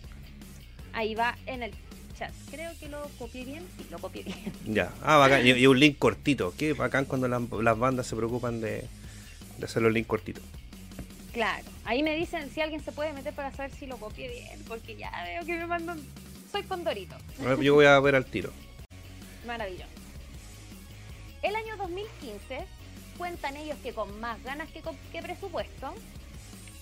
Ahí 0.92 1.14
va 1.14 1.36
en 1.46 1.62
el 1.62 1.72
chat. 2.18 2.32
Creo 2.50 2.72
que 2.78 2.88
lo 2.88 3.08
copié 3.18 3.44
bien. 3.44 3.66
Sí, 3.76 3.86
lo 3.90 3.98
copié 3.98 4.22
bien. 4.22 4.52
Ya. 4.66 4.92
Ah, 5.02 5.16
bacán. 5.16 5.46
Y, 5.46 5.50
y 5.50 5.66
un 5.66 5.78
link 5.78 5.98
cortito. 5.98 6.54
Qué 6.56 6.74
bacán 6.74 7.04
cuando 7.06 7.28
las, 7.28 7.42
las 7.50 7.78
bandas 7.78 8.06
se 8.06 8.16
preocupan 8.16 8.60
de, 8.60 8.84
de 9.58 9.64
hacer 9.64 9.82
los 9.82 9.92
links 9.92 10.08
cortitos. 10.08 10.42
Claro. 11.32 11.64
Ahí 11.84 12.02
me 12.02 12.14
dicen 12.14 12.50
si 12.50 12.60
alguien 12.60 12.82
se 12.84 12.92
puede 12.92 13.12
meter 13.14 13.34
para 13.34 13.50
saber 13.52 13.72
si 13.72 13.86
lo 13.86 13.96
copié 13.96 14.28
bien, 14.28 14.62
porque 14.68 14.96
ya 14.96 15.10
veo 15.24 15.44
que 15.46 15.56
me 15.56 15.66
mandan. 15.66 16.00
Soy 16.50 16.62
Condorito. 16.64 17.16
Yo 17.62 17.74
voy 17.74 17.86
a 17.86 17.98
ver 18.00 18.14
al 18.14 18.26
tiro. 18.26 18.52
Maravilloso. 19.44 19.90
El 21.42 21.56
año 21.56 21.76
2015, 21.76 22.64
cuentan 23.18 23.56
ellos 23.56 23.76
que 23.82 23.92
con 23.92 24.20
más 24.20 24.42
ganas 24.44 24.70
que, 24.70 24.82
que 25.10 25.22
presupuesto, 25.22 25.94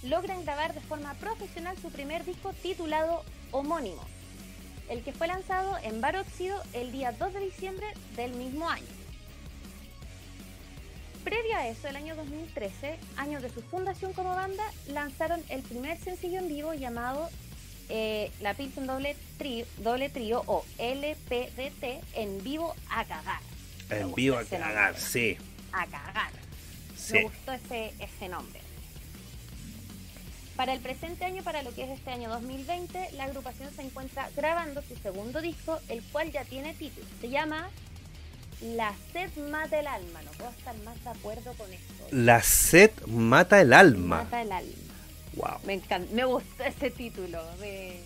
logran 0.02 0.44
grabar 0.44 0.74
de 0.74 0.80
forma 0.80 1.14
profesional 1.14 1.76
su 1.78 1.90
primer 1.90 2.24
disco 2.24 2.52
titulado 2.52 3.24
Homónimo, 3.50 4.02
el 4.88 5.02
que 5.02 5.12
fue 5.12 5.26
lanzado 5.26 5.76
en 5.82 6.00
Bar 6.00 6.16
Óxido 6.16 6.62
el 6.72 6.92
día 6.92 7.12
2 7.12 7.34
de 7.34 7.40
diciembre 7.40 7.86
del 8.16 8.32
mismo 8.32 8.68
año. 8.68 8.86
Previo 11.24 11.56
a 11.56 11.68
eso, 11.68 11.86
el 11.88 11.96
año 11.96 12.16
2013, 12.16 12.98
año 13.16 13.40
de 13.40 13.50
su 13.50 13.60
fundación 13.62 14.14
como 14.14 14.34
banda, 14.34 14.64
lanzaron 14.88 15.42
el 15.50 15.62
primer 15.62 15.98
sencillo 15.98 16.38
en 16.38 16.48
vivo 16.48 16.72
llamado 16.72 17.28
eh, 17.90 18.30
La 18.40 18.54
Pilsen 18.54 18.86
Doble 18.86 19.16
Trío, 19.38 19.66
Doble 19.78 20.08
Trío 20.08 20.42
o 20.46 20.64
LPDT 20.78 22.02
en 22.14 22.42
vivo 22.42 22.74
a 22.90 23.04
cagar. 23.04 23.40
En 23.90 24.14
vivo 24.14 24.38
a 24.38 24.44
cagar, 24.44 24.94
nombre, 24.94 25.00
sí. 25.00 25.36
A 25.72 25.86
cagar. 25.86 26.30
Sí. 26.96 27.14
Me 27.14 27.22
gustó 27.24 27.52
ese, 27.52 27.92
ese 27.98 28.28
nombre. 28.28 28.60
Para 30.56 30.74
el 30.74 30.80
presente 30.80 31.24
año, 31.24 31.42
para 31.42 31.62
lo 31.62 31.74
que 31.74 31.84
es 31.84 31.90
este 31.90 32.10
año 32.10 32.28
2020, 32.28 33.12
la 33.12 33.24
agrupación 33.24 33.74
se 33.74 33.82
encuentra 33.82 34.28
grabando 34.36 34.82
su 34.82 34.94
segundo 34.96 35.40
disco, 35.40 35.80
el 35.88 36.02
cual 36.02 36.30
ya 36.32 36.44
tiene 36.44 36.74
título. 36.74 37.06
Se 37.20 37.30
llama 37.30 37.70
La 38.60 38.92
sed 39.12 39.34
mata 39.50 39.80
el 39.80 39.86
alma. 39.86 40.20
No 40.22 40.30
puedo 40.32 40.50
estar 40.50 40.76
más 40.84 41.02
de 41.02 41.10
acuerdo 41.10 41.54
con 41.54 41.72
esto. 41.72 42.06
La 42.10 42.42
sed 42.42 42.90
mata 43.06 43.60
el 43.60 43.72
alma. 43.72 44.24
Mata 44.24 44.42
el 44.42 44.52
alma. 44.52 44.89
Wow. 45.36 45.58
Me 45.64 45.74
encanta, 45.74 46.12
me 46.12 46.24
gustó 46.24 46.64
ese 46.64 46.90
título 46.90 47.44
de, 47.56 48.02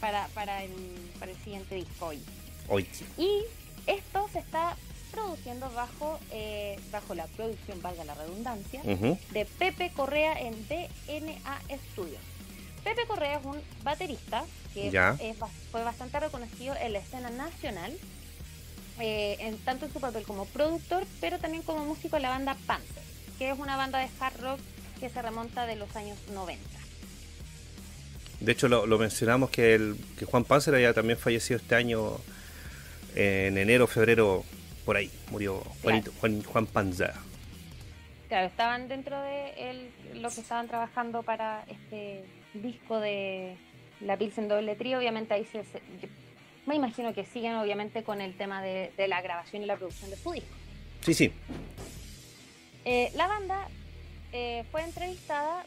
para, 0.00 0.26
para, 0.28 0.62
el, 0.64 0.72
para 1.18 1.30
el 1.30 1.36
siguiente 1.38 1.74
disco 1.76 2.06
hoy. 2.06 2.22
Oye, 2.68 2.86
Y 3.16 3.42
esto 3.86 4.28
se 4.32 4.40
está 4.40 4.76
produciendo 5.10 5.70
bajo, 5.72 6.20
eh, 6.30 6.78
bajo 6.92 7.14
la 7.14 7.26
producción, 7.28 7.80
valga 7.80 8.04
la 8.04 8.14
redundancia, 8.14 8.82
de 8.82 9.46
Pepe 9.58 9.90
Correa 9.96 10.38
en 10.38 10.52
DNA 10.68 11.60
Studios. 11.92 12.20
Pepe 12.84 13.06
Correa 13.06 13.38
es 13.38 13.44
un 13.44 13.58
baterista 13.82 14.44
que 14.74 14.90
Ya. 14.90 15.16
es 15.18 15.38
ba- 15.38 15.48
fue 15.72 15.82
bastante 15.82 16.20
reconocido 16.20 16.74
en 16.76 16.92
la 16.92 16.98
escena 16.98 17.30
nacional, 17.30 17.96
eh, 19.00 19.36
en, 19.40 19.56
tanto 19.58 19.86
en 19.86 19.92
su 19.92 20.00
papel 20.00 20.24
como 20.24 20.44
productor, 20.44 21.06
pero 21.20 21.38
también 21.38 21.62
como 21.62 21.84
músico 21.84 22.16
en 22.16 22.22
la 22.22 22.28
banda 22.30 22.56
Panzer, 22.66 23.02
que 23.38 23.50
es 23.50 23.58
una 23.58 23.76
banda 23.76 23.98
de 24.00 24.08
hard 24.20 24.40
rock 24.40 24.60
que 24.98 25.08
se 25.08 25.22
remonta 25.22 25.66
de 25.66 25.76
los 25.76 25.94
años 25.96 26.18
90. 26.32 26.62
De 28.40 28.52
hecho, 28.52 28.68
lo, 28.68 28.86
lo 28.86 28.98
mencionamos 28.98 29.50
que, 29.50 29.74
el, 29.74 29.96
que 30.18 30.24
Juan 30.24 30.44
Panzer 30.44 30.74
había 30.74 30.94
también 30.94 31.18
fallecido 31.18 31.58
este 31.58 31.74
año 31.74 32.18
en 33.16 33.58
enero, 33.58 33.86
febrero, 33.86 34.44
por 34.84 34.96
ahí. 34.96 35.10
Murió 35.30 35.60
Juanito- 35.82 36.12
Juan, 36.20 36.42
Juan 36.44 36.66
Panzer. 36.66 37.12
Claro, 38.28 38.46
estaban 38.46 38.88
dentro 38.88 39.20
de 39.22 39.70
el- 39.70 40.22
lo 40.22 40.28
que 40.30 40.40
estaban 40.40 40.68
trabajando 40.68 41.22
para 41.22 41.64
este 41.68 42.24
disco 42.54 43.00
de 43.00 43.56
la 44.00 44.16
Pilsen 44.16 44.46
Doble 44.48 44.76
Trío. 44.76 44.98
Obviamente 44.98 45.34
ahí 45.34 45.44
se, 45.50 45.64
me 46.66 46.76
imagino 46.76 47.12
que 47.14 47.24
siguen 47.24 47.54
obviamente 47.54 48.04
con 48.04 48.20
el 48.20 48.34
tema 48.36 48.62
de, 48.62 48.92
de 48.96 49.08
la 49.08 49.20
grabación 49.22 49.62
y 49.62 49.66
la 49.66 49.76
producción 49.76 50.10
de 50.10 50.16
su 50.16 50.30
disco. 50.32 50.48
Sí, 51.04 51.14
sí. 51.14 51.32
Eh, 52.84 53.10
la 53.16 53.26
banda 53.26 53.68
eh, 54.32 54.64
fue 54.70 54.82
entrevistada 54.82 55.64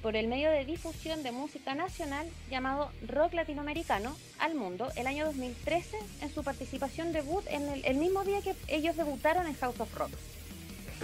por 0.00 0.14
el 0.14 0.28
medio 0.28 0.48
de 0.50 0.64
difusión 0.64 1.24
de 1.24 1.32
música 1.32 1.74
nacional 1.74 2.28
llamado 2.50 2.90
Rock 3.08 3.32
Latinoamericano 3.34 4.16
al 4.38 4.54
Mundo 4.54 4.88
el 4.94 5.08
año 5.08 5.24
2013 5.26 5.96
en 6.22 6.32
su 6.32 6.44
participación 6.44 7.12
debut 7.12 7.44
en 7.48 7.68
el, 7.84 7.96
mismo 7.96 8.22
día 8.22 8.40
que 8.42 8.54
ellos 8.68 8.96
debutaron 8.96 9.46
en 9.48 9.54
House 9.54 9.80
of 9.80 9.92
Rock, 9.94 10.12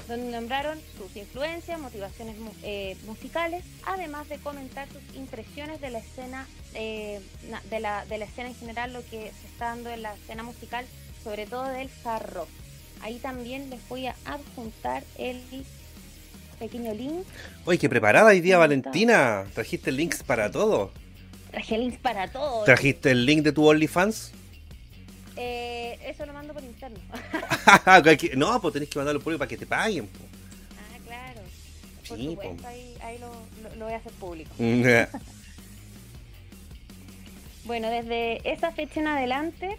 donde 0.07 0.31
nombraron 0.31 0.81
sus 0.97 1.17
influencias, 1.17 1.81
motivaciones 1.81 2.37
eh, 2.63 2.97
musicales, 3.05 3.65
además 3.85 4.29
de 4.29 4.39
comentar 4.39 4.87
sus 4.89 5.17
impresiones 5.17 5.81
de 5.81 5.91
la 5.91 5.99
escena 5.99 6.47
eh, 6.75 7.21
na- 7.51 7.63
de, 7.69 7.81
la, 7.81 8.07
de 8.07 8.19
la 8.19 8.27
escena 8.27 8.49
en 8.49 8.55
general, 8.55 8.93
lo 8.93 9.03
que 9.07 9.33
se 9.41 9.47
está 9.49 9.67
dando 9.71 9.91
en 9.91 10.03
la 10.03 10.15
escena 10.15 10.45
musical, 10.45 10.87
sobre 11.25 11.47
todo 11.47 11.65
del 11.65 11.91
hard 12.05 12.31
rock. 12.33 12.49
Ahí 13.01 13.19
también 13.19 13.71
les 13.71 13.87
voy 13.89 14.07
a 14.07 14.15
adjuntar 14.25 15.03
el 15.19 15.43
pequeño 16.63 16.95
link. 16.95 17.25
Oye, 17.65 17.79
qué 17.79 17.89
preparada 17.89 18.31
hoy 18.31 18.41
día, 18.41 18.57
Valentina. 18.59 19.45
Trajiste 19.55 19.91
links 19.91 20.23
para 20.23 20.51
todo. 20.51 20.93
Traje 21.51 21.77
links 21.77 21.99
para 21.99 22.29
todo. 22.31 22.65
Trajiste 22.65 23.11
el 23.11 23.27
link 23.27 23.43
de 23.43 23.53
tu 23.53 23.67
OnlyFans. 23.69 24.33
Eh, 25.37 25.99
eso 26.07 26.25
lo 26.25 26.33
mando 26.33 26.55
por 26.55 26.63
interno. 26.63 26.99
No, 28.37 28.61
pues 28.61 28.75
tenés 28.75 28.89
que 28.89 28.99
mandarlo 28.99 29.21
ahí 29.27 29.39
para 29.39 29.49
que 29.49 29.57
te 29.57 29.67
paguen. 29.67 30.07
po. 30.07 30.19
ah, 30.79 30.99
claro. 31.07 31.41
Por 32.09 32.19
Sí, 32.19 32.27
supuesto, 32.27 32.69
ahí, 32.69 32.95
ahí 33.03 33.19
lo, 33.19 33.29
lo- 33.69 33.77
lo 33.77 33.85
voy 33.87 33.95
a 33.95 33.97
hacer 33.97 34.13
público. 34.13 34.51
Mm, 34.59 34.83
Bueno, 37.65 37.89
desde 37.91 38.41
esa 38.53 38.73
fecha 38.73 39.01
en 39.01 39.07
adelante, 39.07 39.79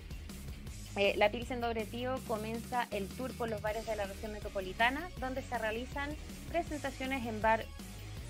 eh, 0.96 1.14
la 1.18 1.32
Pilsen 1.32 1.62
Doble 1.62 1.86
Tío 1.86 2.20
comienza 2.28 2.88
el 2.92 3.08
tour 3.08 3.32
por 3.34 3.50
los 3.50 3.62
bares 3.62 3.86
de 3.86 3.96
la 3.96 4.06
región 4.06 4.32
metropolitana, 4.32 5.10
donde 5.20 5.42
se 5.42 5.58
realizan 5.58 6.10
presentaciones 6.52 7.26
en 7.26 7.42
bar 7.42 7.66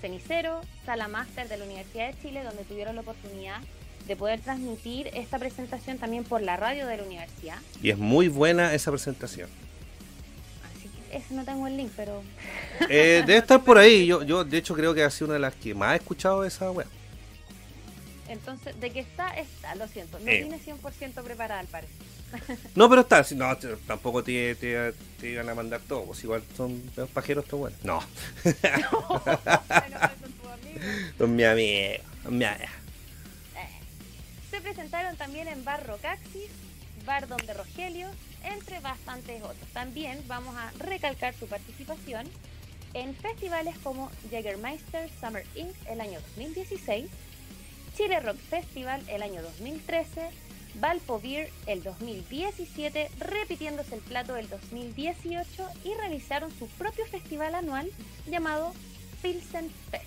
Cenicero, 0.00 0.60
Sala 0.84 1.08
Máster 1.08 1.48
de 1.48 1.56
la 1.56 1.64
Universidad 1.64 2.12
de 2.12 2.20
Chile, 2.20 2.42
donde 2.42 2.64
tuvieron 2.64 2.94
la 2.94 3.02
oportunidad 3.02 3.60
de 4.06 4.16
poder 4.16 4.40
transmitir 4.40 5.08
esta 5.14 5.38
presentación 5.38 5.98
también 5.98 6.24
por 6.24 6.42
la 6.42 6.56
radio 6.56 6.86
de 6.86 6.98
la 6.98 7.02
universidad. 7.04 7.56
Y 7.82 7.90
es 7.90 7.96
muy 7.96 8.28
buena 8.28 8.74
esa 8.74 8.90
presentación. 8.90 9.48
Así 10.70 10.88
que 10.88 11.16
ese 11.16 11.34
no 11.34 11.44
tengo 11.44 11.66
el 11.66 11.76
link, 11.76 11.90
pero 11.96 12.22
Eh, 12.88 13.22
debe 13.26 13.38
estar 13.38 13.62
por 13.62 13.78
ahí. 13.78 14.06
Yo, 14.06 14.22
yo, 14.22 14.44
de 14.44 14.58
hecho, 14.58 14.74
creo 14.74 14.92
que 14.92 15.02
ha 15.02 15.10
sido 15.10 15.26
una 15.28 15.34
de 15.34 15.40
las 15.40 15.54
que 15.54 15.74
más 15.74 15.94
he 15.94 15.96
escuchado 15.96 16.42
de 16.42 16.48
esa 16.48 16.70
wea. 16.70 16.86
Entonces, 18.28 18.78
de 18.80 18.90
que 18.90 19.00
está, 19.00 19.30
está, 19.36 19.74
lo 19.74 19.86
siento. 19.88 20.18
No 20.18 20.30
Eh. 20.30 20.42
vine 20.44 20.58
100% 20.58 21.22
preparada 21.22 21.60
al 21.60 21.66
parecer. 21.66 21.96
No, 22.74 22.88
pero 22.88 23.02
está. 23.02 23.24
No, 23.36 23.56
tampoco 23.86 24.24
te, 24.24 24.54
te, 24.56 24.92
te 25.20 25.30
iban 25.30 25.48
a 25.48 25.54
mandar 25.54 25.80
todo. 25.86 26.04
Pues 26.06 26.24
igual 26.24 26.42
son 26.56 26.82
los 26.96 27.08
pajeros, 27.10 27.44
estos 27.44 27.60
buenos. 27.60 27.80
No, 27.84 28.00
Bueno, 28.44 29.98
son 31.18 31.36
mi 31.36 31.44
amiga. 31.44 32.00
Mi 32.28 32.44
amiga. 32.44 32.68
Se 34.50 34.60
presentaron 34.60 35.16
también 35.16 35.48
en 35.48 35.64
Bar 35.64 35.86
Rocaxis, 35.86 36.48
Bar 37.04 37.26
Donde 37.28 37.52
Rogelio, 37.54 38.08
entre 38.44 38.80
bastantes 38.80 39.42
otros. 39.42 39.68
También 39.72 40.22
vamos 40.26 40.56
a 40.56 40.70
recalcar 40.78 41.34
su 41.34 41.46
participación 41.46 42.26
en 42.94 43.14
festivales 43.16 43.76
como 43.82 44.10
Jägermeister 44.30 45.10
Summer 45.20 45.44
Inc. 45.56 45.74
el 45.88 46.00
año 46.00 46.20
2016, 46.36 47.06
Chile 47.96 48.20
Rock 48.20 48.36
Festival 48.36 49.02
el 49.08 49.22
año 49.22 49.40
2013, 49.42 50.30
Valpo 50.80 51.20
Beer 51.20 51.50
el 51.66 51.82
2017, 51.82 53.10
repitiéndose 53.20 53.94
el 53.94 54.00
plato 54.00 54.34
del 54.34 54.48
2018 54.48 55.46
y 55.84 55.94
realizaron 55.94 56.50
su 56.58 56.66
propio 56.68 57.06
festival 57.06 57.54
anual 57.54 57.90
llamado 58.26 58.72
Pilsen 59.22 59.70
Fest. 59.90 60.04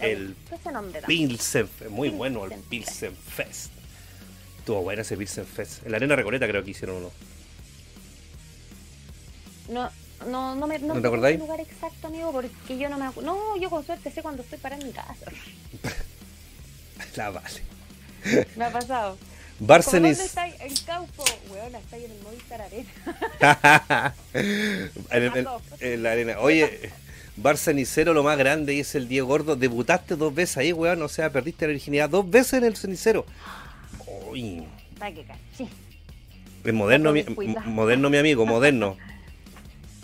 El 0.00 0.36
ese 0.50 0.72
nombre. 0.72 1.02
Pilsen 1.06 1.68
Fest. 1.68 1.90
Muy 1.90 2.10
bueno 2.10 2.44
el 2.44 2.50
Pilsen 2.50 3.14
Pilsen 3.14 3.16
Fest. 3.16 3.72
Estuvo 4.58 4.82
bueno 4.82 5.02
ese 5.02 5.16
Pilsen 5.16 5.46
Fest. 5.46 5.84
En 5.84 5.92
la 5.92 5.96
Arena 5.96 6.16
Recoleta 6.16 6.46
creo 6.46 6.62
que 6.62 6.70
hicieron 6.70 6.96
uno. 6.96 7.10
No, 9.68 9.90
no, 10.28 10.54
no 10.56 10.66
me 10.66 10.78
no 10.78 10.94
¿No 10.94 11.00
te 11.00 11.06
acordáis? 11.06 11.34
el 11.36 11.40
lugar 11.40 11.60
exacto, 11.60 12.08
amigo, 12.08 12.32
porque 12.32 12.76
yo 12.76 12.88
no 12.90 12.98
me 12.98 13.06
No, 13.22 13.56
yo 13.56 13.70
con 13.70 13.84
suerte 13.84 14.10
sé 14.10 14.20
cuando 14.20 14.42
estoy 14.42 14.58
para 14.58 14.76
en 14.76 14.86
mi 14.86 14.92
casa. 14.92 15.14
La 17.16 17.30
vale. 17.30 17.62
Me 18.56 18.64
ha 18.64 18.70
pasado. 18.72 19.18
Bárcenis. 19.58 20.16
¿Dónde 20.18 20.26
está? 20.26 20.64
En 20.64 20.76
Caupo. 20.86 21.24
Weón, 21.50 21.74
está 21.74 21.96
ahí 21.96 22.04
en 22.04 22.12
el 22.12 22.22
Movistar 22.22 22.62
Arena. 22.62 24.14
en, 24.34 25.22
el- 25.36 25.48
en 25.80 26.02
la 26.02 26.12
arena. 26.12 26.38
Oye, 26.40 26.90
Barcenicero 27.36 28.14
lo 28.14 28.22
más 28.22 28.38
grande 28.38 28.74
y 28.74 28.80
es 28.80 28.94
el 28.94 29.08
Diego 29.08 29.28
Gordo. 29.28 29.56
Debutaste 29.56 30.16
dos 30.16 30.34
veces 30.34 30.56
ahí, 30.58 30.72
weón. 30.72 31.02
O 31.02 31.08
sea, 31.08 31.30
perdiste 31.30 31.66
la 31.66 31.72
virginidad 31.72 32.08
dos 32.08 32.28
veces 32.28 32.54
en 32.54 32.64
el 32.64 32.76
cenicero. 32.76 33.26
Uy, 34.30 34.64
caché. 34.98 35.68
es 36.64 36.74
moderno, 36.74 37.12
mi, 37.12 37.24
moderno 37.66 38.10
mi 38.10 38.16
amigo, 38.18 38.46
moderno. 38.46 38.96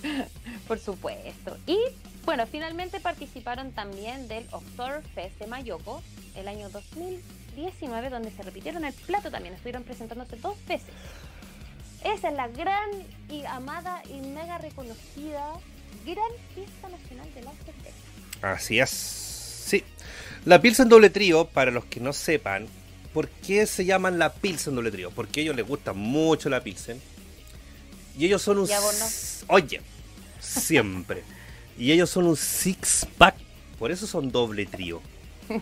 Por 0.68 0.78
supuesto. 0.78 1.56
Y 1.66 1.78
bueno, 2.26 2.46
finalmente 2.46 3.00
participaron 3.00 3.72
también 3.72 4.28
del 4.28 4.46
Oktoberfest 4.50 5.38
de 5.38 5.46
Mayoko 5.46 6.02
el 6.34 6.46
año 6.48 6.68
2019, 6.68 8.10
donde 8.10 8.30
se 8.30 8.42
repitieron 8.42 8.84
el 8.84 8.92
plato 8.92 9.30
también. 9.30 9.54
Estuvieron 9.54 9.84
presentándose 9.84 10.36
dos 10.36 10.56
veces. 10.66 10.88
Esa 12.04 12.28
es 12.28 12.34
la 12.34 12.48
gran 12.48 12.90
y 13.30 13.44
amada 13.46 14.02
y 14.08 14.20
mega 14.20 14.58
reconocida 14.58 15.54
gran 16.04 16.30
fiesta 16.54 16.88
nacional 16.88 17.32
de 17.34 17.42
la 17.42 17.52
cerveza. 17.64 18.52
Así 18.54 18.78
es. 18.78 18.90
Sí. 18.90 19.82
La 20.44 20.60
Pilsen 20.60 20.88
doble 20.88 21.10
trío, 21.10 21.46
para 21.46 21.70
los 21.70 21.84
que 21.86 21.98
no 22.00 22.12
sepan, 22.12 22.68
¿por 23.14 23.28
qué 23.28 23.66
se 23.66 23.84
llaman 23.84 24.18
la 24.18 24.32
Pilsen 24.34 24.74
doble 24.76 24.90
trío? 24.90 25.10
Porque 25.10 25.40
a 25.40 25.42
ellos 25.44 25.56
les 25.56 25.66
gusta 25.66 25.92
mucho 25.94 26.48
la 26.48 26.60
Pilsen. 26.62 27.00
Y 28.18 28.26
ellos 28.26 28.42
son 28.42 28.58
un... 28.58 28.64
S- 28.70 29.44
Oye, 29.48 29.80
siempre. 30.40 31.22
y 31.78 31.92
ellos 31.92 32.10
son 32.10 32.26
un 32.26 32.36
six 32.36 33.06
pack. 33.18 33.36
Por 33.78 33.90
eso 33.90 34.06
son 34.06 34.30
doble 34.30 34.66
trío. 34.66 35.02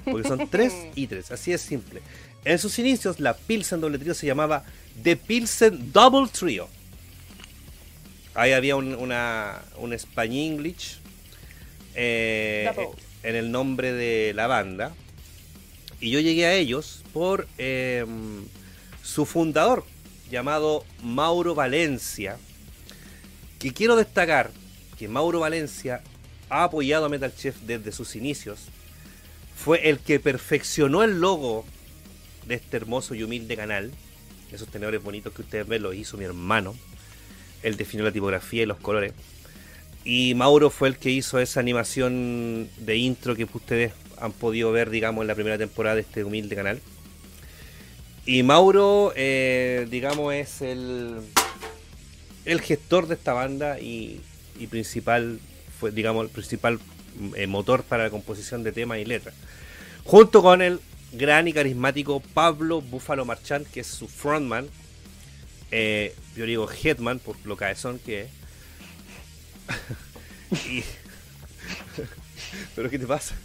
Porque 0.05 0.29
son 0.29 0.49
tres 0.49 0.73
y 0.95 1.07
tres. 1.07 1.31
Así 1.31 1.53
es 1.53 1.61
simple. 1.61 2.03
En 2.45 2.59
sus 2.59 2.79
inicios, 2.79 3.21
la 3.21 3.35
Pilsen 3.35 3.81
doble 3.81 3.99
trío 3.99 4.15
se 4.15 4.27
llamaba 4.27 4.65
The 5.03 5.17
Pilsen 5.17 5.93
Double 5.93 6.29
Trio. 6.29 6.69
Ahí 8.35 8.53
había 8.53 8.77
un, 8.77 8.95
una, 8.95 9.63
un 9.79 9.93
Spain 9.93 10.33
English 10.33 10.99
eh, 11.95 12.71
en 13.23 13.37
el 13.37 13.51
nombre 13.51 13.93
de 13.93 14.33
la 14.35 14.47
banda. 14.47 14.93
Y 16.01 16.11
yo 16.11 16.21
llegué 16.21 16.47
a 16.47 16.55
ellos 16.55 17.03
por 17.13 17.49
eh, 17.57 18.05
su 19.03 19.25
fundador, 19.25 19.85
llamado 20.31 20.85
Mauro 21.03 21.55
Valencia. 21.55 22.37
Que 23.59 23.73
quiero 23.73 23.97
destacar 23.97 24.51
que 24.99 25.09
Mauro 25.09 25.41
Valencia 25.41 26.03
ha 26.49 26.65
apoyado 26.65 27.07
a 27.07 27.09
Metal 27.09 27.35
Chef 27.35 27.57
desde 27.63 27.93
sus 27.93 28.17
inicios. 28.17 28.69
Fue 29.57 29.89
el 29.89 29.99
que 29.99 30.21
perfeccionó 30.21 31.03
el 31.03 31.21
logo 31.21 31.65
de 32.47 32.57
este 32.57 32.77
hermoso 32.77 33.15
y 33.15 33.23
humilde 33.23 33.57
canal. 33.57 33.93
Esos 34.53 34.69
tenedores 34.69 35.03
bonitos 35.03 35.33
que 35.33 35.43
ustedes 35.43 35.67
ven 35.67 35.83
los 35.83 35.95
hizo 35.95 36.17
mi 36.17 36.25
hermano. 36.25 36.75
Él 37.63 37.77
definió 37.77 38.05
la 38.05 38.13
tipografía 38.13 38.63
y 38.63 38.67
los 38.67 38.79
colores. 38.79 39.13
Y 40.05 40.35
Mauro 40.35 40.69
fue 40.71 40.89
el 40.89 40.99
que 40.99 41.11
hizo 41.11 41.39
esa 41.39 41.61
animación 41.61 42.69
de 42.77 42.97
intro 42.97 43.35
que 43.35 43.45
ustedes 43.45 43.93
han 44.19 44.33
podido 44.33 44.71
ver, 44.71 44.91
digamos, 44.91 45.23
en 45.23 45.29
la 45.29 45.35
primera 45.35 45.57
temporada 45.57 45.97
de 45.97 46.03
este 46.03 46.25
humilde 46.25 46.55
canal. 46.55 46.81
Y 48.27 48.43
Mauro, 48.43 49.13
eh, 49.17 49.87
digamos, 49.91 50.35
es 50.35 50.61
el, 50.61 51.21
el 52.45 52.61
gestor 52.61 53.07
de 53.07 53.15
esta 53.15 53.33
banda 53.33 53.81
y, 53.81 54.21
y 54.59 54.67
principal, 54.67 55.39
fue, 55.79 55.91
digamos, 55.91 56.25
el 56.25 56.31
principal 56.31 56.79
eh, 57.37 57.47
motor 57.47 57.83
para 57.85 58.05
la 58.05 58.11
composición 58.11 58.63
de 58.65 58.73
temas 58.73 58.99
y 58.99 59.05
letras. 59.05 59.35
Junto 60.05 60.43
con 60.43 60.63
el 60.63 60.81
gran 61.13 61.49
y 61.49 61.53
carismático 61.53 62.21
Pablo 62.21 62.81
Búfalo 62.81 63.25
Marchand, 63.25 63.67
que 63.67 63.81
es 63.81 63.87
su 63.87 64.09
frontman. 64.09 64.67
Eh, 65.71 66.15
yo 66.37 66.47
digo 66.47 66.69
Headman 66.71 67.19
por 67.19 67.37
lo 67.45 67.57
cabezón 67.57 67.99
que 67.99 68.23
es. 68.23 68.29
Y- 70.69 70.85
¿Pero 72.77 72.91
qué 72.91 72.99
te 72.99 73.07
pasa? 73.07 73.35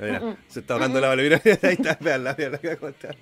Mira, 0.00 0.36
se 0.48 0.60
está 0.60 0.74
ahogando 0.74 1.00
la 1.00 1.08
balona. 1.08 1.40
Ahí 1.44 1.74
está, 1.74 1.98
veanla, 2.00 2.34
veanla, 2.34 2.76
cómo 2.76 2.88
está. 2.90 3.14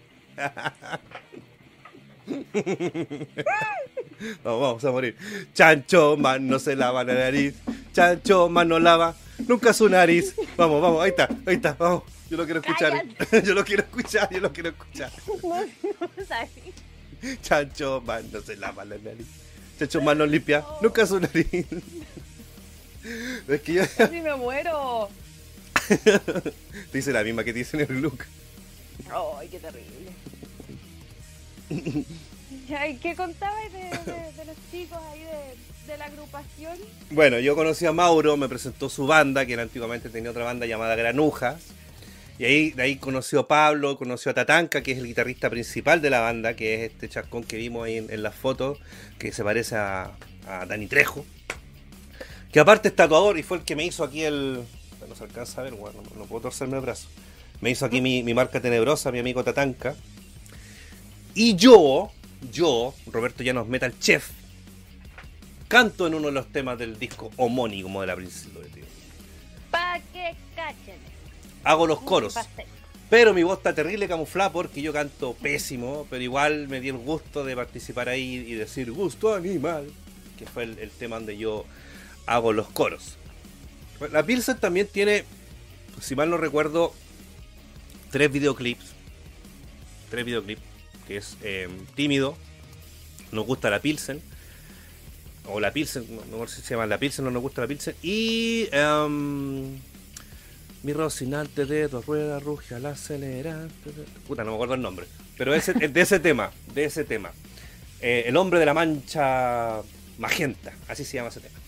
Vamos, 4.45 4.61
vamos 4.61 4.85
a 4.85 4.91
morir. 4.91 5.17
Chancho 5.55 6.17
man 6.17 6.47
no 6.49 6.59
se 6.59 6.75
lava 6.77 7.05
la 7.05 7.15
nariz. 7.15 7.55
Chancho 7.93 8.49
man 8.49 8.69
no 8.69 8.79
lava 8.79 9.15
nunca 9.47 9.73
su 9.73 9.89
nariz. 9.89 10.35
Vamos, 10.57 10.81
vamos, 10.81 11.03
ahí 11.03 11.11
está, 11.11 11.29
ahí 11.47 11.57
está, 11.57 11.75
vamos. 11.79 12.05
Yo 12.31 12.37
lo 12.37 12.45
quiero 12.45 12.61
escuchar. 12.61 13.05
Yo 13.45 13.55
lo 13.55 13.65
quiero 13.65 13.83
escuchar, 13.83 14.29
yo 14.33 14.41
lo 14.41 14.53
quiero 14.53 14.71
escuchar. 14.71 15.13
No, 15.43 15.61
no. 15.61 17.37
Chancho 17.43 18.03
man 18.05 18.25
no 18.33 18.41
se 18.41 18.57
lava 18.57 18.85
la 18.85 18.97
nariz. 18.99 19.27
Chancho 19.79 20.01
man 20.01 20.19
no 20.19 20.27
limpia 20.27 20.65
nunca 20.81 21.07
su 21.07 21.21
nariz. 21.21 21.67
Es 23.49 23.61
que 23.61 23.73
yo 23.75 23.83
Casi 23.97 24.21
me 24.21 24.35
muero. 24.35 25.09
te 25.89 26.99
dice 26.99 27.13
la 27.13 27.23
misma 27.23 27.45
que 27.45 27.53
te 27.53 27.61
dice 27.61 27.81
en 27.81 27.91
el 27.91 28.03
look. 28.03 28.25
Ay, 29.39 29.49
qué 29.49 29.59
terrible. 29.61 30.13
Ya, 32.69 32.89
¿y 32.89 32.97
¿Qué 32.97 33.15
contabas 33.15 33.73
de, 33.73 34.45
los 34.45 34.57
chicos 34.73 34.99
ahí 35.13 35.21
de, 35.87 35.99
la 35.99 36.07
agrupación? 36.07 36.77
Bueno, 37.11 37.39
yo 37.39 37.55
conocí 37.55 37.87
a 37.87 37.93
Mauro, 37.93 38.37
me 38.37 38.49
presentó 38.49 38.89
su 38.89 39.07
banda, 39.07 39.47
que 39.47 39.55
él 39.55 39.61
antiguamente 39.61 40.09
tenía 40.09 40.31
otra 40.31 40.45
banda 40.45 40.67
llamada 40.67 40.97
Granujas. 40.97 41.63
Y 42.39 42.45
ahí, 42.45 42.71
de 42.73 42.99
conoció 42.99 43.41
a 43.41 43.49
Pablo, 43.49 43.97
conoció 43.97 44.33
a 44.33 44.35
Tatanka, 44.35 44.83
que 44.83 44.93
es 44.93 44.99
el 44.99 45.07
guitarrista 45.07 45.49
principal 45.49 46.03
de 46.03 46.11
la 46.11 46.21
banda, 46.21 46.55
que 46.55 46.75
es 46.75 46.93
este 46.93 47.09
chascón 47.09 47.45
que 47.45 47.57
vimos 47.57 47.87
ahí 47.87 47.99
en, 47.99 48.11
en 48.11 48.23
las 48.23 48.35
fotos, 48.35 48.79
que 49.19 49.33
se 49.33 49.45
parece 49.45 49.77
a, 49.77 50.11
Dani 50.69 50.87
Trejo. 50.87 51.25
Que 52.53 52.61
aparte 52.61 52.89
es 52.89 52.97
tatuador 52.97 53.39
y 53.39 53.43
fue 53.43 53.59
el 53.59 53.65
que 53.65 53.77
me 53.77 53.85
hizo 53.85 54.03
aquí 54.03 54.23
el... 54.23 54.65
No 55.09 55.15
se 55.15 55.25
alcanza 55.25 55.61
a 55.61 55.65
ver, 55.65 55.75
bueno, 55.75 56.03
no, 56.03 56.19
no 56.19 56.27
puedo 56.27 56.43
torcerme 56.43 56.77
el 56.77 56.83
brazo. 56.83 57.09
Me 57.61 57.71
hizo 57.71 57.87
aquí 57.87 58.01
mi, 58.01 58.25
mi 58.25 58.35
marca 58.35 58.61
tenebrosa, 58.61 59.13
mi 59.13 59.21
amigo 59.21 59.45
Tatanka. 59.45 59.95
Y 61.35 61.55
yo, 61.55 62.11
yo, 62.51 62.95
Roberto 63.07 63.43
Llanos 63.43 63.69
Metal 63.69 63.93
Chef, 63.99 64.31
canto 65.69 66.07
en 66.07 66.15
uno 66.15 66.29
de 66.29 66.33
los 66.33 66.53
temas 66.53 66.79
del 66.79 66.99
disco 66.99 67.31
homónimo 67.37 68.01
de 68.01 68.07
la 68.07 68.17
Princesa. 68.17 68.49
Pa' 69.71 70.01
que 70.13 70.35
cachen. 70.55 70.99
Hago 71.65 71.87
los 71.87 72.01
coros, 72.01 72.35
pero 73.11 73.35
mi 73.35 73.43
voz 73.43 73.59
está 73.59 73.75
terrible 73.75 74.09
camuflada 74.09 74.53
porque 74.53 74.83
yo 74.83 74.93
canto 74.93 75.35
pésimo, 75.35 76.07
pero 76.09 76.23
igual 76.23 76.69
me 76.69 76.81
di 76.81 76.89
el 76.89 76.97
gusto 76.97 77.45
de 77.45 77.57
participar 77.57 78.09
ahí 78.09 78.45
y 78.47 78.55
decir 78.55 78.93
gusto 78.93 79.35
animal, 79.35 79.91
que 80.39 80.47
fue 80.47 80.65
el, 80.65 80.79
el 80.79 80.91
tema 80.91 81.17
donde 81.17 81.37
yo 81.37 81.65
hago 82.27 82.53
los 82.53 82.69
coros. 82.69 83.17
La 84.13 84.25
Pilsen 84.25 84.59
también 84.59 84.87
tiene, 84.87 85.25
si 86.01 86.15
mal 86.15 86.31
no 86.31 86.37
recuerdo, 86.37 86.93
tres 88.11 88.31
videoclips. 88.31 88.93
Tres 90.11 90.25
videoclips, 90.25 90.63
que 91.07 91.17
es 91.19 91.37
eh, 91.43 91.69
Tímido, 91.95 92.37
Nos 93.33 93.47
gusta 93.47 93.71
la 93.71 93.81
Pilsen, 93.81 94.21
o 95.49 95.61
la 95.61 95.73
Pilsen, 95.73 96.05
no, 96.31 96.47
sé 96.49 96.57
si 96.57 96.63
se 96.63 96.75
llama 96.75 96.87
la 96.87 96.99
Pilsen, 96.99 97.25
no 97.25 97.31
nos 97.31 97.43
gusta 97.43 97.61
la 97.63 97.69
Pilsen, 97.69 97.95
y 98.03 98.69
em, 98.73 99.79
mi 100.83 100.93
Rocinante 100.93 101.67
de 101.67 101.89
dos 101.89 102.07
ruedas 102.07 102.43
ruge 102.43 102.75
al 102.75 102.87
acelerar. 102.87 103.69
Puta, 104.27 104.45
no 104.45 104.51
me 104.51 104.55
acuerdo 104.57 104.75
el 104.75 104.83
nombre. 104.83 105.07
Pero 105.37 105.55
ese, 105.55 105.73
de 105.89 106.01
ese 106.01 106.19
tema, 106.21 106.51
de 106.75 106.85
ese 106.85 107.05
tema. 107.05 107.31
Eh, 108.01 108.25
el 108.27 108.37
hombre 108.37 108.59
de 108.61 108.67
la 108.67 108.75
mancha 108.75 109.81
magenta, 110.19 110.73
así 110.89 111.05
se 111.05 111.17
llama 111.17 111.29
ese 111.31 111.41
tema. 111.41 111.59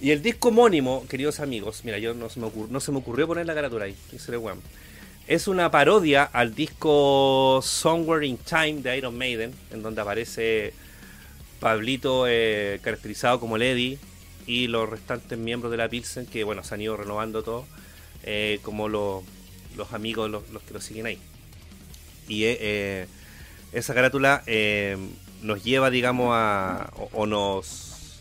Y 0.00 0.10
el 0.10 0.22
disco 0.22 0.48
homónimo, 0.48 1.06
queridos 1.08 1.40
amigos, 1.40 1.82
mira, 1.84 1.98
yo 1.98 2.14
no 2.14 2.28
se 2.28 2.38
me, 2.40 2.46
ocur- 2.46 2.68
no 2.68 2.80
se 2.80 2.92
me 2.92 2.98
ocurrió 2.98 3.26
poner 3.26 3.46
la 3.46 3.54
carátula 3.54 3.84
ahí, 3.86 3.96
que 4.10 4.18
seré 4.18 4.36
weón. 4.36 4.60
Es 5.26 5.48
una 5.48 5.70
parodia 5.70 6.24
al 6.24 6.54
disco 6.54 7.60
Somewhere 7.62 8.26
in 8.26 8.36
Time 8.36 8.82
de 8.82 8.98
Iron 8.98 9.16
Maiden, 9.16 9.52
en 9.72 9.82
donde 9.82 10.02
aparece 10.02 10.74
Pablito 11.60 12.26
eh, 12.28 12.78
caracterizado 12.82 13.40
como 13.40 13.56
Lady 13.56 13.98
y 14.46 14.66
los 14.66 14.88
restantes 14.88 15.38
miembros 15.38 15.70
de 15.70 15.78
la 15.78 15.88
Pilsen, 15.88 16.26
que 16.26 16.44
bueno, 16.44 16.62
se 16.62 16.74
han 16.74 16.82
ido 16.82 16.96
renovando 16.98 17.42
todo, 17.42 17.64
eh, 18.24 18.58
como 18.62 18.88
lo- 18.88 19.22
los 19.76 19.92
amigos, 19.94 20.30
los, 20.30 20.48
los 20.50 20.62
que 20.62 20.74
lo 20.74 20.80
siguen 20.82 21.06
ahí. 21.06 21.18
Y 22.28 22.44
eh, 22.44 22.58
eh, 22.60 23.06
esa 23.72 23.94
carátula 23.94 24.42
eh, 24.46 24.98
nos 25.42 25.64
lleva, 25.64 25.88
digamos, 25.90 26.28
a. 26.32 26.90
o, 26.96 27.08
o 27.14 27.26
nos, 27.26 28.20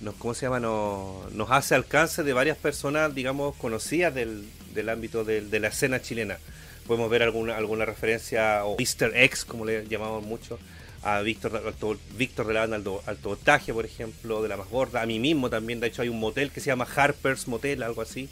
nos. 0.00 0.14
¿Cómo 0.16 0.32
se 0.34 0.46
llama? 0.46 0.60
Nos, 0.60 1.30
nos 1.32 1.50
hace 1.50 1.74
alcance 1.74 2.22
de 2.22 2.32
varias 2.32 2.56
personas, 2.56 3.14
digamos, 3.14 3.54
conocidas 3.56 4.14
del, 4.14 4.44
del 4.74 4.88
ámbito 4.88 5.24
del- 5.24 5.50
de 5.50 5.60
la 5.60 5.68
escena 5.68 6.00
chilena. 6.02 6.38
Podemos 6.86 7.08
ver 7.10 7.22
alguna, 7.22 7.56
alguna 7.56 7.84
referencia, 7.84 8.64
o 8.64 8.76
Mr. 8.78 9.12
X, 9.14 9.44
como 9.44 9.64
le 9.64 9.86
llamamos 9.86 10.24
mucho, 10.24 10.58
a 11.04 11.20
Víctor, 11.20 11.62
Alto- 11.66 11.98
Víctor 12.16 12.46
de 12.46 12.54
la 12.54 12.60
banda 12.60 12.76
Alto, 12.76 13.02
Alto 13.06 13.28
Voltaje, 13.30 13.72
por 13.72 13.84
ejemplo, 13.84 14.42
de 14.42 14.48
la 14.48 14.56
más 14.56 14.68
gorda, 14.68 15.02
a 15.02 15.06
mí 15.06 15.18
mismo 15.18 15.48
también, 15.50 15.80
de 15.80 15.86
hecho 15.88 16.02
hay 16.02 16.08
un 16.08 16.18
motel 16.20 16.50
que 16.50 16.60
se 16.60 16.66
llama 16.66 16.86
Harper's 16.94 17.48
Motel, 17.48 17.82
algo 17.82 18.02
así. 18.02 18.28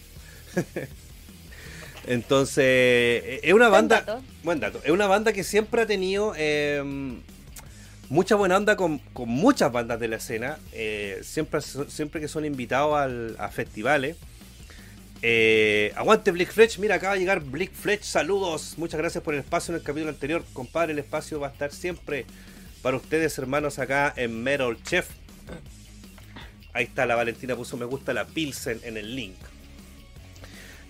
Entonces, 2.07 2.65
eh, 2.65 3.41
es 3.43 3.53
una 3.53 3.69
banda. 3.69 4.01
dato. 4.03 4.23
Buen 4.43 4.59
dato. 4.61 4.81
Es 4.85 4.91
una 4.91 5.07
banda 5.07 5.33
que 5.33 5.45
siempre 5.45 5.83
ha 5.83 5.87
tenido 5.87 6.33
eh, 6.37 6.83
mucha 8.09 8.35
buena 8.37 8.57
onda 8.57 8.75
con, 8.77 8.99
con 9.13 9.29
muchas 9.29 9.71
bandas 9.71 10.01
de 10.01 10.09
la 10.09 10.17
escena. 10.17 10.59
eh, 10.73 11.21
siempre, 11.23 11.61
siempre 11.61 12.21
que 12.21 12.29
son 12.29 12.45
invitados 12.45 12.97
al- 12.97 13.37
a 13.39 13.49
festivales. 13.51 14.17
Eh, 15.23 15.93
aguante 15.97 16.31
Blick 16.31 16.51
Fletch, 16.51 16.79
mira, 16.79 16.95
acaba 16.95 17.15
de 17.15 17.21
llegar 17.21 17.41
Blick 17.41 17.73
Fletch, 17.73 18.05
saludos, 18.05 18.75
muchas 18.79 18.99
gracias 18.99 19.23
por 19.23 19.35
el 19.35 19.41
espacio 19.41 19.73
en 19.73 19.81
el 19.81 19.85
capítulo 19.85 20.11
anterior, 20.11 20.43
compadre, 20.55 20.93
el 20.93 20.99
espacio 20.99 21.39
va 21.39 21.49
a 21.49 21.51
estar 21.51 21.73
siempre 21.73 22.25
para 22.81 22.97
ustedes 22.97 23.37
hermanos 23.37 23.79
acá 23.79 24.15
en 24.17 24.43
Metal 24.43 24.83
Chef. 24.83 25.09
Ahí 26.73 26.85
está, 26.85 27.05
la 27.05 27.17
Valentina 27.17 27.55
puso 27.55 27.77
me 27.77 27.85
gusta 27.85 28.15
la 28.15 28.27
Pilsen 28.27 28.81
en 28.85 28.97
el 28.97 29.15
link. 29.15 29.37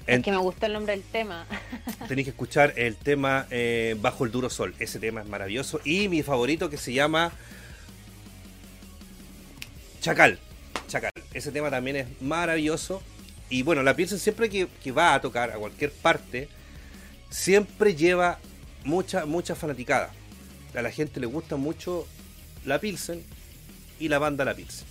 Es 0.07 0.23
que 0.23 0.31
me 0.31 0.39
gustó 0.39 0.67
el 0.67 0.73
nombre 0.73 0.95
del 0.95 1.05
tema. 1.05 1.47
Tenéis 2.09 2.27
que 2.27 2.31
escuchar 2.31 2.75
el 2.77 2.97
tema 2.97 3.47
eh, 3.51 3.97
Bajo 4.01 4.25
el 4.25 4.33
Duro 4.33 4.51
Sol. 4.51 4.75
Ese 4.79 4.99
tema 4.99 5.21
es 5.21 5.29
maravilloso. 5.29 5.81
Y 5.85 6.09
mi 6.09 6.23
favorito 6.23 6.69
que 6.69 6.77
se 6.77 6.93
llama 6.93 7.33
Chacal. 10.01 10.39
Chacal. 10.89 11.13
Ese 11.33 11.53
tema 11.53 11.71
también 11.71 11.97
es 11.97 12.07
maravilloso. 12.21 13.03
Y 13.51 13.63
bueno, 13.63 13.83
la 13.83 13.95
Pilsen 13.95 14.19
siempre 14.19 14.49
que, 14.49 14.69
que 14.83 14.93
va 14.93 15.15
a 15.15 15.21
tocar 15.21 15.51
a 15.51 15.55
cualquier 15.55 15.91
parte, 15.93 16.49
siempre 17.31 17.95
lleva 17.95 18.39
mucha, 18.85 19.27
mucha 19.27 19.55
fanaticada. 19.55 20.13
A 20.75 20.83
la 20.83 20.91
gente 20.91 21.19
le 21.21 21.27
gusta 21.27 21.57
mucho 21.57 22.07
la 22.65 22.79
Pilsen 22.79 23.23
y 23.99 24.09
la 24.09 24.19
banda 24.19 24.45
La 24.45 24.55
Pilsen. 24.55 24.87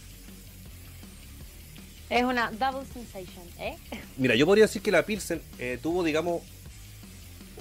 Es 2.09 2.23
una 2.23 2.51
double 2.51 2.85
sensation, 2.91 3.45
¿eh? 3.59 3.77
Mira, 4.17 4.35
yo 4.35 4.45
podría 4.45 4.65
decir 4.65 4.81
que 4.81 4.91
la 4.91 5.05
Pilsen 5.05 5.41
eh, 5.59 5.77
tuvo, 5.81 6.03
digamos, 6.03 6.41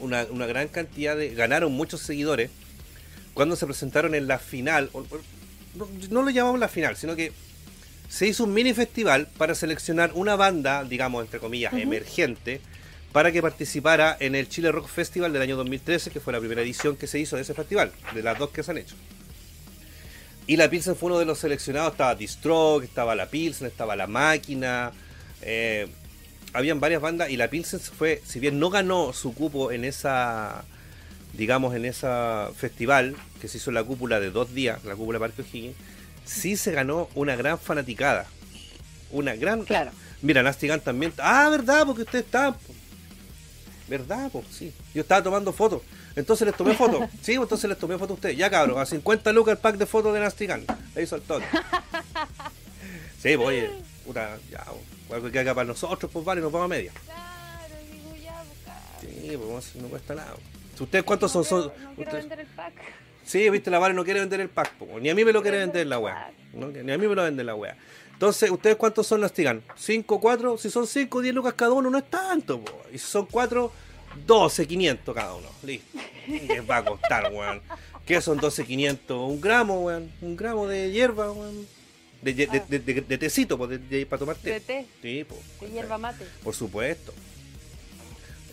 una, 0.01 0.25
una 0.31 0.47
gran 0.47 0.69
cantidad 0.69 1.17
de. 1.17 1.35
ganaron 1.35 1.73
muchos 1.73 2.01
seguidores 2.01 2.51
cuando 3.35 3.57
se 3.57 3.67
presentaron 3.67 4.15
en 4.15 4.27
la 4.27 4.39
final. 4.39 4.91
o- 4.95 5.01
o- 5.01 5.21
No, 5.75 5.87
no 6.11 6.23
lo 6.23 6.31
llamamos 6.31 6.59
la 6.59 6.69
final, 6.69 6.97
sino 6.97 7.15
que 7.15 7.33
se 8.09 8.27
hizo 8.27 8.45
un 8.45 8.55
mini 8.55 8.73
festival 8.73 9.29
para 9.37 9.55
seleccionar 9.55 10.13
una 10.15 10.35
banda, 10.35 10.83
digamos, 10.85 11.25
entre 11.25 11.41
comillas, 11.41 11.75
emergente, 11.75 12.61
para 13.13 13.33
que 13.33 13.43
participara 13.43 14.17
en 14.19 14.35
el 14.35 14.49
Chile 14.49 14.73
Rock 14.73 14.89
Festival 14.89 15.33
del 15.33 15.43
año 15.43 15.57
2013, 15.57 16.11
que 16.11 16.21
fue 16.21 16.33
la 16.33 16.41
primera 16.41 16.63
edición 16.63 16.97
que 16.97 17.07
se 17.07 17.19
hizo 17.19 17.37
de 17.37 17.43
ese 17.43 17.55
festival, 17.55 17.93
de 18.15 18.23
las 18.23 18.39
dos 18.39 18.51
que 18.51 18.63
se 18.63 18.71
han 18.71 18.79
hecho. 18.79 18.95
Y 20.47 20.57
la 20.57 20.71
Pilsen 20.71 20.97
fue 20.97 21.09
uno 21.09 21.19
de 21.19 21.27
los 21.27 21.39
seleccionados, 21.39 21.93
estaba 21.93 22.15
Distroke, 22.15 22.85
estaba 22.85 23.15
la 23.15 23.27
Pilsen, 23.27 23.67
estaba 23.67 23.95
la 23.97 24.07
Máquina, 24.07 24.93
eh, 25.43 25.89
habían 26.55 26.81
varias 26.81 27.03
bandas 27.03 27.29
y 27.29 27.37
la 27.37 27.49
Pilsen 27.49 27.81
fue, 27.81 28.23
si 28.27 28.41
bien 28.41 28.59
no 28.59 28.71
ganó 28.71 29.13
su 29.13 29.35
cupo 29.35 29.71
en 29.71 29.85
esa, 29.85 30.65
digamos, 31.35 31.75
en 31.75 31.85
esa 31.85 32.51
festival 32.57 33.15
que 33.43 33.49
se 33.49 33.59
hizo 33.59 33.69
en 33.71 33.75
la 33.75 33.85
cúpula 33.85 34.21
de 34.21 34.31
dos 34.31 34.55
días, 34.55 34.83
la 34.85 34.97
cúpula 34.97 35.19
Parque 35.19 35.43
O'Higgins, 35.43 35.77
sí 36.29 36.57
se 36.57 36.73
ganó 36.73 37.09
una 37.15 37.35
gran 37.37 37.59
fanaticada. 37.59 38.27
Una 39.11 39.35
gran... 39.35 39.65
Claro. 39.65 39.91
Mira, 40.21 40.43
Nasty 40.43 40.69
Gun 40.69 40.81
también... 40.81 41.13
Ah, 41.19 41.49
¿verdad? 41.51 41.87
Porque 41.87 42.03
ustedes 42.03 42.25
estaban... 42.25 42.55
po. 42.55 42.75
¿Verdad? 43.89 44.29
Pues 44.31 44.47
sí. 44.51 44.73
Yo 44.95 45.03
estaba 45.03 45.23
tomando 45.23 45.53
fotos. 45.53 45.83
Entonces 46.15 46.47
les 46.47 46.57
tomé 46.57 46.75
fotos. 46.75 47.09
Sí, 47.23 47.37
pues 47.37 47.47
entonces 47.47 47.71
les 47.71 47.79
tomé 47.79 47.95
fotos 47.95 48.11
a 48.11 48.15
ustedes. 48.15 48.37
Ya 48.37 48.51
cabrón, 48.51 48.79
a 48.81 48.87
50 48.87 49.33
lucas 49.33 49.53
el 49.53 49.59
pack 49.59 49.77
de 49.77 49.87
fotos 49.87 50.13
de 50.13 50.21
Nasty 50.21 50.47
Gun. 50.47 50.65
Ahí 50.95 51.07
toque. 51.07 51.47
Sí, 53.23 53.37
pues 53.37 53.49
oye, 53.49 53.71
puta, 54.07 54.39
ya, 54.49 54.65
algo 55.13 55.29
que 55.29 55.39
haga 55.41 55.53
para 55.53 55.67
nosotros, 55.67 56.09
pues 56.13 56.25
vale, 56.25 56.41
nos 56.41 56.53
vamos 56.53 56.67
a 56.67 56.69
media. 56.69 56.93
Claro, 57.05 57.75
digo 57.93 58.15
ya, 58.15 58.45
buscar. 58.45 58.81
Sí, 59.01 59.37
pues 59.37 59.75
no 59.75 59.89
cuesta 59.89 60.15
nada. 60.15 60.35
¿Ustedes 60.79 61.05
cuántos 61.05 61.33
son? 61.33 61.45
son 61.45 61.73
No 61.83 61.95
quiero 61.97 62.13
vender 62.13 62.39
el 62.39 62.47
pack. 62.47 62.75
Sí, 63.29 63.51
viste, 63.51 63.71
la 63.71 63.79
Vale 63.79 63.95
no 63.95 64.05
quiere 64.05 64.21
vender 64.21 64.41
el 64.41 64.49
pack, 64.49 64.73
po, 64.77 64.99
ni 64.99 65.11
a 65.11 65.15
mí 65.15 65.23
me 65.25 65.33
lo 65.33 65.43
quiere 65.43 65.59
vender 65.59 65.87
la 65.87 65.99
wea. 65.99 66.31
No, 66.55 66.69
Ni 66.69 66.91
a 66.93 66.97
mí 66.97 67.07
me 67.07 67.15
lo 67.15 67.23
vende 67.23 67.45
la 67.45 67.55
wea. 67.55 67.77
Entonces, 68.15 68.51
¿ustedes 68.51 68.77
cuántos 68.77 69.07
son 69.07 69.21
las 69.21 69.33
tigan? 69.33 69.63
¿5, 69.79 70.19
4? 70.19 70.57
Si 70.57 70.71
son 70.71 70.87
5, 70.87 71.21
10 71.21 71.35
lucas 71.35 71.53
cada 71.55 71.73
uno, 71.73 71.91
no 71.91 71.99
es 71.99 72.09
tanto, 72.09 72.61
po. 72.61 72.73
Y 72.93 72.99
si 72.99 73.07
son 73.07 73.27
4, 73.27 73.71
12, 74.27 74.67
500 74.67 75.15
cada 75.15 75.35
uno. 75.35 75.47
Listo. 75.63 75.99
¿Qué 76.27 76.41
les 76.49 76.69
va 76.69 76.79
a 76.79 76.85
costar, 76.87 77.31
weón? 77.33 77.61
¿Qué 78.07 78.21
son 78.23 78.39
12, 78.39 78.65
500? 78.65 79.31
Un 79.31 79.41
gramo, 79.41 79.83
weón. 79.85 80.11
Un 80.23 80.35
gramo 80.37 80.67
de 80.67 80.91
hierba, 80.91 81.31
weón. 81.31 81.67
De, 82.23 82.33
de, 82.35 82.47
de, 82.47 82.79
de- 82.81 83.01
de- 83.03 83.19
tecito, 83.19 83.57
pues, 83.59 83.79
para 84.09 84.19
tomar 84.19 84.37
té. 84.37 84.53
De 84.55 84.61
té, 84.61 84.87
Sí, 85.03 85.25
po. 85.25 85.37
de 85.61 85.71
hierba 85.71 85.99
mate. 85.99 86.25
Por 86.43 86.55
supuesto. 86.55 87.13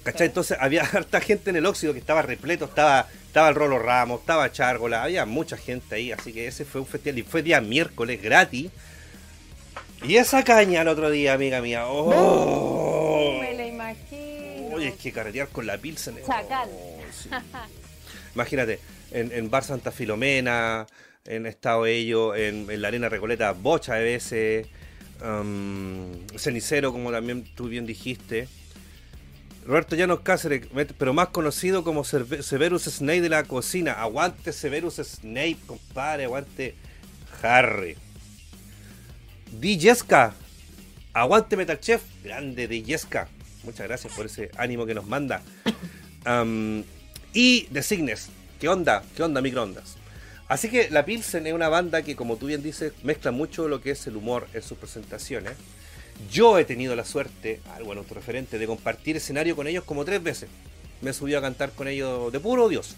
¿Cachai? 0.05 0.27
Entonces 0.27 0.55
había 0.61 0.83
harta 0.93 1.19
gente 1.19 1.49
en 1.49 1.55
el 1.55 1.65
óxido 1.65 1.91
que 1.91 1.99
estaba 1.99 2.21
repleto, 2.21 2.65
estaba, 2.65 3.07
estaba 3.25 3.49
el 3.49 3.55
Rolo 3.55 3.79
Ramos, 3.79 4.19
estaba 4.21 4.51
Chárgola, 4.51 5.03
había 5.03 5.25
mucha 5.25 5.57
gente 5.57 5.95
ahí, 5.95 6.11
así 6.11 6.31
que 6.31 6.47
ese 6.47 6.63
fue 6.63 6.79
un 6.81 6.87
festival 6.87 7.19
y 7.19 7.23
fue 7.23 7.41
día 7.41 7.59
miércoles 7.59 8.21
gratis. 8.21 8.69
Y 10.03 10.17
esa 10.17 10.43
caña 10.43 10.81
el 10.83 10.87
otro 10.89 11.09
día, 11.09 11.33
amiga 11.33 11.59
mía. 11.61 11.87
¡Oh! 11.87 13.39
Me 13.41 13.55
la 13.55 13.65
imagino. 13.65 14.75
Oye, 14.75 14.89
es 14.89 14.95
que 14.95 15.11
carretear 15.11 15.47
con 15.47 15.65
la 15.65 15.77
Pilsen. 15.79 16.17
oh, 16.21 16.27
Chacal. 16.27 16.69
sí. 17.11 17.29
Imagínate, 18.35 18.79
en, 19.11 19.31
en 19.31 19.49
Bar 19.49 19.63
Santa 19.63 19.91
Filomena, 19.91 20.85
en 21.25 21.47
Estado 21.47 21.87
Ello, 21.87 22.35
en, 22.35 22.69
en 22.69 22.81
la 22.81 22.89
Arena 22.89 23.09
Recoleta, 23.09 23.53
bocha 23.53 23.95
de 23.95 24.03
veces, 24.03 24.67
um, 25.23 26.11
Cenicero, 26.37 26.91
como 26.91 27.11
también 27.11 27.45
tú 27.55 27.69
bien 27.69 27.87
dijiste. 27.87 28.47
Roberto 29.65 29.95
Llanos 29.95 30.19
Cáceres, 30.19 30.67
pero 30.97 31.13
más 31.13 31.29
conocido 31.29 31.83
como 31.83 32.03
Severus 32.03 32.83
Snape 32.83 33.21
de 33.21 33.29
la 33.29 33.45
cocina. 33.45 33.93
Aguante 33.93 34.53
Severus 34.53 34.95
Snape, 34.95 35.57
compadre, 35.65 36.25
aguante 36.25 36.75
Harry. 37.41 37.97
Dijeska, 39.59 40.35
aguante 41.13 41.57
Metal 41.57 41.79
Chef, 41.79 42.03
grande 42.23 42.67
Dijeska. 42.67 43.27
Muchas 43.63 43.87
gracias 43.87 44.13
por 44.13 44.27
ese 44.27 44.51
ánimo 44.55 44.85
que 44.85 44.93
nos 44.93 45.07
manda. 45.07 45.41
Y 47.33 47.63
The 47.73 47.81
Signes, 47.81 48.29
¿qué 48.59 48.69
onda? 48.69 49.03
¿Qué 49.15 49.23
onda 49.23 49.41
microondas? 49.41 49.95
Así 50.47 50.69
que 50.69 50.91
la 50.91 51.05
Pilsen 51.05 51.47
es 51.47 51.53
una 51.53 51.69
banda 51.69 52.03
que, 52.03 52.15
como 52.15 52.37
tú 52.37 52.45
bien 52.45 52.61
dices, 52.61 52.93
mezcla 53.01 53.31
mucho 53.31 53.67
lo 53.67 53.81
que 53.81 53.89
es 53.91 54.05
el 54.05 54.15
humor 54.15 54.47
en 54.53 54.61
sus 54.61 54.77
presentaciones. 54.77 55.53
Yo 56.31 56.57
he 56.57 56.65
tenido 56.65 56.95
la 56.95 57.05
suerte, 57.05 57.59
algo 57.73 57.91
en 57.93 57.99
otro 57.99 58.15
referente, 58.15 58.57
de 58.57 58.67
compartir 58.67 59.15
escenario 59.17 59.55
con 59.55 59.67
ellos 59.67 59.83
como 59.83 60.05
tres 60.05 60.21
veces. 60.23 60.49
Me 61.01 61.11
he 61.11 61.13
subido 61.13 61.39
a 61.39 61.41
cantar 61.41 61.71
con 61.71 61.87
ellos 61.87 62.31
de 62.31 62.39
puro 62.39 62.69
Dios, 62.69 62.95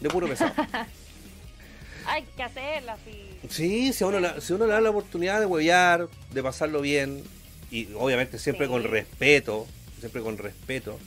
de 0.00 0.08
puro 0.08 0.28
pesado. 0.28 0.52
Hay 2.06 2.24
que 2.36 2.42
hacerla 2.42 2.94
así. 2.94 3.38
Sí, 3.48 3.92
si 3.92 4.04
a 4.04 4.06
uno, 4.08 4.20
la- 4.20 4.40
si 4.40 4.52
uno 4.52 4.66
le 4.66 4.72
da 4.72 4.80
la 4.80 4.90
oportunidad 4.90 5.38
de 5.40 5.46
huevear, 5.46 6.08
de 6.32 6.42
pasarlo 6.42 6.80
bien, 6.80 7.22
y 7.70 7.88
obviamente 7.94 8.38
siempre 8.38 8.66
Sí. 8.66 8.72
con 8.72 8.84
respeto, 8.84 9.66
siempre 10.00 10.22
con 10.22 10.36
respeto, 10.38 10.98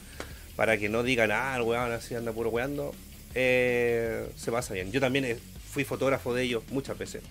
para 0.56 0.78
que 0.78 0.88
no 0.90 1.04
digan, 1.04 1.32
ah, 1.32 1.56
el 1.58 1.64
weón 1.64 1.92
así 1.92 2.16
anda 2.16 2.32
puro 2.32 2.50
weando, 2.50 2.94
eh, 3.34 4.30
se 4.38 4.52
pasa 4.52 4.74
bien. 4.74 4.92
Yo 4.92 5.00
también 5.02 5.26
eh, 5.26 5.38
fui 5.72 5.84
fotógrafo 5.84 6.34
de 6.34 6.44
ellos 6.44 6.64
muchas 6.72 6.98
veces. 6.98 7.24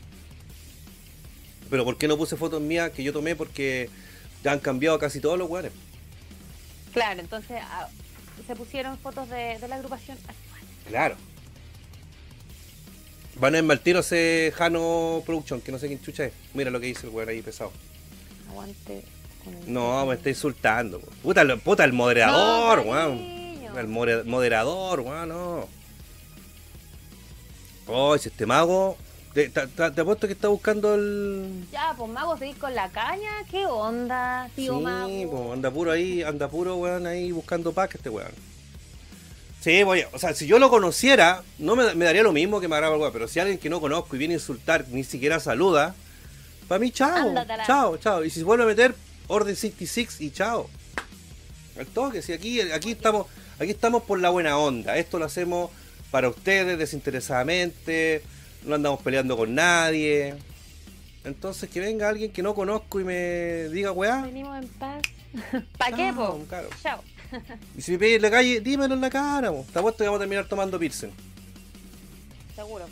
Pero 1.71 1.85
¿por 1.85 1.97
qué 1.97 2.07
no 2.09 2.17
puse 2.19 2.37
fotos 2.37 2.61
mías 2.61 2.91
que 2.91 3.03
yo 3.03 3.13
tomé? 3.13 3.35
Porque 3.35 3.89
ya 4.45 4.53
han 4.53 4.61
cambiado 4.61 4.99
casi 4.99 5.21
todos 5.21 5.39
los 5.39 5.49
weones. 5.51 5.73
Claro, 6.93 7.19
entonces 7.21 7.59
ah, 7.63 7.89
se 8.47 8.55
pusieron 8.55 8.97
fotos 8.99 9.29
de, 9.31 9.59
de 9.59 9.67
la 9.69 9.77
agrupación 9.77 10.17
actual. 10.19 10.63
Claro. 10.87 11.17
Van 13.37 13.55
a 13.55 13.59
enmartir 13.59 13.97
ese 13.97 14.53
Jano 14.55 15.23
Production, 15.27 15.61
que 15.61 15.73
no 15.73 15.79
sé 15.79 15.89
quién 15.89 16.01
chucha 16.01 16.27
es. 16.27 16.33
Mira 16.53 16.71
lo 16.71 16.79
que 16.79 16.87
dice 16.87 17.07
el 17.09 17.13
weón 17.13 17.29
ahí 17.29 17.43
pesado. 17.43 17.73
Aguante. 18.51 19.03
con 19.45 19.55
el- 19.55 19.73
No, 19.73 20.07
me 20.07 20.15
está 20.15 20.29
insultando. 20.29 21.01
Puta, 21.23 21.41
el- 21.41 21.59
puta 21.59 21.85
el 21.85 21.93
moderador, 21.93 22.85
No, 22.85 22.91
weón. 22.93 23.45
El 23.77 23.89
moderador, 23.89 25.01
weón, 25.01 25.29
no. 25.31 25.69
Oh, 27.89 28.17
si 28.19 28.29
este 28.29 28.47
mago. 28.47 28.97
Te, 29.35 29.49
te- 29.49 29.67
te- 29.67 29.91
te 29.91 30.01
apuesto 30.01 30.27
que 30.29 30.33
está 30.33 30.47
buscando 30.49 30.95
el. 30.95 31.65
Ya, 31.73 31.93
pues 31.99 32.11
mago, 32.11 32.37
seguir 32.39 32.57
con 32.57 32.73
la 32.75 32.89
caña. 32.91 33.31
¿Qué 33.51 33.67
onda, 33.67 34.49
tío 34.55 34.79
sí, 34.79 34.85
mago? 34.85 35.31
po, 35.31 35.53
anda 35.53 35.71
puro 35.73 35.91
ahí, 35.91 36.23
anda 36.23 36.49
puro, 36.49 36.77
weón, 36.77 37.07
ahí 37.07 37.33
buscando 37.33 37.73
pack 37.73 37.97
este 37.97 38.11
weón. 38.11 38.31
Sí, 39.61 39.83
voy, 39.83 40.05
o 40.13 40.19
sea, 40.19 40.35
si 40.35 40.47
yo 40.47 40.59
lo 40.59 40.71
conociera, 40.71 41.43
no 41.59 41.75
me, 41.75 41.95
me 41.95 42.05
daría 42.05 42.23
lo 42.23 42.33
mismo 42.33 42.61
que 42.61 42.69
me 42.69 42.77
agarraba 42.77 42.95
el 42.97 43.01
weón, 43.01 43.13
pero 43.13 43.27
si 43.27 43.41
alguien 43.41 43.59
que 43.59 43.71
no 43.71 43.81
conozco 43.81 44.15
y 44.15 44.19
viene 44.21 44.35
a 44.35 44.37
insultar, 44.37 44.87
ni 44.91 45.03
siquiera 45.03 45.41
saluda, 45.41 45.95
para 46.69 46.79
mí, 46.79 46.93
chao, 46.93 47.35
chao, 47.67 47.97
chao. 47.97 48.25
Y 48.25 48.31
si 48.31 48.39
se 48.41 48.45
vuelve 48.45 48.65
a 48.65 48.67
meter, 48.69 48.95
Orden 49.27 49.57
66 49.57 50.21
y 50.21 50.31
chao. 50.31 50.69
Al 51.79 51.87
toque, 51.87 52.23
si 52.23 52.33
aquí, 52.33 52.61
aquí 52.61 52.93
estamos, 52.93 53.27
aquí 53.59 53.71
estamos 53.71 54.05
por 54.05 54.21
la 54.21 54.31
buena 54.31 54.59
onda. 54.59 54.97
Esto 54.97 55.19
lo 55.19 55.25
hacemos 55.25 55.71
para 56.13 56.29
ustedes 56.29 56.79
desinteresadamente, 56.79 58.23
no 58.65 58.75
andamos 58.75 59.01
peleando 59.03 59.37
con 59.37 59.55
nadie. 59.55 60.35
Entonces 61.25 61.71
que 61.71 61.81
venga 61.81 62.09
alguien 62.09 62.33
que 62.33 62.43
no 62.43 62.55
conozco 62.55 63.01
y 63.01 63.05
me 63.05 63.69
diga 63.71 63.93
weá. 63.93 64.23
Venimos 64.23 64.63
en 64.63 64.69
paz. 64.69 65.03
¿Para 65.79 65.97
qué, 65.97 66.13
No, 66.13 66.17
po? 66.39 66.45
claro. 66.49 66.69
Chao. 66.83 67.01
Y 67.77 67.83
si 67.83 67.93
me 67.93 67.99
pegas 67.99 68.17
en 68.17 68.23
la 68.23 68.31
calle, 68.31 68.61
dímelo 68.61 68.95
en 68.95 69.01
la 69.01 69.11
cara, 69.11 69.51
po. 69.51 69.65
Te 69.73 69.79
apuesto 69.79 69.99
que 69.99 70.05
vamos 70.05 70.19
a 70.19 70.23
terminar 70.23 70.47
tomando 70.47 70.79
Pilsen. 70.79 71.11
Seguro. 72.55 72.87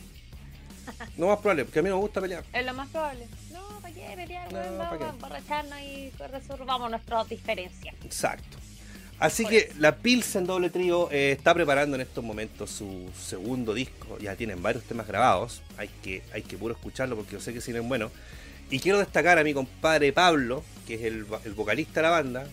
No 1.17 1.29
más 1.29 1.39
probable, 1.39 1.65
porque 1.65 1.79
a 1.79 1.83
mí 1.83 1.89
no 1.89 1.97
me 1.97 2.01
gusta 2.03 2.21
pelear. 2.21 2.43
Es 2.53 2.67
lo 2.67 2.75
más 2.75 2.89
probable. 2.89 3.29
No, 3.53 3.61
¿para 3.81 3.95
qué 3.95 4.13
pelear? 4.17 4.53
No, 4.53 4.59
weón? 4.59 4.79
¿pa' 4.79 4.85
vamos 4.91 5.03
a 5.03 5.11
emborracharnos 5.11 5.81
y 5.81 6.11
resolvamos 6.19 6.91
nuestras 6.91 7.29
diferencias. 7.29 7.95
Exacto. 8.05 8.59
Así 9.19 9.47
que 9.47 9.71
la 9.79 9.97
Pilsen 9.97 10.47
Doble 10.47 10.69
Trío 10.69 11.09
eh, 11.13 11.33
está 11.33 11.55
preparando 11.55 11.95
en 11.95 12.01
estos 12.01 12.25
momentos 12.25 12.71
su 12.71 13.09
segundo 13.17 13.73
disco. 13.73 14.19
Ya 14.19 14.35
tienen 14.35 14.63
varios 14.63 14.85
temas 14.85 15.07
grabados. 15.07 15.63
Hay 15.77 15.89
que, 16.03 16.23
hay 16.33 16.43
que 16.43 16.59
puro 16.59 16.75
escucharlo 16.75 17.15
porque 17.15 17.33
yo 17.33 17.41
sé 17.41 17.53
que 17.53 17.59
es 17.61 17.83
bueno. 17.83 18.11
Y 18.73 18.81
quiero 18.81 18.99
destacar 18.99 19.39
a 19.39 19.45
mi 19.45 19.53
compadre 19.53 20.13
Pablo, 20.13 20.65
que 20.87 20.95
es 20.95 21.03
el, 21.03 21.25
vocalista 21.55 22.01
de 22.01 22.03
la 22.03 22.11
banda. 22.11 22.47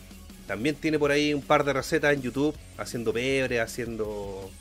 También 0.47 0.75
tiene 0.75 0.99
por 0.99 1.11
ahí 1.11 1.33
un 1.33 1.41
par 1.41 1.63
de 1.63 1.73
recetas 1.73 2.13
en 2.13 2.21
YouTube, 2.21 2.55
haciendo 2.77 3.13
pebre, 3.13 3.61
haciendo... 3.61 4.51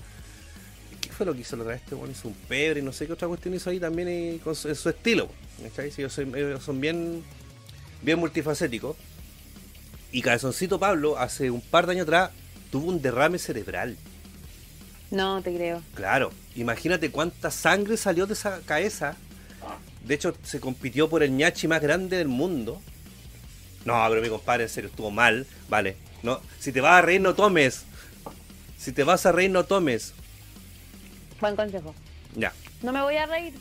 ¿Qué 1.01 1.11
fue 1.11 1.27
lo 1.27 1.35
que 1.35 1.41
hizo 1.41 1.57
la 1.57 1.63
otra 1.63 1.75
vez? 1.75 1.83
Este 1.83 1.95
weón 1.95 2.11
hizo 2.11 2.29
un 2.29 2.35
pebre 2.35 2.81
y 2.81 2.83
no 2.83 2.93
sé 2.93 3.07
qué 3.07 3.13
otra 3.13 3.27
cuestión 3.27 3.55
hizo 3.55 3.71
ahí 3.71 3.81
también 3.81 4.09
en 4.09 4.55
su 4.55 4.69
estilo. 4.89 5.29
Sí, 5.91 6.09
son, 6.09 6.37
ellos 6.37 6.63
son 6.63 6.81
bien, 6.81 7.25
bien 8.03 8.19
multifacéticos. 8.19 8.97
Y 10.13 10.23
Cabezoncito 10.23 10.79
Pablo, 10.79 11.19
hace 11.19 11.51
un 11.51 11.61
par 11.61 11.87
de 11.87 11.93
años 11.93 12.05
atrás, 12.05 12.31
tuvo 12.71 12.89
un 12.89 13.03
derrame 13.03 13.39
cerebral. 13.39 13.97
No, 15.11 15.43
te 15.43 15.55
creo. 15.55 15.83
Claro, 15.95 16.33
imagínate 16.55 17.11
cuánta 17.11 17.51
sangre 17.51 17.97
salió 17.97 18.27
de 18.27 18.35
esa 18.35 18.61
cabeza. 18.65 19.17
De 20.05 20.15
hecho, 20.15 20.35
se 20.43 20.61
compitió 20.61 21.09
por 21.09 21.23
el 21.23 21.37
ñachi 21.37 21.69
más 21.69 21.81
grande 21.83 22.17
del 22.19 22.29
mundo. 22.29 22.81
No, 23.85 24.05
pero 24.09 24.21
mi 24.23 24.29
compadre, 24.29 24.65
en 24.65 24.69
serio, 24.71 24.91
estuvo 24.91 25.11
mal. 25.11 25.47
Vale, 25.69 25.97
no, 26.23 26.41
si 26.59 26.73
te 26.73 26.81
vas 26.81 26.99
a 26.99 27.03
reír, 27.03 27.21
no 27.21 27.35
tomes. 27.35 27.85
Si 28.79 28.93
te 28.93 29.05
vas 29.05 29.25
a 29.27 29.33
reír, 29.33 29.51
no 29.51 29.65
tomes. 29.65 30.13
Buen 31.41 31.57
consejo. 31.57 31.95
Ya, 32.35 32.53
No 32.83 32.93
me 32.93 33.03
voy 33.03 33.17
a 33.17 33.27
reír. 33.27 33.55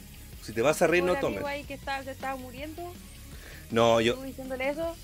si 0.44 0.52
te 0.54 0.62
vas 0.62 0.82
a 0.82 0.88
reír, 0.88 1.04
no 1.04 1.16
tomes. 1.18 1.44
ahí 1.44 1.64
que 1.64 1.74
estaba, 1.76 2.04
se 2.04 2.12
estaba 2.12 2.36
muriendo. 2.36 2.94
No, 3.72 4.00
yo, 4.02 4.22
diciéndole 4.24 4.70
eso. 4.70 4.96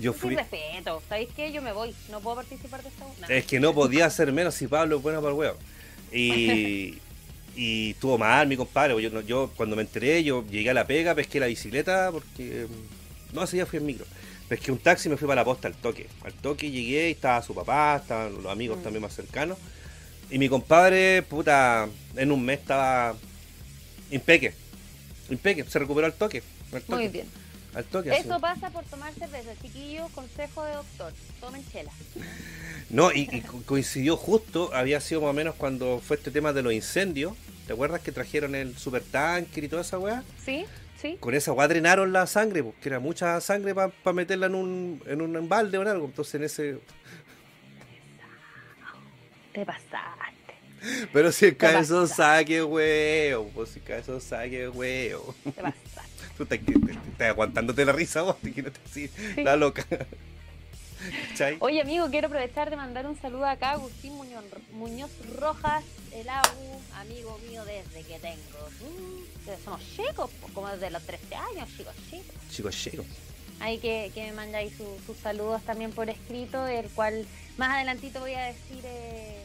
Yo 0.00 0.12
fui. 0.12 0.34
respeto. 0.36 1.02
¿Sabéis 1.08 1.28
qué? 1.36 1.52
Yo 1.52 1.62
me 1.62 1.72
voy. 1.72 1.94
No 2.10 2.20
puedo 2.20 2.36
participar 2.36 2.82
de 2.82 2.88
esta. 2.88 3.04
No. 3.20 3.28
Es 3.28 3.44
que 3.46 3.60
no 3.60 3.74
podía 3.74 4.06
hacer 4.06 4.32
menos 4.32 4.54
si 4.54 4.66
Pablo 4.66 4.96
es 4.96 5.02
bueno 5.02 5.20
para 5.20 5.32
el 5.32 5.38
huevo. 5.38 5.56
Y, 6.12 6.98
y 7.56 7.90
estuvo 7.90 8.18
mal 8.18 8.46
mi 8.48 8.56
compadre. 8.56 8.94
porque 8.94 9.10
Yo, 9.10 9.20
yo 9.22 9.50
cuando 9.56 9.76
me 9.76 9.82
enteré, 9.82 10.22
yo 10.24 10.44
llegué 10.50 10.70
a 10.70 10.74
la 10.74 10.86
pega, 10.86 11.14
pesqué 11.14 11.40
la 11.40 11.46
bicicleta, 11.46 12.10
porque... 12.12 12.66
No, 13.32 13.44
ese 13.44 13.56
día 13.56 13.66
fui 13.66 13.78
en 13.78 13.86
micro. 13.86 14.04
Pesqué 14.48 14.72
un 14.72 14.78
taxi 14.78 15.08
y 15.08 15.10
me 15.12 15.16
fui 15.16 15.28
para 15.28 15.42
la 15.42 15.44
posta 15.44 15.68
al 15.68 15.74
toque. 15.76 16.08
Al 16.24 16.32
toque 16.32 16.68
llegué 16.70 17.08
y 17.08 17.12
estaba 17.12 17.40
su 17.42 17.54
papá, 17.54 17.96
estaban 18.02 18.34
los 18.42 18.46
amigos 18.50 18.78
Mm. 18.78 18.82
también 18.82 19.02
más 19.02 19.14
cercanos. 19.14 19.56
Y 20.30 20.38
mi 20.38 20.48
compadre, 20.48 21.22
puta, 21.22 21.88
en 22.16 22.32
un 22.32 22.44
mes 22.44 22.58
estaba 22.60 23.14
impeque. 24.10 24.52
Impeque, 25.28 25.62
se 25.64 25.78
recuperó 25.78 26.06
al 26.06 26.14
toque. 26.14 26.42
Al 26.72 26.82
toque 26.82 26.92
Muy 26.94 27.08
bien. 27.08 27.26
Al 27.74 27.84
toque. 27.84 28.10
Eso 28.10 28.40
pasa 28.40 28.70
por 28.70 28.84
tomar 28.84 29.12
cerveza. 29.14 29.50
Chiquillos, 29.62 30.10
consejo 30.12 30.64
de 30.64 30.74
doctor. 30.74 31.12
Tomen 31.40 31.64
chela. 31.70 31.92
No, 32.88 33.12
y, 33.12 33.28
y 33.30 33.40
co- 33.42 33.62
coincidió 33.64 34.16
justo, 34.16 34.70
había 34.74 35.00
sido 35.00 35.20
más 35.20 35.30
o 35.30 35.34
menos 35.34 35.54
cuando 35.54 36.00
fue 36.00 36.16
este 36.16 36.30
tema 36.32 36.52
de 36.52 36.62
los 36.62 36.72
incendios. 36.72 37.34
¿Te 37.66 37.72
acuerdas 37.74 38.00
que 38.00 38.10
trajeron 38.10 38.56
el 38.56 38.76
supertanker 38.76 39.62
y 39.62 39.68
toda 39.68 39.82
esa 39.82 39.98
weá? 39.98 40.24
¿Sí? 40.44 40.66
¿Sí? 41.00 41.16
Con 41.20 41.34
esa 41.34 41.52
weá 41.52 41.68
drenaron 41.68 42.12
la 42.12 42.26
sangre, 42.26 42.64
porque 42.64 42.88
era 42.88 42.98
mucha 42.98 43.40
sangre 43.40 43.74
para 43.74 43.92
meterla 44.12 44.46
en 44.46 44.54
un, 44.56 45.02
en 45.06 45.20
un 45.22 45.48
balde 45.48 45.78
o 45.78 45.82
en 45.82 45.88
algo. 45.88 46.06
Entonces 46.06 46.34
en 46.34 46.42
ese. 46.44 46.78
Te 49.52 49.64
pasaste. 49.64 51.08
Pero 51.12 51.30
si 51.32 51.46
el 51.46 51.56
cabezón 51.56 52.08
saque 52.08 52.62
huevo, 52.62 53.50
pues 53.54 53.70
si 53.70 53.78
el 53.80 53.84
cabezón 53.84 54.20
saque 54.20 54.68
huevo. 54.68 55.34
Te 55.44 55.52
pasaste. 55.52 55.89
Estás, 56.44 56.58
te- 56.60 56.72
te- 56.72 56.92
estás 56.92 57.28
aguantándote 57.28 57.84
la 57.84 57.92
risa 57.92 58.22
vos, 58.22 58.36
te 58.40 58.50
decir, 58.50 59.10
la 59.36 59.56
loca. 59.56 59.84
¿Cachai? 61.30 61.56
Oye, 61.60 61.80
amigo, 61.80 62.08
quiero 62.10 62.26
aprovechar 62.26 62.68
de 62.68 62.76
mandar 62.76 63.06
un 63.06 63.18
saludo 63.20 63.46
acá 63.46 63.70
a 63.70 63.72
Agustín 63.72 64.14
Muñoz, 64.16 64.44
Muñoz 64.72 65.10
Rojas, 65.38 65.82
el 66.12 66.28
Agu, 66.28 66.80
amigo 66.96 67.38
mío 67.48 67.64
desde 67.64 68.02
que 68.06 68.18
tengo. 68.18 68.68
mm, 68.80 69.64
somos 69.64 69.80
chicos, 69.96 70.30
como 70.52 70.68
desde 70.68 70.90
los 70.90 71.02
13 71.04 71.34
años, 71.34 71.68
chicos, 71.76 71.94
chicos. 72.10 72.34
Chicos, 72.50 72.76
chicos. 72.76 73.06
Ahí 73.60 73.78
que, 73.78 74.10
que 74.14 74.24
me 74.26 74.32
manda 74.32 74.58
ahí 74.58 74.70
su- 74.70 74.98
sus 75.06 75.16
saludos 75.18 75.62
también 75.62 75.90
por 75.92 76.08
escrito, 76.10 76.66
el 76.66 76.88
cual 76.90 77.26
más 77.56 77.70
adelantito 77.76 78.20
voy 78.20 78.34
a 78.34 78.42
decir, 78.44 78.80
eh, 78.84 79.44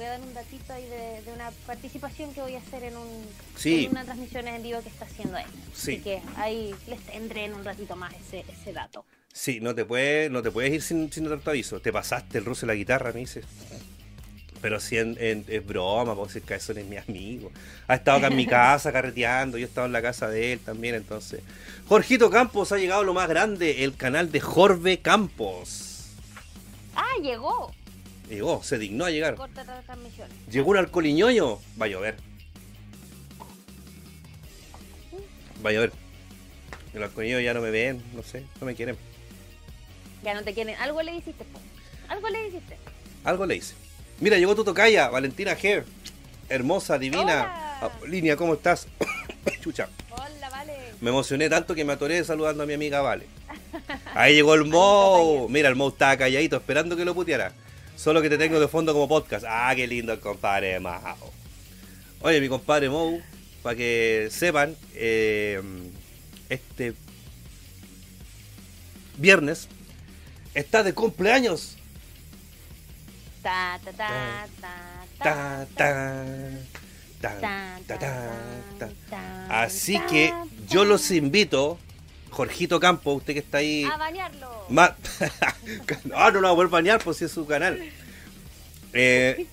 voy 0.00 0.06
a 0.06 0.12
dar 0.12 0.20
un 0.22 0.32
datito 0.32 0.72
ahí 0.72 0.84
de, 0.86 1.20
de 1.22 1.32
una 1.34 1.50
participación 1.66 2.32
que 2.32 2.40
voy 2.40 2.54
a 2.54 2.58
hacer 2.58 2.84
en, 2.84 2.96
un, 2.96 3.26
Sí. 3.56 3.84
en 3.84 3.90
una 3.90 4.04
transmisión 4.04 4.48
en 4.48 4.62
vivo 4.62 4.80
que 4.82 4.88
está 4.88 5.04
haciendo 5.04 5.36
él. 5.36 5.44
Sí. 5.74 5.92
Así 5.94 6.00
que 6.02 6.22
ahí 6.36 6.74
les 6.88 7.00
tendré 7.00 7.44
en 7.44 7.52
un 7.54 7.64
ratito 7.64 7.96
más 7.96 8.14
ese, 8.14 8.44
ese 8.50 8.72
dato. 8.72 9.04
Sí, 9.32 9.60
no 9.60 9.74
te 9.74 9.84
puedes, 9.84 10.30
no 10.30 10.40
te 10.42 10.50
puedes 10.50 10.72
ir 10.72 10.80
sin, 10.82 11.12
sin 11.12 11.28
tanto 11.28 11.50
aviso. 11.50 11.80
Te 11.80 11.92
pasaste 11.92 12.38
el 12.38 12.46
ruso 12.46 12.62
de 12.62 12.68
la 12.68 12.74
guitarra, 12.74 13.12
me 13.12 13.20
dices. 13.20 13.44
Pero 14.62 14.80
si 14.80 14.96
en, 14.98 15.16
en- 15.20 15.44
es 15.48 15.64
broma, 15.66 16.14
porque 16.14 16.38
el 16.38 16.44
cabezón 16.44 16.78
es 16.78 16.86
mi 16.86 16.96
amigo. 16.96 17.52
Ha 17.86 17.94
estado 17.96 18.18
acá 18.18 18.26
en 18.28 18.36
mi 18.36 18.46
casa 18.58 18.92
carreteando, 18.92 19.58
yo 19.58 19.66
he 19.66 19.68
estado 19.68 19.86
en 19.86 19.92
la 19.92 20.00
casa 20.02 20.28
de 20.28 20.54
él 20.54 20.60
también, 20.60 20.94
entonces. 20.94 21.42
Jorgito 21.88 22.30
Campos 22.30 22.72
ha 22.72 22.78
llegado 22.78 23.02
a 23.02 23.04
lo 23.04 23.12
más 23.14 23.28
grande, 23.28 23.84
el 23.84 23.96
canal 23.96 24.32
de 24.32 24.40
Jorge 24.40 24.98
Campos. 25.00 26.06
¡Ah, 26.96 27.04
llegó! 27.22 27.72
Llegó, 28.30 28.62
se 28.62 28.78
dignó 28.78 29.06
a 29.06 29.10
llegar. 29.10 29.34
Corta. 29.34 29.66
Llegó 30.48 30.70
un 30.70 30.76
alcoholiñoño. 30.76 31.58
Va 31.80 31.86
a 31.86 31.88
llover. 31.88 32.16
Va 35.64 35.70
a 35.70 35.72
llover. 35.72 35.92
El 36.94 37.02
alcoholiñoño 37.02 37.40
ya 37.40 37.54
no 37.54 37.60
me 37.60 37.70
ven, 37.70 38.00
no 38.14 38.22
sé, 38.22 38.44
no 38.60 38.66
me 38.66 38.76
quieren. 38.76 38.96
Ya 40.22 40.32
no 40.34 40.44
te 40.44 40.54
quieren. 40.54 40.76
Algo 40.76 41.02
le 41.02 41.16
hiciste, 41.16 41.44
po. 41.44 41.58
Algo 42.08 42.28
le 42.28 42.48
hiciste. 42.48 42.76
Algo 43.24 43.46
le 43.46 43.56
hice. 43.56 43.74
Mira, 44.20 44.38
llegó 44.38 44.54
tu 44.54 44.62
tocaya, 44.64 45.08
Valentina 45.08 45.56
G. 45.56 45.82
Hermosa, 46.48 46.98
divina. 46.98 47.22
Hola. 47.22 47.78
Ah, 47.82 47.90
Línea, 48.06 48.36
¿cómo 48.36 48.54
estás? 48.54 48.86
Chucha. 49.60 49.88
Hola, 50.10 50.50
vale. 50.50 50.74
Me 51.00 51.10
emocioné 51.10 51.48
tanto 51.48 51.74
que 51.74 51.84
me 51.84 51.94
atoré 51.94 52.22
saludando 52.24 52.62
a 52.62 52.66
mi 52.66 52.74
amiga 52.74 53.00
Vale. 53.00 53.26
Ahí 54.14 54.34
llegó 54.34 54.54
el 54.54 54.66
Mo. 54.66 55.48
Mira, 55.48 55.68
el 55.68 55.74
Mo 55.74 55.88
estaba 55.88 56.16
calladito 56.16 56.56
esperando 56.56 56.96
que 56.96 57.04
lo 57.04 57.14
puteara. 57.14 57.52
Solo 58.00 58.22
que 58.22 58.30
te 58.30 58.38
tengo 58.38 58.58
de 58.58 58.66
fondo 58.66 58.94
como 58.94 59.06
podcast. 59.06 59.44
Ah, 59.46 59.74
qué 59.76 59.86
lindo 59.86 60.14
el 60.14 60.20
compadre 60.20 60.80
Mao. 60.80 61.18
Oye, 62.22 62.40
mi 62.40 62.48
compadre 62.48 62.88
Mo, 62.88 63.18
para 63.62 63.76
que 63.76 64.28
sepan, 64.30 64.74
eh, 64.94 65.60
este 66.48 66.94
viernes 69.18 69.68
está 70.54 70.82
de 70.82 70.94
cumpleaños. 70.94 71.76
Ta, 73.42 73.78
ta, 73.84 73.92
ta, 73.92 74.46
ta, 74.62 74.86
Ta, 75.18 75.66
ta, 75.76 76.04
ta, 77.20 77.38
ta, 77.40 77.80
ta, 77.86 77.98
ta. 78.78 78.88
tan, 79.10 79.52
Así 79.52 80.00
que 80.08 80.32
yo 80.70 80.86
los 80.86 81.10
invito, 81.10 81.78
Jorgito 82.30 82.80
Campo, 82.80 83.12
usted 83.12 83.32
que 83.34 83.40
está 83.40 83.58
ahí. 83.58 83.84
A 83.84 83.96
bañarlo. 83.96 84.48
Ma- 84.68 84.96
ah, 86.14 86.30
no 86.32 86.40
lo 86.40 86.56
va 86.56 86.64
a 86.64 86.66
bañar, 86.68 87.02
pues 87.02 87.18
si 87.18 87.24
es 87.26 87.32
su 87.32 87.46
canal. 87.46 87.80
Eh, 88.92 89.46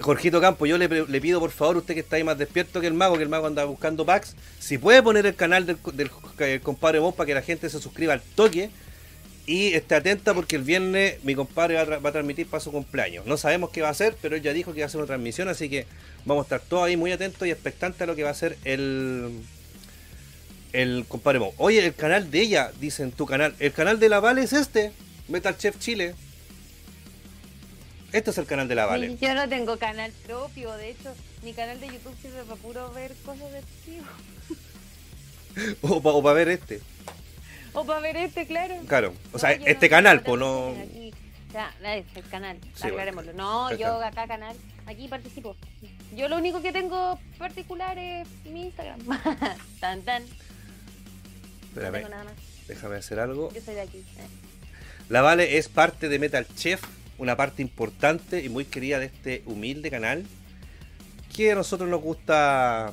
Jorgito 0.00 0.40
Campo, 0.40 0.66
yo 0.66 0.76
le, 0.78 0.88
pido 1.20 1.38
por 1.38 1.50
favor, 1.52 1.76
usted 1.76 1.94
que 1.94 2.00
está 2.00 2.16
ahí 2.16 2.24
más 2.24 2.36
despierto 2.36 2.80
que 2.80 2.88
el 2.88 2.94
mago, 2.94 3.16
que 3.16 3.22
el 3.22 3.28
mago 3.28 3.46
anda 3.46 3.64
buscando 3.64 4.04
packs, 4.04 4.34
si 4.58 4.78
puede 4.78 5.00
poner 5.02 5.26
el 5.26 5.36
canal 5.36 5.64
del, 5.66 5.78
del, 5.94 6.10
eh, 6.40 6.60
compadre 6.62 6.98
Vos 6.98 7.14
para 7.14 7.26
que 7.28 7.34
la 7.34 7.42
gente 7.42 7.70
se 7.70 7.78
suscriba 7.80 8.12
al 8.14 8.20
toque 8.20 8.70
y 9.46 9.74
esté 9.74 9.94
atenta 9.96 10.34
porque 10.34 10.56
el 10.56 10.62
viernes 10.62 11.22
mi 11.22 11.34
compadre 11.36 11.74
va 11.76 11.82
a, 11.82 11.86
tra- 11.86 12.04
va 12.04 12.08
a 12.08 12.12
transmitir 12.12 12.48
para 12.48 12.60
su 12.60 12.72
cumpleaños. 12.72 13.26
No 13.26 13.36
sabemos 13.36 13.70
qué 13.70 13.82
va 13.82 13.88
a 13.88 13.92
hacer, 13.92 14.16
pero 14.20 14.34
él 14.34 14.42
ya 14.42 14.52
dijo 14.52 14.72
que 14.72 14.80
va 14.80 14.84
a 14.84 14.88
hacer 14.88 14.98
una 14.98 15.06
transmisión, 15.06 15.48
así 15.48 15.68
que 15.68 15.86
vamos 16.24 16.42
a 16.42 16.46
estar 16.46 16.60
todos 16.68 16.84
ahí 16.84 16.96
muy 16.96 17.12
atentos 17.12 17.46
y 17.46 17.52
expectantes 17.52 18.02
a 18.02 18.06
lo 18.06 18.16
que 18.16 18.22
va 18.24 18.30
a 18.30 18.32
hacer 18.32 18.56
el, 18.64 19.30
el 20.72 21.04
compadre 21.08 21.38
Mo. 21.38 21.52
Oye, 21.58 21.84
el 21.86 21.94
canal 21.94 22.30
de 22.30 22.40
ella, 22.40 22.72
dicen 22.80 23.12
tu 23.12 23.26
canal. 23.26 23.54
El 23.58 23.72
canal 23.72 23.98
de 24.00 24.08
la 24.08 24.20
Vale 24.20 24.42
es 24.42 24.52
este, 24.52 24.92
Metal 25.28 25.56
Chef 25.56 25.78
Chile. 25.78 26.14
Este 28.12 28.30
es 28.30 28.38
el 28.38 28.46
canal 28.46 28.68
de 28.68 28.74
la 28.74 28.86
Vale. 28.86 29.16
Yo 29.20 29.34
no 29.34 29.48
tengo 29.48 29.78
canal 29.78 30.12
propio, 30.26 30.72
de 30.74 30.90
hecho, 30.90 31.14
mi 31.42 31.54
canal 31.54 31.80
de 31.80 31.86
YouTube 31.86 32.14
sirve 32.20 32.42
para 32.42 32.56
puro 32.60 32.92
ver 32.92 33.12
cosas 33.24 33.50
de 33.52 33.62
tío. 33.84 34.02
O 35.82 36.00
para 36.22 36.32
ver 36.34 36.48
este. 36.48 36.80
O 37.74 37.84
para 37.84 38.00
ver 38.00 38.16
este, 38.16 38.46
claro. 38.46 38.74
Claro. 38.86 39.12
O 39.32 39.38
sea, 39.38 39.56
No, 39.58 39.66
este 39.66 39.86
no- 39.86 39.90
canal, 39.90 40.22
pues 40.22 40.38
no. 40.40 40.68
O 40.68 40.74
sea, 41.52 41.74
el 41.82 42.04
canal, 42.30 42.56
Sí, 42.74 42.86
aclarémoslo. 42.88 43.34
No, 43.34 43.70
yo 43.72 43.78
canal. 43.98 44.02
acá 44.04 44.26
canal, 44.26 44.56
aquí 44.86 45.08
participo. 45.08 45.54
Yo 46.16 46.28
lo 46.28 46.36
único 46.38 46.62
que 46.62 46.72
tengo 46.72 47.18
particular 47.38 47.98
es 47.98 48.26
mi 48.46 48.64
Instagram. 48.64 49.00
tan 49.80 50.00
tan. 50.02 50.22
No 51.74 51.80
Espérame, 51.80 51.94
tengo 51.94 52.08
nada 52.08 52.24
más. 52.24 52.34
déjame 52.68 52.96
hacer 52.96 53.20
algo. 53.20 53.52
Yo 53.52 53.60
soy 53.60 53.74
de 53.74 53.80
aquí. 53.82 53.98
eh. 53.98 54.26
La 55.08 55.20
Vale 55.22 55.58
es 55.58 55.68
parte 55.68 56.08
de 56.08 56.18
Metal 56.18 56.46
Chef, 56.54 56.82
una 57.18 57.36
parte 57.36 57.62
importante 57.62 58.42
y 58.42 58.48
muy 58.48 58.64
querida 58.64 58.98
de 58.98 59.06
este 59.06 59.42
humilde 59.46 59.90
canal 59.90 60.24
que 61.34 61.52
a 61.52 61.54
nosotros 61.54 61.88
nos 61.88 62.00
gusta 62.02 62.92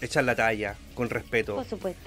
echar 0.00 0.24
la 0.24 0.34
talla 0.34 0.76
con 0.94 1.10
respeto. 1.10 1.54
Por 1.56 1.64
supuesto. 1.68 2.00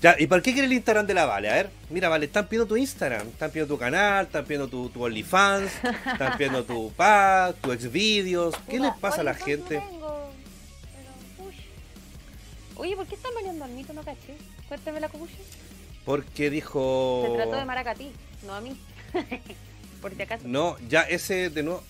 Ya, 0.00 0.14
¿Y 0.18 0.26
por 0.28 0.42
qué 0.42 0.52
quiere 0.52 0.66
el 0.66 0.72
Instagram 0.74 1.06
de 1.06 1.14
la 1.14 1.24
Vale? 1.26 1.50
A 1.50 1.54
ver, 1.54 1.70
mira, 1.90 2.08
Vale, 2.08 2.26
están 2.26 2.46
pidiendo 2.46 2.68
tu 2.68 2.76
Instagram, 2.76 3.26
están 3.28 3.50
pidiendo 3.50 3.74
tu 3.74 3.78
canal, 3.80 4.26
están 4.26 4.44
pidiendo 4.44 4.68
tu, 4.68 4.88
tu 4.90 5.02
OnlyFans, 5.02 5.72
están 6.12 6.36
pidiendo 6.36 6.62
tu 6.64 6.92
pack, 6.96 7.56
tu 7.60 7.72
Xvideos. 7.72 8.54
¿Qué 8.68 8.78
les 8.78 8.92
pasa 9.00 9.22
a 9.22 9.24
la 9.24 9.34
gente? 9.34 9.76
No 9.76 9.82
tengo, 9.88 10.30
pero, 11.36 11.48
uy. 11.48 11.54
Oye, 12.76 12.96
¿por 12.96 13.06
qué 13.08 13.16
están 13.16 13.34
bailando 13.34 13.64
al 13.64 13.70
mito? 13.72 13.92
No 13.92 14.02
caché. 14.02 14.36
Cuéntame 14.68 15.00
la 15.00 15.08
cubucha. 15.08 15.34
Porque 16.04 16.50
dijo... 16.50 17.24
Se 17.26 17.34
trató 17.34 17.56
de 17.56 17.64
Maracatí, 17.64 18.12
no 18.46 18.54
a 18.54 18.60
mí. 18.60 18.78
Por 20.00 20.14
si 20.14 20.22
acaso. 20.22 20.44
No, 20.46 20.76
ya 20.88 21.02
ese 21.02 21.50
de 21.50 21.62
nuevo... 21.62 21.82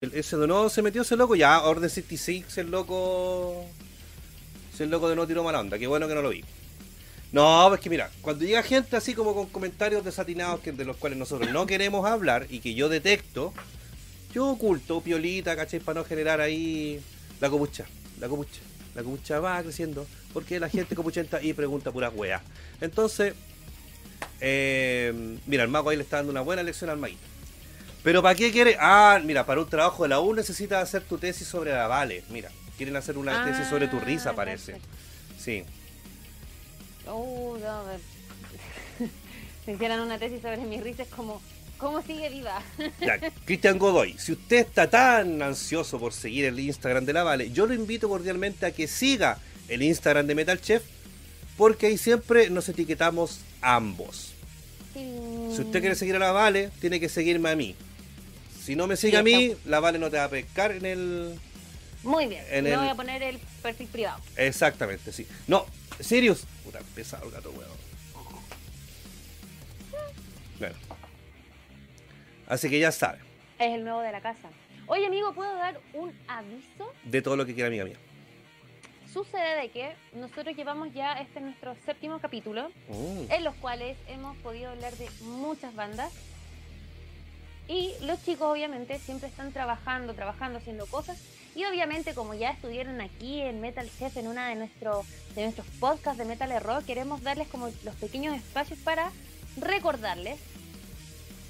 el- 0.00 0.14
ese 0.14 0.36
de 0.36 0.46
nuevo 0.46 0.68
se 0.70 0.82
metió 0.82 1.02
ese 1.02 1.16
loco, 1.16 1.34
ya 1.36 1.62
Orden 1.62 1.88
66, 1.90 2.58
el 2.58 2.70
loco... 2.70 3.66
El 4.78 4.90
loco 4.90 5.08
de 5.08 5.14
no 5.14 5.28
tiró 5.28 5.44
mala 5.44 5.60
onda, 5.60 5.78
qué 5.78 5.86
bueno 5.86 6.08
que 6.08 6.14
no 6.14 6.22
lo 6.22 6.30
vi. 6.30 6.42
No, 7.30 7.66
pues 7.68 7.80
que 7.80 7.88
mira, 7.88 8.10
cuando 8.20 8.44
llega 8.44 8.64
gente 8.64 8.96
así 8.96 9.14
como 9.14 9.32
con 9.32 9.46
comentarios 9.46 10.04
desatinados 10.04 10.58
que, 10.58 10.72
de 10.72 10.84
los 10.84 10.96
cuales 10.96 11.16
nosotros 11.18 11.52
no 11.52 11.66
queremos 11.66 12.04
hablar 12.04 12.46
y 12.50 12.58
que 12.58 12.74
yo 12.74 12.88
detecto, 12.88 13.54
yo 14.34 14.48
oculto, 14.48 15.00
piolita, 15.00 15.54
¿cachai? 15.54 15.78
Para 15.78 16.00
no 16.00 16.04
generar 16.04 16.40
ahí 16.40 17.00
la 17.40 17.48
copucha, 17.48 17.84
la 18.18 18.28
copucha. 18.28 18.60
La 18.94 19.02
copucha 19.02 19.40
va 19.40 19.62
creciendo 19.62 20.06
porque 20.32 20.60
la 20.60 20.68
gente 20.68 20.94
copuchenta 20.94 21.42
y 21.42 21.52
pregunta 21.54 21.90
puras 21.90 22.12
weas. 22.14 22.42
Entonces, 22.80 23.34
eh, 24.40 25.38
mira, 25.46 25.62
el 25.62 25.68
mago 25.70 25.90
ahí 25.90 25.96
le 25.96 26.02
está 26.02 26.16
dando 26.18 26.32
una 26.32 26.40
buena 26.40 26.62
lección 26.62 26.90
al 26.90 26.98
maguito. 26.98 27.20
Pero 28.02 28.22
¿para 28.22 28.34
qué 28.34 28.50
quiere? 28.50 28.76
Ah, 28.80 29.20
mira, 29.24 29.46
para 29.46 29.60
un 29.60 29.68
trabajo 29.68 30.02
de 30.02 30.08
la 30.10 30.20
U 30.20 30.34
necesitas 30.34 30.82
hacer 30.82 31.02
tu 31.02 31.18
tesis 31.18 31.46
sobre 31.46 31.70
la 31.72 31.86
Vale. 31.86 32.24
Mira, 32.30 32.50
quieren 32.76 32.96
hacer 32.96 33.16
una 33.16 33.44
tesis 33.44 33.66
sobre 33.68 33.86
tu 33.88 34.00
risa, 34.00 34.30
Ah, 34.30 34.34
parece. 34.34 34.72
perfecto. 34.72 34.96
Sí. 35.38 35.64
Oh, 37.06 37.56
no, 37.60 37.68
a 37.68 37.82
ver. 37.84 38.00
Si 39.64 39.70
hicieran 39.70 40.00
una 40.00 40.18
tesis 40.18 40.42
sobre 40.42 40.56
mis 40.58 40.82
risas, 40.82 41.06
como, 41.08 41.40
¿cómo 41.82 42.00
sigue 42.00 42.30
viva? 42.30 42.62
Ya, 43.00 43.18
Cristian 43.44 43.78
Godoy, 43.78 44.14
si 44.16 44.32
usted 44.32 44.58
está 44.58 44.88
tan 44.88 45.42
ansioso 45.42 45.98
por 45.98 46.12
seguir 46.12 46.44
el 46.46 46.58
Instagram 46.58 47.04
de 47.04 47.12
la 47.12 47.24
Vale, 47.24 47.50
yo 47.50 47.66
lo 47.66 47.74
invito 47.74 48.08
cordialmente 48.08 48.64
a 48.64 48.70
que 48.70 48.86
siga 48.86 49.38
el 49.68 49.82
Instagram 49.82 50.26
de 50.26 50.34
Metal 50.34 50.60
Chef, 50.60 50.82
porque 51.56 51.86
ahí 51.88 51.98
siempre 51.98 52.48
nos 52.50 52.68
etiquetamos 52.68 53.40
ambos. 53.60 54.32
Si 54.94 55.60
usted 55.60 55.80
quiere 55.80 55.94
seguir 55.94 56.16
a 56.16 56.18
la 56.20 56.32
Vale, 56.32 56.70
tiene 56.80 57.00
que 57.00 57.08
seguirme 57.08 57.50
a 57.50 57.56
mí. 57.56 57.74
Si 58.64 58.76
no 58.76 58.86
me 58.86 58.96
sigue 58.96 59.12
Sí, 59.12 59.16
a 59.16 59.22
mí, 59.22 59.54
la 59.64 59.80
Vale 59.80 59.98
no 59.98 60.08
te 60.10 60.18
va 60.18 60.24
a 60.24 60.28
pescar 60.30 60.70
en 60.72 60.86
el... 60.86 61.34
Muy 62.04 62.26
bien, 62.26 62.44
en 62.50 62.66
el- 62.66 62.76
voy 62.78 62.88
a 62.88 62.94
poner 62.94 63.22
el 63.22 63.38
perfil 63.62 63.88
privado. 63.88 64.20
Exactamente, 64.36 65.12
sí. 65.12 65.26
No, 65.48 65.66
Sirius. 66.00 66.44
Puta, 66.64 66.80
pesado 66.94 67.26
el 67.26 67.32
gato, 67.32 67.50
weón. 67.50 67.81
Así 72.46 72.68
que 72.68 72.78
ya 72.78 72.92
sabe, 72.92 73.18
Es 73.58 73.72
el 73.74 73.84
nuevo 73.84 74.00
de 74.00 74.12
la 74.12 74.20
casa. 74.20 74.48
Oye, 74.86 75.06
amigo, 75.06 75.32
¿puedo 75.32 75.54
dar 75.56 75.80
un 75.94 76.12
aviso? 76.28 76.92
de 77.04 77.22
todo 77.22 77.36
lo 77.36 77.46
que 77.46 77.54
quiera 77.54 77.68
amiga 77.68 77.84
mía. 77.84 77.96
Sucede 79.12 79.60
de 79.60 79.68
que 79.70 79.92
nosotros 80.14 80.56
llevamos 80.56 80.92
ya 80.94 81.12
este 81.20 81.40
nuestro 81.40 81.74
séptimo 81.84 82.18
capítulo, 82.18 82.70
Mm. 82.88 83.30
en 83.30 83.44
los 83.44 83.54
cuales 83.56 83.96
hemos 84.08 84.36
podido 84.38 84.70
hablar 84.70 84.92
de 84.96 85.08
muchas 85.20 85.74
bandas. 85.74 86.12
Y 87.68 87.92
los 88.02 88.22
chicos 88.24 88.48
obviamente 88.50 88.98
siempre 88.98 89.28
están 89.28 89.52
trabajando, 89.52 90.14
trabajando, 90.14 90.58
haciendo 90.58 90.86
cosas. 90.86 91.18
Y 91.54 91.64
obviamente 91.66 92.14
como 92.14 92.34
ya 92.34 92.50
estuvieron 92.50 93.00
aquí 93.00 93.40
en 93.40 93.60
Metal 93.60 93.88
Chef 93.98 94.16
en 94.16 94.26
una 94.26 94.48
de, 94.48 94.56
nuestro, 94.56 95.04
de 95.34 95.42
nuestros 95.44 95.66
podcasts 95.78 96.18
de 96.18 96.24
Metal 96.24 96.50
Error, 96.50 96.82
queremos 96.84 97.22
darles 97.22 97.48
como 97.48 97.68
los 97.84 97.94
pequeños 97.96 98.34
espacios 98.36 98.78
para 98.80 99.12
recordarles, 99.58 100.40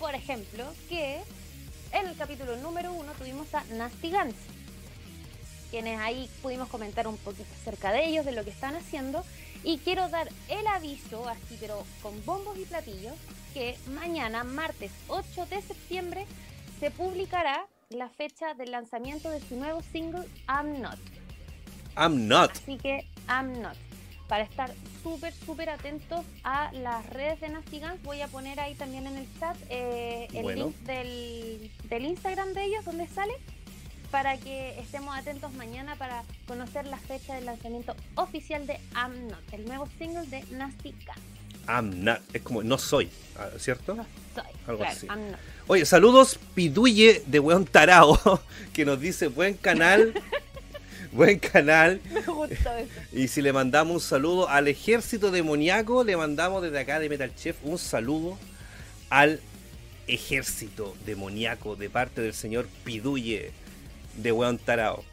por 0.02 0.16
ejemplo, 0.16 0.64
que 0.88 1.20
en 1.92 2.08
el 2.08 2.16
capítulo 2.16 2.56
número 2.56 2.92
uno 2.92 3.12
tuvimos 3.12 3.54
a 3.54 3.62
Nasty 3.74 4.10
Guns, 4.10 4.34
quienes 5.70 6.00
ahí 6.00 6.28
pudimos 6.42 6.68
comentar 6.68 7.06
un 7.06 7.16
poquito 7.18 7.48
acerca 7.60 7.92
de 7.92 8.06
ellos, 8.06 8.26
de 8.26 8.32
lo 8.32 8.42
que 8.42 8.50
están 8.50 8.74
haciendo. 8.74 9.24
Y 9.62 9.78
quiero 9.78 10.08
dar 10.08 10.28
el 10.48 10.66
aviso, 10.66 11.28
así 11.28 11.56
pero 11.60 11.84
con 12.02 12.12
bombos 12.26 12.58
y 12.58 12.64
platillos, 12.64 13.14
que 13.54 13.78
mañana, 13.94 14.42
martes 14.42 14.90
8 15.06 15.46
de 15.46 15.62
septiembre, 15.62 16.26
se 16.80 16.90
publicará 16.90 17.64
la 17.90 18.08
fecha 18.08 18.54
del 18.54 18.72
lanzamiento 18.72 19.30
de 19.30 19.38
su 19.40 19.54
nuevo 19.54 19.82
single 19.92 20.26
I'm 20.48 20.80
Not. 20.80 20.98
I'm 21.96 22.26
not. 22.26 22.50
Así 22.50 22.76
que 22.76 23.06
I'm 23.28 23.62
Not. 23.62 23.76
Para 24.32 24.44
estar 24.44 24.72
súper, 25.02 25.34
súper 25.44 25.68
atentos 25.68 26.24
a 26.42 26.72
las 26.72 27.04
redes 27.10 27.38
de 27.42 27.50
Nasty 27.50 27.80
Guns, 27.80 28.02
voy 28.02 28.22
a 28.22 28.28
poner 28.28 28.58
ahí 28.60 28.74
también 28.74 29.06
en 29.06 29.18
el 29.18 29.26
chat 29.38 29.54
eh, 29.68 30.26
el 30.32 30.42
Bueno. 30.42 30.64
link 30.68 30.76
del, 30.86 31.70
del 31.90 32.06
Instagram 32.06 32.54
de 32.54 32.64
ellos, 32.64 32.82
donde 32.86 33.06
sale, 33.08 33.34
para 34.10 34.38
que 34.38 34.80
estemos 34.80 35.14
atentos 35.14 35.52
mañana 35.52 35.96
para 35.96 36.22
conocer 36.48 36.86
la 36.86 36.96
fecha 36.96 37.34
del 37.34 37.44
lanzamiento 37.44 37.94
oficial 38.14 38.66
de 38.66 38.80
I'm 38.94 39.28
Not, 39.28 39.52
el 39.52 39.66
nuevo 39.66 39.86
single 39.98 40.26
de 40.28 40.42
Nasty 40.52 40.92
Guns. 40.92 41.68
I'm 41.68 42.02
not. 42.02 42.20
Es 42.32 42.40
como 42.40 42.62
no 42.62 42.78
soy, 42.78 43.10
ah, 43.38 43.50
¿cierto? 43.58 43.94
No 43.96 44.06
soy, 44.34 44.44
Algo 44.66 44.78
claro, 44.78 44.96
así. 44.96 45.06
I'm 45.08 45.30
Not. 45.32 45.40
Oye, 45.66 45.84
saludos 45.84 46.38
Piduye 46.54 47.22
de 47.26 47.38
Weón 47.38 47.66
Tarao, 47.66 48.18
que 48.72 48.86
nos 48.86 48.98
dice 48.98 49.26
buen 49.26 49.58
canal, 49.58 50.14
buen 51.12 51.38
canal. 51.38 52.00
Me 52.12 52.20
gustó 52.22 52.74
eso. 52.76 52.88
Y 53.12 53.28
si 53.28 53.42
le 53.42 53.52
mandamos 53.52 53.94
un 53.94 54.00
saludo 54.00 54.48
al 54.48 54.68
ejército 54.68 55.30
demoníaco, 55.30 56.04
le 56.04 56.16
mandamos 56.16 56.62
desde 56.62 56.78
acá 56.80 56.98
de 56.98 57.08
Metal 57.08 57.32
Chef 57.34 57.56
un 57.62 57.78
saludo 57.78 58.38
al 59.10 59.40
ejército 60.08 60.96
demoníaco 61.06 61.76
de 61.76 61.88
parte 61.90 62.20
del 62.20 62.34
señor 62.34 62.66
Piduye 62.84 63.50
de 64.16 64.32
Weón 64.32 64.58
Tarao. 64.58 65.04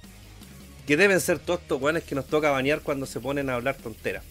Que 0.87 0.97
deben 0.97 1.19
ser 1.21 1.37
todos 1.39 1.61
estos 1.61 1.79
weones 1.81 2.03
que 2.03 2.15
nos 2.15 2.25
toca 2.27 2.49
bañar 2.49 2.81
cuando 2.81 3.05
se 3.05 3.19
ponen 3.19 3.49
a 3.49 3.55
hablar 3.55 3.75
tonteras. 3.75 4.23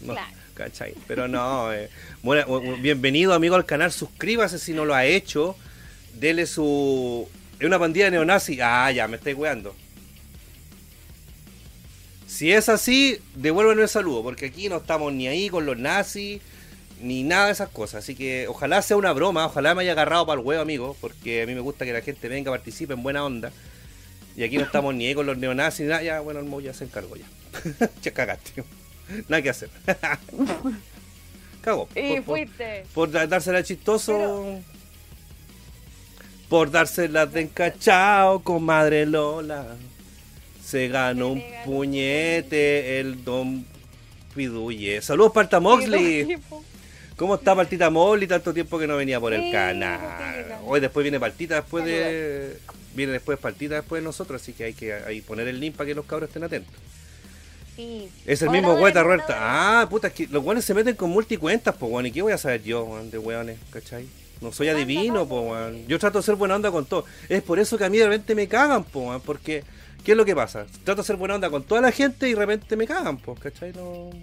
No, 0.00 0.12
Claro. 0.14 0.30
¿cachai? 0.54 0.94
Pero 1.08 1.26
no, 1.26 1.72
eh, 1.72 1.88
bueno, 2.22 2.44
bu- 2.46 2.62
bu- 2.76 2.80
bienvenido 2.80 3.34
amigo 3.34 3.56
al 3.56 3.64
canal, 3.66 3.90
suscríbase 3.90 4.58
si 4.58 4.72
no 4.72 4.84
lo 4.84 4.94
ha 4.94 5.04
hecho, 5.06 5.56
dele 6.14 6.46
su... 6.46 7.28
Es 7.58 7.66
una 7.66 7.78
pandilla 7.78 8.06
de 8.06 8.10
neonazis, 8.12 8.60
ah, 8.62 8.90
ya, 8.92 9.08
me 9.08 9.16
estáis 9.16 9.36
weando. 9.36 9.74
Si 12.32 12.50
es 12.50 12.70
así, 12.70 13.18
devuélvenme 13.34 13.82
el 13.82 13.88
saludo, 13.90 14.22
porque 14.22 14.46
aquí 14.46 14.68
no 14.70 14.78
estamos 14.78 15.12
ni 15.12 15.28
ahí 15.28 15.50
con 15.50 15.66
los 15.66 15.76
nazis, 15.76 16.40
ni 17.02 17.24
nada 17.24 17.46
de 17.46 17.52
esas 17.52 17.68
cosas. 17.68 18.02
Así 18.04 18.14
que 18.14 18.48
ojalá 18.48 18.80
sea 18.80 18.96
una 18.96 19.12
broma, 19.12 19.44
ojalá 19.44 19.74
me 19.74 19.82
haya 19.82 19.92
agarrado 19.92 20.24
para 20.26 20.40
el 20.40 20.46
huevo, 20.46 20.62
amigo, 20.62 20.96
porque 21.02 21.42
a 21.42 21.46
mí 21.46 21.54
me 21.54 21.60
gusta 21.60 21.84
que 21.84 21.92
la 21.92 22.00
gente 22.00 22.28
venga, 22.28 22.50
participe 22.50 22.94
en 22.94 23.02
buena 23.02 23.22
onda. 23.22 23.52
Y 24.34 24.44
aquí 24.44 24.56
no 24.56 24.62
estamos 24.64 24.94
ni 24.94 25.06
ahí 25.08 25.14
con 25.14 25.26
los 25.26 25.36
neonazis, 25.36 25.80
ni 25.82 25.86
nada. 25.88 26.02
Ya, 26.02 26.20
bueno, 26.20 26.40
el 26.40 26.46
Mo 26.46 26.60
ya 26.62 26.72
se 26.72 26.84
encargó 26.84 27.16
ya. 27.16 27.26
ya 28.02 28.12
cagaste. 28.12 28.64
Nada 29.28 29.42
que 29.42 29.50
hacer. 29.50 29.68
Cago. 31.60 31.86
Y 31.94 32.00
Por- 32.14 32.24
por- 32.24 32.36
fuiste. 32.38 32.84
por 32.94 33.10
da- 33.10 33.26
dársela 33.26 33.62
chistoso. 33.62 34.58
Por 36.48 36.70
dársela 36.70 37.26
de 37.26 37.42
encachao, 37.42 38.42
comadre 38.42 39.04
Lola. 39.06 39.66
Se 40.72 40.88
ganó 40.88 41.32
un 41.32 41.42
puñete 41.66 42.98
el 42.98 43.22
don 43.22 43.66
Piduye. 44.34 45.02
Saludos 45.02 45.32
Parta 45.32 45.60
Moxley. 45.60 46.38
¿Cómo 47.14 47.34
está 47.34 47.54
Partita 47.54 47.90
Moxley? 47.90 48.26
Tanto 48.26 48.54
tiempo 48.54 48.78
que 48.78 48.86
no 48.86 48.96
venía 48.96 49.20
por 49.20 49.34
el 49.34 49.52
canal. 49.52 50.00
Hoy 50.64 50.80
después 50.80 51.04
viene 51.04 51.20
Partita 51.20 51.56
después 51.56 51.84
de. 51.84 52.56
Viene 52.94 53.12
después 53.12 53.38
Partita 53.38 53.74
después 53.74 54.00
de 54.00 54.06
nosotros, 54.06 54.40
así 54.40 54.54
que 54.54 54.64
hay 54.64 54.72
que 54.72 54.94
ahí 54.94 55.20
poner 55.20 55.46
el 55.46 55.60
link 55.60 55.76
para 55.76 55.88
que 55.88 55.94
los 55.94 56.06
cabros 56.06 56.30
estén 56.30 56.44
atentos. 56.44 56.72
Sí. 57.76 58.08
Es 58.24 58.40
el 58.40 58.48
Hola, 58.48 58.58
mismo 58.58 58.74
Ruerta. 58.78 59.04
hola. 59.04 59.24
Ah, 59.28 59.86
puta, 59.90 60.08
es 60.08 60.14
que 60.14 60.26
los 60.28 60.42
weones 60.42 60.64
se 60.64 60.72
meten 60.72 60.96
con 60.96 61.10
multicuentas, 61.10 61.74
pues 61.78 61.92
weón. 61.92 62.06
¿Y 62.06 62.12
qué 62.12 62.22
voy 62.22 62.32
a 62.32 62.38
saber 62.38 62.62
yo, 62.62 62.98
de 63.10 63.18
weones, 63.18 63.58
cachai? 63.70 64.06
No 64.40 64.52
soy 64.52 64.70
adivino, 64.70 65.28
pues. 65.28 65.86
Yo 65.86 65.98
trato 65.98 66.20
de 66.20 66.24
ser 66.24 66.36
buena 66.36 66.56
onda 66.56 66.70
con 66.70 66.86
todo. 66.86 67.04
Es 67.28 67.42
por 67.42 67.58
eso 67.58 67.76
que 67.76 67.84
a 67.84 67.90
mí 67.90 67.98
de 67.98 68.06
repente 68.06 68.34
me 68.34 68.48
cagan, 68.48 68.84
pues 68.84 69.06
weón. 69.06 69.20
Porque, 69.20 69.64
¿qué 70.04 70.12
es 70.12 70.16
lo 70.16 70.24
que 70.24 70.34
pasa? 70.34 70.66
Trato 70.84 71.02
de 71.02 71.06
ser 71.06 71.16
buena 71.16 71.34
onda 71.36 71.50
con 71.50 71.62
toda 71.64 71.80
la 71.80 71.92
gente 71.92 72.28
y 72.28 72.32
de 72.32 72.38
repente 72.38 72.76
me 72.76 72.86
cagan, 72.86 73.16
pues, 73.18 73.38
cachai? 73.40 73.72
No... 73.72 74.10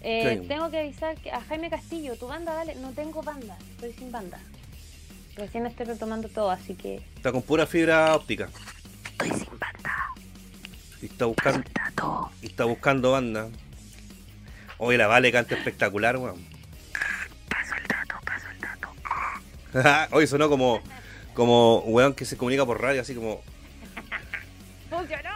Eh. 0.00 0.44
Tengo 0.46 0.70
que 0.70 0.78
avisar 0.78 1.16
que 1.16 1.32
a 1.32 1.40
Jaime 1.40 1.68
Castillo, 1.68 2.14
tu 2.16 2.28
banda, 2.28 2.54
dale. 2.54 2.76
No 2.76 2.92
tengo 2.92 3.20
banda, 3.20 3.58
estoy 3.72 3.92
sin 3.94 4.12
banda. 4.12 4.38
Recién 5.36 5.66
estoy 5.66 5.86
retomando 5.86 6.28
todo, 6.28 6.50
así 6.50 6.74
que 6.74 7.02
Está 7.16 7.32
con 7.32 7.42
pura 7.42 7.66
fibra 7.66 8.14
óptica. 8.14 8.48
estoy 9.10 9.30
sin 9.30 9.58
banda. 9.58 10.08
Y 11.02 11.06
está 11.06 11.26
buscando, 11.26 11.64
y 12.42 12.46
está 12.46 12.64
buscando 12.64 13.10
banda. 13.12 13.48
Oye, 14.78 14.96
la 14.98 15.08
Vale 15.08 15.32
canta 15.32 15.56
espectacular, 15.56 16.16
weón. 16.16 16.44
Paso 17.50 17.74
el 17.74 17.86
dato, 17.88 18.14
paso 18.24 18.46
el 18.50 18.60
dato. 18.60 20.08
Hoy 20.16 20.26
sonó 20.28 20.48
como, 20.48 20.80
como 21.34 21.80
weón 21.80 22.14
que 22.14 22.24
se 22.24 22.36
comunica 22.36 22.64
por 22.64 22.80
radio, 22.80 23.00
así 23.00 23.14
como. 23.16 23.42
¡Funcionó! 25.08 25.30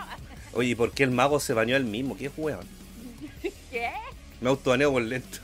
Oye, 0.53 0.68
¿y 0.70 0.75
por 0.75 0.93
qué 0.93 1.05
el 1.05 1.11
mago 1.11 1.41
se 1.41 1.55
bañó 1.55 1.77
él 1.77 1.85
mismo? 1.85 2.16
¿Qué 2.16 2.27
es 2.27 2.33
weón? 2.37 2.66
¿Qué? 3.70 3.91
Me 4.41 4.49
autobaneo 4.51 4.93
por 4.93 5.03
lento. 5.03 5.39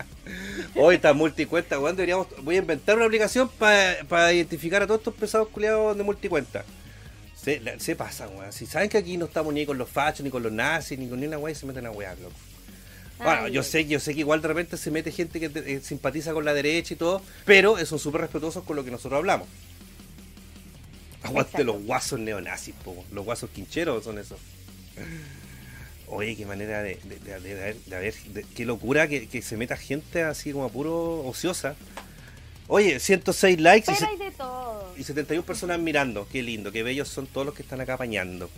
Hoy 0.76 0.96
está 0.96 1.12
multicuenta, 1.12 1.78
weón. 1.80 1.96
Deberíamos, 1.96 2.28
voy 2.42 2.56
a 2.56 2.58
inventar 2.58 2.96
una 2.96 3.06
aplicación 3.06 3.48
para 3.58 4.32
identificar 4.32 4.82
a 4.82 4.86
todos 4.86 5.00
estos 5.00 5.14
pesados 5.14 5.48
culiados 5.48 5.96
de 5.96 6.02
multicuenta. 6.04 6.64
Se, 7.34 7.60
la- 7.60 7.78
se 7.78 7.96
pasan, 7.96 8.36
weón. 8.36 8.52
Si 8.52 8.66
saben 8.66 8.88
que 8.88 8.98
aquí 8.98 9.16
no 9.16 9.24
estamos 9.26 9.52
ni 9.54 9.66
con 9.66 9.78
los 9.78 9.88
fachos, 9.88 10.22
ni 10.22 10.30
con 10.30 10.42
los 10.42 10.52
nazis, 10.52 10.98
ni 10.98 11.08
con 11.08 11.18
ni 11.20 11.26
una 11.26 11.38
weá, 11.38 11.54
se 11.54 11.66
meten 11.66 11.86
a 11.86 11.90
weá, 11.90 12.14
loco. 12.14 12.34
Bueno, 13.18 13.42
Ay, 13.46 13.52
yo 13.52 13.62
sé, 13.62 13.86
yo 13.86 13.98
sé 13.98 14.12
que 14.12 14.20
igual 14.20 14.42
de 14.42 14.48
repente 14.48 14.76
se 14.76 14.90
mete 14.90 15.10
gente 15.10 15.40
que 15.40 15.46
eh, 15.54 15.80
simpatiza 15.82 16.34
con 16.34 16.44
la 16.44 16.52
derecha 16.52 16.92
y 16.92 16.96
todo, 16.98 17.22
pero 17.46 17.84
son 17.86 17.98
súper 17.98 18.20
respetuosos 18.20 18.62
con 18.64 18.76
lo 18.76 18.84
que 18.84 18.90
nosotros 18.90 19.16
hablamos. 19.18 19.48
Aguante 21.22 21.64
los 21.64 21.82
guasos 21.82 22.18
neonazis, 22.20 22.74
po. 22.84 23.04
los 23.12 23.24
guasos 23.24 23.50
quincheros 23.50 24.04
son 24.04 24.18
esos. 24.18 24.38
Oye, 26.08 26.36
qué 26.36 26.46
manera 26.46 26.82
de, 26.82 27.00
de, 27.04 27.18
de- 27.40 27.74
de- 27.74 27.96
haber- 27.96 28.44
qué 28.54 28.64
locura 28.64 29.08
que, 29.08 29.28
que 29.28 29.42
se 29.42 29.56
meta 29.56 29.76
gente 29.76 30.22
así 30.22 30.52
como 30.52 30.64
a 30.64 30.68
puro 30.68 31.26
ociosa. 31.26 31.74
Oye, 32.68 33.00
106 33.00 33.60
likes 33.60 33.90
y, 33.90 33.94
Pero 33.96 34.10
hay 34.10 34.16
de 34.18 34.30
todo. 34.32 34.94
y 34.96 35.02
71 35.02 35.44
personas 35.44 35.80
mirando. 35.80 36.28
Qué 36.30 36.42
lindo, 36.42 36.70
qué 36.70 36.82
bellos 36.84 37.08
son 37.08 37.26
todos 37.26 37.44
los 37.46 37.54
que 37.54 37.62
están 37.62 37.80
acá 37.80 37.94
apañando. 37.94 38.48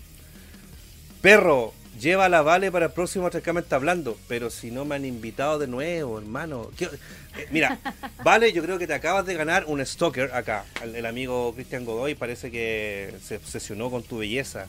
Perro, 1.23 1.73
lleva 2.01 2.25
a 2.27 2.29
la 2.29 2.43
Vale 2.43 2.71
para 2.73 2.87
el 2.87 2.93
próximo 2.93 3.27
Atracamente 3.27 3.75
hablando. 3.75 4.19
Pero 4.29 4.51
si 4.51 4.71
no 4.71 4.85
me 4.85 4.95
han 4.97 5.05
invitado 5.05 5.59
de 5.59 5.67
nuevo, 5.67 6.19
hermano. 6.19 6.71
¿Qué- 6.77 6.87
eh, 6.87 7.47
mira, 7.51 7.79
Vale, 8.25 8.53
yo 8.53 8.63
creo 8.63 8.79
que 8.79 8.87
te 8.87 8.95
acabas 8.95 9.25
de 9.27 9.35
ganar 9.35 9.65
un 9.67 9.85
stalker 9.85 10.33
acá. 10.33 10.65
El, 10.83 10.95
el 10.97 11.07
amigo 11.07 11.55
Cristian 11.55 11.85
Godoy 11.85 12.15
parece 12.15 12.51
que 12.51 13.15
se 13.25 13.37
obsesionó 13.37 13.91
con 13.91 14.03
tu 14.03 14.19
belleza, 14.19 14.67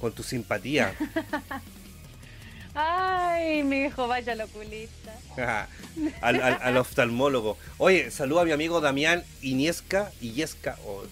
con 0.00 0.12
tu 0.12 0.22
simpatía. 0.22 0.94
Ay, 2.74 3.62
mi 3.64 3.82
hijo, 3.84 4.08
vaya 4.08 4.32
al 4.32 4.40
oculista. 4.40 5.12
Ajá, 5.32 5.68
al, 6.22 6.40
al- 6.42 6.58
al 6.62 6.76
oftalmólogo. 6.78 7.58
Oye, 7.76 8.10
saluda 8.10 8.42
a 8.42 8.44
mi 8.46 8.52
amigo 8.52 8.80
Damián 8.80 9.24
Iniesca, 9.42 10.10
Illesca, 10.22 10.78
o 10.86 10.94
bueno, 10.96 11.10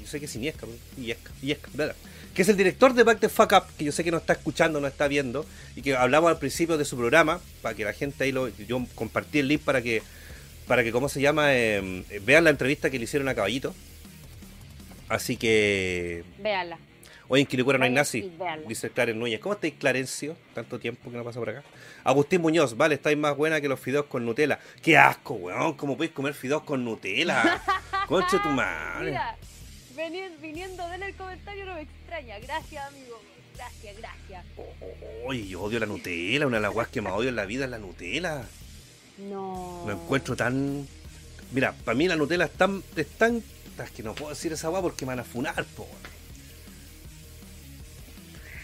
yo 0.00 0.06
sé 0.06 0.20
que 0.20 0.26
es 0.26 0.36
Iniesca, 0.36 0.66
pero 0.66 0.78
Illesca, 0.96 1.32
Illesca, 1.42 1.68
bla, 1.74 1.94
que 2.34 2.42
es 2.42 2.48
el 2.48 2.56
director 2.56 2.94
de 2.94 3.02
Back 3.02 3.20
the 3.20 3.28
Fuck 3.28 3.52
Up, 3.52 3.64
que 3.76 3.84
yo 3.84 3.92
sé 3.92 4.04
que 4.04 4.10
no 4.10 4.18
está 4.18 4.34
escuchando, 4.34 4.80
no 4.80 4.86
está 4.86 5.08
viendo, 5.08 5.46
y 5.76 5.82
que 5.82 5.96
hablamos 5.96 6.30
al 6.30 6.38
principio 6.38 6.78
de 6.78 6.84
su 6.84 6.96
programa, 6.96 7.40
para 7.62 7.74
que 7.74 7.84
la 7.84 7.92
gente 7.92 8.24
ahí 8.24 8.32
lo, 8.32 8.48
yo 8.48 8.84
compartí 8.94 9.40
el 9.40 9.48
link 9.48 9.62
para 9.62 9.82
que, 9.82 10.02
para 10.66 10.84
que, 10.84 10.92
¿cómo 10.92 11.08
se 11.08 11.20
llama? 11.20 11.54
Eh, 11.54 12.04
vean 12.22 12.44
la 12.44 12.50
entrevista 12.50 12.90
que 12.90 12.98
le 12.98 13.04
hicieron 13.04 13.28
a 13.28 13.34
Caballito. 13.34 13.74
Así 15.08 15.36
que, 15.36 16.24
Véala. 16.38 16.78
Hoy 17.32 17.42
en 17.42 17.46
Quilicura 17.46 17.78
no 17.78 17.84
hay 17.84 17.92
nazi, 17.92 18.28
véanla. 18.36 18.66
dice 18.66 18.90
Clarence 18.90 19.16
Núñez. 19.16 19.38
¿Cómo 19.38 19.54
estáis, 19.54 19.74
Clarencio? 19.74 20.36
Tanto 20.52 20.80
tiempo 20.80 21.12
que 21.12 21.16
no 21.16 21.22
pasa 21.22 21.38
por 21.38 21.48
acá. 21.48 21.62
Agustín 22.02 22.40
Muñoz, 22.40 22.76
vale, 22.76 22.96
estáis 22.96 23.16
más 23.16 23.36
buena 23.36 23.60
que 23.60 23.68
los 23.68 23.78
fideos 23.78 24.06
con 24.06 24.24
Nutella. 24.24 24.58
¡Qué 24.82 24.98
asco, 24.98 25.34
weón! 25.34 25.74
¿Cómo 25.74 25.96
podéis 25.96 26.12
comer 26.12 26.34
fideos 26.34 26.62
con 26.62 26.84
Nutella? 26.84 27.62
Concha 28.08 28.42
tu 28.42 28.48
madre. 28.48 29.10
Mira, 29.10 29.36
veni- 30.00 30.36
viniendo 30.40 30.86
de 30.88 30.94
él 30.96 31.02
el 31.02 31.14
comentario 31.14 31.64
no 31.66 31.74
me 31.74 31.82
extraña. 31.82 32.38
Gracias, 32.40 32.86
amigo. 32.86 33.20
Gracias, 33.56 33.96
gracias. 33.98 34.44
Oye, 35.26 35.46
yo 35.46 35.60
odio 35.62 35.78
la 35.80 35.86
Nutella. 35.86 36.46
Una 36.46 36.56
de 36.56 36.62
las 36.62 36.74
weas 36.74 36.88
que 36.88 37.00
más 37.00 37.12
odio 37.12 37.28
en 37.28 37.36
la 37.36 37.44
vida 37.44 37.64
es 37.64 37.70
la 37.70 37.78
Nutella. 37.78 38.42
No. 39.18 39.84
Lo 39.86 39.92
encuentro 39.92 40.34
tan. 40.36 40.86
Mira, 41.52 41.72
para 41.84 41.94
mí 41.96 42.08
la 42.08 42.16
Nutella 42.16 42.46
es 42.46 42.52
tan. 42.52 42.82
Es 42.96 43.08
tan. 43.18 43.42
Es 43.82 43.90
que 43.92 44.02
no 44.02 44.14
puedo 44.14 44.30
decir 44.30 44.52
esa 44.52 44.70
wea 44.70 44.80
porque 44.82 45.04
me 45.04 45.10
van 45.10 45.20
a 45.20 45.24
funar, 45.24 45.64
po. 45.76 45.86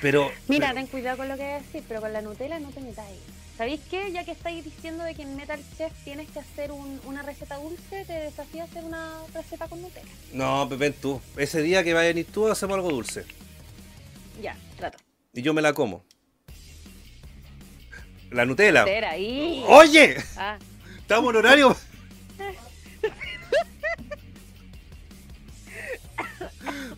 Pero. 0.01 0.30
Mira, 0.49 0.68
pero- 0.68 0.80
ten 0.80 0.87
cuidado 0.89 1.16
con 1.18 1.28
lo 1.28 1.37
que 1.37 1.43
voy 1.43 1.53
a 1.53 1.59
decir, 1.61 1.82
pero 1.89 2.01
con 2.01 2.12
la 2.12 2.22
Nutella 2.22 2.59
no 2.61 2.70
te 2.70 2.80
metáis. 2.80 3.18
¿Sabéis 3.57 3.80
qué? 3.90 4.12
Ya 4.12 4.24
que 4.24 4.32
estáis 4.32 4.62
diciendo 4.64 5.02
de 5.04 5.14
que 5.14 5.22
en 5.22 5.34
Metal 5.34 5.61
Chef 5.78 5.92
tienes 6.04 6.28
que 6.30 6.40
hacer 6.40 6.72
un- 6.72 7.00
una 7.04 7.22
receta 7.22 7.57
dulce, 7.57 8.04
te 8.04 8.12
desafío 8.12 8.62
a 8.62 8.64
hacer 8.66 8.84
una 8.84 9.12
receta 9.34 9.66
con 9.66 9.80
Nutella. 9.80 10.07
No, 10.32 10.68
Pepe, 10.68 10.90
tú. 10.90 11.20
Ese 11.38 11.62
día 11.62 11.82
que 11.82 11.94
vaya 11.94 12.04
a 12.07 12.12
venir 12.12 12.26
tú, 12.30 12.48
hacemos 12.48 12.74
algo 12.76 12.90
dulce. 12.90 13.24
Ya, 14.42 14.57
trato. 14.76 14.98
Y 15.32 15.40
yo 15.40 15.54
me 15.54 15.62
la 15.62 15.72
como. 15.72 16.04
La 18.30 18.44
Nutella. 18.44 18.84
Ahí. 18.84 19.64
¡Oye! 19.68 20.16
Ah, 20.36 20.59
Estamos 20.98 21.30
en 21.30 21.36
horario. 21.36 21.76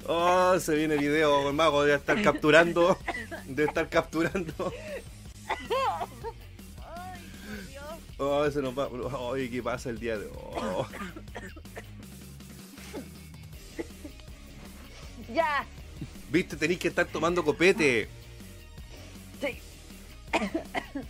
Oh, 0.07 0.59
se 0.59 0.75
viene 0.75 0.95
el 0.95 1.01
video, 1.01 1.49
el 1.51 1.55
mago 1.55 1.83
debe 1.85 1.97
estar 1.99 2.21
capturando. 2.23 2.99
Debe 3.47 3.69
estar 3.69 3.89
capturando. 3.91 4.73
Oh, 8.19 8.51
se 8.51 8.61
nos 8.61 8.77
va. 8.77 8.89
Oye, 8.89 9.49
¿qué 9.49 9.63
pasa 9.63 9.91
el 9.91 9.99
día 9.99 10.19
de 10.19 10.27
hoy? 10.27 10.87
Ya. 15.35 15.67
Viste, 16.31 16.57
tenéis 16.57 16.81
que 16.81 16.89
estar 16.89 17.07
tomando 17.07 17.45
copete. 17.45 18.09
Sí. 19.41 19.59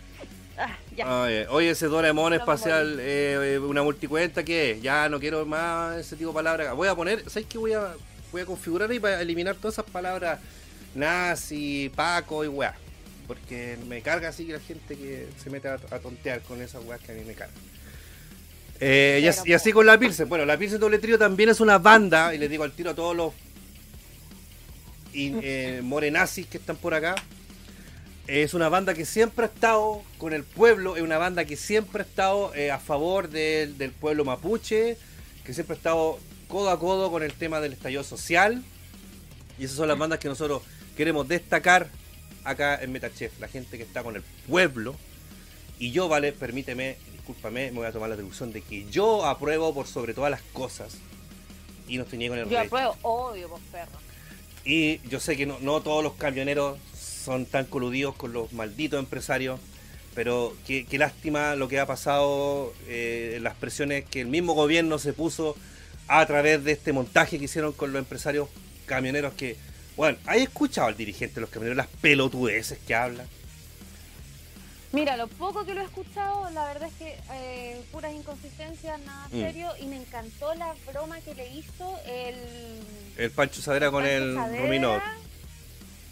Ah, 0.61 0.77
ya. 0.93 1.23
Ay, 1.23 1.45
oye, 1.51 1.69
ese 1.69 1.85
Doraemon 1.85 2.33
espacial, 2.33 2.99
eh, 2.99 3.53
eh, 3.53 3.59
una 3.59 3.81
multicuenta, 3.81 4.43
¿qué 4.43 4.71
es? 4.71 4.81
Ya 4.81 5.07
no 5.07 5.17
quiero 5.17 5.45
más 5.45 5.95
ese 5.95 6.17
tipo 6.17 6.31
de 6.31 6.33
palabras. 6.33 6.75
Voy 6.75 6.89
a 6.89 6.95
poner, 6.95 7.23
¿sabes 7.29 7.47
qué? 7.47 7.57
Voy 7.57 7.71
a, 7.71 7.95
voy 8.29 8.41
a 8.41 8.45
configurar 8.45 8.91
ahí 8.91 8.99
para 8.99 9.21
eliminar 9.21 9.55
todas 9.55 9.75
esas 9.75 9.89
palabras 9.89 10.41
nazi, 10.93 11.89
paco 11.95 12.43
y 12.43 12.49
weá. 12.49 12.75
Porque 13.29 13.77
me 13.87 14.01
carga 14.01 14.29
así 14.29 14.45
que 14.45 14.53
la 14.53 14.59
gente 14.59 14.97
que 14.97 15.27
se 15.41 15.49
mete 15.51 15.67
a, 15.67 15.75
a 15.75 15.99
tontear 15.99 16.41
con 16.41 16.61
esas 16.61 16.83
weas 16.83 16.99
que 16.99 17.11
a 17.11 17.15
mí 17.15 17.21
me 17.23 17.33
cargan. 17.35 17.55
Eh, 18.79 19.19
y, 19.21 19.27
as- 19.27 19.45
y 19.45 19.53
así 19.53 19.71
con 19.71 19.85
la 19.85 19.99
Pilsen. 19.99 20.27
Bueno, 20.27 20.45
la 20.45 20.57
Pilsen 20.57 20.79
Doble 20.79 20.97
Trío 20.97 21.19
también 21.19 21.49
es 21.49 21.59
una 21.59 21.77
banda, 21.77 22.33
y 22.33 22.39
les 22.39 22.49
digo 22.49 22.63
al 22.63 22.71
tiro 22.71 22.89
a 22.89 22.95
todos 22.95 23.15
los 23.15 23.33
y, 25.13 25.33
eh, 25.43 25.81
morenazis 25.83 26.47
que 26.47 26.57
están 26.57 26.75
por 26.77 26.93
acá. 26.95 27.13
Es 28.25 28.53
una 28.55 28.67
banda 28.69 28.93
que 28.95 29.05
siempre 29.05 29.45
ha 29.45 29.47
estado 29.49 30.01
con 30.17 30.33
el 30.33 30.43
pueblo, 30.43 30.95
es 30.97 31.03
una 31.03 31.17
banda 31.19 31.45
que 31.45 31.55
siempre 31.55 32.01
ha 32.01 32.05
estado 32.05 32.53
eh, 32.55 32.71
a 32.71 32.79
favor 32.79 33.29
del, 33.29 33.77
del 33.77 33.91
pueblo 33.91 34.25
mapuche, 34.25 34.97
que 35.45 35.53
siempre 35.53 35.75
ha 35.75 35.77
estado 35.77 36.19
codo 36.47 36.71
a 36.71 36.79
codo 36.79 37.11
con 37.11 37.21
el 37.21 37.33
tema 37.33 37.59
del 37.59 37.73
estallido 37.73 38.03
social. 38.03 38.63
Y 39.59 39.65
esas 39.65 39.77
son 39.77 39.87
las 39.87 39.97
bandas 39.99 40.17
que 40.19 40.27
nosotros 40.29 40.63
queremos 40.97 41.27
destacar 41.27 41.89
acá 42.49 42.81
en 42.81 42.91
Metachef, 42.91 43.39
la 43.39 43.47
gente 43.47 43.77
que 43.77 43.83
está 43.83 44.03
con 44.03 44.15
el 44.15 44.23
pueblo. 44.47 44.95
Y 45.77 45.91
yo, 45.91 46.09
vale, 46.09 46.33
permíteme, 46.33 46.97
discúlpame, 47.13 47.71
me 47.71 47.77
voy 47.77 47.87
a 47.87 47.91
tomar 47.91 48.09
la 48.09 48.15
atribución 48.15 48.51
de 48.51 48.61
que 48.61 48.89
yo 48.89 49.25
apruebo 49.25 49.73
por 49.73 49.87
sobre 49.87 50.13
todas 50.13 50.31
las 50.31 50.41
cosas. 50.53 50.97
Y 51.87 51.97
no 51.97 52.03
estoy 52.03 52.19
ni 52.19 52.27
con 52.27 52.37
el 52.37 52.49
Yo 52.49 52.59
apruebo, 52.59 52.95
odio, 53.01 53.49
vos 53.49 53.61
perro. 53.71 53.97
Y 54.65 54.99
yo 55.07 55.19
sé 55.19 55.37
que 55.37 55.45
no, 55.45 55.57
no 55.61 55.81
todos 55.81 56.03
los 56.03 56.13
camioneros 56.13 56.77
son 56.93 57.45
tan 57.45 57.65
coludidos 57.65 58.15
con 58.15 58.33
los 58.33 58.51
malditos 58.51 58.99
empresarios, 58.99 59.59
pero 60.13 60.55
qué, 60.67 60.85
qué 60.85 60.97
lástima 60.97 61.55
lo 61.55 61.67
que 61.67 61.79
ha 61.79 61.85
pasado, 61.85 62.73
eh, 62.87 63.39
las 63.41 63.55
presiones 63.55 64.05
que 64.05 64.21
el 64.21 64.27
mismo 64.27 64.53
gobierno 64.53 64.99
se 64.99 65.13
puso 65.13 65.55
a 66.07 66.25
través 66.25 66.63
de 66.63 66.73
este 66.73 66.91
montaje 66.91 67.37
que 67.37 67.45
hicieron 67.45 67.71
con 67.71 67.93
los 67.93 67.99
empresarios 67.99 68.49
camioneros 68.85 69.33
que, 69.33 69.55
bueno, 69.99 70.17
¿hay 70.27 70.43
escuchado 70.43 70.87
al 70.87 70.95
dirigente 70.95 71.35
de 71.35 71.41
los 71.41 71.49
camioneros 71.49 71.75
las 71.75 71.87
pelotudeces 71.99 72.79
que 72.87 72.95
habla? 72.95 73.25
Mira, 74.93 75.17
lo 75.17 75.27
poco 75.27 75.65
que 75.65 75.73
lo 75.73 75.81
he 75.81 75.83
escuchado, 75.83 76.49
la 76.51 76.63
verdad 76.67 76.87
es 76.87 76.93
que 76.93 77.17
eh, 77.33 77.81
puras 77.91 78.13
inconsistencias, 78.13 78.97
nada 79.01 79.27
Mm. 79.27 79.31
serio, 79.41 79.69
y 79.77 79.87
me 79.87 79.97
encantó 79.97 80.55
la 80.55 80.73
broma 80.89 81.19
que 81.19 81.35
le 81.35 81.53
hizo 81.53 81.97
el... 82.05 82.35
El 83.17 83.31
Pancho 83.31 83.61
Sadera 83.61 83.91
con 83.91 84.05
el 84.05 84.35
Ruminot. 84.37 85.01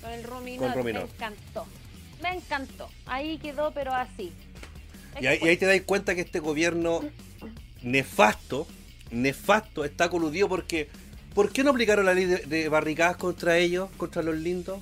Con 0.01 0.11
el 0.11 0.23
Ruminot. 0.25 0.83
me 0.83 0.91
encantó. 0.91 1.65
Me 2.21 2.33
encantó. 2.35 2.89
Ahí 3.05 3.37
quedó, 3.37 3.71
pero 3.71 3.93
así. 3.93 4.33
Y 5.21 5.27
ahí, 5.27 5.39
y 5.41 5.47
ahí 5.47 5.55
te 5.55 5.65
das 5.65 5.79
cuenta 5.85 6.13
que 6.13 6.21
este 6.21 6.39
gobierno 6.39 7.05
nefasto, 7.83 8.67
nefasto, 9.11 9.85
está 9.85 10.09
coludido 10.09 10.49
porque 10.49 10.89
¿por 11.37 11.51
qué 11.51 11.63
no 11.63 11.69
aplicaron 11.69 12.03
la 12.03 12.15
ley 12.15 12.25
de, 12.25 12.37
de 12.37 12.67
barricadas 12.67 13.15
contra 13.15 13.59
ellos, 13.59 13.91
contra 13.95 14.23
los 14.23 14.33
lindos? 14.33 14.79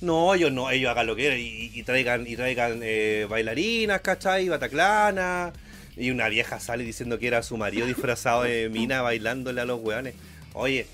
No, 0.00 0.32
ellos 0.32 0.52
no, 0.52 0.70
ellos 0.70 0.88
hagan 0.88 1.08
lo 1.08 1.16
que 1.16 1.22
quieran 1.22 1.40
y, 1.40 1.72
y 1.74 1.82
traigan, 1.82 2.24
y 2.24 2.36
traigan 2.36 2.78
eh, 2.84 3.26
bailarinas, 3.28 4.00
¿cachai? 4.00 4.48
Bataclana. 4.48 5.52
Y 5.96 6.10
una 6.12 6.28
vieja 6.28 6.60
sale 6.60 6.84
diciendo 6.84 7.18
que 7.18 7.26
era 7.26 7.42
su 7.42 7.56
marido 7.56 7.84
disfrazado 7.88 8.44
de 8.44 8.68
mina 8.68 9.02
bailándole 9.02 9.60
a 9.60 9.64
los 9.64 9.80
weones. 9.82 10.14
Oye, 10.52 10.86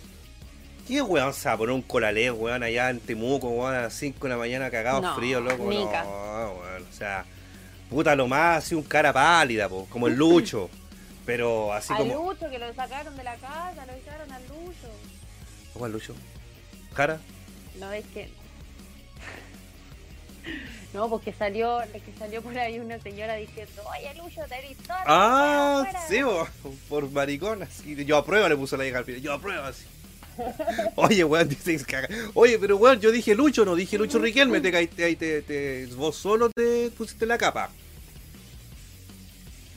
¿qué 0.89 1.03
weón 1.03 1.35
se 1.35 1.51
va 1.51 1.55
a 1.57 1.59
poner 1.59 1.75
un 1.75 1.83
colalé, 1.83 2.31
weón, 2.31 2.63
allá 2.63 2.89
en 2.89 3.01
Temuco, 3.01 3.51
weón, 3.51 3.75
a 3.75 3.83
las 3.83 3.93
5 3.93 4.27
de 4.27 4.29
la 4.31 4.39
mañana 4.39 4.71
cagado 4.71 5.03
No, 5.03 5.15
frío, 5.15 5.43
loco? 5.43 5.69
nica. 5.69 6.03
No, 6.05 6.55
weón, 6.63 6.83
o 6.91 6.97
sea, 6.97 7.27
puta 7.91 8.17
lo 8.17 8.27
más, 8.27 8.65
así 8.65 8.75
un 8.75 8.85
cara 8.85 9.13
pálida, 9.13 9.69
po, 9.69 9.87
como 9.91 10.07
el 10.07 10.15
Lucho. 10.15 10.71
Pero 11.25 11.73
así 11.73 11.93
a 11.93 11.97
como. 11.97 12.15
Lucho, 12.15 12.51
que 12.51 12.59
lo 12.59 12.73
sacaron 12.75 13.17
de 13.17 13.25
la 13.25 13.37
casa, 13.37 13.87
lo 13.87 13.93
echaron 13.93 14.33
al 14.33 14.43
Lucho. 14.49 14.89
¿Cuál 15.75 15.93
Lucho? 15.93 16.15
¿Jara? 16.95 17.21
No 17.79 17.93
es 17.93 18.05
que. 18.07 18.31
No, 20.93 21.09
porque 21.09 21.33
salió, 21.33 21.81
que 21.91 22.13
salió 22.19 22.43
por 22.43 22.59
ahí 22.59 22.79
una 22.79 22.99
señora 23.01 23.37
diciendo, 23.37 23.83
oye 23.89 24.15
Lucho, 24.15 24.43
te 24.47 24.59
eres 24.59 24.77
todo. 24.77 24.95
Ah, 25.07 25.87
sí, 26.07 26.23
bo, 26.23 26.47
por 26.87 27.11
mariconas. 27.11 27.83
Y 27.87 28.05
yo 28.05 28.19
apruebo 28.19 28.47
le 28.47 28.57
puso 28.59 28.77
la 28.77 28.87
hija 28.87 28.99
al 28.99 29.07
final. 29.07 29.23
Yo 29.23 29.33
apruebo 29.33 29.65
así. 29.65 29.87
Oye, 30.97 31.25
weón, 31.25 31.49
dice 31.49 31.79
que 31.79 31.85
caga. 31.85 32.09
Oye, 32.35 32.59
pero 32.59 32.77
weón, 32.77 33.01
yo 33.01 33.11
dije 33.11 33.35
Lucho, 33.35 33.65
no 33.65 33.75
dije 33.75 33.99
Lucho 33.99 34.19
Riquelme, 34.19 34.61
te 34.61 34.73
caíste 34.73 35.05
ahí, 35.05 35.17
te, 35.17 35.43
te, 35.43 35.87
vos 35.95 36.17
solo 36.17 36.51
te 36.51 36.91
pusiste 36.91 37.27
la 37.27 37.39
capa. 37.39 37.71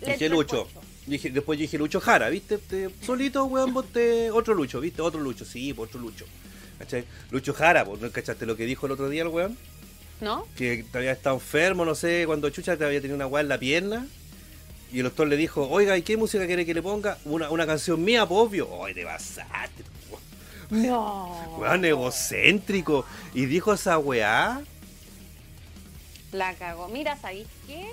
Dije 0.05 0.29
Lucho. 0.29 0.65
pocho. 0.65 0.84
Dije, 1.07 1.29
después 1.29 1.59
dije 1.59 1.77
Lucho 1.77 1.99
Jara, 2.01 2.29
¿viste? 2.29 2.57
Te- 2.57 2.89
solito, 3.05 3.45
weón, 3.45 3.73
vos 3.73 3.85
te, 3.93 4.31
otro 4.31 4.53
Lucho, 4.55 4.79
¿viste? 4.81 5.01
Otro 5.01 5.19
Lucho, 5.21 5.45
sí, 5.45 5.73
pues, 5.73 5.89
otro 5.89 6.01
Lucho. 6.01 6.25
¿Cachai? 6.79 7.05
Lucho 7.31 7.53
Jara, 7.53 7.85
pues, 7.85 8.01
¿no 8.01 8.11
cachaste 8.11 8.45
lo 8.45 8.55
que 8.57 8.65
dijo 8.65 8.85
el 8.87 8.91
otro 8.93 9.07
día 9.09 9.21
el 9.21 9.27
weón? 9.29 9.57
¿No? 10.21 10.47
Que 10.57 10.83
te 10.91 10.97
había 10.97 11.11
estado 11.11 11.35
enfermo, 11.35 11.85
no 11.85 11.93
sé, 11.93 12.23
cuando 12.25 12.49
Chucha 12.49 12.75
te 12.77 12.85
había 12.85 13.01
tenido 13.01 13.15
una 13.15 13.27
weá 13.27 13.41
en 13.41 13.49
la 13.49 13.57
pierna. 13.59 14.07
Y 14.91 14.99
el 14.99 15.03
doctor 15.03 15.27
le 15.27 15.35
dijo, 15.37 15.67
oiga, 15.69 15.97
¿y 15.97 16.01
qué 16.03 16.15
música 16.17 16.45
quiere 16.47 16.65
que 16.65 16.73
le 16.73 16.81
ponga? 16.81 17.17
Una, 17.25 17.49
una 17.49 17.65
canción 17.67 18.03
mía, 18.03 18.25
pues 18.25 18.39
obvio. 18.39 18.85
Ay, 18.85 18.93
te 18.93 19.03
pasaste, 19.03 19.83
No. 20.69 21.57
weón, 21.59 21.83
egocéntrico. 21.85 23.05
Y 23.33 23.45
dijo 23.45 23.73
esa 23.73 23.97
weá. 23.99 24.61
La 26.31 26.53
cagó. 26.55 26.87
Mira, 26.87 27.17
¿sabéis 27.17 27.47
qué? 27.67 27.85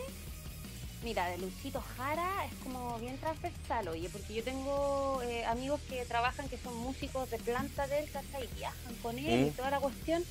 Mira, 1.02 1.26
de 1.28 1.38
Luchito 1.38 1.82
Jara 1.96 2.46
es 2.46 2.54
como 2.62 2.96
bien 3.00 3.18
transversal, 3.18 3.88
oye, 3.88 4.08
porque 4.08 4.34
yo 4.34 4.44
tengo 4.44 5.20
eh, 5.24 5.44
amigos 5.46 5.80
que 5.88 6.04
trabajan, 6.04 6.48
que 6.48 6.58
son 6.58 6.76
músicos 6.76 7.28
de 7.28 7.38
planta 7.38 7.88
del 7.88 8.08
¿cachai? 8.10 8.44
Y 8.44 8.58
viajan 8.58 8.94
con 9.02 9.18
él 9.18 9.46
y 9.48 9.50
Mm. 9.50 9.54
toda 9.54 9.70
la 9.70 9.80
cuestión. 9.80 10.22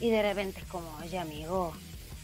Y 0.00 0.10
de 0.10 0.20
repente 0.22 0.60
es 0.60 0.66
como, 0.66 0.94
oye, 1.02 1.18
amigo, 1.18 1.72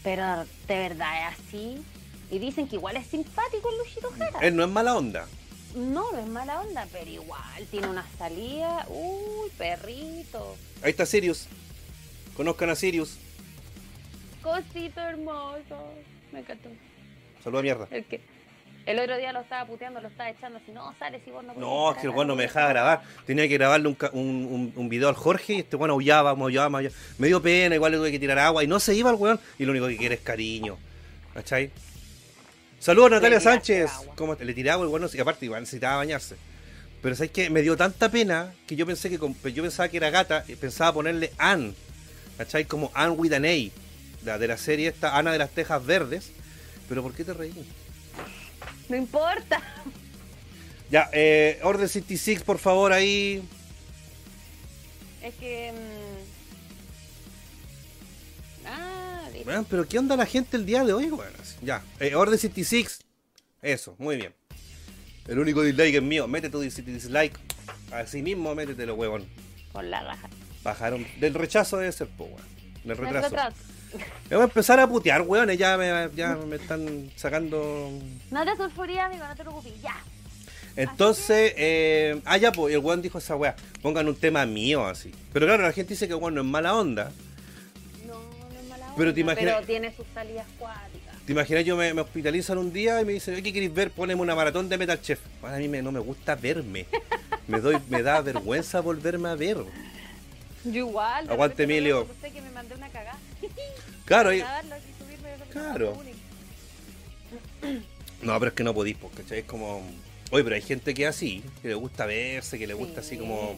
pero 0.03 0.45
de 0.67 0.77
verdad 0.77 1.31
es 1.31 1.39
así. 1.39 1.83
Y 2.29 2.37
dicen 2.37 2.67
que 2.67 2.75
igual 2.75 2.95
es 2.97 3.07
simpático 3.07 3.69
el 3.71 3.77
Luchito 3.79 4.11
Jara. 4.17 4.39
Él 4.41 4.55
no 4.55 4.63
es 4.63 4.69
mala 4.69 4.95
onda. 4.95 5.27
No, 5.75 6.11
no 6.11 6.19
es 6.19 6.27
mala 6.27 6.61
onda, 6.61 6.87
pero 6.91 7.09
igual 7.09 7.65
tiene 7.71 7.87
una 7.87 8.05
salida. 8.19 8.85
Uy, 8.89 9.49
perrito. 9.57 10.55
Ahí 10.83 10.91
está 10.91 11.07
Sirius. 11.07 11.47
Conozcan 12.37 12.69
a 12.69 12.75
Sirius. 12.75 13.17
Cosito 14.43 15.01
hermoso. 15.01 15.91
Me 16.31 16.39
encantó. 16.39 16.69
Saluda 17.43 17.61
mierda. 17.61 17.87
El 17.91 18.05
que 18.05 18.21
el 18.85 18.97
otro 18.97 19.17
día 19.17 19.31
lo 19.31 19.41
estaba 19.41 19.65
puteando, 19.67 20.01
lo 20.01 20.07
estaba 20.07 20.29
echando 20.31 20.57
así, 20.57 20.71
no, 20.71 20.93
sale 20.97 21.21
si 21.23 21.29
vos 21.29 21.43
no 21.43 21.53
No, 21.53 21.91
es 21.91 21.97
que 21.97 22.07
el 22.07 22.09
weón 22.09 22.27
no 22.27 22.35
me 22.35 22.43
dejaba 22.43 22.69
grabar. 22.69 23.01
Tenía 23.25 23.47
que 23.47 23.53
grabarle 23.55 23.87
un, 23.87 23.93
ca- 23.95 24.09
un, 24.13 24.47
un, 24.49 24.73
un 24.75 24.89
video 24.89 25.09
al 25.09 25.15
Jorge 25.15 25.53
y 25.53 25.59
este 25.59 25.75
weón 25.75 25.91
aullaba, 25.91 26.33
maullaba, 26.35 26.69
maullaba. 26.69 26.95
Me 27.19 27.27
dio 27.27 27.41
pena, 27.41 27.75
igual 27.75 27.91
le 27.91 27.97
tuve 27.99 28.11
que 28.11 28.19
tirar 28.19 28.39
agua 28.39 28.63
y 28.63 28.67
no 28.67 28.79
se 28.79 28.95
iba 28.95 29.09
el 29.11 29.15
weón. 29.17 29.39
Y 29.59 29.65
lo 29.65 29.71
único 29.71 29.87
que 29.87 29.97
quiere 29.97 30.15
es 30.15 30.21
cariño. 30.21 30.77
¿Cachai? 31.35 31.69
Saludos 32.79 33.11
Natalia 33.11 33.39
tiraste 33.39 33.51
Sánchez. 33.83 33.91
agua. 33.91 34.15
¿Cómo 34.15 34.35
te- 34.37 34.45
le 34.45 34.53
tiraba 34.53 34.83
el 34.83 34.89
weón? 34.89 35.07
Y 35.13 35.19
aparte 35.19 35.45
igual 35.45 35.61
necesitaba 35.61 35.97
bañarse. 35.97 36.35
Pero 37.01 37.15
sabes 37.15 37.31
que 37.31 37.49
me 37.49 37.61
dio 37.61 37.77
tanta 37.77 38.09
pena 38.09 38.53
que 38.67 38.75
yo 38.75 38.85
pensé 38.85 39.09
que 39.09 39.19
con- 39.19 39.35
yo 39.53 39.61
pensaba 39.63 39.87
que 39.89 39.97
era 39.97 40.09
gata 40.09 40.43
y 40.47 40.55
pensaba 40.55 40.93
ponerle 40.93 41.31
Ann. 41.37 41.75
¿Cachai? 42.37 42.65
Como 42.65 42.89
Ann 42.95 43.13
with 43.17 43.33
an 43.33 43.45
A. 43.45 43.55
La 44.25 44.37
de 44.37 44.47
la 44.47 44.57
serie 44.57 44.87
esta, 44.87 45.15
Ana 45.17 45.31
de 45.31 45.37
las 45.37 45.51
Tejas 45.51 45.85
Verdes. 45.85 46.31
Pero 46.89 47.03
¿por 47.03 47.13
qué 47.13 47.23
te 47.23 47.33
reí? 47.33 47.53
No 48.89 48.95
importa. 48.95 49.61
Ya, 50.89 51.09
eh, 51.13 51.59
Order 51.63 51.87
66, 51.87 52.41
por 52.41 52.57
favor, 52.57 52.91
ahí. 52.91 53.43
Es 55.21 55.35
que. 55.35 55.71
mm, 55.71 56.19
Ah. 58.67 59.27
Weón, 59.45 59.65
pero 59.65 59.87
¿qué 59.87 59.97
onda 59.99 60.15
la 60.15 60.25
gente 60.25 60.57
el 60.57 60.65
día 60.65 60.83
de 60.83 60.93
hoy? 60.93 61.05
Así, 61.41 61.55
Ya, 61.61 61.81
eh, 61.99 62.13
Order 62.15 62.37
66. 62.37 62.99
Eso, 63.61 63.95
muy 63.97 64.17
bien. 64.17 64.33
El 65.27 65.39
único 65.39 65.61
dislike 65.63 65.95
es 65.95 66.01
mío. 66.03 66.27
Mete 66.27 66.49
tu 66.49 66.61
dis- 66.63 66.83
dislike. 66.83 67.37
Así 67.91 68.21
mismo, 68.21 68.53
métetelo, 68.55 68.95
huevón. 68.95 69.25
Con 69.71 69.89
la 69.89 70.03
raja. 70.03 70.29
Bajaron. 70.63 71.05
Del 71.19 71.33
rechazo 71.33 71.77
debe 71.77 71.91
ser, 71.91 72.07
po, 72.09 72.25
weón. 72.25 72.41
Del 72.83 72.91
El 72.91 72.97
retraso. 72.97 73.29
retraso. 73.29 73.55
Me 74.29 74.35
voy 74.35 74.41
a 74.41 74.45
empezar 74.45 74.79
a 74.79 74.87
putear, 74.87 75.21
weón. 75.23 75.49
Ya 75.51 75.77
me, 75.77 76.09
ya 76.15 76.35
me 76.35 76.55
están 76.57 77.11
sacando. 77.15 77.91
No 78.31 78.45
te 78.45 78.55
sulfurías, 78.55 79.05
amigo, 79.07 79.25
no 79.27 79.35
te 79.35 79.41
preocupes. 79.43 79.73
Ya. 79.81 79.95
Entonces, 80.75 81.53
eh, 81.57 82.21
ah, 82.25 82.37
ya, 82.37 82.51
pues, 82.51 82.73
el 82.73 82.79
weón 82.79 83.01
dijo 83.01 83.17
esa 83.17 83.35
weá. 83.35 83.55
Pongan 83.81 84.07
un 84.07 84.15
tema 84.15 84.45
mío 84.45 84.85
así. 84.85 85.11
Pero 85.33 85.45
claro, 85.47 85.63
la 85.63 85.73
gente 85.73 85.93
dice 85.93 86.07
que 86.07 86.13
weón 86.15 86.35
no 86.35 86.41
es 86.41 86.47
mala 86.47 86.75
onda. 86.75 87.11
No, 88.07 88.13
no 88.13 88.59
es 88.59 88.69
mala 88.69 88.85
onda. 88.85 88.95
Pero 88.97 89.13
te 89.13 89.19
imaginas- 89.21 89.55
Pero 89.55 89.65
tiene 89.67 89.93
sus 89.95 90.05
salidas 90.13 90.45
cuáticas. 90.57 91.15
¿Te 91.25 91.31
imaginas? 91.33 91.65
Yo 91.65 91.75
me, 91.75 91.93
me 91.93 92.01
hospitalizan 92.01 92.57
un 92.57 92.71
día 92.71 93.01
y 93.01 93.05
me 93.05 93.13
dicen, 93.13 93.35
¿qué 93.43 93.51
queréis 93.51 93.73
ver? 93.73 93.91
Poneme 93.91 94.21
una 94.21 94.35
maratón 94.35 94.69
de 94.69 94.77
Metal 94.77 95.01
Chef. 95.01 95.19
Bueno, 95.41 95.55
a 95.55 95.59
mí 95.59 95.67
me- 95.67 95.81
no 95.81 95.91
me 95.91 95.99
gusta 95.99 96.35
verme. 96.35 96.85
Me 97.47 97.59
doy, 97.59 97.77
me 97.89 98.03
da 98.03 98.21
vergüenza 98.21 98.79
volverme 98.79 99.29
a 99.29 99.35
ver. 99.35 99.57
Yo 100.65 100.71
igual. 100.87 101.29
Aguante, 101.29 101.63
Emilio. 101.63 102.05
porque 102.05 102.27
Sé 102.27 102.33
que 102.33 102.41
me 102.41 102.49
mandé 102.51 102.75
una 102.75 102.89
cagada. 102.89 103.17
Claro, 104.09 104.33
y- 104.33 104.43
Claro. 105.51 105.95
no, 108.21 108.39
pero 108.39 108.49
es 108.49 108.53
que 108.55 108.63
no 108.63 108.73
podís, 108.73 108.97
porque 108.97 109.21
¿cachai? 109.23 109.39
Es 109.39 109.45
como. 109.45 109.81
Oye, 110.31 110.43
pero 110.43 110.55
hay 110.55 110.61
gente 110.61 110.93
que 110.93 111.03
es 111.03 111.09
así, 111.09 111.43
que 111.61 111.69
le 111.69 111.73
gusta 111.75 112.05
verse, 112.05 112.59
que 112.59 112.67
le 112.67 112.73
gusta 112.73 112.99
así 113.01 113.11
Sí. 113.11 113.17
como, 113.17 113.57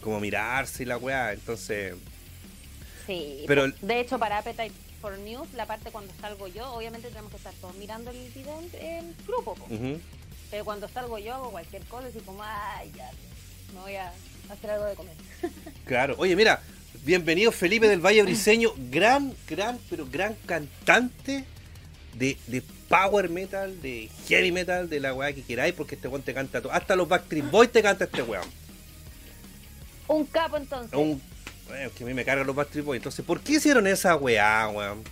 como 0.00 0.18
mirarse 0.20 0.82
y 0.82 0.86
la 0.86 0.96
weá. 0.96 1.32
Entonces, 1.32 1.94
Sí, 3.06 3.42
Pero- 3.48 3.62
pues, 3.62 3.74
de 3.80 3.98
hecho 4.00 4.18
para 4.20 4.38
Appetite 4.38 4.70
for 5.00 5.18
News, 5.18 5.52
la 5.54 5.66
parte 5.66 5.90
cuando 5.90 6.12
salgo 6.20 6.46
yo, 6.46 6.72
obviamente 6.72 7.08
tenemos 7.08 7.30
que 7.32 7.38
estar 7.38 7.52
todos 7.54 7.74
mirando 7.74 8.10
el 8.12 8.28
video 8.30 8.60
en, 8.60 8.86
en 8.86 9.16
grupo, 9.26 9.54
po. 9.56 9.64
ujú. 9.64 9.98
pero 10.50 10.64
cuando 10.64 10.86
salgo 10.88 11.18
yo 11.18 11.34
hago 11.34 11.50
cualquier 11.50 11.82
cosa 11.86 12.08
y 12.14 12.20
como, 12.20 12.40
ay, 12.44 12.92
ya, 12.96 13.10
me 13.74 13.80
voy 13.80 13.94
a 13.96 14.12
hacer 14.48 14.70
algo 14.70 14.84
de 14.84 14.94
comer. 14.94 15.14
claro. 15.86 16.14
Oye, 16.18 16.36
mira, 16.36 16.62
bienvenido 17.04 17.52
Felipe 17.52 17.88
del 17.88 18.00
Valle 18.00 18.22
Briseño, 18.22 18.72
gran, 18.90 19.34
gran, 19.48 19.78
pero 19.88 20.06
gran 20.06 20.36
cantante 20.46 21.44
de, 22.14 22.36
de 22.46 22.62
power 22.88 23.28
metal, 23.30 23.80
de 23.80 24.10
heavy 24.28 24.52
metal, 24.52 24.88
de 24.88 25.00
la 25.00 25.14
weá 25.14 25.32
que 25.32 25.42
queráis, 25.42 25.74
porque 25.74 25.94
este 25.94 26.08
weón 26.08 26.22
te 26.22 26.34
canta 26.34 26.60
todo. 26.60 26.72
Hasta 26.72 26.96
los 26.96 27.08
Backstreet 27.08 27.50
Boys 27.50 27.72
te 27.72 27.82
canta 27.82 28.04
este 28.04 28.22
weón. 28.22 28.48
Un 30.08 30.26
capo 30.26 30.56
entonces. 30.56 30.92
Un, 30.98 31.20
bueno, 31.68 31.86
es 31.86 31.92
que 31.92 32.04
a 32.04 32.06
mí 32.06 32.14
me 32.14 32.24
cargan 32.24 32.46
los 32.46 32.56
Backstreet 32.56 32.84
Boys. 32.84 32.98
Entonces, 32.98 33.24
¿por 33.24 33.40
qué 33.40 33.54
hicieron 33.54 33.86
esa 33.86 34.16
weá, 34.16 34.68
weón? 34.68 35.02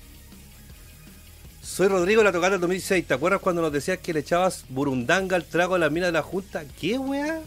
Soy 1.63 1.89
Rodrigo 1.89 2.21
de 2.21 2.25
la 2.25 2.33
Tocata 2.33 2.53
del 2.53 2.61
2016. 2.61 3.07
¿Te 3.07 3.15
acuerdas 3.15 3.41
cuando 3.41 3.63
nos 3.63 3.73
decías 3.73 3.99
que 3.99 4.13
le 4.13 4.21
echabas 4.21 4.65
burundanga 4.69 5.37
al 5.37 5.45
trago 5.45 5.77
a 5.77 5.79
la 5.79 5.91
mina 5.91 6.07
de 6.07 6.13
la 6.13 6.23
Junta? 6.23 6.65
¿Qué 6.81 6.99
weá? 6.99 7.41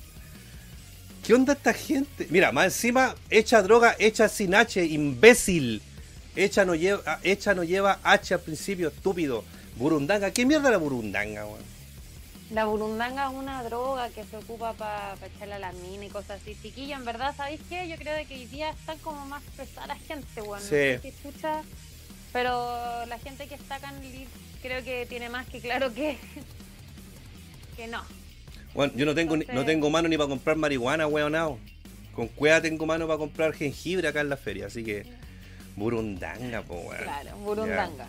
¿Qué 1.26 1.36
onda 1.36 1.54
esta 1.54 1.74
gente? 1.74 2.28
Mira, 2.32 2.52
más 2.52 2.66
encima, 2.66 3.16
echa 3.30 3.62
droga, 3.62 3.96
echa 4.00 4.28
sin 4.28 4.56
H, 4.56 4.84
imbécil. 4.84 5.82
Echa 6.36 6.66
no 6.66 6.74
lleva, 6.76 7.02
ah, 7.06 7.20
echa 7.24 7.54
no 7.54 7.64
lleva 7.64 8.00
H 8.04 8.34
al 8.34 8.40
principio, 8.40 8.88
estúpido. 8.88 9.44
Burundanga, 9.76 10.32
¿qué 10.32 10.46
mierda 10.46 10.72
la 10.72 10.78
burundanga, 10.78 11.46
weón? 11.46 11.62
La 12.52 12.66
burundanga 12.66 13.28
es 13.30 13.34
una 13.34 13.64
droga 13.64 14.10
que 14.10 14.24
se 14.24 14.36
ocupa 14.38 14.74
para 14.74 15.16
echarle 15.26 15.54
a 15.54 15.60
la 15.60 15.72
mina 15.74 16.06
y 16.06 16.10
cosas 16.10 16.42
así. 16.42 16.58
Chiquillo, 16.62 16.96
en 16.96 17.06
verdad, 17.06 17.34
¿sabéis 17.36 17.62
qué? 17.70 17.88
Yo 17.88 17.96
creo 17.98 18.16
de 18.16 18.26
que 18.26 18.34
hoy 18.36 18.46
día 18.48 18.72
están 18.72 18.98
como 19.00 19.26
más 19.26 19.44
pesada 19.56 19.88
la 19.88 19.96
gente, 19.96 20.42
bueno. 20.42 20.66
Sí. 20.66 20.76
No 20.76 20.76
sé 20.76 21.00
si 21.02 21.08
escucha, 21.10 21.62
pero 22.34 23.06
la 23.06 23.20
gente 23.20 23.48
que 23.48 23.56
está 23.56 23.76
acá 23.76 23.90
en 23.90 24.02
Lid 24.02 24.28
creo 24.62 24.84
que 24.84 25.06
tiene 25.06 25.30
más 25.30 25.48
que 25.48 25.60
claro 25.62 25.94
que, 25.94 26.18
que 27.78 27.88
no. 27.88 28.04
Bueno, 28.74 28.94
yo 28.96 29.06
no 29.06 29.14
tengo, 29.16 29.36
ni- 29.36 29.46
no 29.46 29.52
Entonces- 29.52 29.74
tengo 29.74 29.90
mano 29.90 30.08
ni 30.08 30.18
para 30.18 30.30
comprar 30.30 30.56
marihuana, 30.56 31.08
weonado. 31.08 31.58
Con 32.16 32.28
cueva 32.28 32.62
tengo 32.62 32.86
mano 32.86 33.08
para 33.08 33.18
comprar 33.18 33.54
jengibre 33.54 34.08
acá 34.08 34.22
en 34.22 34.30
la 34.30 34.38
feria, 34.38 34.68
así 34.68 34.84
que 34.84 35.06
burundanga, 35.76 36.62
po, 36.62 36.76
weón. 36.76 37.04
Claro, 37.04 37.38
burundanga. 37.38 38.08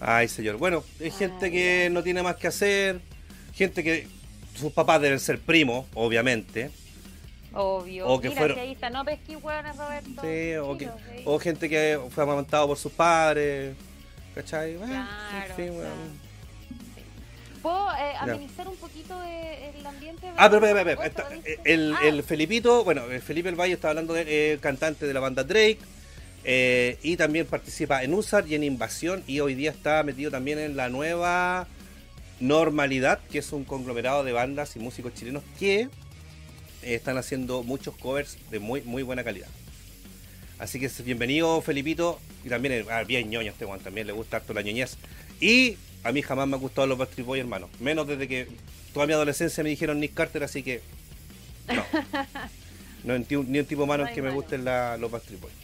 Ay, 0.00 0.28
señor. 0.28 0.56
Bueno, 0.58 0.84
hay 1.00 1.10
gente 1.10 1.46
Ay, 1.46 1.50
que 1.52 1.88
no 1.90 2.02
tiene 2.02 2.22
más 2.22 2.36
que 2.36 2.48
hacer, 2.48 3.00
gente 3.54 3.82
que 3.82 4.06
sus 4.54 4.72
papás 4.72 5.00
deben 5.00 5.20
ser 5.20 5.38
primos, 5.40 5.86
obviamente. 5.94 6.70
Obvio. 7.54 8.06
O 8.06 8.20
que 8.20 8.28
Mira, 8.28 8.38
fueron- 8.40 8.56
si 8.56 8.60
ahí 8.60 8.72
está, 8.72 8.90
no 8.90 9.04
pesquí 9.04 9.36
hueones, 9.36 9.76
Roberto. 9.76 10.20
Sí, 10.22 10.54
o, 10.56 10.76
que, 10.76 10.84
sí. 10.84 11.22
o 11.24 11.38
gente 11.38 11.68
que 11.70 11.98
fue 12.10 12.22
amamantado 12.24 12.66
por 12.66 12.76
sus 12.76 12.92
padres. 12.92 13.74
¿Cachai? 14.34 14.76
Bueno, 14.76 14.92
Claro, 14.92 15.46
en 15.48 15.56
fin. 15.56 15.72
¿Puedo 17.66 17.94
eh, 17.96 18.12
amenizar 18.20 18.68
un 18.68 18.76
poquito 18.76 19.20
eh, 19.24 19.72
el 19.76 19.84
ambiente? 19.84 20.28
Ah, 20.36 20.48
pero, 20.48 20.60
pero, 20.60 20.84
pero, 20.84 20.96
¿Vos 20.98 21.04
esta- 21.06 21.24
lo 21.24 21.30
viste? 21.30 21.58
el, 21.64 21.94
Ah, 21.96 22.06
el 22.06 22.22
Felipito, 22.22 22.84
bueno, 22.84 23.04
el 23.10 23.20
Felipe 23.20 23.48
El 23.48 23.56
Valle 23.56 23.72
está 23.74 23.88
hablando 23.88 24.14
de 24.14 24.52
eh, 24.52 24.58
cantante 24.58 25.04
de 25.04 25.12
la 25.12 25.18
banda 25.18 25.42
Drake 25.42 25.78
eh, 26.44 26.96
y 27.02 27.16
también 27.16 27.44
participa 27.46 28.04
en 28.04 28.14
USAR 28.14 28.46
y 28.46 28.54
en 28.54 28.62
Invasión 28.62 29.24
y 29.26 29.40
hoy 29.40 29.56
día 29.56 29.72
está 29.72 30.04
metido 30.04 30.30
también 30.30 30.60
en 30.60 30.76
la 30.76 30.88
nueva 30.90 31.66
Normalidad, 32.38 33.18
que 33.32 33.38
es 33.38 33.50
un 33.50 33.64
conglomerado 33.64 34.22
de 34.22 34.30
bandas 34.32 34.76
y 34.76 34.78
músicos 34.78 35.12
chilenos 35.14 35.42
que 35.58 35.88
están 36.82 37.18
haciendo 37.18 37.64
muchos 37.64 37.96
covers 37.96 38.36
de 38.50 38.60
muy, 38.60 38.82
muy 38.82 39.02
buena 39.02 39.24
calidad. 39.24 39.48
Así 40.60 40.78
que 40.78 40.88
bienvenido, 41.02 41.60
Felipito. 41.62 42.20
Y 42.44 42.48
también, 42.48 42.86
ah, 42.90 43.02
bien 43.02 43.28
ñoño 43.28 43.50
este 43.50 43.64
Juan, 43.64 43.80
también 43.80 44.06
le 44.06 44.12
gusta 44.12 44.36
harto 44.36 44.54
la 44.54 44.62
ñoñez. 44.62 44.96
Y 45.40 45.76
a 46.06 46.12
mí 46.12 46.22
jamás 46.22 46.46
me 46.46 46.54
han 46.54 46.60
gustado 46.60 46.86
los 46.86 46.98
Backstreet 46.98 47.26
Boys, 47.26 47.40
hermano. 47.40 47.68
Menos 47.80 48.06
desde 48.06 48.28
que 48.28 48.48
toda 48.94 49.06
mi 49.06 49.12
adolescencia 49.12 49.64
me 49.64 49.70
dijeron 49.70 49.98
Nick 49.98 50.14
Carter, 50.14 50.44
así 50.44 50.62
que. 50.62 50.80
No. 51.66 51.84
no 53.18 53.24
ni 53.28 53.58
un 53.58 53.66
tipo 53.66 53.86
malo 53.86 54.06
en 54.06 54.14
que 54.14 54.22
me 54.22 54.30
gusten 54.30 54.64
los 54.64 55.10
Backstreet 55.10 55.40
Boys. 55.40 55.54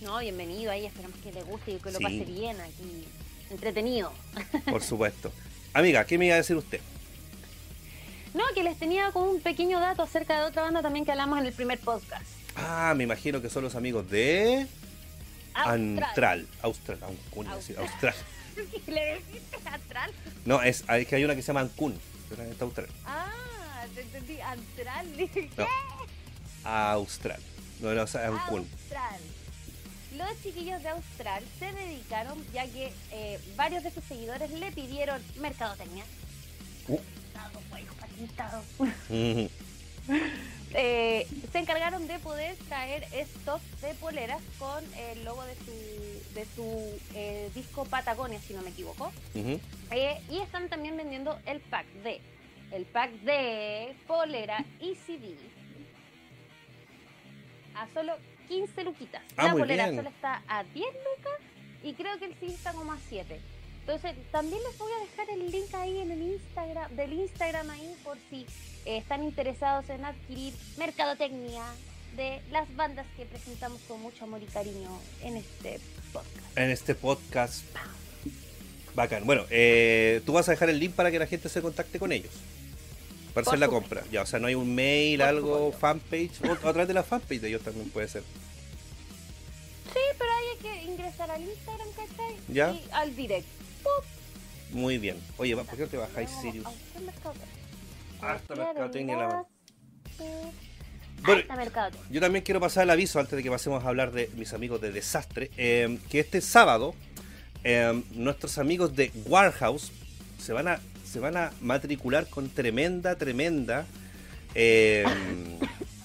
No, 0.00 0.18
bienvenido 0.18 0.70
ahí, 0.70 0.86
esperamos 0.86 1.18
que 1.20 1.32
le 1.32 1.42
guste 1.42 1.72
y 1.72 1.76
que 1.76 1.90
lo 1.90 1.98
pase 1.98 2.24
bien 2.24 2.60
aquí. 2.60 3.04
Entretenido. 3.50 4.12
Por 4.70 4.82
supuesto. 4.82 5.30
Amiga, 5.72 6.04
¿qué 6.04 6.18
me 6.18 6.26
iba 6.26 6.34
a 6.34 6.38
decir 6.38 6.56
usted? 6.56 6.80
No, 8.32 8.44
que 8.54 8.62
les 8.62 8.78
tenía 8.78 9.12
con 9.12 9.28
un 9.28 9.40
pequeño 9.40 9.78
dato 9.78 10.02
acerca 10.02 10.38
de 10.38 10.44
otra 10.46 10.62
banda 10.62 10.82
también 10.82 11.04
que 11.04 11.12
hablamos 11.12 11.38
en 11.38 11.46
el 11.46 11.52
primer 11.52 11.78
podcast. 11.78 12.26
Ah, 12.56 12.94
me 12.96 13.04
imagino 13.04 13.40
que 13.42 13.50
son 13.50 13.62
los 13.62 13.74
amigos 13.74 14.10
de... 14.10 14.66
Antral. 15.54 16.46
Austral. 16.62 16.98
Austral. 17.02 17.52
Austral. 17.52 17.78
Austral. 17.78 18.14
¿Le 18.86 19.14
deciste 19.14 19.68
Antral? 19.68 20.12
No, 20.44 20.62
es, 20.62 20.84
es, 20.88 21.06
que 21.06 21.16
hay 21.16 21.24
una 21.24 21.34
que 21.34 21.42
se 21.42 21.48
llama 21.48 21.60
Ancún. 21.60 21.98
Está 22.30 22.64
Austral. 22.64 22.88
Ah, 23.06 23.84
te 23.94 24.02
entendí. 24.02 24.40
Antral. 24.40 25.16
Dije, 25.16 25.50
¿qué? 25.56 25.66
Austral. 26.64 27.40
No, 27.80 27.94
no, 27.94 28.02
es 28.02 28.14
Ancún. 28.14 28.68
Austral. 28.70 29.20
Los 30.16 30.42
chiquillos 30.42 30.82
de 30.82 30.90
Austral 30.90 31.42
se 31.58 31.72
dedicaron, 31.72 32.44
ya 32.52 32.66
que 32.66 32.92
eh, 33.10 33.40
varios 33.56 33.82
de 33.82 33.90
sus 33.90 34.04
seguidores 34.04 34.50
le 34.50 34.70
pidieron 34.70 35.20
mercadotecnia. 35.40 36.04
Uh. 36.86 37.00
Eh, 40.76 41.26
se 41.52 41.58
encargaron 41.60 42.08
de 42.08 42.18
poder 42.18 42.56
traer 42.68 43.04
stock 43.12 43.62
de 43.80 43.94
poleras 43.94 44.42
con 44.58 44.82
el 44.94 45.24
logo 45.24 45.44
de 45.44 45.54
su, 45.54 46.34
de 46.34 46.44
su 46.56 47.00
eh, 47.14 47.48
disco 47.54 47.84
Patagonia, 47.84 48.40
si 48.40 48.54
no 48.54 48.62
me 48.62 48.70
equivoco. 48.70 49.12
Eh, 49.34 50.20
y 50.28 50.38
están 50.40 50.68
también 50.68 50.96
vendiendo 50.96 51.38
el 51.46 51.60
pack 51.60 51.86
de 52.02 52.20
el 52.72 52.86
pack 52.86 53.12
de 53.20 53.94
polera 54.08 54.64
y 54.80 54.96
CD 54.96 55.36
a 57.76 57.86
solo 57.94 58.16
15 58.48 58.84
luquitas. 58.84 59.22
Ah, 59.36 59.48
La 59.48 59.52
polera 59.52 59.86
solo 59.94 60.08
está 60.08 60.42
a 60.48 60.64
10 60.64 60.86
lucas 60.86 61.40
y 61.84 61.92
creo 61.94 62.18
que 62.18 62.26
el 62.26 62.34
CD 62.34 62.52
está 62.52 62.72
como 62.72 62.92
a 62.92 62.98
7. 63.08 63.40
Entonces, 63.86 64.14
también 64.32 64.62
les 64.62 64.78
voy 64.78 64.90
a 64.92 65.00
dejar 65.00 65.28
el 65.28 65.50
link 65.50 65.74
ahí 65.74 65.98
en 65.98 66.10
el 66.10 66.22
Instagram, 66.22 66.96
del 66.96 67.12
Instagram 67.12 67.68
ahí 67.68 67.94
por 68.02 68.16
si 68.30 68.46
eh, 68.86 68.96
están 68.96 69.22
interesados 69.22 69.90
en 69.90 70.06
adquirir 70.06 70.54
mercadotecnia 70.78 71.62
de 72.16 72.40
las 72.50 72.74
bandas 72.76 73.06
que 73.14 73.26
presentamos 73.26 73.82
con 73.86 74.00
mucho 74.00 74.24
amor 74.24 74.42
y 74.42 74.46
cariño 74.46 74.88
en 75.22 75.36
este 75.36 75.80
podcast. 76.14 76.56
En 76.56 76.70
este 76.70 76.94
podcast. 76.94 77.62
Bacán. 78.94 79.26
Bueno, 79.26 79.44
eh, 79.50 80.22
tú 80.24 80.32
vas 80.32 80.48
a 80.48 80.52
dejar 80.52 80.70
el 80.70 80.78
link 80.78 80.94
para 80.94 81.10
que 81.10 81.18
la 81.18 81.26
gente 81.26 81.50
se 81.50 81.60
contacte 81.60 81.98
con 81.98 82.10
ellos. 82.10 82.32
Para 83.34 83.46
hacer 83.46 83.58
la 83.58 83.68
compra. 83.68 84.02
Ya, 84.10 84.22
o 84.22 84.26
sea, 84.26 84.38
no 84.38 84.46
hay 84.46 84.54
un 84.54 84.74
mail, 84.74 85.20
algo, 85.20 85.72
fanpage. 85.72 86.40
O, 86.42 86.52
a 86.52 86.56
través 86.56 86.88
de 86.88 86.94
la 86.94 87.02
fanpage 87.02 87.40
de 87.42 87.48
ellos 87.48 87.62
también 87.62 87.90
puede 87.90 88.08
ser. 88.08 88.22
Sí, 89.92 90.00
pero 90.16 90.30
hay 90.32 90.58
que 90.62 90.84
ingresar 90.84 91.30
al 91.30 91.42
Instagram, 91.42 91.88
¿cachai? 91.90 92.36
Ya. 92.48 92.70
Y 92.70 92.82
al 92.92 93.14
direct. 93.14 93.63
Muy 94.70 94.98
bien. 94.98 95.16
Oye, 95.36 95.56
¿por 95.56 95.66
qué 95.66 95.82
no 95.82 95.88
te 95.88 95.96
bajáis 95.96 96.30
Sirius? 96.42 96.66
Hasta 98.20 98.54
mercadotecnia 98.54 99.16
la 99.16 99.44
bueno, 101.26 101.42
yo 102.10 102.20
también 102.20 102.44
quiero 102.44 102.60
pasar 102.60 102.84
el 102.84 102.90
aviso 102.90 103.18
antes 103.18 103.34
de 103.34 103.42
que 103.42 103.50
pasemos 103.50 103.82
a 103.82 103.88
hablar 103.88 104.12
de 104.12 104.28
mis 104.36 104.52
amigos 104.52 104.80
de 104.82 104.92
Desastre, 104.92 105.50
eh, 105.56 105.98
que 106.10 106.20
este 106.20 106.42
sábado 106.42 106.94
eh, 107.62 108.02
nuestros 108.12 108.58
amigos 108.58 108.94
de 108.94 109.10
Warehouse 109.26 109.90
se 110.38 110.52
van 110.52 110.68
a 110.68 110.80
se 111.10 111.20
van 111.20 111.36
a 111.36 111.52
matricular 111.60 112.26
con 112.28 112.50
tremenda, 112.50 113.16
tremenda 113.16 113.86
eh, 114.54 115.04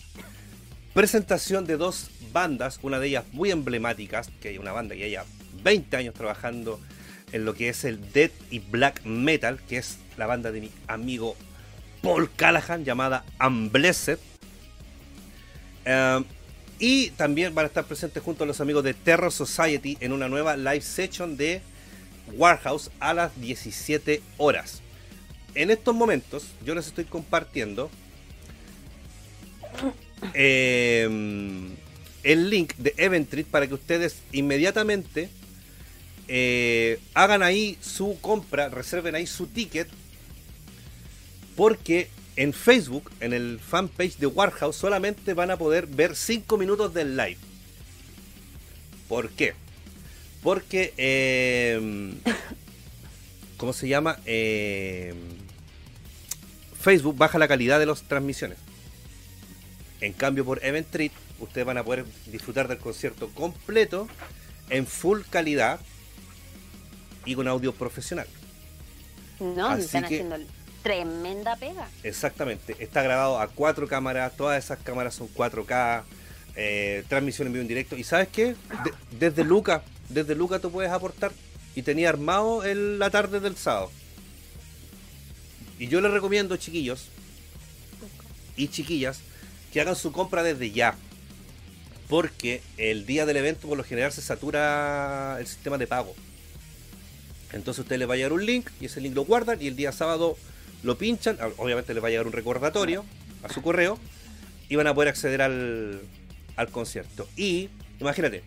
presentación 0.94 1.66
de 1.66 1.78
dos 1.78 2.12
bandas, 2.32 2.80
una 2.84 3.00
de 3.00 3.08
ellas 3.08 3.26
muy 3.34 3.52
emblemáticas, 3.52 4.30
que 4.40 4.50
hay 4.50 4.58
una 4.58 4.72
banda 4.72 4.96
que 4.96 5.10
ya 5.10 5.26
20 5.64 5.98
años 5.98 6.14
trabajando 6.14 6.80
en 7.32 7.46
lo 7.46 7.54
que 7.54 7.70
es 7.70 7.84
el 7.84 8.12
Dead 8.12 8.32
y 8.50 8.60
Black 8.60 9.04
Metal, 9.06 9.60
que 9.68 9.78
es 9.78 9.98
la 10.18 10.26
banda 10.26 10.52
de 10.52 10.62
mi 10.62 10.72
amigo 10.88 11.36
Paul 12.02 12.30
Callahan 12.36 12.86
llamada 12.86 13.26
Unblessed. 13.46 14.20
Em, 15.86 16.24
y 16.80 17.10
también 17.12 17.54
van 17.54 17.66
a 17.66 17.68
estar 17.68 17.86
presentes 17.86 18.24
junto 18.24 18.44
a 18.44 18.48
los 18.48 18.62
amigos 18.62 18.84
de 18.84 18.94
Terror 18.94 19.32
Society 19.32 19.98
en 20.00 20.14
una 20.14 20.30
nueva 20.30 20.56
live 20.56 20.82
session 20.82 21.36
de 21.36 21.62
Warehouse 22.34 22.90
a 23.00 23.14
las 23.14 23.40
17 23.40 24.22
horas. 24.38 24.82
En 25.56 25.72
estos 25.72 25.96
momentos 25.96 26.46
yo 26.66 26.76
les 26.76 26.88
estoy 26.88 27.06
compartiendo 27.06 27.90
em, 30.34 31.76
el 32.24 32.50
link 32.50 32.76
de 32.76 32.94
Eventrit 32.98 33.48
para 33.48 33.68
que 33.68 33.74
ustedes 33.74 34.22
inmediatamente 34.32 35.30
eh, 36.32 37.00
hagan 37.16 37.42
ahí 37.42 37.76
su 37.82 38.20
compra, 38.22 38.70
reserven 38.70 39.16
ahí 39.16 39.26
su 39.26 39.48
ticket, 39.48 39.88
porque 41.56 42.08
en 42.36 42.54
Facebook, 42.54 43.12
en 43.20 43.34
el 43.34 43.60
fanpage 43.60 44.18
de 44.18 44.28
Warehouse, 44.28 44.76
solamente 44.76 45.34
van 45.34 45.50
a 45.50 45.58
poder 45.58 45.88
ver 45.88 46.16
5 46.16 46.56
minutos 46.58 46.94
del 46.94 47.18
live. 47.18 47.40
¿Por 49.08 49.32
qué? 49.32 49.56
Porque, 50.44 50.94
eh, 50.98 52.14
¿cómo 53.58 53.74
se 53.74 53.88
llama? 53.88 54.20
Eh, 54.26 55.16
Facebook 56.80 57.18
baja 57.18 57.40
la 57.40 57.48
calidad 57.48 57.80
de 57.80 57.88
las 57.88 58.04
transmisiones. 58.04 58.60
En 60.00 60.14
cambio, 60.14 60.46
por 60.46 60.64
Event 60.64 60.88
Treat, 60.92 61.12
ustedes 61.40 61.66
van 61.66 61.80
a 61.80 61.84
poder 61.84 62.06
disfrutar 62.28 62.68
del 62.68 62.78
concierto 62.78 63.30
completo 63.30 64.08
en 64.70 64.86
full 64.86 65.22
calidad 65.28 65.80
y 67.26 67.36
con 67.36 67.48
audio 67.48 67.74
profesional. 67.74 68.28
No, 69.40 69.76
están 69.76 70.06
haciendo 70.06 70.38
tremenda 70.84 71.56
pega. 71.56 71.88
Exactamente, 72.04 72.76
está 72.80 73.02
grabado 73.02 73.40
a 73.40 73.48
cuatro 73.48 73.88
cámaras, 73.88 74.36
todas 74.36 74.64
esas 74.64 74.80
cámaras 74.80 75.16
son 75.16 75.28
4K, 75.34 76.04
eh, 76.56 77.04
transmisión 77.08 77.48
en 77.48 77.54
vivo 77.54 77.62
en 77.62 77.68
directo. 77.68 77.96
¿Y 77.96 78.04
sabes 78.04 78.28
qué? 78.30 78.56
desde 79.12 79.44
Luca, 79.44 79.84
desde 80.10 80.36
Luca 80.36 80.60
tú 80.60 80.72
puedes 80.72 80.92
aportar. 80.92 81.32
Y 81.76 81.84
tenía 81.84 82.10
armado 82.10 82.64
el, 82.64 83.00
la 83.00 83.10
tarde 83.10 83.40
del 83.40 83.56
sábado. 83.56 83.92
Y 85.78 85.88
yo 85.88 86.02
les 86.02 86.12
recomiendo, 86.12 86.58
chiquillos 86.58 87.08
y 88.58 88.68
chiquillas, 88.68 89.22
que 89.72 89.80
hagan 89.80 89.96
su 89.96 90.12
compra 90.12 90.44
desde 90.44 90.72
ya. 90.72 90.96
Porque 92.10 92.62
el 92.78 93.06
día 93.06 93.26
del 93.26 93.38
evento 93.38 93.68
por 93.68 93.78
lo 93.78 93.84
general 93.84 94.12
se 94.12 94.22
satura 94.22 95.38
el 95.40 95.48
sistema 95.48 95.78
de 95.78 95.88
pago. 95.88 96.16
Entonces 97.54 97.84
usted 97.84 97.98
le 97.98 98.06
va 98.06 98.14
a 98.14 98.18
llegar 98.18 98.34
un 98.34 98.46
link 98.46 98.70
y 98.80 98.86
ese 98.86 99.02
link 99.02 99.16
lo 99.16 99.26
guardan 99.26 99.62
y 99.62 99.68
el 99.68 99.76
día 99.76 99.92
sábado 99.92 100.38
lo 100.84 100.98
pinchan. 100.98 101.38
Ah, 101.42 101.50
obviamente 101.58 101.94
le 101.94 102.00
va 102.00 102.08
a 102.08 102.12
llegar 102.12 102.28
un 102.28 102.34
recordatorio 102.34 103.06
a 103.44 103.52
su 103.52 103.62
correo 103.62 103.98
y 104.68 104.76
van 104.76 104.88
a 104.88 104.94
poder 104.94 105.10
acceder 105.10 105.42
al, 105.42 106.02
concierto. 106.72 107.28
Y 107.36 107.70
imagínate, 108.00 108.44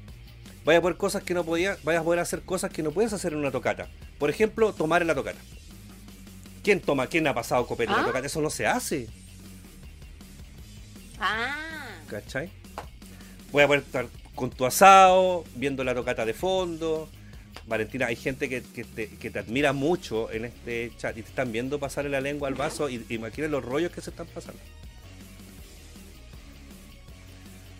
vaya 0.64 0.78
a 0.78 0.82
poder 0.82 0.96
cosas 0.96 1.22
que 1.22 1.34
no 1.34 1.44
podía, 1.44 1.76
vaya 1.82 2.00
a 2.00 2.04
poder 2.04 2.20
hacer 2.20 2.42
cosas 2.42 2.70
que 2.70 2.82
no 2.82 2.92
puedes 2.92 3.12
hacer 3.12 3.32
en 3.32 3.38
una 3.38 3.50
tocata. 3.50 3.88
Por 4.18 4.30
ejemplo, 4.30 4.72
tomar 4.72 5.02
en 5.02 5.08
la 5.08 5.14
tocata. 5.14 5.38
¿Quién 6.62 6.80
toma? 6.80 7.08
¿Quién 7.08 7.26
ha 7.26 7.34
pasado 7.34 7.66
copete 7.66 7.90
en 7.90 7.96
la 7.96 8.02
¿Ah? 8.02 8.06
tocata? 8.06 8.26
Eso 8.26 8.40
no 8.40 8.50
se 8.50 8.66
hace. 8.66 9.08
Ah. 11.18 11.98
¿Cachai? 12.08 12.50
Voy 13.50 13.64
a 13.64 13.66
poder 13.66 13.82
estar 13.82 14.06
con 14.34 14.50
tu 14.50 14.64
asado, 14.64 15.44
viendo 15.56 15.82
la 15.82 15.94
tocata 15.94 16.24
de 16.24 16.34
fondo, 16.34 17.08
Valentina, 17.66 18.06
hay 18.06 18.16
gente 18.16 18.48
que, 18.48 18.60
te, 18.60 19.38
admira 19.38 19.72
mucho 19.72 20.30
en 20.30 20.46
este 20.46 20.92
chat 20.96 21.16
y 21.16 21.22
te 21.22 21.28
están 21.28 21.52
viendo 21.52 21.78
pasarle 21.78 22.10
la 22.10 22.20
lengua 22.20 22.48
al 22.48 22.54
vaso 22.54 22.88
y 22.88 23.04
imaginen 23.08 23.50
los 23.50 23.64
rollos 23.64 23.92
que 23.92 24.00
se 24.00 24.10
están 24.10 24.26
pasando. 24.26 24.60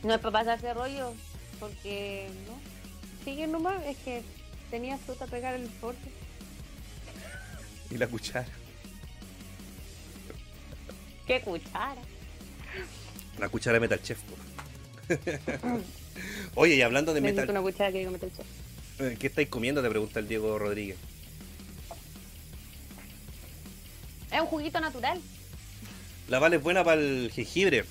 No 0.02 0.14
es 0.14 0.20
para 0.20 0.32
pasarse 0.32 0.72
rollo, 0.74 1.14
porque 1.60 2.28
no. 2.46 2.60
Sigue 3.24 3.46
nomás, 3.46 3.84
es 3.86 3.96
que 3.98 4.22
tenía 4.70 4.98
fruta 4.98 5.24
a 5.24 5.28
pegar 5.28 5.54
el 5.54 5.68
forte. 5.68 6.10
Y 7.90 7.98
la 7.98 8.06
cuchara. 8.06 8.48
¿Qué 11.26 11.40
cuchara? 11.40 12.02
La 13.38 13.48
cuchara 13.48 13.74
de 13.74 13.80
Metal 13.80 14.02
Chef. 14.02 14.18
Oye, 16.54 16.76
y 16.76 16.82
hablando 16.82 17.14
de 17.14 17.20
Metal. 17.20 17.48
una 17.50 17.62
cuchara 17.62 17.92
que 17.92 18.09
Metal 18.09 18.30
Chef. 18.36 18.61
Eh, 18.98 19.16
¿Qué 19.19 19.27
estáis 19.28 19.48
comiendo? 19.48 19.82
Te 19.82 19.89
pregunta 19.89 20.20
el 20.20 20.28
Diego 20.28 20.59
Rodríguez. 20.59 20.97
Es 24.32 24.40
un 24.40 24.47
juguito 24.47 24.81
natural. 24.81 25.20
La 26.28 26.39
Vale 26.39 26.56
es 26.56 26.62
buena 26.62 26.82
para 26.85 27.01
el 27.01 27.31
jengibre. 27.35 27.85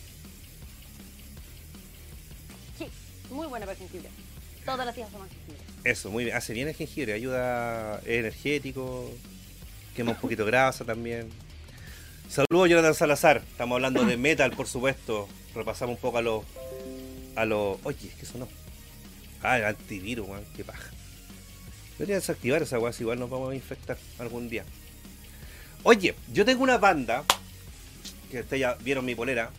Sí, 2.78 2.88
muy 3.30 3.48
buena 3.48 3.66
para 3.66 3.78
el 3.78 3.80
jengibre. 3.80 4.10
Todos 4.66 4.86
los 4.86 4.96
días 4.96 5.10
toman 5.12 5.30
jengibre. 5.30 5.62
Eso, 5.84 6.10
muy 6.10 6.26
bien. 6.26 6.36
Hace 6.36 6.54
bien 6.54 6.68
el 6.68 6.76
jengibre, 6.76 7.14
ayuda, 7.14 8.00
es 8.00 8.20
energético, 8.20 9.12
quema 9.96 10.12
un 10.12 10.18
poquito 10.18 10.46
grasa 10.46 10.86
también. 10.86 11.30
Saludos, 12.30 12.70
Jonathan 12.70 12.94
Salazar. 12.94 13.38
Estamos 13.38 13.76
hablando 13.76 14.06
de 14.06 14.16
metal, 14.18 14.52
por 14.52 14.68
supuesto. 14.68 15.28
Repasamos 15.54 15.96
un 15.96 16.02
poco 16.02 16.18
a 16.20 16.22
los. 16.22 16.44
A 17.36 17.46
los. 17.46 17.78
Oye, 17.84 18.10
¿qué 18.20 18.26
sonó? 18.26 18.48
Ah, 19.44 19.58
el 19.58 19.66
antivirus, 19.66 20.28
weón, 20.28 20.46
qué 20.56 20.64
paja. 20.64 20.91
Debería 22.02 22.16
desactivar 22.16 22.64
esa 22.64 22.80
weá, 22.80 22.92
si 22.92 23.04
igual 23.04 23.20
nos 23.20 23.30
vamos 23.30 23.52
a 23.52 23.56
infectar 23.56 23.96
algún 24.18 24.50
día. 24.50 24.66
Oye, 25.84 26.16
yo 26.34 26.46
tengo 26.46 26.64
una 26.64 26.80
banda, 26.80 27.24
que 28.32 28.40
ustedes 28.40 28.60
ya 28.60 28.74
vieron 28.74 29.06
mi 29.06 29.14
polera, 29.14 29.52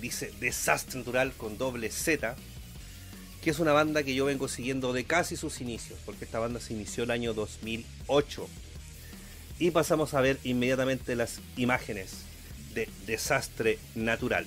dice 0.00 0.32
Desastre 0.40 1.00
Natural 1.00 1.34
con 1.36 1.58
doble 1.58 1.90
Z, 1.90 2.36
que 3.42 3.50
es 3.50 3.58
una 3.58 3.74
banda 3.74 4.02
que 4.02 4.14
yo 4.14 4.24
vengo 4.24 4.48
siguiendo 4.48 4.94
de 4.94 5.04
casi 5.04 5.36
sus 5.36 5.60
inicios, 5.60 5.98
porque 6.06 6.24
esta 6.24 6.38
banda 6.38 6.58
se 6.58 6.72
inició 6.72 7.04
el 7.04 7.10
año 7.10 7.34
2008. 7.34 8.48
Y 9.58 9.70
pasamos 9.70 10.14
a 10.14 10.22
ver 10.22 10.38
inmediatamente 10.42 11.14
las 11.16 11.42
imágenes 11.58 12.22
de 12.72 12.88
Desastre 13.06 13.78
Natural. 13.94 14.46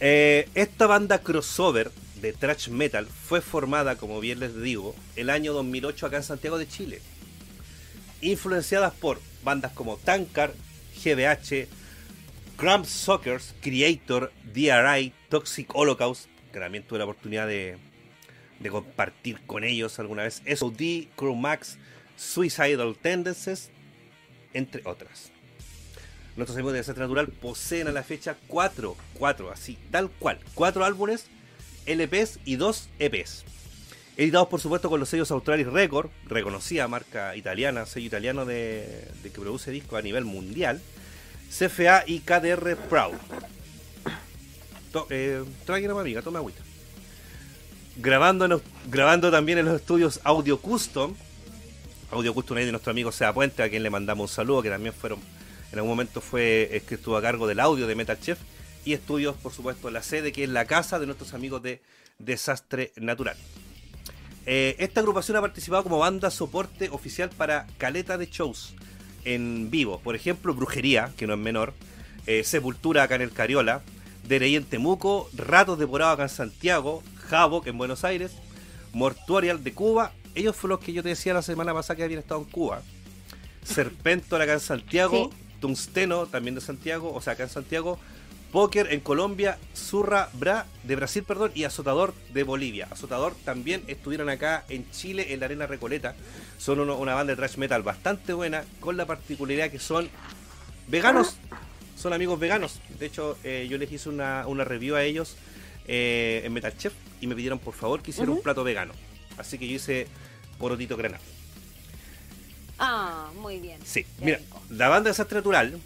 Eh, 0.00 0.48
esta 0.54 0.86
banda 0.86 1.18
crossover 1.18 1.90
de 2.20 2.32
thrash 2.32 2.68
metal 2.68 3.06
fue 3.06 3.40
formada, 3.40 3.96
como 3.96 4.20
bien 4.20 4.40
les 4.40 4.60
digo, 4.60 4.94
el 5.16 5.30
año 5.30 5.52
2008 5.52 6.06
acá 6.06 6.16
en 6.16 6.22
Santiago 6.22 6.58
de 6.58 6.68
Chile. 6.68 7.00
Influenciadas 8.20 8.94
por 8.94 9.20
bandas 9.44 9.72
como 9.72 9.96
Tankard, 9.96 10.52
GBH, 11.04 11.68
Crumb 12.56 12.84
Sockers, 12.84 13.54
Creator, 13.60 14.32
DRI, 14.52 15.12
Toxic 15.28 15.72
Holocaust, 15.74 16.26
que 16.52 16.58
también 16.58 16.84
tuve 16.84 16.98
la 16.98 17.04
oportunidad 17.04 17.46
de, 17.46 17.78
de 18.58 18.70
compartir 18.70 19.40
con 19.46 19.64
ellos 19.64 19.98
alguna 19.98 20.24
vez, 20.24 20.42
SOD, 20.44 21.08
Crew 21.14 21.36
Max, 21.36 21.78
Suicidal 22.16 22.96
Tendencies, 23.00 23.70
entre 24.54 24.82
otras. 24.84 25.30
Nuestros 26.36 26.56
amigos 26.56 26.72
de 26.72 26.78
Desastre 26.78 27.02
Natural 27.02 27.28
poseen 27.28 27.88
a 27.88 27.92
la 27.92 28.02
fecha 28.02 28.36
4, 28.46 28.96
4, 29.14 29.50
así, 29.50 29.78
tal 29.90 30.10
cual, 30.10 30.38
4 30.54 30.84
álbumes, 30.84 31.26
LPs 31.88 32.38
y 32.44 32.56
2 32.56 32.88
EPs. 32.98 33.44
Editados 34.18 34.48
por 34.48 34.60
supuesto 34.60 34.90
con 34.90 34.98
los 34.98 35.08
sellos 35.08 35.30
Australis 35.30 35.68
Record, 35.68 36.10
reconocida 36.26 36.88
marca 36.88 37.36
italiana, 37.36 37.86
sello 37.86 38.06
italiano 38.06 38.44
de, 38.44 39.06
que 39.22 39.30
produce 39.30 39.70
discos 39.70 39.96
a 39.96 40.02
nivel 40.02 40.24
mundial, 40.24 40.80
CFA 41.50 42.02
y 42.04 42.18
KDR 42.20 42.76
Proud. 42.88 43.14
To, 44.92 45.06
eh, 45.10 45.44
una 45.68 46.00
amiga, 46.00 46.20
toma 46.20 46.40
agüita. 46.40 46.60
Grabando, 47.96 48.60
grabando 48.90 49.30
también 49.30 49.58
en 49.58 49.66
los 49.66 49.80
estudios 49.80 50.20
Audio 50.24 50.58
Custom. 50.58 51.14
Audio 52.10 52.34
Custom 52.34 52.56
de 52.56 52.72
nuestro 52.72 52.90
amigo 52.90 53.12
Sea 53.12 53.32
Puente, 53.32 53.62
a 53.62 53.68
quien 53.68 53.84
le 53.84 53.90
mandamos 53.90 54.32
un 54.32 54.34
saludo, 54.34 54.62
que 54.62 54.70
también 54.70 54.94
fueron, 54.94 55.20
en 55.70 55.78
algún 55.78 55.90
momento 55.90 56.20
fue, 56.20 56.68
es 56.72 56.82
que 56.82 56.96
estuvo 56.96 57.16
a 57.16 57.22
cargo 57.22 57.46
del 57.46 57.60
audio 57.60 57.86
de 57.86 57.94
Metal 57.94 58.18
Chef. 58.20 58.38
Y 58.88 58.94
estudios, 58.94 59.36
por 59.36 59.52
supuesto, 59.52 59.90
la 59.90 60.02
sede, 60.02 60.32
que 60.32 60.44
es 60.44 60.48
la 60.48 60.64
casa 60.64 60.98
de 60.98 61.04
nuestros 61.04 61.34
amigos 61.34 61.62
de 61.62 61.82
Desastre 62.18 62.90
Natural. 62.96 63.36
Eh, 64.46 64.76
esta 64.78 65.00
agrupación 65.00 65.36
ha 65.36 65.42
participado 65.42 65.82
como 65.82 65.98
banda 65.98 66.30
soporte 66.30 66.88
oficial 66.88 67.28
para 67.28 67.66
caleta 67.76 68.16
de 68.16 68.28
shows 68.30 68.74
en 69.26 69.70
vivo. 69.70 70.00
Por 70.00 70.16
ejemplo, 70.16 70.54
Brujería, 70.54 71.12
que 71.18 71.26
no 71.26 71.34
es 71.34 71.38
menor, 71.38 71.74
eh, 72.26 72.44
Sepultura 72.44 73.02
acá 73.02 73.16
en 73.16 73.20
el 73.20 73.32
Cariola, 73.32 73.82
Derey 74.26 74.56
en 74.56 74.64
Temuco, 74.64 75.28
Ratos 75.34 75.78
de 75.78 75.86
Porado 75.86 76.12
acá 76.12 76.22
en 76.22 76.30
Santiago, 76.30 77.02
Havoc 77.30 77.66
en 77.66 77.76
Buenos 77.76 78.04
Aires, 78.04 78.32
Mortuarial 78.94 79.62
de 79.62 79.74
Cuba. 79.74 80.14
Ellos 80.34 80.56
fueron 80.56 80.78
los 80.78 80.86
que 80.86 80.94
yo 80.94 81.02
te 81.02 81.10
decía 81.10 81.34
la 81.34 81.42
semana 81.42 81.74
pasada 81.74 81.96
que 81.96 82.04
habían 82.04 82.20
estado 82.20 82.40
en 82.40 82.46
Cuba. 82.46 82.80
Serpentor 83.64 84.40
acá 84.40 84.54
en 84.54 84.60
Santiago, 84.60 85.28
sí. 85.30 85.58
Tungsteno 85.60 86.26
también 86.26 86.54
de 86.54 86.62
Santiago, 86.62 87.12
o 87.12 87.20
sea, 87.20 87.34
acá 87.34 87.42
en 87.42 87.50
Santiago, 87.50 87.98
Poker 88.52 88.92
en 88.92 89.00
Colombia, 89.00 89.58
Zurra 89.74 90.30
Bra 90.32 90.66
de 90.84 90.96
Brasil, 90.96 91.22
perdón, 91.22 91.52
y 91.54 91.64
Azotador 91.64 92.14
de 92.32 92.42
Bolivia. 92.44 92.88
Azotador 92.90 93.34
también 93.44 93.82
estuvieron 93.88 94.28
acá 94.30 94.64
en 94.68 94.90
Chile, 94.90 95.32
en 95.32 95.40
la 95.40 95.46
Arena 95.46 95.66
Recoleta. 95.66 96.14
Son 96.56 96.80
uno, 96.80 96.96
una 96.96 97.14
banda 97.14 97.32
de 97.32 97.36
thrash 97.36 97.56
metal 97.56 97.82
bastante 97.82 98.32
buena, 98.32 98.64
con 98.80 98.96
la 98.96 99.06
particularidad 99.06 99.70
que 99.70 99.78
son 99.78 100.08
veganos. 100.88 101.36
Son 101.96 102.12
amigos 102.12 102.38
veganos. 102.38 102.80
De 102.98 103.06
hecho, 103.06 103.36
eh, 103.44 103.66
yo 103.68 103.76
les 103.76 103.90
hice 103.92 104.08
una, 104.08 104.46
una, 104.46 104.64
review 104.64 104.94
a 104.94 105.02
ellos 105.02 105.36
eh, 105.86 106.42
en 106.44 106.52
Metal 106.52 106.76
Chef 106.76 106.92
y 107.20 107.26
me 107.26 107.34
pidieron 107.34 107.58
por 107.58 107.74
favor 107.74 108.02
que 108.02 108.12
hiciera 108.12 108.30
uh 108.30 108.34
-huh. 108.34 108.38
un 108.38 108.42
plato 108.42 108.64
vegano. 108.64 108.94
Así 109.36 109.58
que 109.58 109.68
yo 109.68 109.74
hice 109.74 110.06
porotito 110.58 110.96
granado. 110.96 111.22
Ah, 112.78 113.30
muy 113.40 113.58
bien. 113.58 113.80
Sí, 113.84 114.06
mira, 114.20 114.40
la 114.70 114.88
banda 114.88 115.10
Desastre 115.10 115.38
Natural 115.38 115.78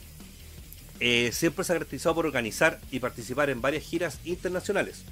eh, 1.04 1.32
siempre 1.32 1.64
se 1.64 1.72
ha 1.72 1.74
caracterizado 1.74 2.14
por 2.14 2.26
organizar 2.26 2.80
y 2.92 3.00
participar 3.00 3.50
en 3.50 3.60
varias 3.60 3.82
giras 3.82 4.20
internacionales. 4.24 5.02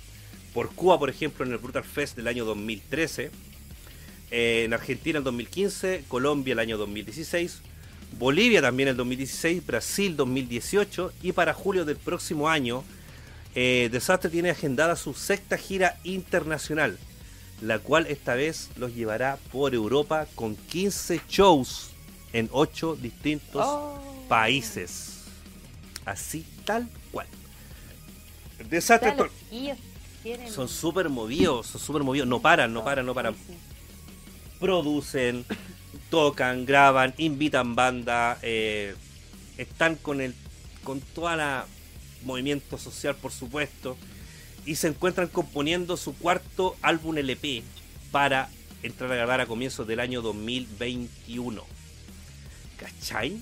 Por 0.55 0.73
Cuba, 0.73 1.01
por 1.01 1.11
ejemplo, 1.11 1.45
en 1.45 1.51
el 1.51 1.59
Brutal 1.59 1.83
Fest 1.83 2.17
del 2.17 2.29
año 2.29 2.45
2013. 2.45 3.33
Eh, 4.31 4.63
en 4.67 4.73
Argentina 4.73 5.19
el 5.19 5.25
2015. 5.25 6.05
Colombia 6.07 6.53
el 6.53 6.61
año 6.61 6.79
2016. 6.79 7.63
Bolivia 8.21 8.63
también 8.63 8.91
el 8.91 8.97
2016. 8.97 9.67
Brasil 9.67 10.17
2018. 10.17 11.13
Y 11.23 11.33
para 11.33 11.55
julio 11.55 11.85
del 11.85 11.97
próximo 11.97 12.49
año, 12.49 12.85
eh, 13.57 13.89
Desastre 13.91 14.31
tiene 14.31 14.51
agendada 14.51 14.95
su 14.95 15.13
sexta 15.13 15.57
gira 15.57 15.99
internacional. 16.05 17.01
La 17.63 17.81
cual 17.81 18.07
esta 18.07 18.37
vez 18.37 18.71
los 18.77 18.95
llevará 18.95 19.39
por 19.51 19.75
Europa 19.75 20.29
con 20.37 20.55
15 20.55 21.21
shows 21.29 21.91
en 22.33 22.49
8 22.53 22.95
distintos 22.95 23.65
oh. 23.67 24.27
países 24.29 25.10
así 26.05 26.45
tal 26.65 26.89
cual. 27.11 27.27
Desastre. 28.69 29.15
Son 30.51 30.69
súper 30.69 31.09
movidos, 31.09 31.67
son 31.67 31.81
súper 31.81 32.03
movidos, 32.03 32.29
no 32.29 32.41
paran, 32.41 32.73
no 32.73 32.85
paran, 32.85 33.07
no 33.07 33.15
paran. 33.15 33.35
Sí, 33.35 33.41
sí. 33.49 33.55
Producen, 34.59 35.47
tocan, 36.11 36.67
graban, 36.67 37.15
invitan 37.17 37.75
banda, 37.75 38.39
eh, 38.43 38.95
están 39.57 39.97
con 39.97 40.21
el, 40.21 40.35
con 40.85 41.01
toda 41.01 41.37
la 41.37 41.67
movimiento 42.23 42.77
social, 42.77 43.17
por 43.17 43.33
supuesto, 43.33 43.97
y 44.67 44.75
se 44.77 44.89
encuentran 44.89 45.29
componiendo 45.29 45.97
su 45.97 46.15
cuarto 46.15 46.77
álbum 46.83 47.17
LP 47.17 47.63
para 48.11 48.51
entrar 48.83 49.11
a 49.13 49.17
grabar 49.17 49.41
a 49.41 49.47
comienzos 49.47 49.87
del 49.87 50.01
año 50.01 50.21
2021. 50.23 51.65
¿Cachai? 52.77 53.41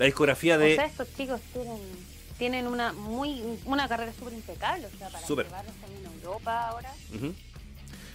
La 0.00 0.06
discografía 0.06 0.56
de. 0.56 0.72
O 0.72 0.76
sea, 0.76 0.86
estos 0.86 1.14
chicos 1.14 1.40
tienen, 1.52 1.78
tienen 2.38 2.66
una 2.66 2.94
muy 2.94 3.42
una 3.66 3.86
carrera 3.86 4.10
súper 4.18 4.32
impecable, 4.32 4.86
o 4.86 4.98
sea, 4.98 5.10
para 5.10 5.26
super. 5.26 5.44
llevarlos 5.44 5.74
también 5.76 6.06
a 6.06 6.14
Europa 6.14 6.68
ahora. 6.68 6.94
Uh 7.12 7.16
-huh. 7.16 7.34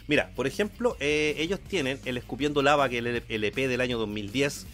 Mira, 0.08 0.32
por 0.36 0.48
ejemplo, 0.48 0.98
eh, 1.00 1.36
ellos 1.38 1.60
tienen 1.60 2.00
el 2.06 2.18
Escupiendo 2.18 2.64
Lava, 2.64 2.90
que 2.90 2.98
es 2.98 3.06
el 3.06 3.44
LP 3.44 3.68
del 3.68 3.82
año 3.82 4.00
2010, 4.00 4.66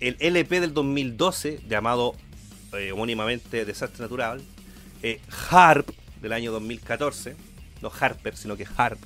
el 0.00 0.16
LP 0.20 0.60
del 0.60 0.74
2012, 0.74 1.60
llamado 1.66 2.14
eh, 2.74 2.92
homónimamente 2.92 3.64
Desastre 3.64 4.02
Natural, 4.02 4.42
eh, 5.02 5.20
Harp 5.50 5.88
del 6.20 6.34
año 6.34 6.52
2014, 6.52 7.34
no 7.80 7.90
Harper, 7.98 8.36
sino 8.36 8.58
que 8.58 8.66
Harp, 8.76 8.98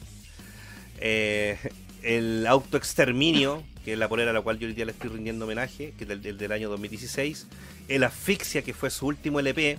el 1.01 2.45
Autoexterminio 2.49 3.63
que 3.87 3.93
es 3.93 3.99
la 4.01 4.09
polera 4.09 4.33
a 4.33 4.35
la 4.35 4.41
cual 4.41 4.59
yo 4.59 4.67
hoy 4.67 4.75
día 4.75 4.85
le 4.85 4.91
estoy 4.91 5.11
rindiendo 5.11 5.45
homenaje, 5.45 5.95
que 5.97 6.03
es 6.03 6.09
del, 6.09 6.37
del, 6.37 6.51
año 6.51 6.69
2016, 6.71 7.47
El 7.87 8.03
Asfixia, 8.03 8.63
que 8.63 8.75
fue 8.75 8.91
su 8.91 9.07
último 9.07 9.39
LP 9.39 9.79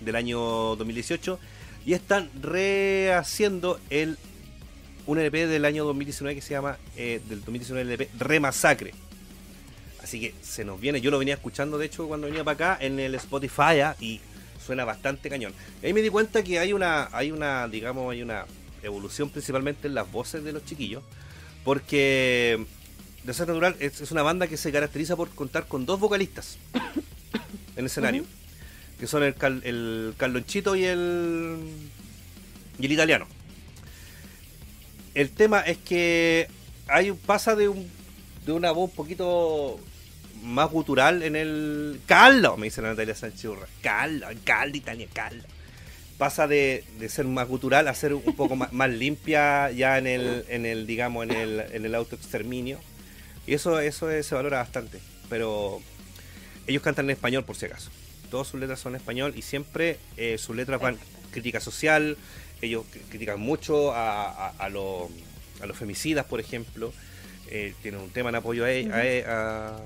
del 0.00 0.16
año 0.16 0.40
2018, 0.74 1.38
y 1.86 1.92
están 1.92 2.28
rehaciendo 2.42 3.78
el 3.88 4.18
un 5.06 5.20
LP 5.20 5.46
del 5.46 5.64
año 5.64 5.84
2019 5.84 6.34
que 6.34 6.42
se 6.42 6.54
llama, 6.54 6.76
eh, 6.96 7.20
del 7.28 7.38
2019 7.44 7.82
LP, 7.82 8.10
Remasacre. 8.18 8.92
Así 10.02 10.18
que 10.18 10.34
se 10.42 10.64
nos 10.64 10.80
viene, 10.80 11.00
yo 11.00 11.12
lo 11.12 11.18
venía 11.20 11.34
escuchando 11.34 11.78
de 11.78 11.86
hecho 11.86 12.08
cuando 12.08 12.26
venía 12.26 12.42
para 12.42 12.72
acá 12.72 12.84
en 12.84 12.98
el 12.98 13.14
Spotify 13.14 13.78
¿ah? 13.84 13.96
y 14.00 14.20
suena 14.58 14.84
bastante 14.84 15.30
cañón. 15.30 15.52
Y 15.84 15.86
ahí 15.86 15.92
me 15.92 16.02
di 16.02 16.08
cuenta 16.08 16.42
que 16.42 16.58
hay 16.58 16.72
una, 16.72 17.10
hay 17.12 17.30
una, 17.30 17.68
digamos, 17.68 18.10
hay 18.10 18.22
una 18.22 18.44
evolución 18.82 19.30
principalmente 19.30 19.86
en 19.86 19.94
las 19.94 20.10
voces 20.10 20.42
de 20.42 20.52
los 20.52 20.64
chiquillos, 20.64 21.04
porque 21.62 22.66
Desastre 23.26 23.54
Natural 23.54 23.76
es, 23.80 24.00
es, 24.00 24.12
una 24.12 24.22
banda 24.22 24.46
que 24.46 24.56
se 24.56 24.70
caracteriza 24.70 25.16
por 25.16 25.30
contar 25.30 25.66
con 25.66 25.84
dos 25.84 25.98
vocalistas 25.98 26.58
en 26.74 27.80
el 27.80 27.86
escenario, 27.86 28.22
uh 28.22 28.26
-huh. 28.26 29.00
que 29.00 29.06
son 29.08 29.24
el, 29.24 29.34
Cal, 29.34 29.60
el 29.64 30.14
Carlonchito 30.16 30.76
y 30.76 30.84
el, 30.84 31.58
y 32.78 32.86
el 32.86 32.92
italiano. 32.92 33.26
El 35.14 35.30
tema 35.30 35.60
es 35.60 35.78
que 35.78 36.46
hay 36.86 37.10
pasa 37.12 37.56
de, 37.56 37.68
un, 37.68 37.90
de 38.44 38.52
una 38.52 38.70
voz 38.70 38.90
un 38.90 38.96
poquito 38.96 39.80
más 40.44 40.70
gutural 40.70 41.22
en 41.22 41.34
el... 41.34 42.00
Carlos, 42.06 42.56
me 42.58 42.66
dice 42.66 42.80
la 42.82 42.90
Natalia 42.90 43.14
Sánchez 43.14 43.46
Urra. 43.46 43.66
Carlos, 43.82 44.30
Carlos, 44.44 44.76
Italia, 44.76 45.08
Carlos. 45.12 45.46
Pasa 46.16 46.46
de, 46.46 46.84
de 47.00 47.08
ser 47.08 47.24
más 47.26 47.48
gutural 47.48 47.88
a 47.88 47.94
ser 47.94 48.14
un 48.14 48.36
poco 48.36 48.54
más, 48.56 48.72
más 48.72 48.90
limpia 48.90 49.70
ya 49.72 49.98
en 49.98 50.06
el, 50.06 50.44
en 50.48 50.64
el 50.64 50.86
digamos, 50.86 51.24
en 51.24 51.32
el, 51.32 51.60
en 51.72 51.84
el 51.84 51.94
autoexterminio. 51.94 52.78
Y 53.46 53.54
eso, 53.54 53.78
eso 53.80 54.10
es- 54.10 54.26
se 54.26 54.34
valora 54.34 54.58
bastante. 54.58 55.00
Pero 55.28 55.80
ellos 56.66 56.82
cantan 56.82 57.06
en 57.06 57.10
español 57.12 57.44
por 57.44 57.56
si 57.56 57.66
acaso. 57.66 57.90
Todas 58.30 58.48
sus 58.48 58.58
letras 58.60 58.80
son 58.80 58.94
en 58.94 59.00
español 59.00 59.34
y 59.36 59.42
siempre 59.42 59.98
eh, 60.16 60.36
sus 60.38 60.56
letras 60.56 60.80
van 60.80 60.98
crítica 61.30 61.60
social. 61.60 62.16
Ellos 62.62 62.84
cri- 62.92 63.02
critican 63.08 63.38
mucho 63.40 63.92
a, 63.92 64.30
a, 64.30 64.48
a 64.50 64.68
los, 64.68 65.10
a 65.60 65.66
los 65.66 65.76
femicidas, 65.76 66.24
por 66.26 66.40
ejemplo. 66.40 66.92
Eh, 67.48 67.74
tienen 67.82 68.00
un 68.00 68.10
tema 68.10 68.30
en 68.30 68.34
apoyo 68.36 68.64
a, 68.64 68.72
e- 68.72 68.90
a 68.92 69.06
e- 69.06 69.24
a- 69.26 69.76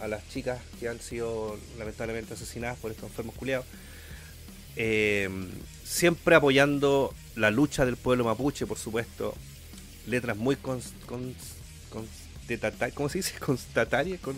a 0.00 0.08
las 0.08 0.26
chicas 0.30 0.58
que 0.78 0.88
han 0.88 0.98
sido 1.00 1.58
lamentablemente 1.78 2.32
asesinadas 2.32 2.78
por 2.78 2.90
estos 2.90 3.10
enfermos 3.10 3.34
culiados. 3.34 3.66
Eh, 4.76 5.28
siempre 5.84 6.34
apoyando 6.36 7.12
la 7.36 7.50
lucha 7.50 7.84
del 7.84 7.96
pueblo 7.96 8.24
mapuche, 8.24 8.66
por 8.66 8.78
supuesto. 8.78 9.34
Letras 10.06 10.36
muy 10.38 10.56
cons, 10.56 10.94
cons- 11.06 11.34
¿cómo 12.94 13.08
se 13.08 13.18
dice? 13.18 13.38
Constatarias, 13.38 14.20
con 14.20 14.36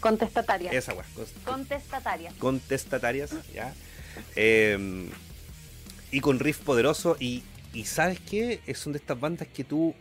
Contestataria. 0.00 0.70
esa 0.72 0.94
weá, 0.94 1.04
Contestataria. 1.44 2.32
contestatarias, 2.38 3.30
¿ya? 3.52 3.74
Eh, 4.36 5.08
y 6.10 6.20
con 6.20 6.38
riff 6.40 6.58
poderoso. 6.58 7.16
Y, 7.20 7.42
y 7.72 7.84
¿sabes 7.84 8.18
qué? 8.20 8.60
Es 8.66 8.86
una 8.86 8.94
de 8.94 8.98
estas 8.98 9.18
bandas 9.20 9.48
que 9.48 9.64
tú 9.64 9.94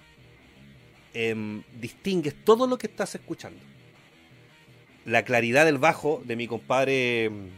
em, 1.14 1.64
distingues 1.80 2.34
todo 2.46 2.68
lo 2.68 2.78
que 2.78 2.88
estás 2.88 3.14
escuchando. 3.16 3.60
La 5.06 5.24
claridad 5.24 5.66
del 5.66 5.78
bajo 5.78 6.22
de 6.26 6.36
mi 6.36 6.48
compadre 6.48 7.26
em, 7.26 7.50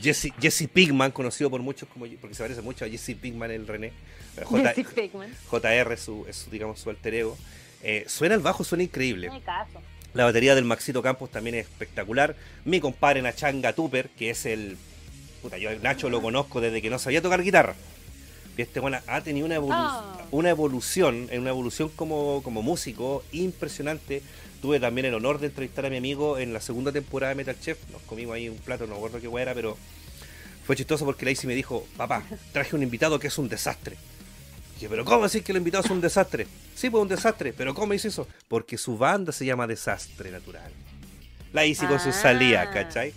Jesse, 0.00 0.28
Jesse 0.40 0.68
Pigman, 0.72 1.10
conocido 1.10 1.50
por 1.50 1.60
muchos 1.62 1.88
como 1.88 2.06
porque 2.20 2.34
se 2.34 2.42
parece 2.42 2.62
mucho 2.62 2.84
a 2.84 2.88
Jesse 2.88 3.14
Pigman 3.20 3.50
el 3.50 3.66
René. 3.66 3.88
Eh, 4.36 4.44
J- 4.44 4.72
Jesse 4.74 4.86
Pinkman. 4.94 5.30
JR 5.50 5.92
es 5.92 6.00
su, 6.00 6.24
es 6.28 6.36
su, 6.36 6.50
digamos, 6.50 6.80
su 6.80 6.90
alter 6.90 7.14
ego. 7.14 7.36
Eh, 7.82 8.04
suena 8.08 8.34
el 8.34 8.40
bajo, 8.40 8.64
suena 8.64 8.84
increíble. 8.84 9.28
No 9.28 9.34
hay 9.34 9.40
caso. 9.40 9.80
La 10.14 10.24
batería 10.24 10.54
del 10.54 10.64
Maxito 10.64 11.02
Campos 11.02 11.30
también 11.30 11.56
es 11.56 11.66
espectacular. 11.66 12.36
Mi 12.64 12.80
compadre 12.80 13.22
Nachanga 13.22 13.72
Tupper, 13.72 14.08
que 14.10 14.30
es 14.30 14.46
el. 14.46 14.76
Puta, 15.40 15.58
yo 15.58 15.70
el 15.70 15.82
Nacho 15.82 16.08
lo 16.10 16.20
conozco 16.22 16.60
desde 16.60 16.80
que 16.82 16.90
no 16.90 16.98
sabía 16.98 17.22
tocar 17.22 17.42
guitarra. 17.42 17.74
Y 18.56 18.62
este 18.62 18.80
bueno 18.80 18.98
ha 19.06 19.20
tenido 19.22 19.46
una, 19.46 19.56
evolu- 19.58 19.70
Ah. 19.72 20.18
una 20.30 20.50
evolución, 20.50 21.28
una 21.32 21.50
evolución 21.50 21.88
como, 21.96 22.42
como 22.42 22.60
músico 22.62 23.24
impresionante. 23.32 24.22
Tuve 24.60 24.78
también 24.78 25.06
el 25.06 25.14
honor 25.14 25.40
de 25.40 25.46
entrevistar 25.48 25.86
a 25.86 25.90
mi 25.90 25.96
amigo 25.96 26.38
en 26.38 26.52
la 26.52 26.60
segunda 26.60 26.92
temporada 26.92 27.30
de 27.30 27.36
Metal 27.36 27.58
Chef. 27.58 27.78
Nos 27.90 28.02
comimos 28.02 28.34
ahí 28.36 28.48
un 28.48 28.58
plato, 28.58 28.86
no 28.86 28.94
recuerdo 28.94 29.20
qué 29.20 29.26
hueá 29.26 29.42
era, 29.42 29.54
pero 29.54 29.76
fue 30.66 30.76
chistoso 30.76 31.04
porque 31.04 31.24
Lacey 31.24 31.48
me 31.48 31.54
dijo, 31.54 31.84
papá, 31.96 32.22
traje 32.52 32.76
un 32.76 32.82
invitado 32.82 33.18
que 33.18 33.26
es 33.28 33.38
un 33.38 33.48
desastre. 33.48 33.96
Dije, 34.82 34.90
pero 34.90 35.04
¿cómo 35.04 35.22
decir 35.22 35.44
que 35.44 35.52
el 35.52 35.58
invitado 35.58 35.84
es 35.84 35.90
un 35.92 36.00
desastre? 36.00 36.44
Sí, 36.74 36.90
pues 36.90 37.00
un 37.02 37.06
desastre, 37.06 37.52
pero 37.52 37.72
¿cómo 37.72 37.92
dice 37.92 38.08
eso? 38.08 38.26
Porque 38.48 38.76
su 38.76 38.98
banda 38.98 39.30
se 39.30 39.44
llama 39.46 39.68
Desastre 39.68 40.32
Natural. 40.32 40.72
La 41.52 41.64
hice 41.64 41.86
con 41.86 42.00
su 42.00 42.08
Ah. 42.08 42.12
salida, 42.12 42.68
¿cachai? 42.72 43.12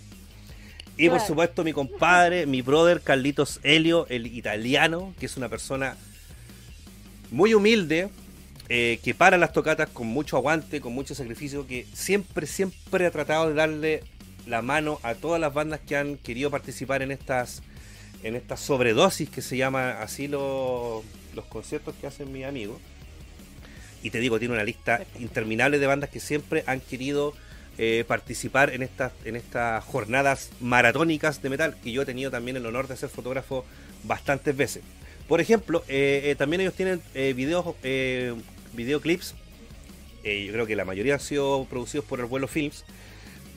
Y 0.96 1.08
por 1.08 1.18
supuesto 1.18 1.64
mi 1.64 1.72
compadre, 1.72 2.46
mi 2.46 2.62
brother 2.62 3.00
Carlitos 3.00 3.58
Helio, 3.64 4.06
el 4.10 4.28
italiano, 4.28 5.12
que 5.18 5.26
es 5.26 5.36
una 5.36 5.48
persona 5.48 5.96
muy 7.32 7.52
humilde, 7.52 8.10
eh, 8.68 9.00
que 9.02 9.12
para 9.12 9.36
las 9.36 9.52
tocatas 9.52 9.88
con 9.90 10.06
mucho 10.06 10.36
aguante, 10.36 10.80
con 10.80 10.92
mucho 10.92 11.16
sacrificio, 11.16 11.66
que 11.66 11.84
siempre, 11.92 12.46
siempre 12.46 13.06
ha 13.06 13.10
tratado 13.10 13.48
de 13.48 13.54
darle 13.54 14.04
la 14.46 14.62
mano 14.62 15.00
a 15.02 15.16
todas 15.16 15.40
las 15.40 15.52
bandas 15.52 15.80
que 15.80 15.96
han 15.96 16.16
querido 16.16 16.48
participar 16.48 17.02
en 17.02 17.10
estas 17.10 17.60
en 18.22 18.34
estas 18.36 18.60
sobredosis 18.60 19.28
que 19.28 19.42
se 19.42 19.56
llama 19.56 20.00
así 20.00 20.26
lo- 20.26 21.04
los 21.36 21.44
conciertos 21.44 21.94
que 22.00 22.06
hacen 22.08 22.32
mis 22.32 22.44
amigos. 22.44 22.78
Y 24.02 24.10
te 24.10 24.18
digo, 24.18 24.38
tiene 24.38 24.54
una 24.54 24.64
lista 24.64 25.04
interminable 25.20 25.78
de 25.78 25.86
bandas 25.86 26.10
que 26.10 26.20
siempre 26.20 26.64
han 26.66 26.80
querido 26.80 27.34
eh, 27.78 28.04
participar 28.08 28.70
en 28.70 28.82
estas 28.82 29.12
en 29.26 29.36
estas 29.36 29.84
jornadas 29.84 30.50
maratónicas 30.60 31.42
de 31.42 31.50
metal, 31.50 31.76
que 31.84 31.92
yo 31.92 32.02
he 32.02 32.06
tenido 32.06 32.30
también 32.30 32.56
el 32.56 32.64
honor 32.64 32.88
de 32.88 32.96
ser 32.96 33.10
fotógrafo 33.10 33.66
bastantes 34.04 34.56
veces. 34.56 34.82
Por 35.28 35.42
ejemplo, 35.42 35.84
eh, 35.88 36.22
eh, 36.24 36.34
también 36.36 36.62
ellos 36.62 36.72
tienen 36.72 37.02
videos, 37.34 37.74
videoclips, 38.72 39.34
yo 40.24 40.52
creo 40.52 40.66
que 40.66 40.74
la 40.74 40.86
mayoría 40.86 41.14
han 41.14 41.20
sido 41.20 41.66
producidos 41.68 42.06
por 42.06 42.20
el 42.20 42.26
vuelo 42.26 42.48
Films. 42.48 42.84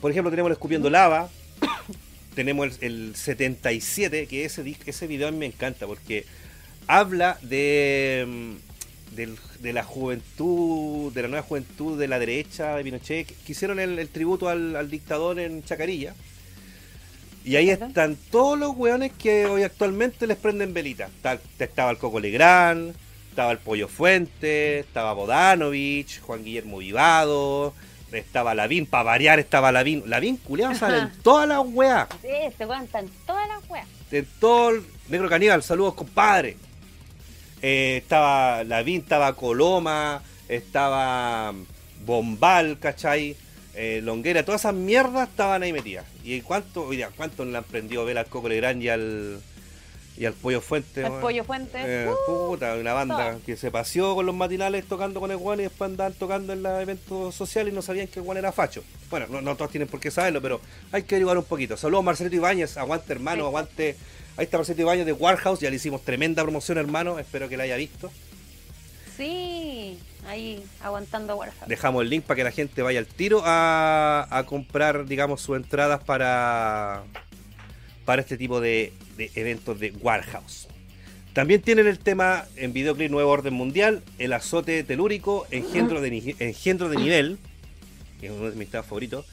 Por 0.01 0.11
ejemplo, 0.11 0.31
tenemos 0.31 0.49
el 0.49 0.53
Escupiendo 0.53 0.89
Lava, 0.89 1.29
tenemos 2.35 2.79
el, 2.81 3.09
el 3.09 3.15
77, 3.15 4.27
que 4.27 4.43
ese, 4.43 4.75
ese 4.85 5.07
video 5.07 5.29
a 5.29 5.31
mí 5.31 5.37
me 5.37 5.45
encanta 5.45 5.87
porque 5.87 6.25
habla 6.89 7.37
de, 7.43 8.25
mm, 8.27 9.15
del- 9.15 9.37
de 9.59 9.73
la 9.73 9.83
juventud, 9.83 11.13
de 11.13 11.21
la 11.21 11.27
nueva 11.27 11.43
juventud 11.45 11.99
de 11.99 12.07
la 12.07 12.17
derecha 12.19 12.75
de 12.75 12.83
Pinochet, 12.83 13.27
que 13.45 13.51
hicieron 13.51 13.79
el, 13.79 13.99
el 13.99 14.09
tributo 14.09 14.49
al, 14.49 14.75
al 14.75 14.89
dictador 14.89 15.39
en 15.39 15.63
Chacarilla. 15.63 16.15
Y 17.45 17.55
ahí 17.55 17.69
están 17.69 18.17
todos 18.31 18.57
los 18.57 18.75
weones 18.75 19.11
que 19.13 19.45
hoy 19.45 19.63
actualmente 19.63 20.25
les 20.27 20.37
prenden 20.37 20.73
velitas. 20.73 21.09
Está- 21.11 21.39
Estaba 21.59 21.91
el 21.91 21.97
Coco 21.97 22.19
Legrand, 22.19 22.93
estaba 23.29 23.51
el 23.51 23.59
Pollo 23.59 23.87
Fuente, 23.87 24.79
estaba 24.79 25.13
Bodanovich, 25.13 26.19
Juan 26.21 26.43
Guillermo 26.43 26.79
Vivado, 26.79 27.73
estaba 28.11 28.55
Lavín, 28.55 28.85
para 28.87 29.03
variar 29.03 29.39
estaba 29.39 29.71
Lavín. 29.71 30.03
Lavín 30.07 30.37
culeado 30.37 30.73
sale 30.75 30.97
en 30.97 31.11
todas 31.23 31.47
las 31.47 31.59
weas. 31.65 32.07
Sí, 32.21 32.27
se 32.57 32.63
aguantan 32.63 33.05
todas 33.27 33.47
las 33.47 33.69
weas. 33.69 33.87
En 34.11 34.27
todo 34.39 34.71
el 34.71 34.83
Negro 35.09 35.29
Caníbal, 35.29 35.61
saludos 35.61 35.93
compadre. 35.93 36.57
Eh, 37.61 37.97
estaba 38.01 38.63
Lavín, 38.63 39.01
estaba 39.01 39.33
Coloma, 39.35 40.21
estaba 40.47 41.53
Bombal, 42.05 42.79
¿cachai? 42.79 43.35
Eh, 43.75 44.01
Longuera, 44.03 44.43
todas 44.43 44.61
esas 44.61 44.73
mierdas 44.73 45.29
estaban 45.29 45.63
ahí 45.63 45.71
metidas. 45.73 46.05
¿Y 46.23 46.41
cuánto, 46.41 46.89
cuánto 47.15 47.45
le 47.45 47.57
han 47.57 47.63
prendido 47.63 48.05
vela 48.05 48.21
al 48.21 48.27
Coco 48.27 48.49
Legrand 48.49 48.81
y 48.81 48.89
al, 48.89 49.39
y 50.17 50.25
al 50.25 50.33
Pollo 50.33 50.59
Fuente? 50.59 51.01
El 51.01 51.09
weón? 51.11 51.21
pollo 51.21 51.43
fuente. 51.45 51.77
Eh, 51.81 52.09
uh, 52.09 52.49
puta, 52.49 52.75
una 52.75 52.93
banda 52.93 53.31
todo. 53.31 53.41
que 53.45 53.55
se 53.55 53.71
paseó 53.71 54.15
con 54.15 54.25
los 54.25 54.35
matinales 54.35 54.85
tocando 54.85 55.19
con 55.19 55.31
el 55.31 55.37
guan 55.37 55.59
y 55.59 55.63
después 55.63 55.89
andaban 55.91 56.13
tocando 56.13 56.51
en 56.53 56.63
los 56.63 56.81
eventos 56.81 57.35
sociales 57.35 57.71
y 57.71 57.75
no 57.75 57.81
sabían 57.81 58.07
que 58.07 58.19
el 58.19 58.25
guan 58.25 58.37
era 58.37 58.51
facho. 58.51 58.83
Bueno, 59.09 59.27
no, 59.29 59.41
no 59.41 59.55
todos 59.55 59.71
tienen 59.71 59.87
por 59.87 59.99
qué 59.99 60.11
saberlo, 60.11 60.41
pero 60.41 60.59
hay 60.91 61.03
que 61.03 61.15
averiguar 61.15 61.37
un 61.37 61.45
poquito. 61.45 61.77
Saludos 61.77 62.03
Marcelito 62.03 62.35
Ibáñez, 62.35 62.75
aguante 62.77 63.13
hermano, 63.13 63.43
Sí. 63.43 63.47
aguante. 63.47 63.95
Ahí 64.39 64.45
está 64.45 64.55
Marcelito 64.57 64.83
Ibáñez 64.83 65.05
de 65.05 65.11
Warhouse, 65.11 65.59
ya 65.59 65.69
le 65.69 65.75
hicimos 65.75 66.01
tremenda 66.05 66.41
promoción 66.43 66.77
hermano, 66.77 67.19
espero 67.19 67.49
que 67.49 67.57
la 67.57 67.63
haya 67.63 67.75
visto. 67.75 68.09
sí, 69.17 69.99
ahí 70.25 70.63
aguantando 70.81 71.35
Warhammer. 71.35 71.67
Dejamos 71.67 72.03
el 72.03 72.09
link 72.09 72.23
para 72.23 72.37
que 72.37 72.43
la 72.45 72.51
gente 72.51 72.81
vaya 72.81 72.99
al 72.99 73.05
tiro 73.05 73.41
a, 73.43 74.25
a 74.29 74.45
comprar, 74.45 75.05
digamos, 75.07 75.41
sus 75.41 75.57
entradas 75.57 76.01
para, 76.05 77.03
para 78.05 78.21
este 78.21 78.37
tipo 78.37 78.61
de, 78.61 78.93
de 79.17 79.29
eventos 79.35 79.77
de 79.77 79.91
Warhouse. 79.99 80.69
También 81.33 81.61
tienen 81.61 81.87
el 81.87 81.99
tema 81.99 82.45
en 82.55 82.71
videoclip 82.71 83.11
Nuevo 83.11 83.29
Orden 83.31 83.53
Mundial, 83.53 84.03
el 84.19 84.31
azote 84.31 84.85
telúrico, 84.85 85.47
engendro 85.51 85.99
de, 85.99 86.35
engendro 86.39 86.87
de 86.87 86.95
nivel, 86.95 87.39
que 88.21 88.27
es 88.27 88.31
uno 88.31 88.49
de 88.49 88.55
mis 88.55 88.69
temas 88.69 88.85
favoritos, 88.85 89.25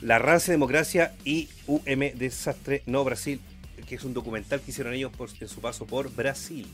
la 0.00 0.18
rancia 0.18 0.50
democracia 0.50 1.14
y 1.24 1.48
UM 1.68 2.00
Desastre 2.16 2.82
No 2.86 3.04
Brasil, 3.04 3.40
que 3.88 3.94
es 3.96 4.04
un 4.04 4.12
documental 4.14 4.60
que 4.60 4.70
hicieron 4.70 4.92
ellos 4.94 5.10
por, 5.16 5.30
en 5.40 5.48
su 5.48 5.60
paso 5.60 5.86
por 5.86 6.12
Brasil. 6.14 6.66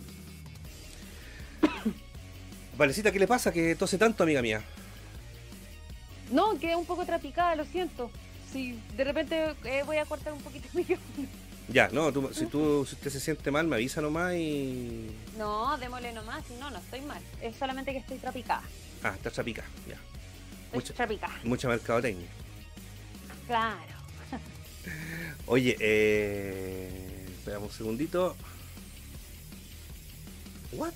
Valecita, 2.76 3.12
¿qué 3.12 3.18
le 3.18 3.26
pasa? 3.28 3.52
Que 3.52 3.76
tose 3.76 3.96
tanto, 3.98 4.22
amiga 4.24 4.42
mía. 4.42 4.62
No, 6.32 6.58
quedé 6.58 6.74
un 6.74 6.84
poco 6.86 7.04
trapicada, 7.06 7.54
lo 7.54 7.64
siento. 7.64 8.10
Si 8.52 8.78
de 8.96 9.04
repente 9.04 9.54
eh, 9.64 9.82
voy 9.86 9.98
a 9.98 10.04
cortar 10.04 10.32
un 10.32 10.40
poquito 10.40 10.66
el 10.72 10.78
micrófono. 10.80 11.28
Ya, 11.68 11.88
no, 11.88 12.12
tú- 12.12 12.30
si 12.34 12.46
tú 12.46 12.84
si 12.86 12.94
usted 12.96 13.10
se 13.10 13.20
siente 13.20 13.50
mal, 13.50 13.66
me 13.66 13.76
avisa 13.76 14.00
nomás 14.00 14.34
y. 14.34 15.10
No, 15.38 15.76
démosle 15.78 16.12
nomás, 16.12 16.42
no, 16.58 16.70
no 16.70 16.78
estoy 16.78 17.00
mal. 17.02 17.22
Es 17.40 17.56
solamente 17.56 17.92
que 17.92 17.98
estoy 17.98 18.18
trapicada. 18.18 18.62
Ah, 19.02 19.12
está 19.14 19.30
chapica, 19.30 19.62
ya. 19.88 19.94
Estoy 19.94 20.80
Mucha- 20.80 20.94
trapicada. 20.94 21.34
Mucha 21.44 21.68
mercadotecnia. 21.68 22.26
Claro. 23.46 23.94
Oye, 25.46 25.76
eh. 25.78 27.03
Esperamos 27.44 27.72
un 27.72 27.76
segundito. 27.76 28.34
¿What? 30.72 30.92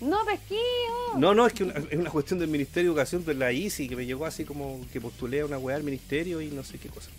No, 0.00 0.24
pesquillo. 0.24 1.18
No, 1.18 1.34
no, 1.34 1.44
es 1.48 1.52
que 1.52 1.64
una- 1.64 1.74
es 1.74 1.98
una 1.98 2.10
cuestión 2.10 2.38
del 2.38 2.48
Ministerio 2.48 2.90
de 2.90 2.94
Educación 2.94 3.24
de 3.24 3.34
la 3.34 3.50
ICI 3.50 3.88
que 3.88 3.96
me 3.96 4.06
llegó 4.06 4.24
así 4.24 4.44
como 4.44 4.86
que 4.92 5.00
postulé 5.00 5.40
a 5.40 5.46
una 5.46 5.58
weá 5.58 5.74
al 5.74 5.82
ministerio 5.82 6.40
y 6.40 6.46
no 6.46 6.62
sé 6.62 6.78
qué 6.78 6.88
cosa. 6.88 7.10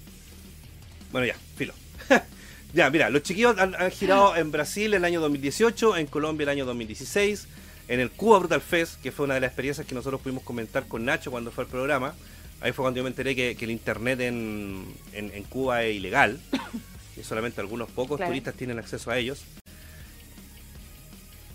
Bueno, 1.11 1.27
ya, 1.27 1.35
filo. 1.57 1.73
ya, 2.73 2.89
mira, 2.89 3.09
los 3.09 3.23
chiquillos 3.23 3.57
han, 3.57 3.75
han 3.75 3.91
girado 3.91 4.37
en 4.37 4.51
Brasil 4.53 4.93
el 4.93 5.03
año 5.03 5.19
2018, 5.19 5.97
en 5.97 6.07
Colombia 6.07 6.43
el 6.43 6.49
año 6.49 6.65
2016, 6.65 7.47
en 7.89 7.99
el 7.99 8.09
Cuba 8.09 8.39
Brutal 8.39 8.61
Fest, 8.61 9.01
que 9.01 9.11
fue 9.11 9.25
una 9.25 9.33
de 9.33 9.41
las 9.41 9.49
experiencias 9.49 9.85
que 9.85 9.95
nosotros 9.95 10.21
pudimos 10.21 10.43
comentar 10.43 10.87
con 10.87 11.03
Nacho 11.03 11.29
cuando 11.29 11.51
fue 11.51 11.65
al 11.65 11.69
programa. 11.69 12.15
Ahí 12.61 12.73
fue 12.73 12.83
cuando 12.83 12.97
yo 12.97 13.03
me 13.03 13.09
enteré 13.09 13.35
que, 13.35 13.55
el 13.59 13.71
internet 13.71 14.19
en, 14.19 14.85
en, 15.13 15.43
Cuba 15.43 15.83
es 15.83 15.95
ilegal, 15.95 16.39
y 17.17 17.23
solamente 17.23 17.61
algunos 17.61 17.89
pocos 17.89 18.19
turistas 18.19 18.53
tienen 18.55 18.79
acceso 18.79 19.11
a 19.11 19.17
ellos. 19.17 19.43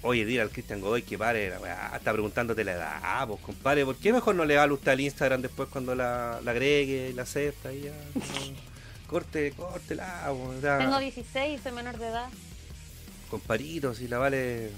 Oye, 0.01 0.27
dile 0.27 0.43
al 0.43 0.51
Cristian 0.51 0.83
Godoy 0.83 1.03
que 1.03 1.17
pare, 1.17 1.51
está 1.95 2.13
preguntándote 2.13 2.63
la 2.63 2.73
edad. 2.73 3.01
Ah, 3.03 3.25
pues 3.27 3.41
compadre, 3.41 3.87
¿por 3.87 3.97
qué 3.97 4.13
mejor 4.13 4.35
no 4.35 4.45
le 4.45 4.57
va 4.57 4.65
a 4.65 4.73
usted 4.73 4.93
al 4.93 5.01
Instagram 5.01 5.41
después 5.41 5.69
cuando 5.71 5.95
la, 5.95 6.37
agregue 6.39 7.09
y 7.11 7.13
la 7.15 7.23
acepta? 7.23 7.73
Y 7.73 7.83
ya, 7.83 7.93
corte, 9.07 9.53
corte 9.53 9.95
la. 9.95 10.31
Tengo 10.79 10.99
16 10.99 11.61
soy 11.63 11.73
menor 11.73 11.97
de 11.99 12.09
edad. 12.09 12.29
Comparito, 13.31 13.95
si 13.95 14.07
la 14.07 14.19
vale. 14.19 14.71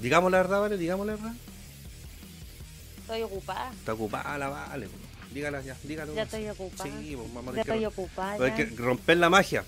Digamos 0.00 0.30
la 0.32 0.38
verdad, 0.38 0.60
¿vale? 0.60 0.76
Digamos 0.76 1.06
la 1.06 1.14
verdad. 1.14 1.32
Estoy 3.04 3.20
ocupada. 3.20 3.70
Está 3.70 3.92
ocupada 3.92 4.38
la 4.38 4.48
vale. 4.48 4.88
Dígala 5.30 5.60
ya, 5.60 5.76
dígalo. 5.82 6.14
Ya 6.14 6.22
estoy 6.22 6.48
ocupada. 6.48 6.90
Sí, 6.90 7.14
pues, 7.14 7.34
vamos 7.34 7.52
a 7.52 7.56
ya 7.56 7.60
estoy 7.60 7.84
ocupada. 7.84 8.44
Hay 8.46 8.52
que 8.52 8.64
romper 8.64 9.18
la 9.18 9.28
magia. 9.28 9.62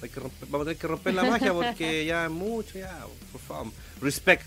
Hay 0.00 0.08
que 0.08 0.20
romper, 0.20 0.48
vamos 0.48 0.60
a 0.60 0.64
tener 0.66 0.80
que 0.80 0.86
romper 0.86 1.14
la 1.14 1.24
magia 1.24 1.52
porque 1.52 2.04
ya 2.06 2.26
es 2.26 2.30
mucho, 2.30 2.78
ya, 2.78 3.04
por 3.32 3.40
favor. 3.40 3.72
Respect. 4.00 4.44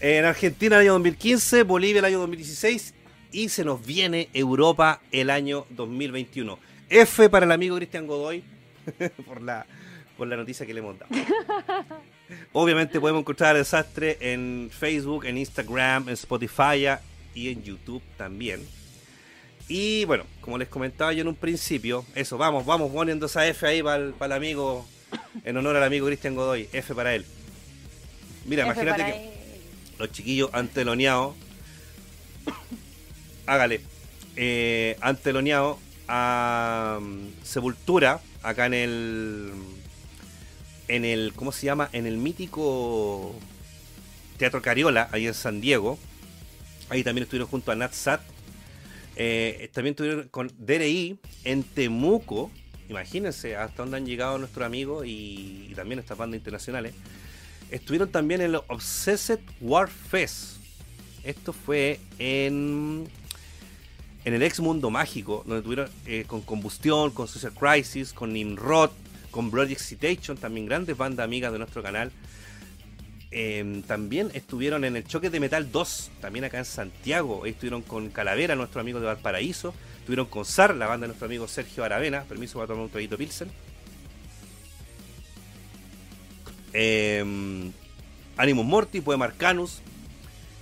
En 0.00 0.24
Argentina 0.24 0.76
el 0.76 0.82
año 0.82 0.92
2015, 0.94 1.62
Bolivia 1.64 1.98
el 1.98 2.06
año 2.06 2.20
2016 2.20 2.94
y 3.32 3.50
se 3.50 3.64
nos 3.64 3.84
viene 3.84 4.30
Europa 4.32 5.02
el 5.12 5.28
año 5.28 5.66
2021. 5.70 6.58
F 6.88 7.28
para 7.28 7.44
el 7.44 7.52
amigo 7.52 7.76
Cristian 7.76 8.06
Godoy 8.06 8.42
por 9.26 9.42
la 9.42 9.66
por 10.16 10.26
la 10.26 10.36
noticia 10.36 10.64
que 10.64 10.72
le 10.72 10.80
hemos 10.80 10.98
dado. 10.98 11.12
Obviamente 12.52 13.00
podemos 13.00 13.20
encontrar 13.20 13.56
el 13.56 13.62
desastre 13.62 14.16
en 14.20 14.70
Facebook, 14.72 15.26
en 15.26 15.38
Instagram, 15.38 16.08
en 16.08 16.14
Spotify 16.14 16.86
y 17.34 17.50
en 17.50 17.62
YouTube 17.62 18.02
también. 18.16 18.60
Y 19.68 20.04
bueno, 20.04 20.24
como 20.40 20.58
les 20.58 20.68
comentaba 20.68 21.12
yo 21.12 21.22
en 21.22 21.28
un 21.28 21.34
principio, 21.34 22.04
eso, 22.14 22.36
vamos, 22.36 22.66
vamos 22.66 22.92
poniendo 22.92 23.26
esa 23.26 23.46
F 23.46 23.66
ahí 23.66 23.82
para 23.82 23.96
el, 23.96 24.32
amigo, 24.32 24.86
en 25.44 25.56
honor 25.56 25.76
al 25.76 25.84
amigo 25.84 26.06
Cristian 26.06 26.34
Godoy, 26.34 26.68
F 26.72 26.94
para 26.94 27.14
él. 27.14 27.24
Mira, 28.44 28.64
imagínate 28.64 29.04
que 29.04 29.34
los 29.98 30.12
chiquillos 30.12 30.50
anteloneados, 30.52 31.34
hágale, 33.46 33.80
eh, 34.36 34.96
anteloneados 35.00 35.78
a 36.08 36.98
um, 37.00 37.30
Sepultura, 37.42 38.20
acá 38.42 38.66
en 38.66 38.74
el, 38.74 39.52
en 40.88 41.04
el, 41.04 41.32
¿cómo 41.34 41.52
se 41.52 41.66
llama? 41.66 41.88
En 41.92 42.06
el 42.06 42.16
mítico 42.16 43.34
Teatro 44.38 44.62
Cariola, 44.62 45.08
ahí 45.12 45.26
en 45.26 45.34
San 45.34 45.60
Diego. 45.60 45.98
Ahí 46.90 47.02
también 47.02 47.22
estuvieron 47.24 47.48
junto 47.48 47.72
a 47.72 47.74
Nat 47.74 47.92
Sat 47.92 48.20
eh, 49.16 49.70
también 49.72 49.92
estuvieron 49.92 50.28
con 50.28 50.50
DRI 50.58 51.18
en 51.44 51.62
Temuco. 51.62 52.50
Imagínense 52.88 53.56
hasta 53.56 53.82
dónde 53.82 53.96
han 53.96 54.06
llegado 54.06 54.38
nuestros 54.38 54.66
amigos 54.66 55.04
y, 55.06 55.72
también 55.76 55.98
estas 56.00 56.18
bandas 56.18 56.38
internacionales. 56.38 56.94
Estuvieron 57.70 58.10
también 58.10 58.40
en 58.40 58.54
el 58.54 58.60
Obsessed 58.68 59.40
War 59.60 59.88
Fest. 59.88 60.56
Esto 61.22 61.52
fue 61.52 61.98
en, 62.18 63.08
en 64.24 64.34
el 64.34 64.42
ex 64.42 64.60
mundo 64.60 64.90
mágico, 64.90 65.42
donde 65.46 65.58
estuvieron 65.58 65.90
eh, 66.06 66.24
con 66.26 66.42
Combustión, 66.42 67.10
con 67.10 67.26
Social 67.26 67.52
Crisis, 67.54 68.12
con 68.12 68.32
Nimrod, 68.32 68.90
con 69.34 69.50
Blood 69.50 69.70
Excitation, 69.70 70.36
también 70.36 70.66
grandes 70.66 70.96
bandas 70.96 71.24
amigas 71.24 71.50
de 71.50 71.58
nuestro 71.58 71.82
canal. 71.82 72.12
Em, 73.32 73.82
también 73.82 74.30
estuvieron 74.32 74.84
en 74.84 74.94
el 74.94 75.04
Choque 75.04 75.28
de 75.28 75.40
Metal 75.40 75.72
2, 75.72 76.12
también 76.20 76.44
acá 76.44 76.58
en 76.58 76.64
Santiago. 76.64 77.44
Estuvieron 77.44 77.82
con 77.82 78.10
Calavera, 78.10 78.54
nuestro 78.54 78.80
amigo 78.80 79.00
de 79.00 79.06
Valparaíso. 79.06 79.74
Estuvieron 79.98 80.26
con 80.26 80.44
SAR, 80.44 80.76
la 80.76 80.86
banda 80.86 81.06
de 81.06 81.08
nuestro 81.08 81.26
amigo 81.26 81.48
Sergio 81.48 81.82
Aravena. 81.82 82.22
Permiso 82.22 82.58
para 82.58 82.68
tomar 82.68 82.84
un 82.84 82.90
traguito 82.90 83.18
Pilsen. 83.18 83.50
Eh, 86.72 87.72
Animus 88.36 88.66
Mortis, 88.66 89.02
Poema 89.02 89.24
Arcanus, 89.24 89.80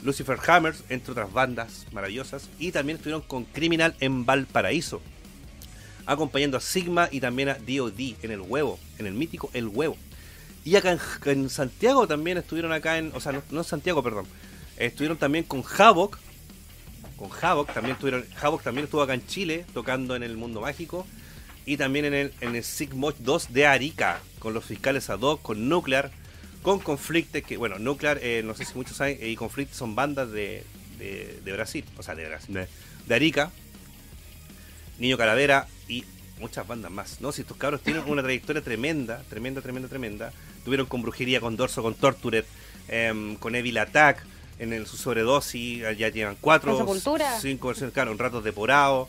Lucifer 0.02 0.38
Hammers, 0.46 0.82
entre 0.88 1.12
otras 1.12 1.30
bandas 1.30 1.86
maravillosas. 1.92 2.48
Y 2.58 2.72
también 2.72 2.96
estuvieron 2.96 3.20
con 3.20 3.44
Criminal 3.44 3.94
en 4.00 4.24
Valparaíso. 4.24 5.02
Acompañando 6.06 6.56
a 6.56 6.60
Sigma 6.60 7.08
y 7.10 7.20
también 7.20 7.48
a 7.48 7.54
DOD 7.54 8.16
en 8.22 8.30
el 8.30 8.40
huevo, 8.40 8.78
en 8.98 9.06
el 9.06 9.14
mítico 9.14 9.50
El 9.52 9.68
Huevo. 9.68 9.96
Y 10.64 10.76
acá 10.76 10.96
en, 11.24 11.50
Santiago 11.50 12.06
también 12.06 12.38
estuvieron 12.38 12.72
acá 12.72 12.98
en. 12.98 13.10
O 13.14 13.20
sea, 13.20 13.32
no, 13.32 13.58
en 13.58 13.64
Santiago, 13.64 14.02
perdón. 14.02 14.26
Estuvieron 14.76 15.18
también 15.18 15.44
con 15.44 15.64
Havoc. 15.78 16.18
Con 17.16 17.30
Havoc 17.40 17.72
también 17.72 17.94
estuvieron. 17.94 18.24
Havoc 18.40 18.62
también 18.62 18.84
estuvo 18.84 19.02
acá 19.02 19.14
en 19.14 19.26
Chile 19.26 19.64
tocando 19.74 20.14
en 20.14 20.22
el 20.22 20.36
mundo 20.36 20.60
mágico. 20.60 21.06
Y 21.66 21.76
también 21.76 22.04
en 22.06 22.14
el, 22.14 22.32
en 22.40 22.54
el 22.54 22.64
2 23.18 23.52
de 23.52 23.66
Arica. 23.66 24.20
Con 24.38 24.54
los 24.54 24.64
fiscales 24.64 25.10
ad 25.10 25.20
hoc, 25.20 25.42
con 25.42 25.68
Nuclear. 25.68 26.12
Con 26.62 26.78
Conflicte, 26.78 27.42
que 27.42 27.56
bueno, 27.56 27.80
Nuclear, 27.80 28.20
eh, 28.22 28.42
no 28.44 28.54
sé 28.54 28.64
si 28.64 28.74
muchos 28.76 28.96
saben, 28.96 29.18
y 29.20 29.34
Conflicte 29.34 29.74
son 29.74 29.96
bandas 29.96 30.30
de, 30.30 30.62
de, 30.96 31.52
Brasil. 31.52 31.84
O 31.96 32.04
sea, 32.04 32.14
de 32.14 32.28
Brasil. 32.28 32.54
De, 33.06 33.14
Arica. 33.14 33.50
Niño 34.98 35.16
Calavera 35.16 35.66
y 35.88 36.04
muchas 36.40 36.66
bandas 36.66 36.90
más, 36.90 37.20
¿no? 37.20 37.32
Si 37.32 37.42
estos 37.42 37.56
cabros 37.56 37.80
tienen 37.80 38.02
una 38.06 38.22
trayectoria 38.22 38.62
tremenda, 38.62 39.22
tremenda, 39.30 39.62
tremenda, 39.62 39.88
tremenda. 39.88 40.32
Tuvieron 40.64 40.86
con 40.86 41.02
Brujería, 41.02 41.40
con 41.40 41.56
Dorso, 41.56 41.82
con 41.82 41.94
Tortured, 41.94 42.44
em, 42.88 43.36
con 43.36 43.54
Evil 43.54 43.78
Attack, 43.78 44.24
en 44.58 44.72
el, 44.72 44.86
su 44.86 44.96
sobredosis, 44.96 45.82
ya 45.96 46.08
llevan 46.08 46.36
cuatro, 46.40 46.86
cinco 47.40 47.68
versiones, 47.68 47.94
claro, 47.94 48.12
un 48.12 48.18
rato 48.18 48.42
depurado. 48.42 49.08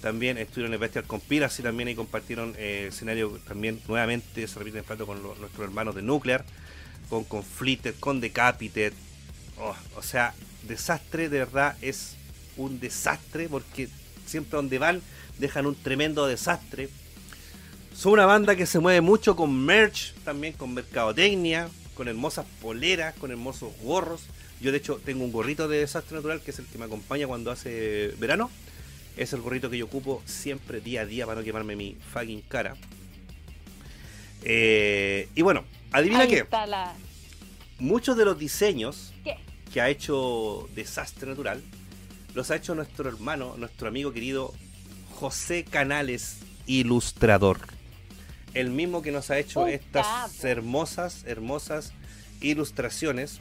También 0.00 0.36
estuvieron 0.36 0.74
en 0.74 0.80
Bestial 0.80 1.04
Conspiracy, 1.04 1.62
también 1.62 1.88
y 1.88 1.94
compartieron 1.94 2.54
eh, 2.58 2.86
escenario 2.88 3.38
también 3.48 3.80
nuevamente, 3.88 4.46
se 4.46 4.58
repite 4.58 4.78
en 4.78 4.84
plato 4.84 5.06
con 5.06 5.22
nuestros 5.22 5.60
hermanos 5.60 5.94
de 5.94 6.02
Nuclear, 6.02 6.44
con 7.08 7.24
Conflicted, 7.24 7.94
con 7.98 8.20
Decapitated. 8.20 8.92
Oh, 9.58 9.74
o 9.96 10.02
sea, 10.02 10.34
desastre, 10.68 11.28
de 11.28 11.38
verdad, 11.38 11.76
es 11.80 12.16
un 12.56 12.80
desastre 12.80 13.48
porque 13.48 13.88
siempre 14.26 14.56
donde 14.56 14.78
van 14.78 15.02
dejan 15.38 15.66
un 15.66 15.74
tremendo 15.74 16.26
desastre. 16.26 16.88
Son 17.94 18.12
una 18.12 18.26
banda 18.26 18.56
que 18.56 18.66
se 18.66 18.80
mueve 18.80 19.00
mucho 19.00 19.36
con 19.36 19.54
merch, 19.54 20.14
también 20.24 20.54
con 20.54 20.74
mercadotecnia, 20.74 21.68
con 21.94 22.08
hermosas 22.08 22.46
poleras, 22.60 23.14
con 23.14 23.30
hermosos 23.30 23.72
gorros. 23.82 24.22
Yo 24.60 24.72
de 24.72 24.78
hecho 24.78 25.00
tengo 25.04 25.24
un 25.24 25.32
gorrito 25.32 25.68
de 25.68 25.78
desastre 25.78 26.16
natural 26.16 26.40
que 26.40 26.50
es 26.50 26.58
el 26.58 26.66
que 26.66 26.78
me 26.78 26.86
acompaña 26.86 27.26
cuando 27.26 27.50
hace 27.50 28.14
verano. 28.18 28.50
Es 29.16 29.32
el 29.32 29.40
gorrito 29.42 29.70
que 29.70 29.78
yo 29.78 29.84
ocupo 29.84 30.22
siempre 30.26 30.80
día 30.80 31.02
a 31.02 31.06
día 31.06 31.24
para 31.24 31.40
no 31.40 31.44
quemarme 31.44 31.76
mi 31.76 31.96
fucking 32.12 32.42
cara. 32.42 32.76
Eh, 34.42 35.28
y 35.34 35.42
bueno, 35.42 35.64
adivina 35.92 36.26
qué. 36.26 36.46
Muchos 37.78 38.16
de 38.16 38.24
los 38.24 38.38
diseños 38.38 39.12
que 39.72 39.80
ha 39.80 39.88
hecho 39.88 40.68
Desastre 40.74 41.28
Natural 41.28 41.60
los 42.34 42.50
ha 42.50 42.56
hecho 42.56 42.74
nuestro 42.74 43.08
hermano, 43.08 43.54
nuestro 43.56 43.88
amigo 43.88 44.12
querido 44.12 44.52
José 45.14 45.64
Canales, 45.64 46.38
ilustrador. 46.66 47.60
El 48.52 48.70
mismo 48.70 49.02
que 49.02 49.12
nos 49.12 49.30
ha 49.30 49.38
hecho 49.38 49.66
estas 49.66 50.44
hermosas, 50.44 51.24
hermosas 51.26 51.92
ilustraciones 52.40 53.40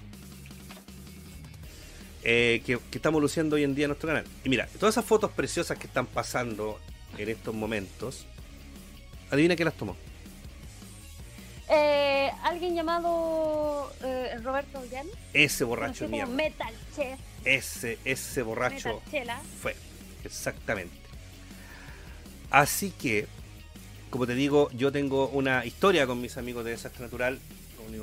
eh, 2.23 2.61
que, 2.65 2.79
estamos 2.93 3.21
luciendo 3.21 3.57
hoy 3.57 3.63
en 3.63 3.75
día 3.75 3.85
en 3.85 3.89
nuestro 3.89 4.07
canal. 4.07 4.25
Y 4.43 4.49
mira, 4.49 4.67
todas 4.79 4.93
esas 4.93 5.05
fotos 5.05 5.31
preciosas 5.31 5.77
que 5.77 5.87
están 5.87 6.05
pasando 6.05 6.79
en 7.17 7.29
estos 7.29 7.53
momentos, 7.53 8.25
adivina 9.29 9.55
quién 9.55 9.65
las 9.65 9.75
tomó. 9.75 9.97
Eh, 11.69 12.31
alguien 12.43 12.75
llamado 12.75 13.91
eh, 14.03 14.37
Roberto 14.41 14.83
Llano. 14.89 15.09
Ese 15.33 15.63
borracho 15.63 16.07
mierda. 16.07 16.33
Metal 16.33 16.73
Chef. 16.95 17.19
Ese, 17.43 17.97
ese 18.05 18.41
borracho 18.41 19.01
fue. 19.61 19.75
Exactamente. 20.23 21.02
Así 22.53 22.91
que, 22.91 23.25
como 24.11 24.27
te 24.27 24.35
digo, 24.35 24.69
yo 24.73 24.91
tengo 24.91 25.27
una 25.29 25.65
historia 25.65 26.05
con 26.05 26.21
mis 26.21 26.37
amigos 26.37 26.63
de 26.63 26.69
Desastre 26.69 27.03
Natural. 27.03 27.39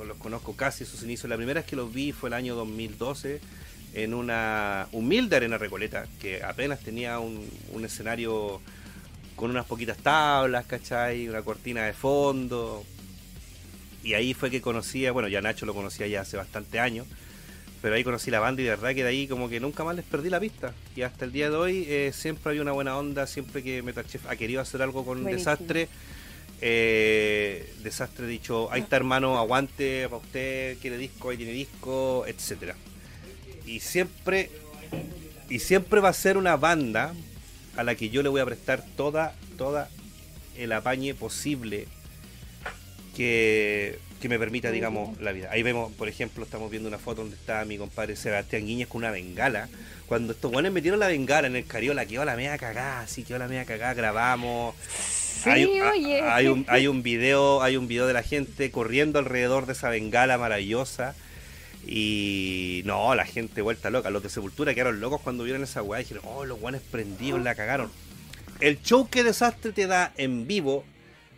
Los 0.05 0.17
conozco 0.17 0.57
casi 0.57 0.83
sus 0.83 1.03
inicios. 1.03 1.29
La 1.29 1.37
primera 1.37 1.61
vez 1.61 1.69
que 1.69 1.77
los 1.77 1.93
vi 1.93 2.11
fue 2.11 2.27
el 2.27 2.33
año 2.33 2.53
2012 2.55 3.39
en 3.93 4.13
una 4.13 4.89
humilde 4.91 5.37
arena 5.37 5.57
recoleta 5.57 6.05
que 6.19 6.43
apenas 6.43 6.81
tenía 6.81 7.19
un, 7.19 7.49
escenario 7.85 8.59
con 9.37 9.51
unas 9.51 9.65
poquitas 9.65 9.97
tablas, 9.99 10.65
¿cachai? 10.65 11.29
Una 11.29 11.43
cortina 11.43 11.85
de 11.85 11.93
fondo. 11.93 12.83
Y 14.03 14.15
ahí 14.15 14.33
fue 14.33 14.51
que 14.51 14.59
conocía, 14.59 15.13
bueno, 15.13 15.29
ya 15.29 15.39
Nacho 15.39 15.65
lo 15.65 15.73
conocía 15.73 16.07
ya 16.07 16.21
hace 16.21 16.35
bastante 16.35 16.77
años 16.77 17.07
pero 17.81 17.95
ahí 17.95 18.03
conocí 18.03 18.31
la 18.31 18.39
banda 18.39 18.61
y 18.61 18.65
de 18.65 18.71
verdad 18.71 18.89
que 18.89 19.03
de 19.03 19.09
ahí 19.09 19.27
como 19.27 19.49
que 19.49 19.59
nunca 19.59 19.83
más 19.83 19.95
les 19.95 20.05
perdí 20.05 20.29
la 20.29 20.39
pista. 20.39 20.73
Y 20.95 21.01
hasta 21.01 21.25
el 21.25 21.31
día 21.31 21.49
de 21.49 21.55
hoy 21.55 21.85
eh, 21.87 22.11
siempre 22.13 22.53
hay 22.53 22.59
una 22.59 22.71
buena 22.71 22.97
onda, 22.97 23.25
siempre 23.27 23.63
que 23.63 23.81
Metal 23.81 24.05
Chef 24.05 24.25
ha 24.27 24.35
querido 24.35 24.61
hacer 24.61 24.81
algo 24.81 25.03
con 25.05 25.17
un 25.17 25.25
desastre, 25.25 25.87
Eh, 26.63 27.73
desastre 27.81 28.27
dicho, 28.27 28.71
ahí 28.71 28.81
está 28.81 28.95
hermano, 28.95 29.39
aguante 29.39 30.07
para 30.07 30.21
usted, 30.21 30.77
quiere 30.79 30.95
disco, 30.99 31.31
ahí 31.31 31.37
tiene 31.37 31.53
disco, 31.53 32.23
etcétera. 32.27 32.75
Y 33.65 33.79
siempre, 33.79 34.51
y 35.49 35.57
siempre 35.57 36.01
va 36.01 36.09
a 36.09 36.13
ser 36.13 36.37
una 36.37 36.57
banda 36.57 37.15
a 37.77 37.83
la 37.83 37.95
que 37.95 38.11
yo 38.11 38.21
le 38.21 38.29
voy 38.29 38.41
a 38.41 38.45
prestar 38.45 38.85
toda, 38.95 39.33
toda 39.57 39.89
el 40.55 40.71
apañe 40.71 41.15
posible 41.15 41.87
que, 43.17 43.97
que 44.21 44.29
me 44.29 44.39
permita, 44.39 44.71
digamos, 44.71 45.19
la 45.19 45.33
vida. 45.33 45.49
Ahí 45.51 45.63
vemos, 45.63 45.91
por 45.93 46.07
ejemplo, 46.07 46.45
estamos 46.45 46.71
viendo 46.71 46.87
una 46.87 46.99
foto 46.99 47.21
donde 47.21 47.35
está 47.35 47.65
mi 47.65 47.77
compadre 47.77 48.15
Sebastián 48.15 48.65
Guiñez 48.65 48.87
con 48.87 48.99
una 48.99 49.11
bengala. 49.11 49.67
Cuando 50.07 50.33
estos 50.33 50.51
buenos 50.51 50.71
metieron 50.71 50.99
la 50.99 51.07
bengala 51.07 51.47
en 51.47 51.55
el 51.55 51.65
cariola, 51.65 52.05
quedó 52.05 52.23
la 52.23 52.35
media 52.35 52.57
cagada, 52.57 53.05
sí, 53.07 53.23
quedó 53.23 53.39
la 53.39 53.47
media 53.47 53.65
cagada, 53.65 53.93
grabamos. 53.93 54.75
Sí, 55.43 55.49
hay, 55.49 55.65
oye. 55.65 56.21
hay 56.21 56.47
un, 56.47 56.65
hay 56.69 56.87
un 56.87 57.01
video, 57.01 57.61
hay 57.61 57.75
un 57.75 57.87
video 57.87 58.07
de 58.07 58.13
la 58.13 58.23
gente 58.23 58.69
corriendo 58.71 59.19
alrededor 59.19 59.65
de 59.65 59.73
esa 59.73 59.89
bengala 59.89 60.37
maravillosa. 60.37 61.15
Y 61.87 62.83
no, 62.85 63.15
la 63.15 63.25
gente 63.25 63.61
vuelta 63.61 63.89
loca. 63.89 64.11
Los 64.11 64.21
de 64.21 64.29
Sepultura 64.29 64.73
quedaron 64.75 64.99
locos 64.99 65.21
cuando 65.21 65.43
vieron 65.43 65.63
esa 65.63 65.81
weá 65.81 65.99
dijeron, 65.99 66.23
oh, 66.27 66.45
los 66.45 66.59
guanes 66.59 66.81
prendidos 66.81 67.41
la 67.41 67.55
cagaron. 67.55 67.89
El 68.59 68.79
show 68.83 69.09
que 69.09 69.23
desastre 69.23 69.71
te 69.71 69.87
da 69.87 70.13
en 70.17 70.45
vivo, 70.45 70.85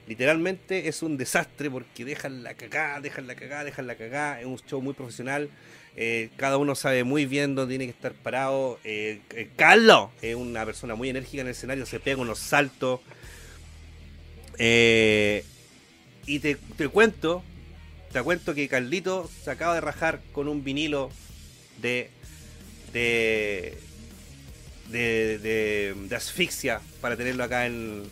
literalmente 0.08 0.88
es 0.88 1.02
un 1.04 1.18
desastre 1.18 1.70
porque 1.70 2.06
dejan 2.06 2.44
la 2.44 2.54
cagada, 2.56 3.00
dejan 3.02 3.28
la 3.28 3.36
cagada, 3.36 3.64
dejan 3.64 3.88
la 3.88 3.96
cagada. 3.96 4.40
Es 4.42 4.46
un 4.46 4.58
show 4.60 4.82
muy 4.82 4.94
profesional. 4.94 5.50
eh, 5.96 6.30
cada 6.38 6.58
uno 6.58 6.76
sabe 6.76 7.04
muy 7.04 7.26
bien 7.26 7.56
dónde 7.56 7.74
tiene 7.74 7.86
que 7.86 7.92
estar 7.92 8.14
parado. 8.14 8.80
Eh, 8.84 9.22
eh, 9.32 9.50
Carlos 9.56 10.10
es 10.22 10.36
una 10.36 10.66
persona 10.66 10.96
muy 10.96 11.10
enérgica 11.10 11.42
en 11.42 11.48
el 11.48 11.52
escenario, 11.52 11.86
se 11.86 12.00
pega 12.00 12.22
unos 12.22 12.40
saltos. 12.40 13.02
Eh, 14.58 15.44
y 16.26 16.40
te, 16.40 16.56
te 16.78 16.88
cuento, 16.90 17.44
te 18.12 18.22
cuento 18.22 18.54
que 18.56 18.68
Carlito 18.68 19.30
se 19.44 19.52
acaba 19.52 19.76
de 19.76 19.82
rajar 19.82 20.22
con 20.32 20.48
un 20.48 20.64
vinilo 20.64 21.10
de 21.82 22.10
de 22.94 23.78
de, 24.86 25.40
de, 25.40 25.96
de 25.96 26.16
asfixia 26.16 26.82
para 27.02 27.16
tenerlo 27.18 27.44
acá 27.44 27.66
en, 27.66 28.04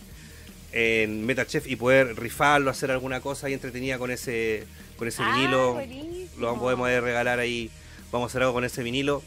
en 0.73 1.25
MetaChef 1.25 1.67
y 1.67 1.75
poder 1.75 2.17
rifarlo, 2.19 2.69
hacer 2.71 2.91
alguna 2.91 3.19
cosa 3.21 3.49
y 3.49 3.53
entretenida 3.53 3.97
con 3.97 4.11
ese 4.11 4.65
con 4.97 5.07
ese 5.07 5.21
Ah, 5.23 5.33
vinilo. 5.35 5.73
buenísimo. 5.73 6.29
Lo 6.39 6.57
podemos 6.59 6.87
regalar 6.89 7.39
ahí. 7.39 7.69
Vamos 8.11 8.27
a 8.27 8.29
hacer 8.31 8.41
algo 8.43 8.53
con 8.53 8.63
ese 8.65 8.83
vinilo. 8.83 9.23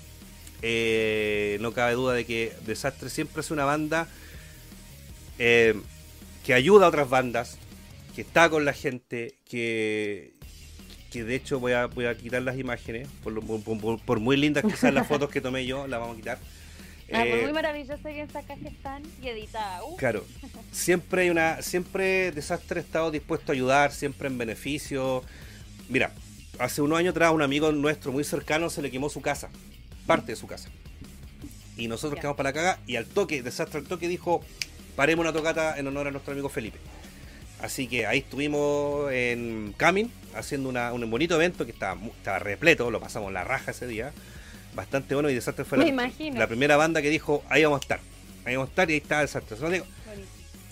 Eh, 0.63 1.59
no 1.61 1.73
cabe 1.73 1.93
duda 1.95 2.15
de 2.15 2.25
que 2.25 2.53
Desastre 2.65 3.11
siempre 3.11 3.41
es 3.41 3.51
una 3.51 3.65
banda 3.65 4.09
eh, 5.39 5.75
que 6.45 6.55
ayuda 6.55 6.87
a 6.87 6.89
otras 6.89 7.09
bandas, 7.09 7.59
que 8.15 8.23
está 8.23 8.49
con 8.49 8.65
la 8.65 8.73
gente, 8.73 9.35
que, 9.49 10.33
que 11.11 11.25
de 11.25 11.35
hecho 11.35 11.59
voy 11.61 11.73
a, 11.73 11.87
voy 11.87 12.07
a 12.07 12.17
quitar 12.17 12.43
las 12.43 12.59
imágenes, 12.59 13.09
por, 13.23 13.39
por- 13.45 14.01
por 14.01 14.21
muy 14.21 14.37
lindas 14.37 14.65
que 14.65 14.77
sean 14.77 14.95
las 14.95 15.07
fotos 15.09 15.31
que 15.31 15.41
tomé 15.41 15.67
yo, 15.67 15.87
las 15.87 16.01
vamos 16.01 16.15
a 16.15 16.19
quitar. 16.19 16.39
Ah, 17.15 17.25
pues 17.29 17.35
Eh, 17.41 17.43
muy 17.45 17.53
maravilloso 17.53 18.03
que 18.03 18.23
están 18.23 19.03
y 19.23 19.29
editadas. 19.29 19.83
Uh, 19.89 19.97
Claro, 19.97 20.25
siempre 20.73 21.23
hay 21.23 21.31
una, 21.31 21.63
siempre 21.63 22.33
Desastre 22.33 22.81
ha 22.81 22.83
estado 22.83 23.11
dispuesto 23.11 23.53
a 23.53 23.55
ayudar, 23.55 23.93
siempre 23.93 24.29
en 24.29 24.39
beneficio. 24.39 25.23
Mira, 25.89 26.13
hace 26.59 26.83
unos 26.83 26.99
años 26.99 27.13
atrás 27.13 27.33
un 27.33 27.43
amigo 27.43 27.71
nuestro 27.73 28.13
muy 28.13 28.25
cercano 28.25 28.71
se 28.71 28.83
le 28.83 28.91
quemó 28.91 29.09
su 29.11 29.21
casa, 29.21 29.49
parte 30.07 30.33
de 30.33 30.37
su 30.37 30.47
casa. 30.47 30.69
Y 31.77 31.89
nosotros 31.89 32.17
Ya. 32.17 32.21
quedamos 32.23 32.37
para 32.37 32.51
la 32.51 32.55
caga 32.55 32.79
y 32.87 32.97
al 32.97 33.07
toque, 33.07 33.43
Desastre 33.43 33.81
al 33.81 33.87
toque 33.87 34.09
dijo, 34.09 34.41
paremos 34.97 35.25
una 35.25 35.33
tocata 35.33 35.79
en 35.79 35.87
honor 35.87 36.09
a 36.09 36.11
nuestro 36.11 36.33
amigo 36.33 36.49
Felipe. 36.49 36.79
Así 37.61 37.87
que 37.89 38.07
ahí 38.07 38.19
estuvimos 38.19 39.11
en 39.13 39.75
Camin 39.77 40.11
haciendo 40.35 40.69
una- 40.69 40.93
un 40.93 41.09
bonito 41.11 41.35
evento 41.37 41.65
que 41.65 41.73
estaba, 41.73 41.99
estaba 42.17 42.39
repleto, 42.39 42.91
lo 42.91 43.01
pasamos 43.01 43.33
la 43.33 43.43
raja 43.45 43.71
ese 43.71 43.87
día. 43.87 44.13
Bastante 44.75 45.15
bueno 45.15 45.31
y 45.31 45.35
Desastre 45.35 45.65
fue 45.65 45.79
la, 45.79 46.11
la 46.35 46.47
primera 46.47 46.77
banda 46.77 47.01
que 47.01 47.11
dijo, 47.11 47.45
ahí 47.49 47.63
vamos 47.65 47.79
a 47.79 47.83
estar. 47.83 48.01
Ahí 48.45 48.57
vamos 48.57 48.69
a 48.69 48.73
estar 48.73 48.91
y 48.91 48.95
ahí 48.95 48.99
está 48.99 49.21
Desastre. 49.21 49.57
Digo, 49.71 49.87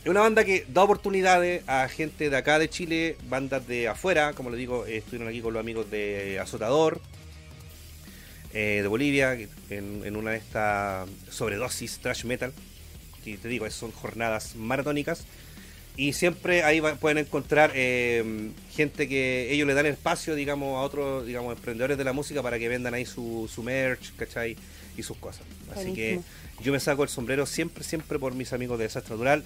es 0.05 0.09
una 0.09 0.21
banda 0.21 0.45
que 0.45 0.67
da 0.69 0.83
oportunidades 0.83 1.63
a 1.69 1.89
gente 1.89 2.29
de 2.29 2.37
acá 2.37 2.59
de 2.59 2.69
Chile, 2.69 3.17
bandas 3.29 3.67
de 3.69 3.87
afuera, 3.87 4.33
como 4.33 4.51
les 4.51 4.59
digo, 4.59 4.85
eh, 4.87 4.97
estuvieron 4.97 5.29
aquí 5.29 5.41
con 5.41 5.53
los 5.55 5.61
amigos 5.61 5.89
de 5.93 6.41
Azotador, 6.41 7.01
eh, 8.53 8.81
de 8.83 8.89
Bolivia, 8.89 9.35
en, 9.35 10.03
en 10.05 10.17
una 10.17 10.33
de 10.33 10.39
estas 10.39 11.09
sobredosis 11.31 11.99
trash 12.01 12.25
metal, 12.25 12.53
que 13.25 13.39
te 13.39 13.47
digo, 13.47 13.71
son 13.71 13.93
jornadas 13.93 14.57
maratónicas. 14.57 15.25
Y 15.97 16.15
siempre 16.15 16.63
ahí 16.65 16.81
va- 16.81 16.95
pueden 16.95 17.19
encontrar 17.19 17.73
eh, 17.75 18.51
gente 18.73 19.09
que 19.09 19.53
ellos 19.53 19.67
le 19.67 19.75
dan 19.75 19.85
espacio, 19.87 20.35
digamos, 20.35 20.77
a 20.79 20.81
otros, 20.81 21.27
digamos, 21.27 21.55
emprendedores 21.55 21.99
de 21.99 22.05
la 22.05 22.13
música 22.15 22.43
para 22.43 22.59
que 22.59 22.69
vendan 22.69 22.95
ahí 22.95 23.05
su, 23.05 23.51
su 23.53 23.63
merch, 23.63 24.15
¿cachai? 24.17 24.57
Y 24.97 25.03
sus 25.03 25.17
cosas. 25.19 25.43
Así 25.75 25.93
que 25.93 26.21
yo 26.63 26.73
me 26.73 26.81
saco 26.81 27.03
el 27.03 27.09
sombrero 27.11 27.45
siempre, 27.47 27.85
siempre 27.85 28.19
por 28.19 28.35
mis 28.35 28.53
amigos 28.55 28.79
de 28.79 28.85
Desastre 28.85 29.13
Natural, 29.15 29.43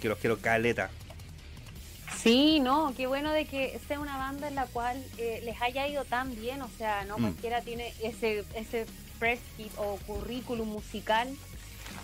que 0.00 0.08
los 0.08 0.18
quiero 0.18 0.38
caleta. 0.38 0.90
Sí, 2.22 2.58
no, 2.60 2.92
qué 2.96 3.06
bueno 3.06 3.32
de 3.32 3.44
que 3.44 3.78
sea 3.86 4.00
una 4.00 4.16
banda 4.16 4.48
en 4.48 4.54
la 4.54 4.66
cual 4.66 5.02
eh, 5.18 5.40
les 5.44 5.60
haya 5.62 5.86
ido 5.86 6.04
tan 6.04 6.34
bien, 6.34 6.62
o 6.62 6.70
sea, 6.78 7.04
no 7.04 7.18
Mm. 7.18 7.22
cualquiera 7.22 7.60
tiene 7.62 7.92
ese 8.02 8.44
ese 8.54 8.86
press 9.18 9.40
kit 9.56 9.70
o 9.76 9.96
currículum 10.06 10.68
musical 10.68 11.28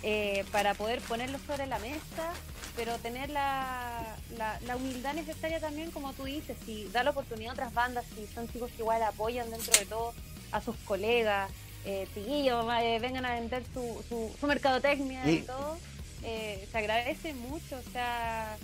eh, 0.06 0.44
para 0.52 0.74
poder 0.74 1.01
ponerlo 1.01 1.39
sobre 1.47 1.66
la 1.66 1.78
mesa, 1.78 2.35
pero 2.76 2.98
tener 2.98 3.31
la, 3.31 4.16
la, 4.36 4.60
la 4.66 4.76
humildad 4.76 5.14
necesaria 5.14 5.60
también, 5.60 5.90
como 5.90 6.12
tú 6.12 6.24
dices, 6.24 6.59
si 6.66 6.86
da 6.93 7.02
la 7.02 7.10
oportunidad 7.10 7.51
a 7.51 7.55
otras 7.55 7.72
bandas, 7.72 8.05
si 8.14 8.26
son 8.35 8.47
chicos 8.52 8.70
que 8.72 8.82
igual 8.82 9.02
apoyan 9.02 9.51
dentro 9.51 9.72
de 9.78 9.86
todo 9.86 10.12
a 10.52 10.60
sus 10.60 10.76
colegas, 10.85 11.51
eh, 11.86 12.06
chiquillos, 12.12 12.66
eh, 12.82 12.98
vengan 13.01 13.24
a 13.24 13.35
vender 13.35 13.62
su, 13.72 14.05
su, 14.06 14.31
su 14.39 14.47
mercadotecnia 14.47 15.26
y 15.31 15.40
todo, 15.40 15.78
eh, 16.22 16.68
se 16.70 16.78
agradece 16.78 17.32
mucho, 17.32 17.76
o 17.76 17.90
sea, 17.90 18.59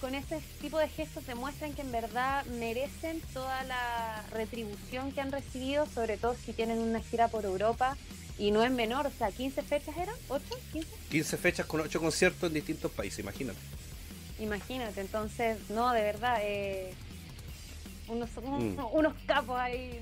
con 0.00 0.14
ese 0.16 0.40
tipo 0.60 0.78
de 0.78 0.88
gestos 0.88 1.24
demuestran 1.26 1.72
que 1.72 1.82
en 1.82 1.92
verdad 1.92 2.44
merecen 2.46 3.20
toda 3.32 3.62
la 3.64 4.24
retribución 4.32 5.12
que 5.12 5.20
han 5.20 5.30
recibido, 5.30 5.86
sobre 5.86 6.16
todo 6.16 6.34
si 6.34 6.52
tienen 6.52 6.78
una 6.78 7.00
gira 7.00 7.28
por 7.28 7.44
Europa 7.44 7.96
y 8.38 8.50
no 8.50 8.62
es 8.62 8.70
menor, 8.70 9.06
o 9.06 9.10
sea, 9.10 9.30
15 9.30 9.62
fechas 9.62 9.96
eran, 9.96 10.14
8, 10.28 10.44
15, 10.72 10.88
15 11.10 11.36
fechas 11.36 11.66
con 11.66 11.80
8 11.80 12.00
conciertos 12.00 12.48
en 12.48 12.54
distintos 12.54 12.90
países, 12.92 13.18
imagínate. 13.18 13.58
imagínate, 14.38 15.00
entonces, 15.00 15.58
no, 15.70 15.92
de 15.92 16.02
verdad, 16.02 16.38
eh, 16.42 16.94
unos, 18.08 18.28
Mm. 18.36 18.78
unos 18.92 19.14
capos 19.26 19.58
ahí. 19.58 20.00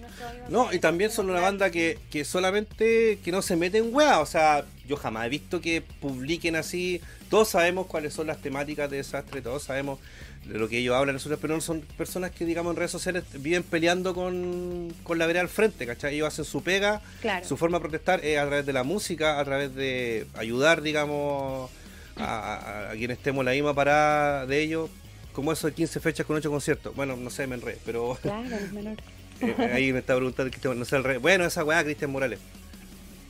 No, 0.49 0.73
y 0.73 0.79
también 0.79 1.11
son 1.11 1.29
una 1.31 1.41
banda 1.41 1.71
que, 1.71 1.99
que 2.11 2.25
solamente 2.25 3.19
que 3.25 3.33
no 3.33 3.43
se 3.43 3.57
mete 3.57 3.79
en 3.79 3.95
weá. 3.95 4.21
O 4.21 4.27
sea, 4.27 4.65
yo 4.87 4.97
jamás 4.97 5.27
he 5.27 5.29
visto 5.29 5.61
que 5.61 5.83
publiquen 6.01 6.57
así. 6.57 7.01
Todos 7.31 7.49
sabemos 7.49 7.87
cuáles 7.87 8.15
son 8.15 8.27
las 8.29 8.39
temáticas 8.39 8.89
de 8.91 8.99
desastre, 8.99 9.43
todos 9.43 9.65
sabemos 9.65 9.99
de 10.45 10.59
lo 10.61 10.69
que 10.69 10.79
ellos 10.79 10.95
hablan, 10.95 11.17
nosotros, 11.17 11.41
pero 11.43 11.55
no 11.57 11.61
son 11.61 11.81
personas 11.81 12.31
que, 12.31 12.45
digamos, 12.45 12.71
en 12.71 12.77
redes 12.77 12.93
sociales 12.93 13.25
viven 13.35 13.65
peleando 13.65 14.15
con, 14.15 14.95
con 15.03 15.19
la 15.19 15.27
vereda 15.27 15.43
al 15.43 15.49
frente, 15.49 15.87
¿cachai? 15.87 16.15
Ellos 16.15 16.29
hacen 16.29 16.45
su 16.45 16.63
pega, 16.63 17.03
Claro. 17.21 17.45
su 17.45 17.57
forma 17.57 17.79
de 17.79 17.83
protestar 17.83 18.25
es 18.25 18.39
a 18.39 18.47
través 18.47 18.65
de 18.65 18.73
la 18.73 18.85
música, 18.85 19.41
a 19.41 19.45
través 19.45 19.75
de 19.75 20.27
ayudar, 20.35 20.83
digamos, 20.83 21.69
a, 22.17 22.25
a- 22.25 22.91
a 22.91 22.95
quien 22.95 23.11
estemos 23.11 23.45
la 23.45 23.51
misma 23.51 23.75
parada 23.75 24.47
de 24.47 24.63
ellos. 24.63 24.89
Como 25.37 25.53
eso 25.53 25.67
de 25.67 25.75
15 25.75 26.01
fechas 26.01 26.25
con 26.25 26.35
8 26.35 26.51
conciertos. 26.51 26.97
Bueno, 26.97 27.15
no 27.15 27.29
sé, 27.29 27.47
me 27.47 27.57
enredé, 27.57 27.77
pero 27.85 28.19
Claro, 28.23 28.57
es 28.57 28.73
menor. 28.73 28.97
eh, 29.43 29.71
ahí 29.75 29.93
me 29.93 29.99
está 29.99 30.17
preguntando, 30.17 30.51
Cristian, 30.51 30.79
no 30.79 30.87
sé, 30.87 30.97
al 30.97 31.05
revés. 31.05 31.21
Bueno, 31.21 31.45
esa 31.45 31.63
weá, 31.63 31.85
Cristian 31.85 32.11
Morales. 32.11 32.39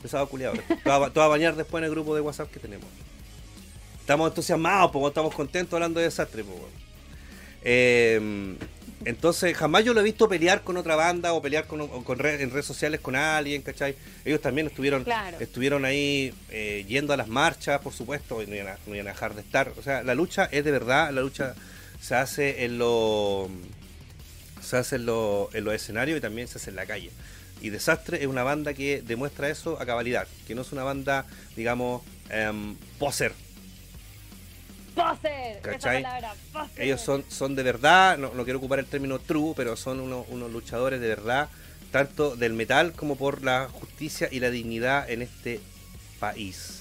Pesado 0.01 0.25
culiado. 0.29 0.55
Te 0.83 0.89
a 0.89 1.27
bañar 1.27 1.57
después 1.57 1.81
en 1.81 1.85
el 1.85 1.91
grupo 1.91 2.15
de 2.15 2.21
WhatsApp 2.21 2.49
que 2.49 2.61
tenemos. 2.61 2.87
Estamos 3.99 4.29
entusiasmados, 4.29 4.89
porque 4.91 5.09
estamos 5.09 5.35
contentos 5.35 5.73
hablando 5.73 5.99
de 5.99 6.05
desastre. 6.05 6.45
Eh, 7.63 8.55
entonces, 9.03 9.55
jamás 9.57 9.83
yo 9.83 9.93
lo 9.93 9.99
he 9.99 10.03
visto 10.03 10.29
pelear 10.29 10.63
con 10.63 10.77
otra 10.77 10.95
banda 10.95 11.33
o 11.33 11.41
pelear 11.41 11.67
con, 11.67 11.81
o 11.81 11.87
con 12.05 12.19
re- 12.19 12.41
en 12.41 12.51
redes 12.51 12.65
sociales 12.65 13.01
con 13.01 13.17
alguien, 13.17 13.61
¿cachai? 13.61 13.95
Ellos 14.23 14.41
también 14.41 14.67
estuvieron 14.67 15.03
Claro. 15.03 15.37
estuvieron 15.41 15.83
ahí 15.85 16.33
eh, 16.51 16.85
yendo 16.87 17.11
a 17.13 17.17
las 17.17 17.27
marchas, 17.27 17.81
por 17.81 17.91
supuesto, 17.93 18.41
y 18.41 18.47
no 18.47 18.55
iban, 18.55 18.67
a, 18.69 18.77
no 18.87 18.95
iban 18.95 19.07
a 19.07 19.11
dejar 19.11 19.35
de 19.35 19.41
estar. 19.41 19.73
O 19.77 19.83
sea, 19.83 20.03
la 20.03 20.15
lucha 20.15 20.45
es 20.51 20.63
de 20.63 20.71
verdad, 20.71 21.11
la 21.11 21.21
lucha 21.21 21.53
se 22.01 22.15
hace 22.15 22.65
en 22.65 22.77
lo 22.77 23.49
se 24.61 24.77
hace 24.77 24.97
en, 24.97 25.05
lo- 25.05 25.49
en 25.53 25.63
los 25.63 25.73
escenarios 25.73 26.17
y 26.17 26.21
también 26.21 26.47
se 26.47 26.57
hace 26.57 26.69
en 26.71 26.75
la 26.75 26.85
calle. 26.85 27.11
Y 27.61 27.69
Desastre 27.69 28.21
es 28.21 28.27
una 28.27 28.43
banda 28.43 28.73
que 28.73 29.01
demuestra 29.01 29.49
eso 29.49 29.81
a 29.81 29.85
cabalidad, 29.85 30.27
que 30.45 30.53
no 30.55 30.61
es 30.61 30.71
una 30.71 30.83
banda, 30.83 31.25
digamos, 31.55 32.03
em, 32.29 32.75
poser. 32.99 33.31
¡Poser! 34.95 35.61
¿Cachai? 35.61 35.97
Esa 35.99 36.09
palabra, 36.09 36.33
poser. 36.53 36.83
Ellos 36.83 37.01
son, 37.01 37.23
son 37.29 37.55
de 37.55 37.63
verdad, 37.63 38.17
no, 38.17 38.33
no 38.33 38.43
quiero 38.43 38.59
ocupar 38.59 38.79
el 38.79 38.85
término 38.87 39.19
true, 39.19 39.53
pero 39.55 39.75
son 39.75 39.99
unos, 39.99 40.25
unos 40.29 40.51
luchadores 40.51 40.99
de 40.99 41.07
verdad, 41.07 41.49
tanto 41.91 42.35
del 42.35 42.53
metal 42.53 42.93
como 42.93 43.15
por 43.15 43.43
la 43.43 43.69
justicia 43.71 44.27
y 44.31 44.39
la 44.39 44.49
dignidad 44.49 45.09
en 45.09 45.21
este 45.21 45.59
país. 46.19 46.76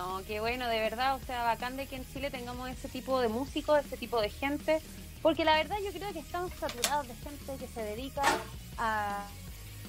No, 0.00 0.22
qué 0.26 0.40
bueno, 0.40 0.66
de 0.66 0.80
verdad, 0.80 1.16
o 1.16 1.20
sea, 1.26 1.44
bacán 1.44 1.76
de 1.76 1.86
que 1.86 1.96
en 1.96 2.10
Chile 2.10 2.30
tengamos 2.30 2.70
ese 2.70 2.88
tipo 2.88 3.20
de 3.20 3.28
músicos, 3.28 3.84
ese 3.84 3.98
tipo 3.98 4.18
de 4.18 4.30
gente, 4.30 4.80
porque 5.20 5.44
la 5.44 5.56
verdad 5.56 5.76
yo 5.84 5.92
creo 5.92 6.10
que 6.14 6.20
estamos 6.20 6.50
saturados 6.58 7.06
de 7.06 7.14
gente 7.16 7.56
que 7.58 7.68
se 7.68 7.82
dedica 7.82 8.22
a, 8.78 9.26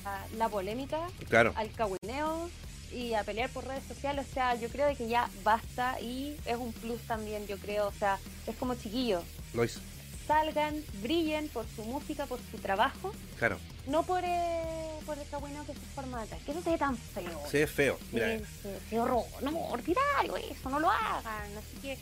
a 0.04 0.26
la 0.36 0.50
polémica, 0.50 1.08
Claro. 1.30 1.54
al 1.56 1.72
cagüineo 1.72 2.50
y 2.92 3.14
a 3.14 3.24
pelear 3.24 3.50
por 3.52 3.66
redes 3.66 3.86
sociales, 3.86 4.26
o 4.30 4.34
sea, 4.34 4.56
yo 4.56 4.68
creo 4.68 4.88
de 4.88 4.98
que 4.98 5.08
ya 5.08 5.30
basta 5.46 5.98
y 6.02 6.36
es 6.46 6.58
un 6.58 6.74
plus 6.74 7.00
también, 7.04 7.48
yo 7.48 7.58
creo, 7.58 7.88
o 7.88 7.94
sea, 7.94 8.20
es 8.48 8.56
como 8.58 8.76
chiquillos, 8.76 9.24
Lo 9.54 9.64
hizo. 9.64 9.80
Salgan, 10.28 10.76
brillen 11.02 11.48
por 11.50 11.66
su 11.76 11.84
música, 11.84 12.26
por 12.26 12.40
su 12.52 12.58
trabajo, 12.58 13.12
Claro. 13.40 13.58
no 13.88 14.04
por, 14.04 14.24
eh, 14.24 14.90
por 15.06 15.18
el 15.18 15.28
cagüineo 15.30 15.66
que 15.66 15.74
se 15.74 15.80
forma 15.96 16.22
acá, 16.22 16.38
que 16.46 16.52
eso 16.52 16.62
se 16.62 16.72
ve 16.72 16.78
tan 16.78 16.96
feo. 16.98 17.42
Sí, 17.50 17.58
es 17.58 17.72
feo. 17.72 17.98
Mira, 18.12 18.38
Sí, 18.40 18.46
sí, 18.64 18.70
qué 18.90 19.00
horror. 19.00 19.24
No, 19.42 19.58
ordinario 19.70 20.38
eso, 20.38 20.70
no 20.70 20.80
lo 20.80 20.90
hagan. 20.90 21.58
Así 21.58 21.78
que, 21.82 21.98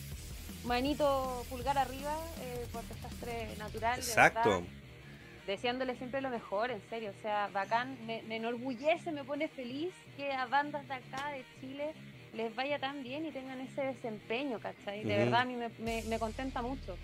manito 0.65 1.45
pulgar 1.49 1.77
arriba 1.77 2.15
eh, 2.41 2.67
por 2.71 2.83
desastre 2.83 3.55
natural. 3.57 3.95
de 3.99 4.01
exacto. 4.05 4.49
verdad. 4.49 4.67
Deseándole 5.47 5.95
siempre 5.95 6.21
lo 6.21 6.29
mejor, 6.29 6.69
en 6.69 6.81
serio. 6.89 7.11
O 7.17 7.21
sea, 7.23 7.47
bacán. 7.51 7.97
Me, 8.05 8.21
me 8.23 8.35
enorgullece, 8.35 9.11
me 9.11 9.23
pone 9.23 9.47
feliz 9.47 9.91
que 10.15 10.31
a 10.31 10.45
bandas 10.45 10.87
de 10.87 10.93
acá, 10.93 11.29
de 11.31 11.43
Chile, 11.59 11.93
les 12.35 12.55
vaya 12.55 12.79
tan 12.79 13.03
bien 13.03 13.25
y 13.25 13.31
tengan 13.31 13.59
ese 13.61 13.81
desempeño, 13.81 14.59
¿cachai? 14.59 15.03
De 15.03 15.17
verdad, 15.17 15.41
a 15.41 15.45
mí 15.45 15.55
me, 15.55 15.69
me, 15.79 16.03
me 16.03 16.19
contenta 16.19 16.61
mucho. 16.61 16.97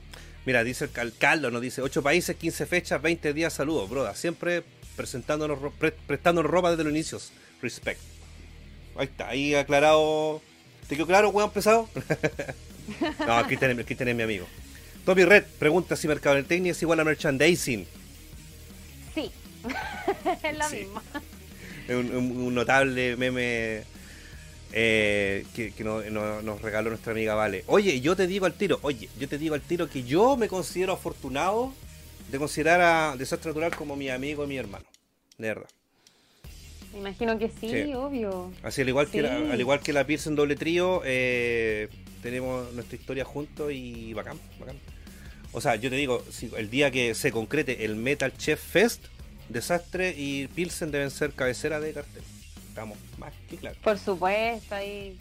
Mira, 0.45 0.63
dice 0.63 0.85
el 0.85 0.91
cal- 0.91 1.13
Carlos, 1.17 1.51
nos 1.51 1.61
dice 1.61 1.81
8 1.81 2.03
países, 2.03 2.35
15 2.35 2.65
fechas, 2.65 3.01
20 3.01 3.33
días, 3.33 3.51
saludos, 3.53 3.89
broda. 3.89 4.13
Siempre 4.15 4.63
presentándonos, 4.95 5.59
pre- 5.79 5.91
prestándonos 5.91 6.49
ropa 6.51 6.71
desde 6.71 6.83
los 6.83 6.93
inicios. 6.93 7.31
Respect. 7.61 7.99
Ahí 8.97 9.05
está, 9.05 9.29
ahí 9.29 9.55
aclarado. 9.55 10.41
¿Te 10.87 10.95
quedó 10.95 11.07
claro, 11.07 11.29
weón 11.29 11.51
pesado? 11.51 11.89
no, 13.25 13.33
aquí 13.33 13.57
tenés, 13.57 13.79
aquí 13.79 13.95
tenés 13.95 14.15
mi 14.15 14.23
amigo. 14.23 14.45
Tommy 15.03 15.25
Red 15.25 15.43
pregunta 15.59 15.95
si 15.95 16.07
mercadotecnia 16.07 16.71
es 16.71 16.81
igual 16.81 16.99
a 16.99 17.03
merchandising. 17.03 17.85
Sí, 19.13 19.31
es 20.43 20.57
la 20.57 20.69
Sí. 20.69 20.77
misma. 20.77 21.01
Es 21.87 21.95
un, 21.95 22.15
un- 22.15 22.37
un 22.37 22.55
notable 22.55 23.15
meme 23.17 23.83
eh, 24.77 25.45
que, 25.55 25.71
que 25.71 25.83
no- 25.85 26.01
no- 26.03 26.41
nos 26.41 26.61
regaló 26.61 26.89
nuestra 26.89 27.13
amiga 27.13 27.33
Vale. 27.33 27.63
Oye, 27.67 28.01
yo 28.01 28.15
te 28.15 28.27
digo 28.27 28.45
al 28.45 28.53
tiro, 28.53 28.77
oye, 28.81 29.09
yo 29.17 29.27
te 29.29 29.37
digo 29.37 29.55
al 29.55 29.61
tiro 29.61 29.89
que 29.89 30.03
yo 30.03 30.35
me 30.37 30.47
considero 30.49 30.91
afortunado 30.93 31.73
de 32.29 32.37
considerar 32.37 32.81
a 32.81 33.15
Desastre 33.17 33.49
Natural 33.51 33.73
como 33.75 33.95
mi 33.95 34.09
amigo 34.09 34.43
y 34.43 34.47
mi 34.47 34.57
hermano. 34.57 34.85
De 35.37 35.47
verdad. 35.47 35.69
Me 36.93 36.99
imagino 36.99 37.37
que 37.39 37.49
sí, 37.49 37.69
Sí. 37.69 37.93
obvio. 37.93 38.51
Así 38.63 38.81
al 38.81 38.89
igual 38.89 39.09
que 39.09 39.21
la, 39.21 39.35
al 39.35 39.59
igual 39.59 39.79
que 39.79 39.93
la 39.93 40.05
Pearson 40.05 40.35
doble 40.35 40.55
trío, 40.55 41.01
eh, 41.05 41.87
tenemos 42.21 42.71
nuestra 42.73 42.97
historia 42.97 43.23
juntos 43.25 43.71
y 43.73 44.13
bacán, 44.13 44.37
bacán. 44.59 44.77
O 45.53 45.61
sea, 45.61 45.75
yo 45.75 45.89
te 45.89 45.95
digo, 45.95 46.23
si 46.31 46.51
el 46.57 46.69
día 46.69 46.91
que 46.91 47.15
se 47.15 47.31
concrete 47.31 47.85
el 47.85 47.95
Metal 47.95 48.35
Chef 48.37 48.61
Fest, 48.61 49.05
Desastre 49.49 50.13
y 50.17 50.47
Pilsen 50.47 50.91
deben 50.91 51.11
ser 51.11 51.31
cabecera 51.33 51.79
de 51.79 51.93
cartel. 51.93 52.23
Estamos 52.75 52.97
más 53.17 53.31
que 53.49 53.55
claros. 53.55 53.77
Por 53.81 53.97
supuesto, 53.97 54.75
ahí 54.75 55.17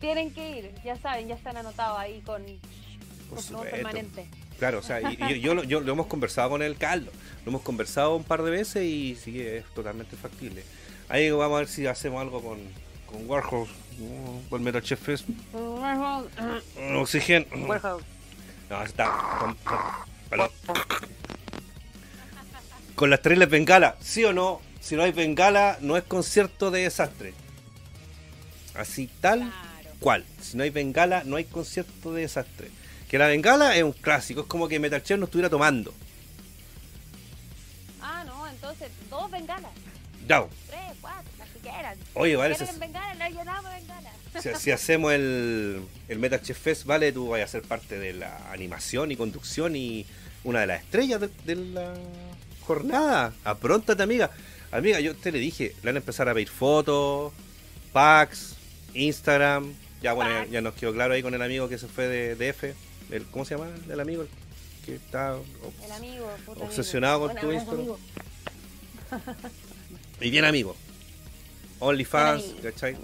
tienen 0.00 0.34
que 0.34 0.58
ir, 0.58 0.74
ya 0.84 0.96
saben, 0.96 1.28
ya 1.28 1.36
están 1.36 1.56
anotados 1.56 1.96
ahí 1.96 2.20
con, 2.26 2.42
Por 3.30 3.44
con 3.52 3.62
permanente. 3.62 4.26
Claro, 4.58 4.80
o 4.80 4.82
sea, 4.82 5.00
y, 5.00 5.14
y 5.14 5.16
yo, 5.28 5.36
yo, 5.36 5.54
lo- 5.54 5.62
yo 5.62 5.80
lo 5.80 5.92
hemos 5.92 6.06
conversado 6.08 6.50
con 6.50 6.60
el 6.60 6.76
Carlos, 6.76 7.14
lo 7.44 7.50
hemos 7.50 7.62
conversado 7.62 8.16
un 8.16 8.24
par 8.24 8.42
de 8.42 8.50
veces 8.50 8.82
y 8.82 9.14
sí 9.14 9.32
que 9.32 9.58
es 9.58 9.64
totalmente 9.74 10.16
factible. 10.16 10.64
Ahí 11.08 11.30
vamos 11.30 11.54
a 11.54 11.58
ver 11.60 11.68
si 11.68 11.86
hacemos 11.86 12.20
algo 12.20 12.42
con, 12.42 12.58
con 13.06 13.30
Warhol, 13.30 13.68
con 14.50 14.62
Metal 14.64 14.82
Chef 14.82 15.00
Fest, 15.00 15.24
Oxygen. 16.96 17.46
No, 18.68 18.82
está. 18.82 19.36
Con, 19.38 19.54
con- 19.54 19.78
perdón. 20.28 20.50
Con 22.96 23.08
las 23.08 23.22
trailers 23.22 23.50
bengala, 23.52 23.96
¿sí 24.00 24.24
o 24.24 24.32
no? 24.32 24.60
Si 24.82 24.96
no 24.96 25.02
hay 25.04 25.12
bengala, 25.12 25.78
no 25.80 25.96
es 25.96 26.02
concierto 26.04 26.70
de 26.70 26.82
desastre. 26.82 27.32
Así 28.74 29.08
tal 29.20 29.38
Claro. 29.40 29.90
cual. 30.00 30.24
Si 30.40 30.56
no 30.56 30.64
hay 30.64 30.70
bengala, 30.70 31.22
no 31.24 31.36
hay 31.36 31.44
concierto 31.44 32.12
de 32.12 32.22
desastre. 32.22 32.68
Que 33.08 33.16
la 33.18 33.26
bengala 33.28 33.76
es 33.76 33.82
un 33.84 33.92
clásico, 33.92 34.40
es 34.42 34.46
como 34.46 34.66
que 34.68 34.78
Metal 34.80 35.02
Chef 35.02 35.18
no 35.18 35.26
estuviera 35.26 35.48
tomando. 35.48 35.94
Ah, 38.00 38.24
no, 38.26 38.48
entonces, 38.48 38.88
dos 39.10 39.30
bengalas. 39.30 39.70
Ya, 40.26 40.44
Tres, 40.68 40.80
cuatro, 41.00 41.30
las 41.38 41.48
que 41.50 41.58
quieran. 41.60 41.96
Oye, 42.14 42.36
vale, 42.36 42.54
si, 42.56 42.64
si- 44.40 44.54
si 44.54 44.70
hacemos 44.70 45.12
el, 45.12 45.82
el 46.08 46.18
Metal 46.18 46.40
Chef 46.40 46.58
Fest, 46.58 46.84
vale, 46.84 47.12
tú 47.12 47.28
vas 47.28 47.42
a 47.42 47.46
ser 47.46 47.62
parte 47.62 47.98
de 47.98 48.12
la 48.14 48.50
animación 48.50 49.10
y 49.12 49.16
conducción 49.16 49.76
y 49.76 50.06
una 50.44 50.60
de 50.60 50.66
las 50.68 50.80
estrellas 50.82 51.20
de, 51.20 51.30
de 51.44 51.56
la 51.56 51.94
jornada. 52.66 53.32
Apróntate, 53.44 54.02
amiga. 54.02 54.30
Amiga, 54.72 55.00
yo 55.00 55.14
te 55.14 55.30
le 55.30 55.38
dije, 55.38 55.74
le 55.82 55.90
van 55.90 55.96
a 55.96 55.98
empezar 55.98 56.28
a 56.30 56.34
pedir 56.34 56.48
fotos, 56.48 57.32
packs, 57.92 58.56
Instagram. 58.94 59.74
Ya, 60.00 60.14
bueno, 60.14 60.46
ya, 60.50 60.62
nos 60.62 60.74
quedó 60.74 60.94
claro 60.94 61.12
ahí 61.12 61.22
con 61.22 61.34
el 61.34 61.42
amigo 61.42 61.68
que 61.68 61.78
se 61.78 61.86
fue 61.88 62.08
de 62.08 62.34
DF. 62.34 62.74
El, 63.10 63.26
¿Cómo 63.26 63.44
se 63.44 63.54
llama 63.54 63.70
el 63.88 64.00
amigo? 64.00 64.26
Que 64.86 64.94
está 64.94 65.36
El 65.84 65.92
amigo, 65.92 66.30
puta 66.46 66.64
Obsesionado 66.64 67.26
amigo. 67.26 67.40
con 67.40 67.48
tu 67.48 67.52
Instagram. 67.52 67.86
Y 70.22 70.30
bien 70.30 70.46
amigo. 70.46 70.74
OnlyFans. 71.78 72.42
¿cachai? 72.62 72.96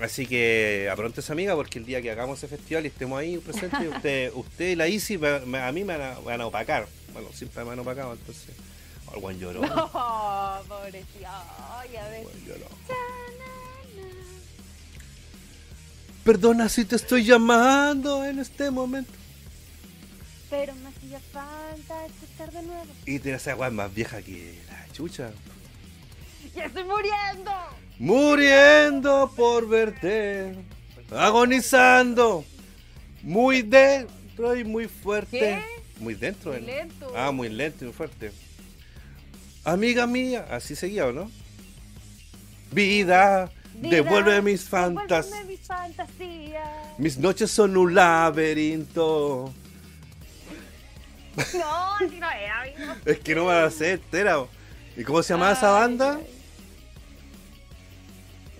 Así 0.00 0.26
que 0.26 0.88
aprontes 0.90 1.30
amiga 1.30 1.54
porque 1.54 1.78
el 1.78 1.86
día 1.86 2.02
que 2.02 2.10
hagamos 2.10 2.38
ese 2.38 2.48
festival 2.48 2.84
y 2.84 2.88
estemos 2.88 3.20
ahí 3.20 3.38
presentes, 3.38 3.80
usted, 3.94 4.32
usted 4.34 4.70
y 4.70 4.74
la 4.74 4.88
Isi 4.88 5.14
a 5.14 5.72
mí 5.72 5.84
me 5.84 5.96
van 5.96 6.02
a, 6.02 6.14
me 6.18 6.26
van 6.26 6.40
a 6.40 6.46
opacar. 6.46 6.88
Bueno, 7.12 7.28
siempre 7.32 7.64
me 7.64 7.70
han 7.70 7.78
opacado, 7.78 8.12
entonces. 8.12 8.48
El 9.14 9.20
buen 9.20 9.38
lloró. 9.38 9.60
No, 9.60 9.90
pobrecito. 10.68 11.26
Ay, 11.78 11.96
a 11.96 12.08
ver. 12.08 12.24
Buen 12.24 12.44
lloró. 12.46 12.66
Perdona 16.24 16.68
si 16.68 16.84
te 16.84 16.96
estoy 16.96 17.24
llamando 17.24 18.24
en 18.24 18.38
este 18.38 18.70
momento. 18.70 19.12
Pero 20.48 20.74
me 20.76 20.88
hacía 20.88 21.18
falta 21.32 22.06
escuchar 22.06 22.52
de 22.52 22.62
nuevo. 22.62 22.86
Y 23.06 23.18
tiene 23.18 23.38
esa 23.38 23.56
weá 23.56 23.70
más 23.70 23.92
vieja 23.92 24.22
que 24.22 24.58
la 24.68 24.92
chucha. 24.92 25.30
¡Ya 26.54 26.66
estoy 26.66 26.84
muriendo! 26.84 27.50
Muriendo 27.98 29.32
por 29.34 29.68
verte. 29.68 30.54
Agonizando. 31.10 32.44
Muy 33.22 33.62
dentro 33.62 34.56
y 34.56 34.64
muy 34.64 34.86
fuerte. 34.86 35.38
¿Qué? 35.38 35.62
Muy 35.98 36.14
dentro. 36.14 36.52
Muy 36.52 36.60
¿eh? 36.60 36.66
lento. 36.66 37.12
Ah, 37.16 37.32
muy 37.32 37.48
lento 37.48 37.84
y 37.84 37.88
muy 37.88 37.94
fuerte. 37.94 38.32
Amiga 39.64 40.06
mía, 40.06 40.46
así 40.50 40.74
seguía, 40.74 41.06
¿o 41.06 41.12
no? 41.12 41.30
Vida, 42.72 43.50
Vida, 43.74 43.90
devuelve 43.96 44.42
mis 44.42 44.62
fantas. 44.64 45.26
devuélveme 45.26 45.52
mis 45.52 45.60
fantasías. 45.66 46.98
Mis 46.98 47.18
noches 47.18 47.50
son 47.50 47.76
un 47.76 47.94
laberinto. 47.94 49.52
No, 51.36 51.94
así 51.94 52.18
no 52.18 52.30
era, 52.30 52.60
amigo. 52.62 52.92
Es 53.04 53.18
que 53.20 53.34
no 53.34 53.46
me 53.46 53.52
la 53.52 53.70
sé 53.70 53.92
entera. 53.92 54.44
¿Y 54.96 55.04
cómo 55.04 55.22
se 55.22 55.32
llama 55.34 55.52
esa 55.52 55.74
Ay, 55.76 55.80
banda? 55.82 56.16
ay. 56.16 56.26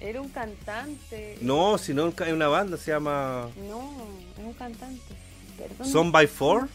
Era 0.00 0.20
un 0.20 0.28
cantante. 0.30 1.38
No, 1.40 1.78
si 1.78 1.94
no 1.94 2.08
es 2.08 2.32
una 2.32 2.48
banda, 2.48 2.76
se 2.76 2.90
llama 2.90 3.48
No, 3.68 4.08
es 4.38 4.44
un 4.44 4.52
cantante. 4.54 5.14
Perdón. 5.58 5.86
Son 5.86 6.10
by 6.12 6.26
Four. 6.26 6.68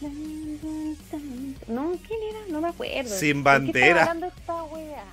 No, 1.68 1.92
¿quién 2.06 2.18
era? 2.30 2.38
No 2.48 2.60
me 2.60 2.68
acuerdo. 2.68 3.10
Sin 3.16 3.28
¿De 3.28 3.32
qué 3.34 3.42
bandera. 3.42 3.86
estaba 3.88 4.00
hablando 4.12 4.26
esta 4.26 4.64
wea? 4.64 5.04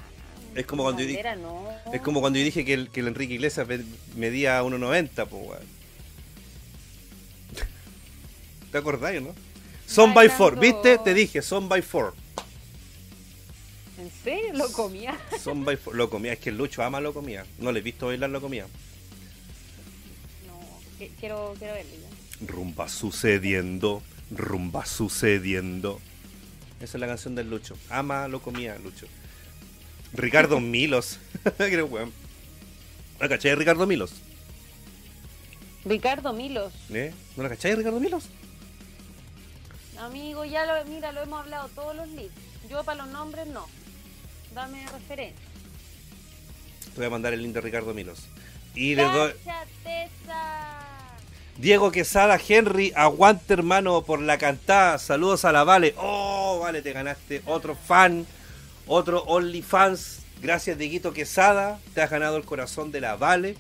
Es 0.56 0.66
como 0.66 0.84
cuando 0.84 1.02
yo 1.02 1.08
bandera, 1.08 1.36
no. 1.36 1.68
Es 1.94 2.02
como 2.02 2.22
cuando 2.22 2.40
yo 2.40 2.46
dije 2.46 2.64
que 2.64 2.74
el, 2.74 2.90
que 2.90 3.02
el 3.02 3.08
Enrique 3.10 3.34
Iglesias 3.34 3.68
me- 3.68 3.84
medía 4.16 4.64
1.90, 4.64 5.28
pues, 5.28 5.48
weón. 5.48 5.64
¿Te 8.72 8.78
acordáis, 8.78 9.22
no? 9.22 9.34
Son 9.86 10.14
by 10.14 10.30
four. 10.30 10.58
¿viste? 10.60 10.98
Te 10.98 11.14
dije, 11.14 11.42
son 11.42 11.68
by 11.70 11.82
four. 11.82 12.14
¿En 14.00 14.10
serio? 14.24 14.54
¿Lo 14.54 14.72
comía? 14.72 15.18
Son 15.42 15.64
by 15.66 15.78
four. 15.78 15.96
Lo 15.96 16.10
comía, 16.10 16.34
es 16.34 16.40
que 16.40 16.50
el 16.50 16.58
Lucho 16.58 16.84
ama 16.84 17.00
lo 17.02 17.14
comía. 17.14 17.46
No 17.60 17.72
le 17.72 17.80
he 17.80 17.84
visto 17.84 18.08
bailar 18.08 18.30
lo 18.30 18.42
comía. 18.42 18.66
No, 20.48 20.60
que- 20.98 21.12
quiero, 21.20 21.54
quiero 21.60 21.74
verlo 21.76 21.92
ya. 22.02 22.48
Rumba 22.48 22.90
sucediendo, 22.90 24.02
rumba 24.32 24.86
sucediendo. 24.86 26.00
Esa 26.80 26.98
es 26.98 27.02
la 27.02 27.08
canción 27.08 27.36
del 27.36 27.50
Lucho. 27.50 27.78
Ama 27.90 28.28
lo 28.28 28.42
comía, 28.42 28.78
Lucho. 28.78 29.08
Ricardo 30.14 30.60
Milos. 30.62 31.20
Creo, 31.58 31.86
weón. 31.86 32.12
¿La 33.20 33.30
cachai 33.30 33.52
de 33.52 33.56
Ricardo 33.56 33.88
Milos? 33.88 34.14
Ricardo 35.86 36.34
Milos. 36.34 36.74
¿Eh? 36.90 37.14
¿No 37.38 37.44
la 37.44 37.50
cachai 37.50 37.72
de 37.72 37.78
Ricardo 37.78 38.00
Milos? 38.00 38.26
Amigo, 40.00 40.44
ya 40.44 40.66
lo, 40.66 40.86
mira, 40.90 41.12
lo 41.12 41.22
hemos 41.22 41.40
hablado 41.40 41.70
todos 41.70 41.96
los 41.96 42.10
leads. 42.10 42.34
Yo 42.70 42.84
para 42.84 43.04
los 43.06 43.14
nombres 43.14 43.48
no. 43.48 43.66
Dame 44.54 44.86
referencia. 44.92 45.46
Te 46.94 46.98
voy 46.98 47.06
a 47.06 47.10
mandar 47.10 47.34
el 47.34 47.42
link 47.42 47.54
de 47.54 47.62
Ricardo 47.62 47.94
Milos. 47.94 48.24
Y 48.74 48.96
le 48.96 49.04
doy. 49.04 49.34
Diego 51.58 51.92
Quesada, 51.92 52.38
Henry, 52.48 52.92
aguante 52.96 53.54
hermano 53.54 54.02
por 54.04 54.22
la 54.22 54.38
cantada. 54.38 54.98
Saludos 55.00 55.46
a 55.46 55.52
la 55.54 55.64
Vale. 55.64 55.94
Oh, 55.98 56.60
vale, 56.62 56.82
te 56.82 56.92
ganaste 56.92 57.42
otro 57.46 57.76
fan, 57.76 58.26
otro 58.88 59.24
OnlyFans. 59.24 60.20
Gracias, 60.42 60.78
Dieguito 60.78 61.14
Quesada. 61.14 61.80
Te 61.94 62.02
has 62.02 62.10
ganado 62.12 62.36
el 62.38 62.44
corazón 62.44 62.92
de 62.92 63.00
la 63.02 63.16
Vale. 63.16 63.56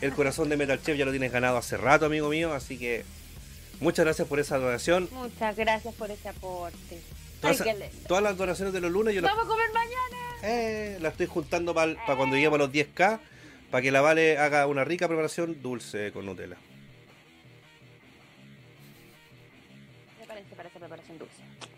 El 0.00 0.12
corazón 0.12 0.48
de 0.48 0.56
Metal 0.56 0.80
Chef 0.80 0.96
ya 0.96 1.04
lo 1.04 1.10
tienes 1.10 1.32
ganado 1.32 1.56
hace 1.58 1.76
rato, 1.76 2.06
amigo 2.06 2.28
mío. 2.28 2.54
Así 2.54 2.78
que 2.78 3.04
muchas 3.80 4.04
gracias 4.04 4.28
por 4.28 4.38
esa 4.38 4.58
donación. 4.58 5.08
Muchas 5.12 5.56
gracias 5.56 5.94
por 5.96 6.10
ese 6.12 6.28
aporte. 6.28 7.00
Todas, 7.40 7.60
todas 8.06 8.22
las 8.22 8.36
donaciones 8.36 8.72
de 8.72 8.80
los 8.80 8.92
lunes 8.92 9.16
yo 9.16 9.20
las, 9.20 9.32
¡Vamos 9.32 9.46
a 9.46 9.48
comer 9.48 9.66
mañana! 9.74 10.36
eh, 10.44 10.96
las 11.00 11.10
estoy 11.12 11.26
juntando 11.26 11.74
para 11.74 11.96
cuando 12.16 12.36
lleguemos 12.36 12.60
a 12.60 12.62
los 12.62 12.72
10k. 12.72 13.18
Para 13.72 13.82
que 13.82 13.90
la 13.90 14.00
Vale 14.00 14.38
haga 14.38 14.66
una 14.68 14.84
rica 14.84 15.08
preparación 15.08 15.60
dulce 15.60 16.12
con 16.12 16.24
Nutella. 16.24 16.56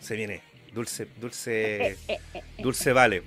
Se 0.05 0.17
viene. 0.17 0.43
Dulce, 0.75 1.05
Eh, 1.05 1.09
dulce, 1.21 1.97
dulce 2.59 2.93
vale. 2.93 3.23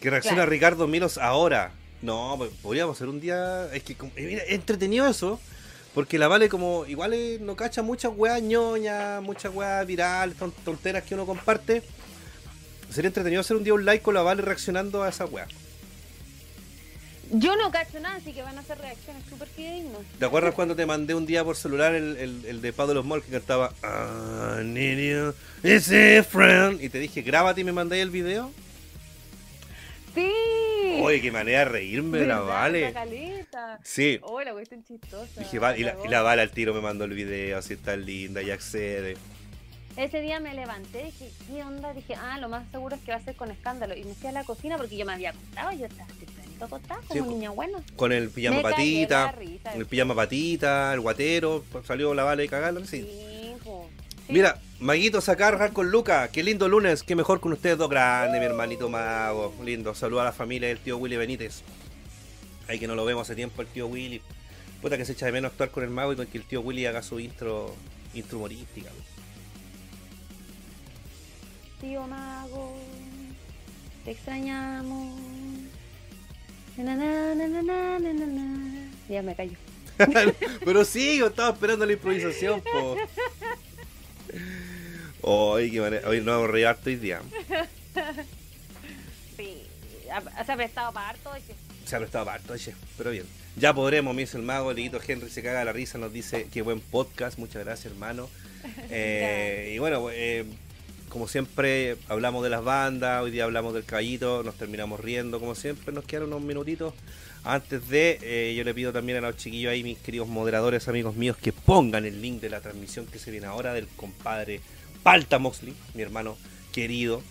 Que 0.00 0.10
reacciona 0.10 0.36
Claro. 0.38 0.50
Ricardo 0.50 0.86
Milos 0.86 1.18
ahora. 1.18 1.72
No, 2.02 2.34
pues, 2.36 2.50
podríamos 2.62 2.96
hacer 2.96 3.08
un 3.08 3.20
día. 3.20 3.68
Es 3.72 3.82
que 3.82 3.92
eh, 3.94 4.10
mira, 4.16 4.42
es 4.44 4.52
entretenido 4.52 5.08
eso. 5.08 5.40
Porque 5.94 6.18
la 6.18 6.28
Vale 6.28 6.50
como 6.50 6.84
igual 6.86 7.14
eh, 7.14 7.38
no 7.40 7.56
cacha 7.56 7.80
muchas 7.80 8.12
weas 8.14 8.42
ñoñas, 8.42 9.22
muchas 9.22 9.54
weas 9.54 9.86
virales, 9.86 10.36
ton- 10.36 10.52
tonteras 10.62 11.02
que 11.04 11.14
uno 11.14 11.24
comparte. 11.24 11.82
Sería 12.90 13.08
entretenido 13.08 13.40
hacer 13.40 13.56
un 13.56 13.64
día 13.64 13.72
un 13.72 13.84
like 13.86 14.02
con 14.02 14.12
la 14.14 14.20
Vale 14.20 14.42
reaccionando 14.42 15.02
a 15.02 15.08
esa 15.08 15.24
wea. 15.24 15.48
Yo 17.30 17.56
no 17.56 17.70
cacho 17.70 17.98
nada, 17.98 18.16
así 18.16 18.32
que 18.32 18.42
van 18.42 18.56
a 18.56 18.60
hacer 18.60 18.78
reacciones 18.78 19.24
súper 19.28 19.48
fidedignas. 19.48 20.02
¿Te 20.18 20.24
acuerdas 20.24 20.54
cuando 20.54 20.76
te 20.76 20.86
mandé 20.86 21.14
un 21.14 21.26
día 21.26 21.44
por 21.44 21.56
celular 21.56 21.94
el, 21.94 22.16
el, 22.16 22.44
el 22.46 22.62
de 22.62 22.72
Pablo 22.72 23.02
Los 23.02 23.24
que 23.24 23.32
cantaba 23.32 23.72
need 24.62 24.98
you, 24.98 25.34
is 25.68 25.90
a 25.90 26.22
friend? 26.22 26.80
Y 26.82 26.88
te 26.88 26.98
dije, 26.98 27.22
grábate 27.22 27.62
y 27.62 27.64
me 27.64 27.72
mandé 27.72 28.00
el 28.00 28.10
video. 28.10 28.52
¡Sí! 30.14 30.32
Oye, 31.02 31.20
qué 31.20 31.30
manera 31.30 31.58
de 31.58 31.64
reírme, 31.66 32.24
la 32.24 32.40
vale. 32.40 32.80
La 32.82 32.92
caleta. 32.92 33.78
Sí. 33.82 34.18
Oh, 34.22 34.40
la 34.40 34.52
cuestión 34.52 34.82
chistosa. 34.84 35.40
Dije, 35.40 35.58
vale, 35.58 35.80
y 35.80 35.82
la, 35.82 35.96
y 36.04 36.08
la 36.08 36.22
Vale 36.22 36.42
al 36.42 36.50
tiro 36.50 36.72
me 36.72 36.80
mandó 36.80 37.04
el 37.04 37.12
video, 37.12 37.58
así 37.58 37.74
está 37.74 37.96
linda, 37.96 38.40
y 38.40 38.50
accede. 38.50 39.16
Ese 39.96 40.20
día 40.20 40.40
me 40.40 40.54
levanté, 40.54 41.04
dije, 41.04 41.30
¿qué 41.46 41.62
onda? 41.62 41.92
Dije, 41.92 42.14
ah, 42.14 42.38
lo 42.38 42.48
más 42.48 42.70
seguro 42.70 42.96
es 42.96 43.02
que 43.02 43.10
va 43.10 43.18
a 43.18 43.22
ser 43.22 43.34
con 43.34 43.50
escándalo. 43.50 43.96
Y 43.96 44.04
me 44.04 44.14
fui 44.14 44.28
a 44.28 44.32
la 44.32 44.44
cocina 44.44 44.76
porque 44.76 44.96
yo 44.96 45.04
me 45.04 45.12
había 45.12 45.30
acostado, 45.30 45.72
yo 45.72 45.86
estaba 45.86 46.08
como 46.58 46.80
Sí. 47.12 47.46
Con 47.96 48.12
el 48.12 48.30
pijama 48.30 48.56
Me 48.56 48.62
patita, 48.62 49.32
risa. 49.32 49.72
el 49.74 49.86
pijama 49.86 50.14
patita, 50.14 50.92
el 50.94 51.00
guatero, 51.00 51.64
pues, 51.70 51.86
salió 51.86 52.14
la 52.14 52.24
Vale 52.24 52.44
y 52.44 52.48
cagarla, 52.48 52.84
sí. 52.86 53.06
Mira, 54.28 54.60
Maguito 54.80 55.20
sacar 55.20 55.72
con 55.72 55.90
Luca, 55.90 56.28
qué 56.28 56.42
lindo 56.42 56.68
lunes, 56.68 57.02
qué 57.02 57.14
mejor 57.14 57.40
con 57.40 57.52
ustedes 57.52 57.78
dos 57.78 57.88
grandes, 57.88 58.40
mi 58.40 58.46
hermanito 58.46 58.88
mago, 58.88 59.54
lindo. 59.64 59.94
Saluda 59.94 60.22
a 60.22 60.24
la 60.26 60.32
familia 60.32 60.68
del 60.68 60.78
tío 60.80 60.98
Willy 60.98 61.16
Benítez. 61.16 61.62
Ahí 62.68 62.78
que 62.78 62.88
no 62.88 62.96
lo 62.96 63.04
vemos 63.04 63.22
hace 63.22 63.36
tiempo 63.36 63.62
el 63.62 63.68
tío 63.68 63.86
Willy. 63.86 64.20
Puta 64.82 64.96
que 64.98 65.04
se 65.04 65.12
echa 65.12 65.26
de 65.26 65.32
menos 65.32 65.52
actuar 65.52 65.70
con 65.70 65.84
el 65.84 65.90
mago 65.90 66.12
y 66.12 66.16
con 66.16 66.26
que 66.26 66.38
el 66.38 66.44
tío 66.44 66.60
Willy 66.60 66.86
haga 66.86 67.02
su 67.02 67.20
intro, 67.20 67.74
intro 68.14 68.38
humorística. 68.38 68.90
Tío 71.80 72.06
Mago, 72.06 72.74
te 74.04 74.10
extrañamos. 74.10 75.14
Ya 79.08 79.22
me 79.22 79.34
callo. 79.34 79.56
Pero 80.64 80.84
sí, 80.84 81.18
yo 81.18 81.28
estaba 81.28 81.50
esperando 81.50 81.86
la 81.86 81.92
improvisación, 81.92 82.60
po. 82.60 82.96
Hoy, 85.22 85.70
qué 85.70 85.80
manera. 85.80 86.08
Hoy 86.08 86.20
no 86.20 86.32
vamos 86.32 86.48
a 86.48 86.52
reír 86.52 86.66
harto 86.66 86.90
hoy 86.90 86.96
día. 86.96 87.22
Sí, 89.36 89.62
se 90.04 90.52
ha 90.52 90.56
prestado 90.56 90.92
para 90.92 91.10
harto. 91.10 91.30
oye. 91.30 91.54
Se 91.86 91.96
ha 91.96 91.98
prestado 91.98 92.24
para 92.26 92.36
harto, 92.36 92.52
oye, 92.52 92.74
pero 92.98 93.10
bien. 93.10 93.24
Ya 93.56 93.72
podremos, 93.72 94.14
me 94.14 94.22
dice 94.22 94.36
el 94.36 94.42
mago, 94.42 94.70
el 94.70 94.76
Liguito 94.76 95.00
Henry 95.06 95.30
se 95.30 95.42
caga 95.42 95.64
la 95.64 95.72
risa, 95.72 95.96
nos 95.96 96.12
dice 96.12 96.48
qué 96.52 96.60
buen 96.60 96.80
podcast, 96.80 97.38
muchas 97.38 97.64
gracias, 97.64 97.92
hermano. 97.92 98.28
Eh, 98.90 99.74
y 99.76 99.78
bueno, 99.78 100.08
eh, 100.10 100.44
como 101.08 101.28
siempre, 101.28 101.96
hablamos 102.08 102.42
de 102.42 102.50
las 102.50 102.64
bandas, 102.64 103.22
hoy 103.22 103.30
día 103.30 103.44
hablamos 103.44 103.74
del 103.74 103.84
caballito, 103.84 104.42
nos 104.42 104.56
terminamos 104.56 105.00
riendo, 105.00 105.40
como 105.40 105.54
siempre, 105.54 105.92
nos 105.92 106.04
quedan 106.04 106.24
unos 106.24 106.42
minutitos. 106.42 106.94
Antes 107.44 107.88
de, 107.88 108.18
eh, 108.22 108.54
yo 108.56 108.64
le 108.64 108.74
pido 108.74 108.92
también 108.92 109.18
a 109.18 109.20
los 109.20 109.36
chiquillos 109.36 109.70
ahí, 109.70 109.82
mis 109.84 109.98
queridos 109.98 110.26
moderadores, 110.28 110.88
amigos 110.88 111.14
míos, 111.14 111.36
que 111.36 111.52
pongan 111.52 112.04
el 112.04 112.20
link 112.20 112.40
de 112.40 112.50
la 112.50 112.60
transmisión 112.60 113.06
que 113.06 113.18
se 113.18 113.30
viene 113.30 113.46
ahora 113.46 113.72
del 113.72 113.86
compadre 113.88 114.60
Palta 115.02 115.38
Moxley, 115.38 115.74
mi 115.94 116.02
hermano 116.02 116.36
querido. 116.72 117.22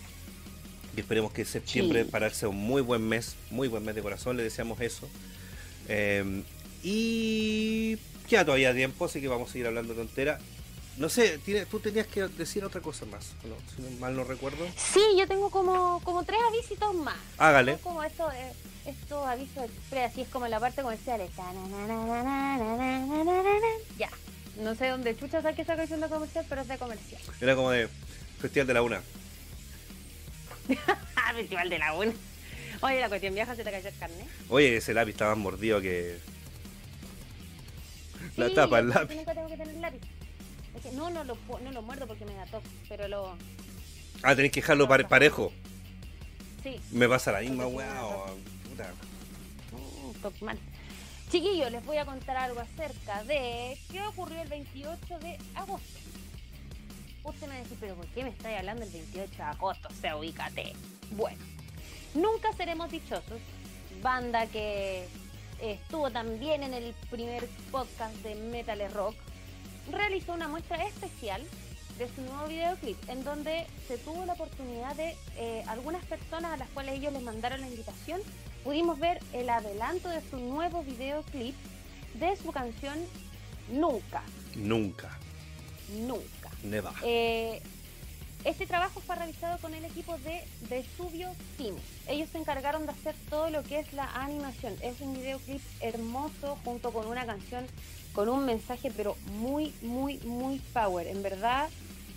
Y 0.96 1.00
esperemos 1.00 1.32
que 1.32 1.44
septiembre 1.44 2.04
Sí. 2.04 2.10
para 2.10 2.26
él 2.26 2.32
sea 2.32 2.48
un 2.48 2.56
muy 2.56 2.80
buen 2.80 3.06
mes, 3.06 3.36
muy 3.50 3.68
buen 3.68 3.84
mes 3.84 3.94
de 3.94 4.00
corazón, 4.00 4.38
le 4.38 4.42
deseamos 4.42 4.80
eso. 4.80 5.06
Eh, 5.88 6.42
y 6.82 7.98
queda 8.28 8.44
todavía 8.46 8.72
tiempo, 8.74 9.04
así 9.04 9.20
que 9.20 9.28
vamos 9.28 9.50
a 9.50 9.52
seguir 9.52 9.66
hablando 9.66 9.92
tontera. 9.92 10.38
No 10.98 11.10
sé, 11.10 11.38
tiene, 11.38 11.66
tú 11.66 11.78
tenías 11.78 12.06
que 12.06 12.26
decir 12.28 12.64
otra 12.64 12.80
cosa 12.80 13.04
más, 13.04 13.34
¿no? 13.44 13.54
si 13.74 13.82
mal 14.00 14.16
no 14.16 14.24
recuerdo. 14.24 14.66
Sí, 14.76 15.00
yo 15.18 15.28
tengo 15.28 15.50
como, 15.50 16.00
como 16.02 16.24
tres 16.24 16.40
avisitos 16.48 16.94
más. 16.94 17.16
Hágale. 17.36 17.72
Tengo 17.72 17.84
como 17.84 18.02
esto, 18.02 18.30
eh, 18.32 18.52
estos 18.86 19.26
avisos 19.26 19.64
así 19.92 20.22
es 20.22 20.28
como 20.28 20.48
la 20.48 20.58
parte 20.58 20.80
comercial. 20.80 21.20
Ya, 23.98 24.10
no 24.62 24.74
sé 24.74 24.88
dónde 24.88 25.16
chucha 25.18 25.42
saqué 25.42 25.62
esa 25.62 25.76
canción 25.76 26.00
de 26.00 26.08
comercial, 26.08 26.46
pero 26.48 26.62
es 26.62 26.68
de 26.68 26.78
comercial. 26.78 27.20
Era 27.42 27.54
como 27.54 27.70
de 27.70 27.88
Festival 28.40 28.66
de 28.66 28.74
la 28.74 28.82
Una. 28.82 29.02
Festival 31.34 31.68
de 31.68 31.78
la 31.78 31.92
Una. 31.92 32.12
Oye, 32.80 33.00
la 33.00 33.08
cuestión 33.08 33.34
vieja 33.34 33.54
se 33.54 33.64
te 33.64 33.70
cayó 33.70 33.88
el 33.88 33.98
carnet. 33.98 34.26
Oye, 34.48 34.76
ese 34.76 34.94
lápiz 34.94 35.12
estaba 35.12 35.34
más 35.34 35.44
mordido 35.44 35.80
que... 35.80 36.18
La 38.36 38.48
sí, 38.48 38.54
tapa, 38.54 38.78
el 38.78 38.88
lápiz. 38.88 39.08
Tengo 39.08 39.48
que 39.48 39.56
tener 39.56 39.76
lápiz. 39.76 40.15
Que 40.86 40.92
no, 40.92 41.10
no 41.10 41.24
lo, 41.24 41.36
no 41.62 41.72
lo 41.72 41.82
muerdo 41.82 42.06
porque 42.06 42.24
me 42.24 42.34
da 42.34 42.46
pero 42.88 43.08
lo... 43.08 43.36
Ah, 44.22 44.36
tenés 44.36 44.52
que 44.52 44.60
dejarlo 44.60 44.86
pare- 44.86 45.04
parejo. 45.04 45.52
Sí, 46.62 46.80
Me 46.92 47.08
pasa 47.08 47.32
la 47.32 47.40
misma 47.40 47.66
weá. 47.66 47.92
no, 47.94 48.00
no. 48.02 48.08
o- 48.08 48.36
puta. 48.68 48.92
Mm, 50.40 50.44
mal. 50.44 50.58
Chiquillos, 51.30 51.72
les 51.72 51.84
voy 51.84 51.96
a 51.96 52.04
contar 52.04 52.36
algo 52.36 52.60
acerca 52.60 53.24
de 53.24 53.76
qué 53.90 54.00
ocurrió 54.02 54.40
el 54.42 54.48
28 54.48 55.18
de 55.18 55.38
agosto. 55.56 55.98
Usted 57.24 57.42
me 57.42 57.54
va 57.54 57.54
a 57.54 57.62
decir, 57.64 57.76
pero 57.80 57.96
¿por 57.96 58.06
qué 58.06 58.22
me 58.22 58.30
estáis 58.30 58.58
hablando 58.58 58.84
el 58.84 58.90
28 58.92 59.36
de 59.36 59.42
agosto? 59.42 59.88
O 59.88 60.00
sea, 60.00 60.16
ubícate. 60.16 60.72
Bueno, 61.10 61.38
Nunca 62.14 62.52
Seremos 62.52 62.90
Dichosos, 62.92 63.40
banda 64.02 64.46
que 64.46 65.06
estuvo 65.60 66.10
también 66.10 66.62
en 66.62 66.74
el 66.74 66.94
primer 67.10 67.46
podcast 67.72 68.14
de 68.22 68.36
Metal 68.36 68.80
Rock, 68.92 69.16
realizó 69.90 70.32
una 70.32 70.48
muestra 70.48 70.82
especial 70.84 71.42
de 71.98 72.08
su 72.14 72.20
nuevo 72.22 72.46
videoclip, 72.46 72.96
en 73.08 73.24
donde 73.24 73.66
se 73.88 73.98
tuvo 73.98 74.24
la 74.26 74.34
oportunidad 74.34 74.94
de 74.96 75.16
eh, 75.36 75.64
algunas 75.66 76.04
personas 76.04 76.52
a 76.52 76.56
las 76.56 76.68
cuales 76.70 76.96
ellos 76.96 77.12
les 77.12 77.22
mandaron 77.22 77.60
la 77.60 77.68
invitación, 77.68 78.20
pudimos 78.64 78.98
ver 78.98 79.20
el 79.32 79.48
adelanto 79.48 80.08
de 80.08 80.20
su 80.28 80.38
nuevo 80.38 80.82
videoclip 80.82 81.54
de 82.14 82.36
su 82.36 82.52
canción 82.52 82.98
Nunca, 83.68 84.22
Nunca. 84.54 85.18
Nunca. 85.88 86.50
Neva. 86.62 86.92
Eh, 87.02 87.60
este 88.44 88.64
trabajo 88.64 89.00
fue 89.00 89.16
realizado 89.16 89.58
con 89.58 89.74
el 89.74 89.84
equipo 89.84 90.16
de 90.18 90.44
Vesubio 90.68 91.34
Team. 91.58 91.74
Ellos 92.06 92.28
se 92.30 92.38
encargaron 92.38 92.86
de 92.86 92.92
hacer 92.92 93.16
todo 93.28 93.50
lo 93.50 93.64
que 93.64 93.80
es 93.80 93.92
la 93.92 94.04
animación. 94.14 94.74
Es 94.82 95.00
un 95.00 95.14
videoclip 95.14 95.60
hermoso 95.80 96.56
junto 96.64 96.92
con 96.92 97.08
una 97.08 97.26
canción 97.26 97.66
con 98.16 98.30
un 98.30 98.46
mensaje 98.46 98.90
pero 98.96 99.14
muy, 99.34 99.74
muy, 99.82 100.16
muy 100.20 100.58
power. 100.72 101.06
En 101.06 101.22
verdad, 101.22 101.68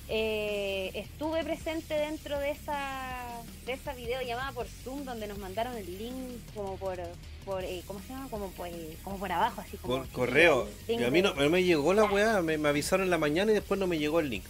eh, 0.07 0.91
estuve 0.95 1.43
presente 1.43 1.93
dentro 1.93 2.39
de 2.39 2.51
esa, 2.51 3.41
de 3.65 3.73
esa 3.73 3.93
videollamada 3.93 4.53
por 4.53 4.65
Zoom 4.65 5.03
donde 5.03 5.27
nos 5.27 5.38
mandaron 5.39 5.76
el 5.76 5.97
link 5.97 6.39
como 6.55 6.77
por, 6.77 6.97
por 7.43 7.65
eh, 7.65 7.84
¿cómo 7.85 7.99
se 7.99 8.13
llama? 8.13 8.30
Como 8.30 8.47
por, 8.51 8.69
eh, 8.69 8.95
como 9.03 9.17
por 9.17 9.30
abajo, 9.30 9.59
así 9.59 9.76
como... 9.76 9.97
Por 9.97 10.07
correo. 10.07 10.69
Y 10.88 11.03
a 11.03 11.11
mí 11.11 11.21
no, 11.21 11.34
no 11.34 11.49
me 11.49 11.65
llegó 11.65 11.93
la 11.93 12.05
weá, 12.05 12.41
me, 12.41 12.57
me 12.57 12.69
avisaron 12.69 13.03
en 13.03 13.09
la 13.09 13.17
mañana 13.17 13.51
y 13.51 13.55
después 13.55 13.77
no 13.77 13.85
me 13.85 13.99
llegó 13.99 14.21
el 14.21 14.30
link. 14.30 14.45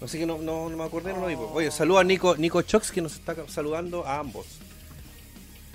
Así 0.00 0.16
que 0.16 0.26
no, 0.26 0.38
no, 0.38 0.68
no 0.68 0.76
me 0.76 0.84
acordé, 0.84 1.12
no 1.12 1.22
lo 1.22 1.26
vi. 1.26 1.34
Oh. 1.34 1.54
Oye, 1.54 1.72
saludo 1.72 1.98
a 1.98 2.04
Nico, 2.04 2.36
Nico 2.36 2.62
Chox 2.62 2.92
que 2.92 3.00
nos 3.00 3.14
está 3.14 3.34
saludando 3.48 4.06
a 4.06 4.20
ambos. 4.20 4.46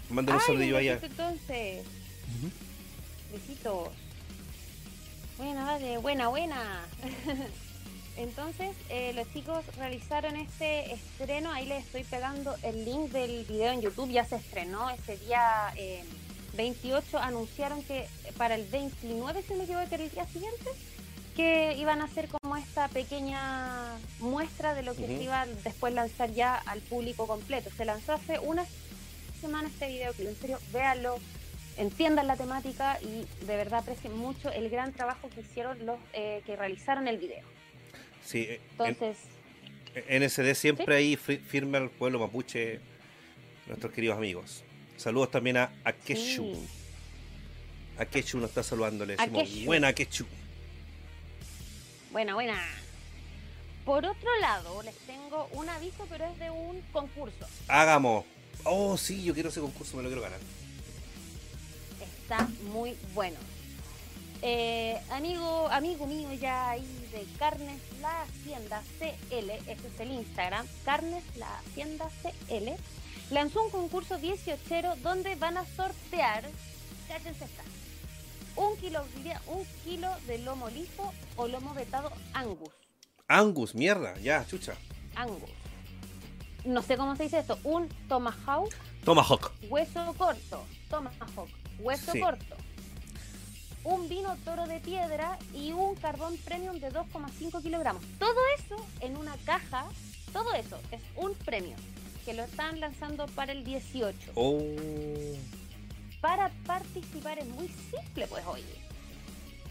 Manden 0.10 0.36
un 0.36 0.42
saludillo 0.42 0.78
allá. 0.78 0.98
entonces. 1.04 1.84
Besitos. 3.34 3.90
Buena, 5.38 5.66
vale, 5.66 5.98
buena, 6.00 6.28
buena. 6.30 6.88
Entonces, 8.18 8.76
eh, 8.90 9.14
los 9.14 9.32
chicos 9.32 9.64
realizaron 9.78 10.36
este 10.36 10.94
estreno. 10.94 11.52
Ahí 11.52 11.68
les 11.68 11.86
estoy 11.86 12.04
pegando 12.04 12.56
el 12.64 12.84
link 12.84 13.12
del 13.12 13.46
video 13.46 13.72
en 13.72 13.82
YouTube. 13.82 14.10
Ya 14.10 14.26
se 14.26 14.38
estrenó 14.38 14.90
ese 14.90 15.16
día 15.18 15.72
eh, 15.76 16.04
28 16.56 17.20
anunciaron 17.20 17.84
que 17.84 18.08
para 18.38 18.56
el 18.56 18.66
29, 18.66 19.44
si 19.48 19.54
me 19.54 19.66
equivoco, 19.66 19.88
que 19.88 19.96
era 19.96 20.04
el 20.04 20.10
día 20.10 20.26
siguiente, 20.26 20.72
que 21.36 21.76
iban 21.78 22.02
a 22.02 22.06
hacer 22.06 22.28
como 22.28 22.58
esta 22.58 22.88
pequeña 22.88 23.96
muestra 24.20 24.74
de 24.74 24.82
lo 24.82 24.96
que 24.96 25.06
se 25.06 25.24
iba 25.24 25.42
a 25.42 25.46
después 25.46 25.94
lanzar 25.94 26.32
ya 26.32 26.56
al 26.56 26.80
público 26.82 27.28
completo. 27.28 27.70
Se 27.78 27.86
lanzó 27.86 28.14
hace 28.14 28.40
una 28.40 28.66
semana 29.40 29.68
este 29.68 29.88
videoclip, 29.88 30.30
en 30.30 30.36
serio, 30.36 30.60
véanlo, 30.74 31.20
entiendan 31.78 32.28
la 32.28 32.36
temática 32.36 33.00
y 33.02 33.26
de 33.46 33.56
verdad 33.56 33.80
aprecien 33.80 34.18
mucho 34.18 34.52
el 34.52 34.70
gran 34.70 34.94
trabajo 34.94 35.30
que 35.30 35.42
hicieron 35.42 35.86
los 35.86 35.98
eh, 36.14 36.42
que 36.46 36.56
realizaron 36.56 37.08
el 37.08 37.18
video. 37.18 37.46
Sí, 38.24 38.48
entonces... 38.72 39.18
En, 40.08 40.24
NSD 40.24 40.54
siempre 40.54 40.96
ahí 40.96 41.16
firme 41.16 41.80
al 41.80 41.90
pueblo 41.90 42.20
mapuche, 42.20 42.80
nuestros 43.66 43.92
queridos 43.94 44.18
amigos. 44.18 44.64
Saludos 44.96 45.32
también 45.32 45.58
a 45.58 45.72
Akeshu. 45.84 46.56
Akeshu 47.98 48.38
nos 48.38 48.50
está 48.50 48.62
saludando, 48.62 49.06
le 49.06 49.16
decimos 49.16 49.66
buena 49.66 49.88
Akeshu. 49.88 50.26
Buena, 52.12 52.36
buena. 52.36 52.62
Por 53.86 54.06
otro 54.06 54.30
lado, 54.40 54.84
les 54.84 54.96
tengo 55.00 55.48
un 55.54 55.70
aviso, 55.70 56.06
pero 56.10 56.26
es 56.26 56.38
de 56.38 56.50
un 56.50 56.82
concurso. 56.92 57.48
Hagamos. 57.68 58.26
Oh, 58.64 58.98
sí, 58.98 59.24
yo 59.24 59.34
quiero 59.34 59.50
ese 59.50 59.62
concurso, 59.62 59.98
me 59.98 60.04
lo 60.04 60.10
quiero 60.10 60.22
ganar. 60.22 60.40
Está 62.30 62.46
muy 62.74 62.98
bueno. 63.14 63.38
Eh, 64.42 65.00
amigo, 65.12 65.70
amigo 65.70 66.06
mío 66.06 66.34
ya 66.34 66.72
ahí 66.72 66.86
de 67.14 67.26
Carnes 67.40 67.80
La 68.02 68.24
Hacienda 68.24 68.84
CL, 69.00 69.50
ese 69.50 69.88
es 69.88 70.00
el 70.02 70.12
Instagram, 70.12 70.68
Carnes 70.84 71.24
La 71.38 71.48
Hacienda 71.60 72.10
CL, 72.22 72.76
lanzó 73.32 73.64
un 73.64 73.70
concurso 73.70 74.18
18 74.18 74.98
donde 75.02 75.36
van 75.36 75.56
a 75.56 75.66
sortear, 75.66 76.44
cáchense 77.08 77.46
esta, 77.46 77.64
un 78.58 78.76
kilo, 78.76 79.06
un 79.48 79.66
kilo 79.86 80.10
de 80.28 80.40
lomo 80.40 80.70
liso 80.70 81.14
o 81.38 81.48
lomo 81.48 81.74
vetado 81.74 82.12
Angus. 82.34 82.74
Angus, 83.30 83.74
mierda, 83.74 84.18
ya, 84.18 84.46
chucha. 84.46 84.74
Angus. 85.16 85.50
No 86.66 86.82
sé 86.82 86.98
cómo 86.98 87.16
se 87.16 87.24
dice 87.24 87.40
esto. 87.40 87.58
Un 87.64 87.88
tomahawk. 88.10 88.74
Tomahawk. 89.06 89.54
Hueso 89.70 90.14
corto. 90.18 90.66
Tomahawk. 90.90 91.67
Hueso 91.80 92.14
corto. 92.20 92.56
Un 93.84 94.10
vino 94.10 94.36
toro 94.44 94.68
de 94.68 94.80
piedra 94.80 95.38
y 95.54 95.72
un 95.72 95.96
carbón 95.96 96.38
premium 96.38 96.80
de 96.80 96.92
2,5 96.92 97.62
kilogramos. 97.62 98.04
Todo 98.20 98.40
eso 98.58 98.76
en 99.02 99.18
una 99.18 99.36
caja. 99.46 99.86
Todo 100.34 100.54
eso 100.54 100.80
es 100.92 101.02
un 101.16 101.34
premio 101.36 101.76
que 102.26 102.34
lo 102.34 102.44
están 102.44 102.80
lanzando 102.80 103.28
para 103.28 103.54
el 103.54 103.64
18. 103.64 104.34
Oh 104.36 104.60
para 106.22 106.50
participar 106.66 107.40
es 107.40 107.48
muy 107.48 107.68
simple, 107.68 108.28
pues 108.28 108.46
oye. 108.46 108.64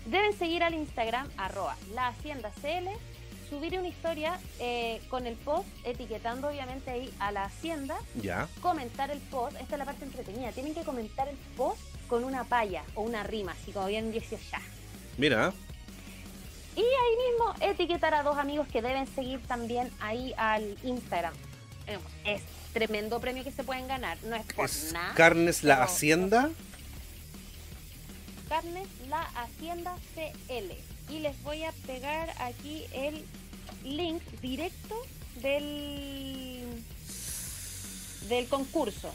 Deben 0.06 0.36
seguir 0.38 0.62
al 0.62 0.74
Instagram 0.74 1.28
arroba 1.36 1.76
la 1.94 2.08
hacienda 2.08 2.50
CL, 2.62 2.88
subir 3.50 3.78
una 3.78 3.88
historia 3.88 4.38
eh, 4.60 5.00
con 5.10 5.26
el 5.26 5.34
post, 5.34 5.68
etiquetando 5.84 6.48
obviamente 6.48 6.90
ahí 6.90 7.12
a 7.18 7.32
la 7.32 7.44
hacienda, 7.44 7.96
ya. 8.14 8.48
comentar 8.60 9.10
el 9.10 9.18
post, 9.18 9.56
esta 9.60 9.74
es 9.74 9.78
la 9.78 9.84
parte 9.84 10.04
entretenida, 10.04 10.52
tienen 10.52 10.74
que 10.74 10.82
comentar 10.82 11.28
el 11.28 11.36
post 11.56 11.80
con 12.08 12.24
una 12.24 12.44
palla 12.44 12.82
o 12.94 13.02
una 13.02 13.22
rima, 13.22 13.52
así 13.52 13.72
como 13.72 13.86
bien 13.86 14.12
dice 14.12 14.38
ya. 14.50 14.60
Mira. 15.18 15.52
Y 16.76 16.80
ahí 16.80 17.30
mismo 17.30 17.54
etiquetar 17.60 18.14
a 18.14 18.22
dos 18.22 18.36
amigos 18.36 18.68
que 18.68 18.82
deben 18.82 19.06
seguir 19.06 19.40
también 19.46 19.90
ahí 20.00 20.34
al 20.36 20.76
Instagram. 20.84 21.32
Es 22.24 22.42
tremendo 22.74 23.20
premio 23.20 23.44
que 23.44 23.50
se 23.50 23.64
pueden 23.64 23.88
ganar. 23.88 24.18
No 24.24 24.36
es 24.36 24.44
por 24.52 24.68
nada. 24.92 25.14
Carnes 25.14 25.64
La 25.64 25.82
Hacienda. 25.82 26.50
Carnes 28.48 28.88
La 29.08 29.22
Hacienda 29.22 29.96
CL. 30.14 30.72
Y 31.08 31.20
les 31.20 31.40
voy 31.42 31.64
a 31.64 31.72
pegar 31.86 32.30
aquí 32.40 32.84
el 32.92 33.24
link 33.84 34.22
directo 34.42 35.00
del 35.40 36.84
del 38.28 38.48
concurso. 38.48 39.14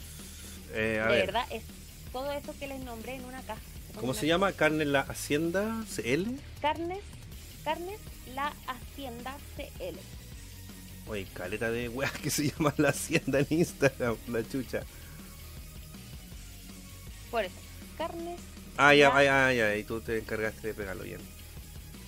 Eh, 0.74 1.04
de 1.08 1.16
verdad, 1.18 1.46
es 1.52 1.64
todo 2.12 2.32
eso 2.32 2.54
que 2.60 2.68
les 2.68 2.80
nombré 2.82 3.16
en 3.16 3.26
una 3.26 3.42
caja. 3.42 3.62
¿Cómo 4.00 4.14
se 4.14 4.28
llama? 4.28 4.54
¿Carnes 4.54 4.88
La 4.88 5.02
Hacienda 5.02 5.84
CL? 5.94 6.40
Carnes, 6.62 7.00
Carnes 7.64 8.00
La 8.34 8.54
Hacienda 8.68 9.36
CL. 9.56 9.98
Oye, 11.08 11.28
caleta 11.34 11.72
de 11.72 11.90
weas 11.90 12.12
que 12.14 12.30
se 12.30 12.52
llama 12.52 12.74
la 12.78 12.90
hacienda 12.90 13.40
en 13.40 13.48
Instagram, 13.50 14.16
la 14.28 14.48
chucha. 14.48 14.84
Por 17.30 17.44
eso, 17.44 17.56
carnes. 17.98 18.40
Ah, 18.78 18.94
ya, 18.94 19.12
ya, 19.24 19.52
ya, 19.52 19.76
y 19.76 19.84
tú 19.84 20.00
te 20.00 20.20
encargaste 20.20 20.68
de 20.68 20.74
pegarlo 20.74 21.04
bien. 21.04 21.20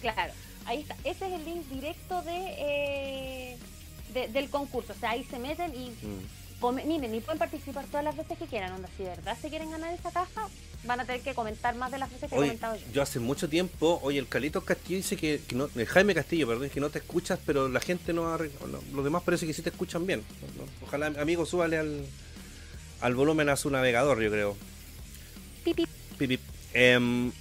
Claro, 0.02 0.34
ahí 0.66 0.82
está. 0.82 0.96
Ese 1.04 1.28
es 1.28 1.34
el 1.34 1.46
link 1.46 1.66
directo 1.68 2.22
de, 2.22 2.56
eh, 2.58 3.58
del 4.30 4.50
concurso. 4.50 4.94
O 4.94 4.96
sea, 4.96 5.12
ahí 5.12 5.24
se 5.26 5.40
meten 5.40 5.74
y 5.76 5.90
mm 5.90 6.43
miren, 6.72 7.14
y 7.14 7.20
pueden 7.20 7.40
participar 7.40 7.86
todas 7.86 8.04
las 8.04 8.16
veces 8.16 8.38
que 8.38 8.46
quieran, 8.46 8.74
onda, 8.74 8.90
si 8.96 9.04
de 9.04 9.10
verdad 9.10 9.38
se 9.42 9.50
quieren 9.50 9.72
ganar 9.72 9.94
esa 9.94 10.12
caja, 10.12 10.48
van 10.86 11.00
a 11.00 11.06
tener 11.06 11.22
que 11.22 11.34
comentar 11.34 11.76
más 11.76 11.92
de 11.92 11.98
las 11.98 12.12
veces 12.12 12.30
que 12.30 12.36
he 12.36 12.40
comentado 12.40 12.76
yo. 12.76 12.82
Yo 12.94 13.02
hace 13.02 13.20
mucho 13.20 13.50
tiempo, 13.50 14.00
oye, 14.04 14.20
el 14.20 14.28
Calito 14.28 14.62
Castillo 14.62 14.98
dice 14.98 15.18
que, 15.18 15.42
no, 15.54 15.70
el 15.76 15.86
Jaime 15.86 16.14
Castillo, 16.14 16.48
perdón, 16.48 16.70
que 16.70 16.80
no 16.80 16.90
te 16.90 17.00
escuchas, 17.00 17.40
pero 17.46 17.68
la 17.68 17.80
gente 17.80 18.14
no, 18.14 18.38
los 18.38 19.04
demás 19.04 19.24
parece 19.24 19.46
que 19.46 19.54
sí 19.54 19.62
te 19.62 19.70
escuchan 19.70 20.06
bien. 20.06 20.24
Ojalá, 20.86 21.08
amigo, 21.20 21.46
súbale 21.46 21.78
al, 21.78 22.06
al 23.02 23.16
volumen 23.16 23.50
a 23.50 23.56
su 23.56 23.70
navegador, 23.70 24.22
yo 24.22 24.32
creo. 24.32 24.58
Pipip. 25.64 25.90
Pipip. 26.18 26.42
Em, 26.74 27.32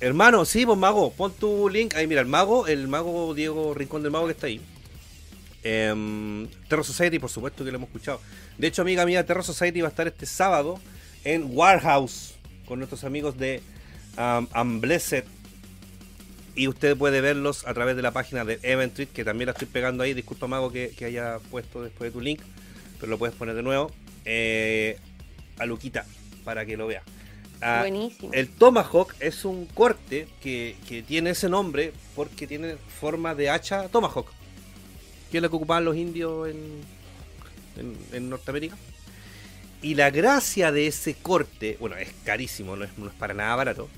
hermano, 0.00 0.44
sí, 0.44 0.66
pues 0.66 0.78
mago, 0.78 1.12
pon 1.12 1.32
tu 1.32 1.68
link. 1.68 1.94
Ahí 1.94 2.06
mira, 2.06 2.20
el 2.20 2.26
mago, 2.26 2.66
el 2.66 2.88
mago 2.88 3.34
Diego 3.34 3.74
Rincón 3.74 4.02
del 4.02 4.12
Mago 4.12 4.26
que 4.26 4.32
está 4.32 4.46
ahí. 4.46 4.60
Eh, 5.64 6.46
Terror 6.68 6.84
Society, 6.84 7.18
por 7.18 7.30
supuesto 7.30 7.64
que 7.64 7.70
lo 7.70 7.78
hemos 7.78 7.88
escuchado. 7.88 8.20
De 8.58 8.66
hecho, 8.66 8.82
amiga 8.82 9.04
mía, 9.06 9.24
Terror 9.24 9.42
Society 9.42 9.80
va 9.80 9.88
a 9.88 9.90
estar 9.90 10.06
este 10.06 10.26
sábado 10.26 10.78
en 11.24 11.48
Warehouse 11.50 12.34
con 12.66 12.78
nuestros 12.78 13.02
amigos 13.04 13.36
de 13.38 13.62
um, 14.18 14.46
Unblessed. 14.54 15.24
Y 16.54 16.68
usted 16.68 16.96
puede 16.96 17.20
verlos 17.20 17.66
a 17.66 17.74
través 17.74 17.96
de 17.96 18.02
la 18.02 18.12
página 18.12 18.44
de 18.44 18.60
Eventrit, 18.62 19.10
que 19.10 19.24
también 19.24 19.46
la 19.46 19.52
estoy 19.52 19.66
pegando 19.66 20.04
ahí. 20.04 20.14
Disculpa, 20.14 20.46
Mago, 20.46 20.70
que, 20.70 20.94
haya 21.04 21.38
puesto 21.50 21.82
después 21.82 22.12
de 22.12 22.12
tu 22.12 22.20
link, 22.20 22.40
pero 23.00 23.10
lo 23.10 23.18
puedes 23.18 23.34
poner 23.34 23.56
de 23.56 23.62
nuevo. 23.62 23.90
Eh, 24.24 24.98
a 25.58 25.66
Luquita, 25.66 26.06
para 26.44 26.64
que 26.64 26.76
lo 26.76 26.86
vea. 26.86 27.02
Ah, 27.60 27.78
Buenísimo. 27.80 28.32
El 28.32 28.48
Tomahawk 28.50 29.14
es 29.18 29.44
un 29.44 29.66
corte 29.66 30.28
que, 30.40 30.76
que, 30.86 31.02
tiene 31.02 31.30
ese 31.30 31.48
nombre 31.48 31.92
porque 32.14 32.46
tiene 32.46 32.76
forma 33.00 33.34
de 33.34 33.50
hacha 33.50 33.88
Tomahawk 33.88 34.30
que 35.34 35.38
es 35.38 35.42
lo 35.42 35.50
que 35.50 35.56
ocupaban 35.56 35.84
los 35.84 35.96
indios 35.96 36.48
en, 36.48 37.96
en, 38.12 38.30
Norteamérica. 38.30 38.76
Y 39.82 39.96
la 39.96 40.12
gracia 40.12 40.70
de 40.70 40.86
ese 40.86 41.14
corte, 41.14 41.76
bueno, 41.80 41.96
es 41.96 42.10
carísimo, 42.24 42.76
no 42.76 42.84
es, 42.84 42.92
para 43.18 43.34
nada 43.34 43.56
barato. 43.56 43.88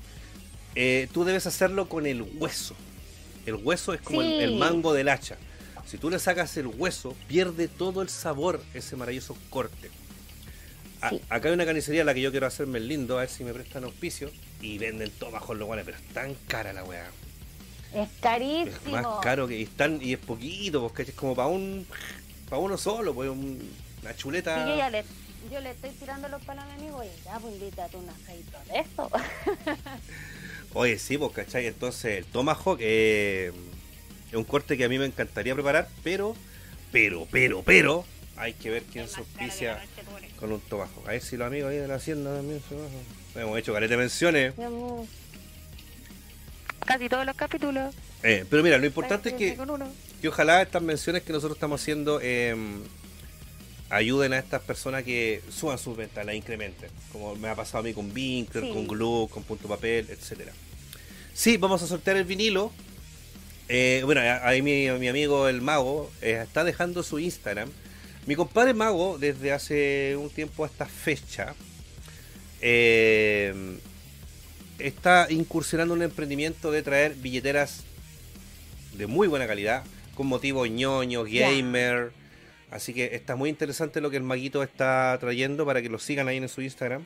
Eh, 0.73 1.07
tú 1.13 1.25
debes 1.25 1.45
hacerlo 1.45 1.89
con 1.89 2.07
el 2.07 2.23
hueso. 2.23 2.75
El 3.45 3.53
hueso 3.53 3.93
es 3.93 4.01
como 4.01 4.23
el, 4.23 4.55
mango 4.55 4.95
del 4.95 5.09
hacha. 5.09 5.37
Si 5.85 5.99
tú 5.99 6.09
le 6.09 6.17
sacas 6.17 6.57
el 6.57 6.65
hueso, 6.65 7.15
pierde 7.27 7.67
todo 7.67 8.01
el 8.01 8.09
sabor 8.09 8.59
ese 8.73 8.95
maravilloso 8.95 9.37
corte. 9.51 9.91
Acá 11.29 11.49
hay 11.49 11.53
una 11.53 11.67
carnicería 11.67 12.01
a 12.01 12.05
la 12.05 12.15
que 12.15 12.21
yo 12.21 12.31
quiero 12.31 12.47
hacerme 12.47 12.79
el 12.79 12.87
lindo, 12.87 13.15
a 13.17 13.21
ver 13.21 13.29
si 13.29 13.43
me 13.43 13.53
prestan 13.53 13.83
auspicio. 13.83 14.31
Y 14.59 14.79
venden 14.79 15.11
todo 15.11 15.29
bajo 15.29 15.53
los 15.53 15.67
guanes, 15.67 15.85
pero 15.85 15.97
es 15.97 16.13
tan 16.15 16.33
cara 16.47 16.73
la 16.73 16.83
weá. 16.83 17.11
Es 17.97 18.09
carísimo. 18.21 18.75
Es 18.85 18.91
más 18.91 19.05
caro 19.21 19.47
que 19.47 19.61
están 19.61 19.99
y 20.01 20.13
es 20.13 20.19
poquito, 20.19 20.81
porque 20.81 21.01
es 21.01 21.11
como 21.13 21.35
para 21.35 21.47
un 21.47 21.85
para 22.47 22.61
uno 22.61 22.77
solo, 22.77 23.13
pues 23.13 23.29
una 23.29 24.15
chuleta. 24.15 24.65
yo 24.67 24.77
ya 24.77 24.89
le, 24.89 25.03
yo 25.51 25.59
le 25.59 25.71
estoy 25.71 25.89
tirando 25.91 26.27
los 26.29 26.41
palos 26.43 26.63
a 26.63 26.67
mi 26.67 26.73
amigo 26.73 27.03
y 27.03 27.25
ya, 27.25 27.39
pues 27.39 27.55
invítate 27.55 27.97
un 27.97 28.07
aceite 28.09 28.57
de 28.71 28.79
esto. 28.79 29.09
Oye, 30.73 30.99
sí, 30.99 31.17
pues, 31.17 31.31
¿cachai? 31.31 31.65
Entonces, 31.65 32.19
el 32.19 32.25
tomahawk 32.25 32.77
eh, 32.81 33.51
es 34.29 34.35
un 34.35 34.43
corte 34.43 34.77
que 34.77 34.85
a 34.85 34.89
mí 34.89 34.99
me 34.99 35.05
encantaría 35.05 35.55
preparar, 35.55 35.89
pero, 36.03 36.35
pero, 36.91 37.27
pero, 37.31 37.63
pero, 37.63 38.05
hay 38.37 38.53
que 38.53 38.69
ver 38.69 38.83
quién 38.83 39.07
se 39.07 39.19
auspicia 39.19 39.81
con 40.39 40.51
un 40.51 40.61
tomahawk. 40.61 41.07
A 41.07 41.11
ver 41.11 41.21
si 41.21 41.35
los 41.35 41.47
amigos 41.47 41.71
ahí 41.71 41.77
de 41.77 41.87
la 41.87 41.95
hacienda 41.95 42.35
también 42.35 42.61
se 42.69 43.41
Hemos 43.41 43.59
hecho 43.59 43.73
carete 43.73 43.97
menciones 43.97 44.53
casi 46.85 47.09
todos 47.09 47.25
los 47.25 47.35
capítulos. 47.35 47.93
Eh, 48.23 48.45
pero 48.49 48.63
mira, 48.63 48.77
lo 48.77 48.85
importante 48.85 49.29
es 49.29 49.35
que, 49.35 49.57
que 50.21 50.27
ojalá 50.27 50.61
estas 50.61 50.81
menciones 50.81 51.23
que 51.23 51.33
nosotros 51.33 51.57
estamos 51.57 51.81
haciendo 51.81 52.19
em, 52.21 52.81
ayuden 53.89 54.33
a 54.33 54.39
estas 54.39 54.61
personas 54.61 55.03
que 55.03 55.41
suban 55.49 55.77
sus 55.77 55.95
ventas, 55.95 56.25
las 56.25 56.35
incrementen. 56.35 56.89
Como 57.11 57.35
me 57.35 57.49
ha 57.49 57.55
pasado 57.55 57.79
a 57.79 57.83
mí 57.83 57.93
con 57.93 58.11
Winkler, 58.11 58.71
con 58.73 58.87
Glue, 58.87 59.27
con 59.29 59.43
Punto 59.43 59.67
Papel, 59.67 60.07
etcétera. 60.09 60.51
Sí, 61.33 61.57
vamos 61.57 61.81
a 61.83 61.87
sortear 61.87 62.17
el 62.17 62.25
vinilo. 62.25 62.71
Eh, 63.69 64.01
bueno, 64.05 64.21
ahí 64.43 64.61
mi, 64.61 64.89
mi, 64.91 65.07
amigo 65.07 65.47
el 65.49 65.61
mago 65.61 66.09
eh, 66.21 66.41
está 66.43 66.63
dejando 66.63 67.03
su 67.03 67.19
Instagram. 67.19 67.69
Mi 68.25 68.35
compadre 68.35 68.73
mago, 68.73 69.17
desde 69.17 69.53
hace 69.53 70.15
un 70.17 70.29
tiempo 70.29 70.63
a 70.63 70.67
esta 70.67 70.85
fecha, 70.85 71.53
eh, 72.61 73.77
está 74.79 75.27
incursionando 75.29 75.93
en 75.95 75.99
un 76.01 76.03
emprendimiento 76.05 76.71
de 76.71 76.83
traer 76.83 77.15
billeteras 77.15 77.83
de 78.93 79.07
muy 79.07 79.27
buena 79.27 79.47
calidad, 79.47 79.83
con 80.15 80.27
motivos 80.27 80.69
ñoño, 80.69 81.23
gamer. 81.23 82.11
Así 82.71 82.93
que 82.93 83.15
está 83.15 83.35
muy 83.35 83.49
interesante 83.49 84.01
lo 84.01 84.09
que 84.09 84.17
el 84.17 84.23
maguito 84.23 84.61
está 84.63 85.15
trayendo 85.19 85.65
para 85.65 85.81
que 85.81 85.89
lo 85.89 85.99
sigan 85.99 86.27
ahí 86.27 86.37
en 86.37 86.49
su 86.49 86.61
Instagram. 86.61 87.05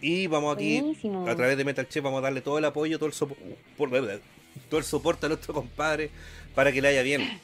Y 0.00 0.26
vamos 0.26 0.54
aquí, 0.56 0.80
Buenísimo. 0.80 1.26
a 1.28 1.34
través 1.34 1.56
de 1.56 1.64
Metal 1.64 1.88
Chef, 1.88 2.04
vamos 2.04 2.18
a 2.18 2.22
darle 2.22 2.42
todo 2.42 2.58
el 2.58 2.64
apoyo, 2.66 2.98
todo 2.98 3.06
el, 3.08 3.14
sopo- 3.14 3.36
todo 4.68 4.78
el 4.78 4.84
soporte 4.84 5.26
a 5.26 5.28
nuestro 5.30 5.54
compadre 5.54 6.10
para 6.54 6.72
que 6.72 6.82
le 6.82 6.88
haya 6.88 7.02
bien 7.02 7.40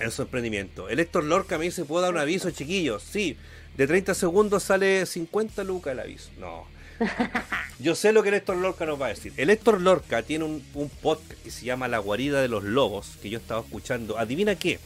en 0.00 0.10
su 0.10 0.22
emprendimiento. 0.22 0.88
El 0.88 0.98
Héctor 0.98 1.22
Lorca 1.24 1.56
me 1.56 1.66
dice, 1.66 1.84
¿puedo 1.84 2.02
dar 2.02 2.12
un 2.12 2.18
aviso, 2.18 2.50
chiquillos? 2.50 3.02
Sí, 3.04 3.36
de 3.76 3.86
30 3.86 4.14
segundos 4.14 4.64
sale 4.64 5.06
50 5.06 5.62
lucas 5.62 5.92
el 5.92 6.00
aviso. 6.00 6.30
No. 6.40 6.66
Yo 7.78 7.94
sé 7.94 8.12
lo 8.12 8.22
que 8.22 8.30
el 8.30 8.34
Héctor 8.36 8.56
Lorca 8.56 8.84
nos 8.86 9.00
va 9.00 9.06
a 9.06 9.10
decir. 9.10 9.32
El 9.36 9.50
Héctor 9.50 9.80
Lorca 9.80 10.22
tiene 10.22 10.44
un, 10.44 10.64
un 10.74 10.88
podcast 10.88 11.30
que 11.42 11.50
se 11.50 11.64
llama 11.64 11.86
La 11.88 11.98
guarida 11.98 12.40
de 12.42 12.48
los 12.48 12.64
lobos, 12.64 13.16
que 13.22 13.30
yo 13.30 13.38
estaba 13.38 13.60
escuchando. 13.60 14.18
Adivina 14.18 14.56
qué. 14.56 14.80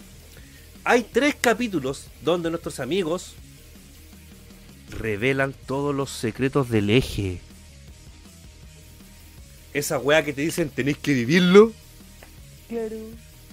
Hay 0.85 1.03
tres 1.05 1.35
capítulos 1.41 2.09
donde 2.23 2.51
nuestros 2.51 2.81
amigos 2.81 3.35
revelan 4.91 5.55
todos 5.67 5.95
los 5.95 6.11
secretos 6.11 6.69
del 6.69 6.91
eje. 6.91 7.41
Esa 9.73 9.99
weá 9.99 10.23
que 10.23 10.33
te 10.35 10.43
dicen 10.43 10.69
tenéis 10.69 10.99
que 10.99 11.15
vivirlo. 11.15 11.73
Claro. 12.69 12.97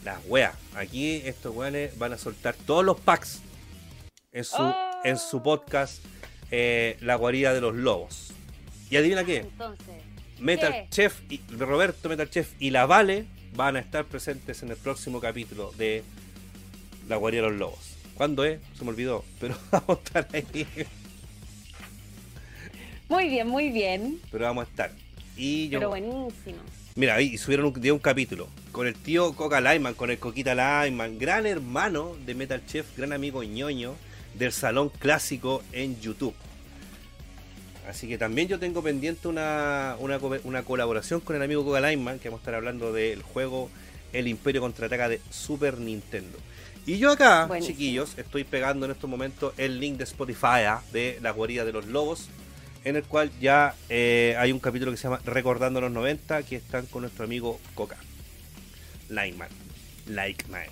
Las 0.03 0.19
weas. 0.27 0.55
Aquí 0.75 1.21
estos 1.25 1.55
weones 1.55 1.97
van 1.97 2.13
a 2.13 2.17
soltar 2.17 2.55
todos 2.65 2.83
los 2.83 2.99
packs 2.99 3.39
en 4.33 4.43
su, 4.43 4.55
Oh. 4.61 4.75
en 5.03 5.17
su 5.17 5.41
podcast 5.41 6.03
eh, 6.51 6.97
La 7.01 7.15
guarida 7.15 7.53
de 7.53 7.61
los 7.61 7.75
lobos. 7.75 8.31
Y 8.89 8.97
adivina 8.97 9.23
qué. 9.23 9.37
Entonces, 9.37 9.95
Metal 10.39 10.71
¿Qué? 10.71 10.87
Chef 10.89 11.19
y 11.29 11.41
Roberto 11.57 12.09
Metal 12.09 12.29
Chef 12.29 12.53
y 12.59 12.69
la 12.69 12.85
Vale 12.85 13.25
van 13.55 13.75
a 13.75 13.79
estar 13.79 14.05
presentes 14.05 14.63
en 14.63 14.69
el 14.69 14.77
próximo 14.77 15.19
capítulo 15.19 15.71
de 15.77 16.03
La 17.07 17.17
guarida 17.17 17.43
de 17.43 17.49
los 17.49 17.59
lobos. 17.59 17.95
¿Cuándo 18.15 18.43
es? 18.43 18.59
Se 18.77 18.83
me 18.83 18.91
olvidó, 18.91 19.23
pero 19.39 19.55
vamos 19.71 19.89
a 19.89 20.19
estar 20.19 20.27
ahí. 20.33 20.67
muy 23.07 23.29
bien, 23.29 23.47
muy 23.47 23.69
bien. 23.69 24.19
Pero 24.31 24.45
vamos 24.45 24.65
a 24.65 24.69
estar. 24.69 24.91
Y 25.35 25.69
yo, 25.69 25.79
Pero 25.79 25.89
buenísimo. 25.89 26.59
Mira, 26.95 27.15
ahí 27.15 27.37
subieron 27.37 27.65
un 27.67 27.91
un 27.91 27.99
capítulo 27.99 28.49
con 28.71 28.87
el 28.87 28.95
tío 28.95 29.33
Coca 29.33 29.61
Lyman, 29.61 29.93
con 29.93 30.11
el 30.11 30.19
Coquita 30.19 30.53
Lyman, 30.53 31.17
gran 31.17 31.45
hermano 31.45 32.15
de 32.25 32.35
Metal 32.35 32.61
Chef, 32.65 32.85
gran 32.97 33.13
amigo 33.13 33.43
ñoño 33.43 33.95
del 34.35 34.51
salón 34.51 34.89
clásico 34.89 35.63
en 35.71 35.99
YouTube. 36.01 36.33
Así 37.89 38.07
que 38.07 38.17
también 38.17 38.47
yo 38.47 38.59
tengo 38.59 38.83
pendiente 38.83 39.27
una, 39.27 39.95
una, 39.99 40.19
co- 40.19 40.37
una 40.43 40.63
colaboración 40.63 41.21
con 41.21 41.35
el 41.35 41.41
amigo 41.41 41.65
Coca 41.65 41.81
Lyman, 41.81 42.19
que 42.19 42.29
vamos 42.29 42.39
a 42.39 42.43
estar 42.43 42.53
hablando 42.55 42.93
del 42.93 43.21
juego 43.23 43.69
El 44.13 44.27
Imperio 44.27 44.61
Contraataca 44.61 45.09
de 45.09 45.19
Super 45.31 45.79
Nintendo. 45.79 46.37
Y 46.85 46.97
yo 46.99 47.11
acá, 47.11 47.45
Buenísimo. 47.47 47.73
chiquillos, 47.75 48.17
estoy 48.17 48.43
pegando 48.43 48.85
en 48.85 48.91
estos 48.91 49.09
momentos 49.09 49.53
el 49.57 49.79
link 49.79 49.97
de 49.97 50.03
Spotify 50.03 50.63
ah, 50.67 50.81
de 50.93 51.17
La 51.21 51.31
Guarida 51.31 51.65
de 51.65 51.71
los 51.73 51.85
Lobos, 51.87 52.29
en 52.85 52.95
el 52.95 53.03
cual 53.03 53.31
ya 53.41 53.75
eh, 53.89 54.35
hay 54.37 54.51
un 54.51 54.59
capítulo 54.59 54.91
que 54.91 54.97
se 54.97 55.03
llama 55.03 55.19
Recordando 55.25 55.81
los 55.81 55.91
90, 55.91 56.43
que 56.43 56.55
están 56.57 56.85
con 56.85 57.01
nuestro 57.01 57.25
amigo 57.25 57.59
Coca. 57.75 57.97
Likeman. 59.09 59.49
Likeman. 60.07 60.67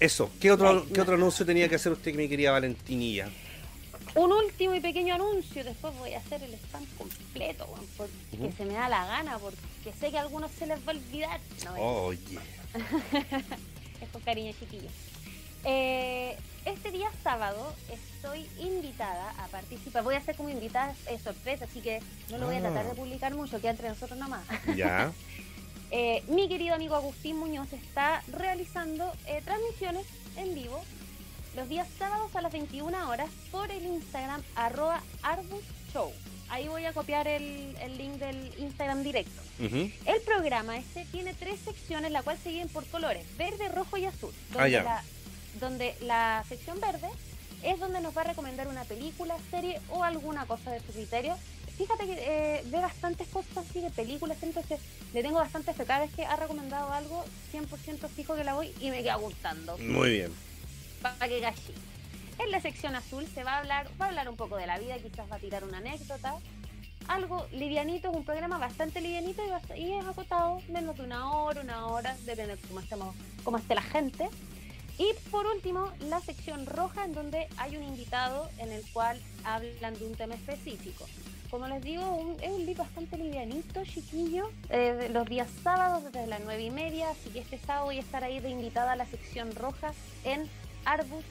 Eso, 0.00 0.30
¿qué 0.40 0.52
otro. 0.52 0.86
¿qué 0.92 1.00
otro 1.00 1.14
anuncio 1.16 1.44
tenía 1.44 1.68
que 1.68 1.74
hacer 1.74 1.92
usted, 1.92 2.14
mi 2.14 2.28
querida 2.28 2.52
Valentinilla? 2.52 3.28
Un 4.14 4.32
último 4.32 4.74
y 4.74 4.80
pequeño 4.80 5.14
anuncio, 5.14 5.62
después 5.64 5.94
voy 5.98 6.14
a 6.14 6.18
hacer 6.18 6.42
el 6.42 6.54
spam 6.54 6.84
completo, 6.96 7.66
weón, 7.66 7.86
porque 7.96 8.52
se 8.56 8.64
me 8.64 8.74
da 8.74 8.88
la 8.88 9.06
gana, 9.06 9.38
porque 9.38 9.92
sé 9.98 10.10
que 10.10 10.18
a 10.18 10.22
algunos 10.22 10.50
se 10.52 10.66
les 10.66 10.78
va 10.86 10.92
a 10.92 10.96
olvidar. 10.96 11.40
No, 11.64 11.74
Oye. 11.74 12.38
es 14.00 14.08
con 14.12 14.20
cariño, 14.22 14.52
chiquillos. 14.58 14.92
Eh, 15.64 16.36
este 16.64 16.90
día 16.90 17.10
sábado 17.22 17.74
estoy 17.90 18.48
invitada 18.60 19.30
a 19.42 19.46
participar. 19.48 20.02
Voy 20.04 20.14
a 20.14 20.18
hacer 20.18 20.36
como 20.36 20.48
invitada 20.48 20.94
eh, 21.08 21.18
sorpresa, 21.18 21.64
así 21.64 21.80
que 21.80 22.00
no 22.30 22.38
lo 22.38 22.46
voy 22.46 22.56
a 22.56 22.60
tratar 22.60 22.86
Ah. 22.86 22.88
de 22.90 22.94
publicar 22.94 23.34
mucho, 23.34 23.60
queda 23.60 23.70
entre 23.72 23.88
nosotros 23.88 24.18
nomás. 24.18 24.42
Ya. 24.76 25.12
Eh, 25.90 26.22
mi 26.28 26.50
querido 26.50 26.74
amigo 26.74 26.96
Agustín 26.96 27.38
Muñoz 27.38 27.72
está 27.72 28.22
realizando 28.30 29.10
eh, 29.26 29.40
transmisiones 29.42 30.04
en 30.36 30.54
vivo 30.54 30.84
los 31.58 31.68
días 31.68 31.88
sábados 31.98 32.34
a 32.36 32.40
las 32.40 32.52
21 32.52 33.08
horas 33.10 33.28
por 33.50 33.68
el 33.72 33.84
Instagram 33.84 34.40
arroba 34.54 35.02
Arbus 35.22 35.64
Show. 35.92 36.12
Ahí 36.50 36.68
voy 36.68 36.84
a 36.84 36.92
copiar 36.92 37.26
el, 37.26 37.74
el 37.82 37.98
link 37.98 38.12
del 38.14 38.52
Instagram 38.58 39.02
directo. 39.02 39.42
El 39.58 40.20
programa 40.24 40.78
este 40.78 41.04
tiene 41.06 41.34
tres 41.34 41.58
secciones, 41.58 42.12
la 42.12 42.22
cual 42.22 42.38
se 42.38 42.50
dividen 42.50 42.68
por 42.68 42.86
colores, 42.86 43.26
verde, 43.36 43.68
rojo 43.70 43.96
y 43.96 44.04
azul. 44.06 44.32
Donde, 44.52 44.76
Ah, 44.78 44.82
la, 44.84 45.02
donde 45.58 45.96
la 46.02 46.44
sección 46.48 46.78
verde 46.80 47.08
es 47.64 47.80
donde 47.80 48.00
nos 48.00 48.16
va 48.16 48.20
a 48.20 48.24
recomendar 48.26 48.68
una 48.68 48.84
película, 48.84 49.36
serie 49.50 49.80
o 49.90 50.04
alguna 50.04 50.46
cosa 50.46 50.70
de 50.70 50.78
su 50.78 50.92
criterio. 50.92 51.36
Fíjate 51.76 52.06
que 52.06 52.14
eh, 52.18 52.62
ve 52.66 52.78
bastantes 52.80 53.26
cosas 53.28 53.56
así 53.58 53.80
de 53.80 53.90
películas, 53.90 54.38
entonces 54.42 54.78
le 55.12 55.22
tengo 55.22 55.38
bastante 55.38 55.74
fe. 55.74 55.84
Cada 55.84 56.00
vez 56.06 56.14
que 56.14 56.24
ha 56.24 56.36
recomendado 56.36 56.92
algo, 56.92 57.24
100% 57.52 58.08
fijo 58.10 58.36
que 58.36 58.44
la 58.44 58.54
voy 58.54 58.72
y 58.80 58.90
me 58.90 59.02
queda 59.02 59.16
gustando. 59.16 59.76
Muy 59.78 60.10
bien. 60.10 60.47
Que 61.28 61.40
gachi. 61.40 61.74
En 62.38 62.50
la 62.50 62.60
sección 62.60 62.94
azul 62.94 63.26
se 63.34 63.42
va 63.44 63.54
a 63.54 63.58
hablar, 63.58 63.88
va 64.00 64.06
a 64.06 64.08
hablar 64.08 64.28
un 64.28 64.36
poco 64.36 64.56
de 64.56 64.66
la 64.66 64.78
vida, 64.78 64.96
quizás 64.98 65.30
va 65.30 65.36
a 65.36 65.38
tirar 65.38 65.64
una 65.64 65.78
anécdota. 65.78 66.34
Algo 67.08 67.46
livianito, 67.52 68.10
es 68.10 68.16
un 68.16 68.24
programa 68.24 68.58
bastante 68.58 69.00
livianito 69.00 69.42
y, 69.76 69.80
y 69.80 69.92
es 69.94 70.04
acotado, 70.06 70.60
menos 70.68 70.96
de 70.96 71.02
una 71.04 71.32
hora, 71.32 71.60
una 71.62 71.86
hora, 71.86 72.16
depende 72.24 72.56
de 72.56 72.62
cómo, 72.68 72.80
estemos, 72.80 73.14
cómo 73.44 73.56
esté 73.58 73.74
la 73.74 73.82
gente. 73.82 74.28
Y 74.98 75.08
por 75.30 75.46
último, 75.46 75.90
la 76.00 76.20
sección 76.20 76.66
roja, 76.66 77.04
en 77.04 77.14
donde 77.14 77.48
hay 77.56 77.76
un 77.76 77.82
invitado 77.84 78.48
en 78.58 78.70
el 78.72 78.82
cual 78.92 79.20
hablan 79.44 79.94
de 79.98 80.04
un 80.06 80.14
tema 80.14 80.34
específico. 80.34 81.06
Como 81.50 81.66
les 81.66 81.82
digo, 81.82 82.04
un- 82.14 82.36
es 82.42 82.50
un 82.50 82.66
día 82.66 82.74
bastante 82.76 83.16
livianito, 83.16 83.82
chiquillo. 83.84 84.50
eh, 84.68 85.08
los 85.12 85.26
días 85.26 85.48
sábados 85.62 86.04
desde 86.04 86.26
las 86.26 86.40
nueve 86.44 86.62
y 86.64 86.70
media, 86.70 87.10
así 87.10 87.30
que 87.30 87.38
este 87.40 87.58
sábado 87.58 87.86
voy 87.86 87.96
a 87.96 88.00
estar 88.00 88.22
ahí 88.22 88.38
de 88.40 88.50
invitada 88.50 88.92
a 88.92 88.96
la 88.96 89.06
sección 89.06 89.54
roja 89.54 89.92
en 90.24 90.48
Arbus 90.88 91.22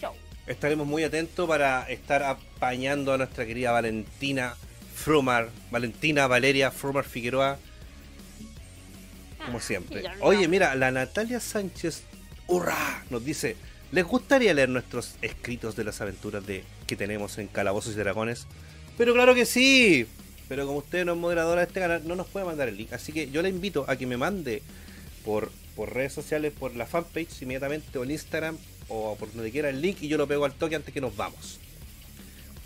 Show. 0.00 0.12
Estaremos 0.48 0.84
muy 0.84 1.04
atentos 1.04 1.48
para 1.48 1.88
estar 1.88 2.24
apañando 2.24 3.12
a 3.12 3.18
nuestra 3.18 3.46
querida 3.46 3.70
Valentina 3.70 4.56
Frumar, 4.94 5.50
Valentina 5.70 6.26
Valeria 6.26 6.72
Frumar 6.72 7.04
Figueroa, 7.04 7.56
como 9.44 9.58
Ah, 9.58 9.60
siempre. 9.60 10.02
Oye, 10.20 10.48
mira, 10.48 10.74
la 10.74 10.90
Natalia 10.90 11.38
Sánchez, 11.38 12.02
¡hurra! 12.48 13.04
Nos 13.10 13.24
dice, 13.24 13.56
¿les 13.92 14.04
gustaría 14.04 14.52
leer 14.54 14.70
nuestros 14.70 15.14
escritos 15.22 15.76
de 15.76 15.84
las 15.84 16.00
aventuras 16.00 16.44
de 16.44 16.64
que 16.88 16.96
tenemos 16.96 17.38
en 17.38 17.46
Calabozos 17.46 17.94
y 17.94 17.98
Dragones? 17.98 18.48
Pero 18.98 19.14
claro 19.14 19.36
que 19.36 19.46
sí. 19.46 20.08
Pero 20.48 20.66
como 20.66 20.78
usted 20.78 21.04
no 21.04 21.12
es 21.12 21.18
moderadora 21.18 21.60
de 21.60 21.68
este 21.68 21.78
canal, 21.78 22.02
no 22.08 22.16
nos 22.16 22.26
puede 22.26 22.44
mandar 22.46 22.68
el 22.68 22.76
link. 22.76 22.92
Así 22.92 23.12
que 23.12 23.30
yo 23.30 23.40
le 23.42 23.50
invito 23.50 23.84
a 23.88 23.94
que 23.96 24.06
me 24.06 24.16
mande 24.16 24.62
por, 25.24 25.52
por 25.76 25.92
redes 25.94 26.12
sociales, 26.12 26.52
por 26.58 26.74
la 26.74 26.86
fanpage 26.86 27.42
inmediatamente, 27.42 27.98
o 27.98 28.04
en 28.04 28.10
Instagram, 28.12 28.56
o 28.88 29.16
por 29.16 29.32
donde 29.32 29.50
quiera 29.50 29.68
el 29.68 29.80
link, 29.80 29.98
y 30.00 30.08
yo 30.08 30.16
lo 30.16 30.26
pego 30.26 30.44
al 30.44 30.52
toque 30.52 30.76
antes 30.76 30.92
que 30.92 31.00
nos 31.00 31.16
vamos. 31.16 31.58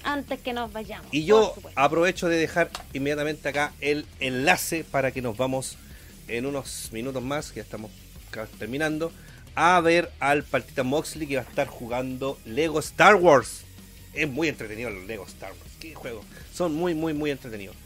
Antes 0.02 0.40
que 0.40 0.52
nos 0.52 0.72
vayamos. 0.72 1.08
Y 1.12 1.24
yo 1.24 1.54
aprovecho 1.74 2.28
de 2.28 2.36
dejar 2.36 2.70
inmediatamente 2.94 3.48
acá 3.48 3.72
el 3.80 4.06
enlace 4.18 4.84
para 4.84 5.12
que 5.12 5.20
nos 5.20 5.36
vamos 5.36 5.76
en 6.28 6.46
unos 6.46 6.88
minutos 6.92 7.22
más, 7.22 7.50
que 7.50 7.56
ya 7.56 7.62
estamos 7.62 7.90
terminando, 8.58 9.12
a 9.54 9.80
ver 9.80 10.10
al 10.20 10.44
Partita 10.44 10.84
Moxley 10.84 11.26
que 11.26 11.36
va 11.36 11.42
a 11.42 11.44
estar 11.44 11.66
jugando 11.66 12.38
Lego 12.44 12.78
Star 12.80 13.16
Wars. 13.16 13.62
Es 14.14 14.28
muy 14.28 14.48
entretenido 14.48 14.90
los 14.90 15.04
Lego 15.04 15.26
Star 15.26 15.50
Wars. 15.50 15.72
Qué 15.80 15.94
juego. 15.94 16.24
Son 16.52 16.74
muy, 16.74 16.94
muy, 16.94 17.12
muy 17.12 17.30
entretenidos. 17.30 17.76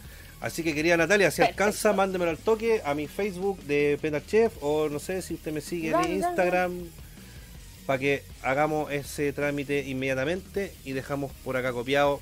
Así 0.41 0.63
que 0.63 0.75
querida 0.75 0.97
Natalia, 0.97 1.31
si 1.31 1.39
Perfecto. 1.39 1.65
alcanza, 1.65 1.93
mándemelo 1.95 2.31
al 2.31 2.39
toque 2.39 2.83
a 2.85 2.95
mi 2.95 3.09
Facebook 3.09 3.63
de 3.63 3.99
Petal 4.01 4.25
Chef 4.27 4.53
o 4.61 4.89
no 4.91 4.99
sé 4.99 5.23
si 5.23 5.35
usted 5.35 5.53
me 5.53 5.63
sigue 5.63 5.87
en 5.89 5.93
dale, 5.93 6.15
Instagram 6.17 6.73
para 7.87 7.99
que 7.99 8.23
hagamos 8.43 8.91
ese 8.93 9.33
trámite 9.33 9.85
inmediatamente 9.87 10.73
y 10.85 10.93
dejamos 10.93 11.33
por 11.45 11.57
acá 11.57 11.73
copiado. 11.73 12.21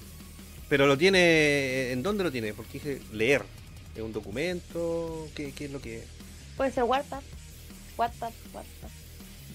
Pero 0.68 0.86
lo 0.86 0.96
tiene, 0.96 1.92
¿en 1.92 2.02
dónde 2.02 2.24
lo 2.24 2.32
tiene? 2.32 2.54
Porque 2.54 2.74
dije 2.74 3.00
leer. 3.12 3.42
¿Es 3.94 4.00
un 4.02 4.12
documento? 4.12 5.28
¿Qué, 5.34 5.52
qué 5.52 5.66
es 5.66 5.70
lo 5.70 5.80
que...? 5.82 6.02
Puede 6.56 6.72
ser 6.72 6.84
WhatsApp. 6.84 7.22
WhatsApp, 7.98 8.32
WhatsApp. 8.54 8.90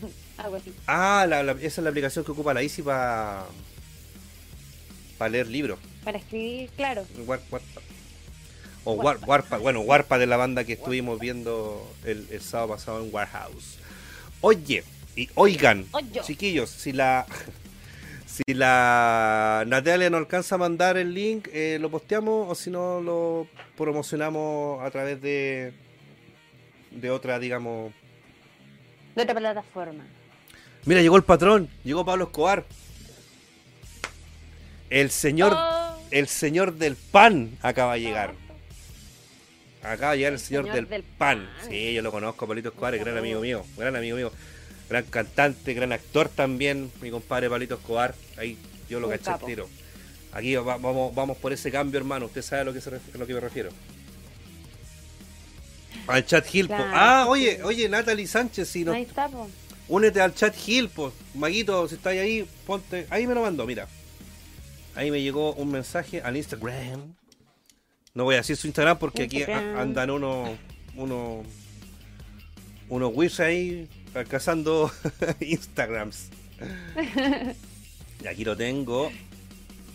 Algo 0.37 0.55
así. 0.57 0.71
Ah, 0.85 1.25
la- 1.27 1.41
la- 1.41 1.53
esa 1.53 1.65
es 1.67 1.77
la 1.79 1.89
aplicación 1.89 2.23
que 2.23 2.31
ocupa 2.31 2.53
la 2.53 2.61
Easy 2.61 2.81
para 2.83 3.45
para 5.17 5.29
leer 5.29 5.47
libros. 5.47 5.79
Para 6.03 6.19
escribir, 6.19 6.69
claro. 6.75 7.03
War- 7.25 7.41
Warpad. 7.49 7.81
O 8.83 8.93
War- 8.93 9.17
Warpad. 9.25 9.59
Bueno, 9.59 9.81
Warpad 9.81 10.21
es 10.21 10.27
la 10.27 10.37
banda 10.37 10.63
que 10.63 10.73
estuvimos 10.73 11.19
viendo 11.19 11.91
el, 12.05 12.27
el 12.29 12.41
sábado 12.41 12.69
pasado 12.75 13.03
en 13.03 13.11
Warehouse. 13.11 13.77
Oye, 14.41 14.83
y 15.17 15.29
oigan, 15.35 15.85
chiquillos, 16.23 16.69
si 16.69 16.93
la 16.93 17.25
Si 18.27 18.53
la 18.53 19.63
Natalia 19.65 20.11
no 20.11 20.17
alcanza 20.17 20.55
a 20.55 20.57
mandar 20.59 20.95
el 20.95 21.11
link, 21.11 21.47
eh, 21.51 21.79
lo 21.81 21.89
posteamos 21.89 22.47
o 22.51 22.53
si 22.53 22.69
no 22.69 23.01
lo 23.01 23.47
promocionamos 23.75 24.83
a 24.83 24.91
través 24.91 25.19
de 25.23 25.73
de 26.91 27.09
otra, 27.09 27.39
digamos. 27.39 27.93
De 29.15 29.23
otra 29.23 29.33
plataforma. 29.33 30.05
Mira, 30.85 31.01
llegó 31.01 31.17
el 31.17 31.23
patrón, 31.23 31.67
llegó 31.83 32.05
Pablo 32.05 32.25
Escobar. 32.25 32.63
El 34.91 35.09
señor, 35.09 35.53
Oh, 35.55 35.97
el 36.11 36.27
señor 36.27 36.73
del 36.75 36.95
pan 36.95 37.57
acaba 37.63 37.95
de 37.95 38.01
llegar. 38.01 38.33
Acaba 39.81 40.11
de 40.11 40.17
llegar 40.19 40.33
el, 40.33 40.39
El 40.39 40.45
señor, 40.45 40.63
señor 40.65 40.75
del, 40.75 40.89
del 40.89 41.03
pan. 41.03 41.47
pan. 41.59 41.69
Sí, 41.69 41.93
yo 41.93 42.01
lo 42.03 42.11
conozco, 42.11 42.45
Pablito 42.45 42.69
Escobar, 42.69 42.93
es 42.95 43.01
gran 43.03 43.17
amigo 43.17 43.41
mío, 43.41 43.65
gran 43.77 43.95
amigo 43.95 44.15
mío, 44.15 44.31
gran 44.89 45.03
cantante, 45.05 45.73
gran 45.73 45.91
actor 45.91 46.29
también, 46.29 46.91
mi 47.01 47.09
compadre 47.11 47.49
Pablito 47.49 47.75
Escobar. 47.75 48.15
Ahí 48.37 48.57
yo 48.89 48.99
lo 48.99 49.07
Un 49.07 49.13
caché 49.13 49.25
capo. 49.25 49.45
tiro. 49.45 49.67
Aquí 50.31 50.55
va- 50.55 50.77
vamos, 50.77 51.13
vamos 51.15 51.37
por 51.37 51.51
ese 51.53 51.71
cambio, 51.71 51.97
hermano. 51.99 52.25
Usted 52.27 52.41
sabe 52.41 52.61
a 52.61 52.65
lo 52.65 52.73
que, 52.73 52.81
se 52.81 52.91
ref- 52.91 53.15
a 53.15 53.17
lo 53.17 53.25
que 53.27 53.33
me 53.33 53.39
refiero. 53.39 53.69
Al 56.07 56.25
chat 56.25 56.45
Hill. 56.53 56.67
po. 56.67 56.75
Claro, 56.75 56.91
ah, 56.93 57.25
oye, 57.27 57.61
oye, 57.63 57.89
Natalie 57.89 58.27
Sánchez, 58.27 58.67
si 58.69 58.85
no, 58.85 58.93
Ahí 58.93 59.01
está, 59.03 59.27
po. 59.27 59.49
únete 59.89 60.21
al 60.21 60.33
chat 60.33 60.55
pues. 60.93 61.13
Maguito, 61.35 61.87
si 61.87 61.95
estáis 61.95 62.21
ahí, 62.21 62.47
ponte. 62.65 63.07
Ahí 63.09 63.27
me 63.27 63.33
lo 63.33 63.41
mandó, 63.41 63.65
mira. 63.65 63.87
Ahí 64.95 65.11
me 65.11 65.21
llegó 65.21 65.53
un 65.53 65.69
mensaje 65.71 66.21
al 66.21 66.37
Instagram. 66.37 67.13
No 68.13 68.23
voy 68.23 68.35
a 68.35 68.37
decir 68.39 68.55
su 68.55 68.67
Instagram 68.67 68.97
porque 68.97 69.23
aquí 69.23 69.43
a- 69.43 69.81
andan 69.81 70.09
unos 70.09 70.57
unos 70.95 71.45
unos 72.89 73.11
whips 73.13 73.39
ahí 73.41 73.87
cazando 74.25 74.91
Instagrams. 75.39 76.29
Y 78.23 78.27
aquí 78.27 78.43
lo 78.43 78.55
tengo. 78.57 79.11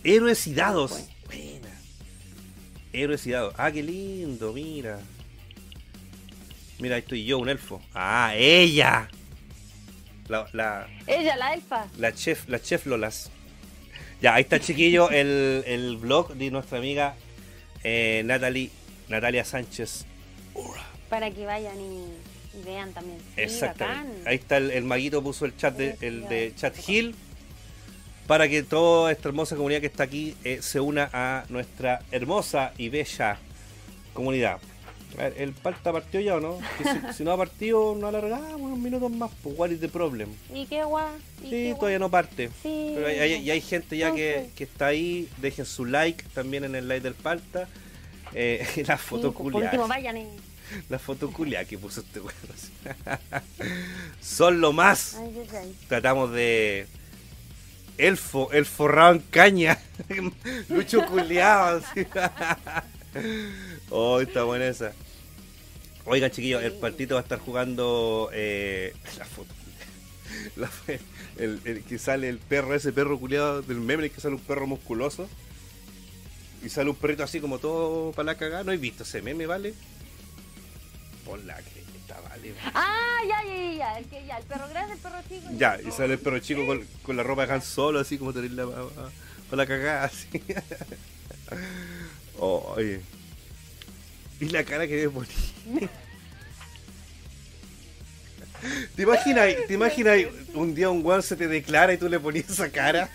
Héroes 0.03 0.47
y 0.47 0.53
dados. 0.53 1.05
Buena. 1.25 1.69
Héroes 2.91 3.25
y 3.27 3.31
dados. 3.31 3.53
Ah, 3.57 3.71
qué 3.71 3.83
lindo, 3.83 4.53
mira. 4.53 4.99
Mira, 6.79 6.95
ahí 6.95 7.01
estoy 7.01 7.25
yo, 7.25 7.37
un 7.37 7.49
elfo. 7.49 7.81
Ah, 7.93 8.33
ella. 8.35 9.09
La, 10.27 10.47
la, 10.53 10.87
Ella, 11.05 11.35
la 11.35 11.53
elfa. 11.53 11.87
la 11.97 12.13
chef, 12.13 12.47
la 12.47 12.61
chef 12.61 12.85
Lolas. 12.85 13.29
Ya, 14.21 14.35
ahí 14.35 14.43
está 14.43 14.59
chiquillo 14.59 15.09
el, 15.11 15.63
el 15.67 15.97
blog 15.97 16.33
de 16.35 16.49
nuestra 16.49 16.77
amiga 16.77 17.15
eh, 17.83 18.21
Natalie, 18.25 18.69
Natalia 19.09 19.43
Sánchez. 19.43 20.05
Para 21.09 21.29
que 21.31 21.45
vayan 21.45 21.79
y, 21.79 22.05
y 22.59 22.63
vean 22.65 22.91
también. 22.93 23.17
Sí, 23.35 23.41
Exactamente. 23.41 24.09
bacán. 24.09 24.27
Ahí 24.27 24.35
está 24.35 24.57
el, 24.57 24.71
el 24.71 24.83
maguito 24.83 25.23
puso 25.23 25.45
el 25.45 25.55
chat 25.57 25.75
de, 25.75 25.91
Sí, 25.99 26.05
el 26.05 26.21
sí, 26.23 26.27
de 26.29 26.49
sí. 26.49 26.55
Chat 26.57 26.89
Hill 26.89 27.15
para 28.27 28.47
que 28.47 28.63
toda 28.63 29.11
esta 29.11 29.27
hermosa 29.29 29.55
comunidad 29.55 29.81
que 29.81 29.87
está 29.87 30.03
aquí 30.03 30.35
eh, 30.43 30.59
se 30.61 30.79
una 30.79 31.09
a 31.11 31.43
nuestra 31.49 32.01
hermosa 32.11 32.73
y 32.77 32.89
bella 32.89 33.37
comunidad. 34.13 34.59
A 35.17 35.23
ver, 35.23 35.35
¿El 35.37 35.51
palta 35.53 35.91
partió 35.91 36.19
ya 36.21 36.37
o 36.37 36.39
no? 36.39 36.57
Si, 36.77 37.13
si 37.17 37.23
no 37.23 37.31
ha 37.33 37.37
partido, 37.37 37.95
no 37.95 38.07
alargamos 38.07 38.59
unos 38.59 38.79
minutos 38.79 39.11
más. 39.11 39.29
Pues, 39.43 39.55
what 39.57 39.69
is 39.69 39.79
the 39.79 39.89
problem? 39.89 40.29
¿Y 40.53 40.65
qué 40.65 40.83
guay? 40.83 41.05
¿Y 41.43 41.43
Sí, 41.43 41.49
qué 41.49 41.75
todavía 41.77 41.99
no 41.99 42.09
parte. 42.09 42.49
Sí. 42.63 42.93
Pero 42.95 43.07
hay, 43.07 43.19
hay- 43.19 43.41
y 43.43 43.51
hay 43.51 43.61
gente 43.61 43.97
ya 43.97 44.11
que, 44.13 44.49
está 44.57 44.87
ahí. 44.87 45.27
Dejen 45.37 45.65
su 45.65 45.85
like 45.85 46.23
también 46.33 46.63
en 46.63 46.73
el 46.75 46.87
like 46.87 47.03
del 47.03 47.13
palta. 47.13 47.67
Eh, 48.33 48.65
la 48.87 48.97
Sí, 48.97 49.03
foto 49.05 49.33
pues, 49.33 49.51
por 49.53 49.61
último, 49.63 49.87
vayan 49.87 50.17
y... 50.17 50.27
La 50.89 50.99
foto 50.99 51.31
culia 51.31 51.65
que 51.65 51.77
puso 51.77 52.01
este 52.01 52.19
weón. 52.19 52.35
Son 54.21 54.61
lo 54.61 54.73
más. 54.73 55.15
Ay, 55.15 55.33
ay, 55.39 55.57
ay. 55.57 55.75
Tratamos 55.87 56.31
de. 56.31 56.87
Elfo, 57.97 58.51
el 58.51 58.65
forrado 58.65 59.13
en 59.13 59.19
caña. 59.19 59.79
Lucho 60.69 61.05
culiado. 61.05 61.81
oh, 63.89 64.19
está 64.21 64.43
buena 64.43 64.67
esa. 64.67 64.93
Oigan, 66.05 66.31
chiquillos, 66.31 66.63
el 66.63 66.73
partito 66.73 67.15
va 67.15 67.21
a 67.21 67.23
estar 67.23 67.39
jugando. 67.39 68.29
eh, 68.33 68.93
la 69.17 69.25
foto. 69.25 69.53
La- 70.55 70.69
el, 71.37 71.59
el 71.65 71.83
que 71.83 71.97
sale 71.99 72.29
el 72.29 72.37
perro, 72.39 72.73
ese 72.75 72.91
perro 72.91 73.19
culiado 73.19 73.61
del 73.61 73.79
meme, 73.79 74.09
que 74.09 74.19
sale 74.21 74.35
un 74.35 74.41
perro 74.41 74.67
musculoso. 74.67 75.29
Y 76.63 76.69
sale 76.69 76.89
un 76.89 76.95
perrito 76.95 77.23
así 77.23 77.39
como 77.41 77.59
todo 77.59 78.11
para 78.13 78.27
la 78.27 78.35
cagada. 78.37 78.63
No 78.63 78.71
he 78.71 78.77
visto 78.77 79.03
ese 79.03 79.21
meme, 79.21 79.45
¿vale? 79.45 79.73
Por 81.25 81.43
la 81.45 81.55
cresta, 81.55 82.19
vale. 82.29 82.53
Ah, 82.73 83.19
ya, 83.27 83.43
ya, 83.43 83.73
ya. 83.73 83.97
El, 83.97 84.05
que, 84.05 84.25
ya, 84.25 84.37
el 84.37 84.43
perro 84.45 84.67
grande, 84.69 84.93
el 84.93 84.99
perro 84.99 85.19
chico. 85.29 85.47
Ya, 85.57 85.79
y 85.81 85.91
sale 85.91 86.13
el 86.13 86.19
perro 86.19 86.39
chico 86.39 86.65
con, 86.65 86.85
con 87.03 87.17
la 87.17 87.23
ropa 87.23 87.45
de 87.45 87.53
Han 87.53 87.61
Solo, 87.61 87.99
así 87.99 88.17
como 88.17 88.33
tenerla 88.33 88.65
para 89.49 89.63
la 89.63 89.67
cagada, 89.67 90.03
así. 90.05 90.27
Oye. 92.39 93.01
Y 94.39 94.49
la 94.49 94.63
cara 94.63 94.87
que 94.87 95.07
me 95.07 95.09
poní. 95.09 95.29
¿Te 98.95 99.03
imaginas, 99.03 99.49
te 99.67 99.73
imaginas 99.73 100.19
un 100.53 100.73
día 100.73 100.89
un 100.89 101.05
weón 101.05 101.21
se 101.21 101.35
te 101.35 101.47
declara 101.47 101.93
y 101.93 101.97
tú 101.97 102.07
le 102.07 102.19
ponías 102.19 102.49
esa 102.49 102.69
cara? 102.69 103.09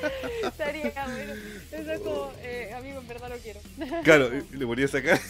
Estaría 0.44 0.92
bueno. 1.06 1.32
Eso 1.70 1.92
es 1.92 2.00
como, 2.00 2.32
eh, 2.40 2.72
amigo, 2.76 3.00
en 3.00 3.08
verdad 3.08 3.30
lo 3.30 3.36
quiero. 3.38 3.60
Claro, 4.02 4.30
le 4.30 4.66
ponías 4.66 4.90
esa 4.90 5.02
cara. 5.02 5.20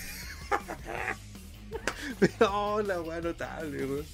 Oh, 2.41 2.83
la 2.83 3.01
weá 3.01 3.21
notable, 3.21 3.87
weón. 3.87 4.07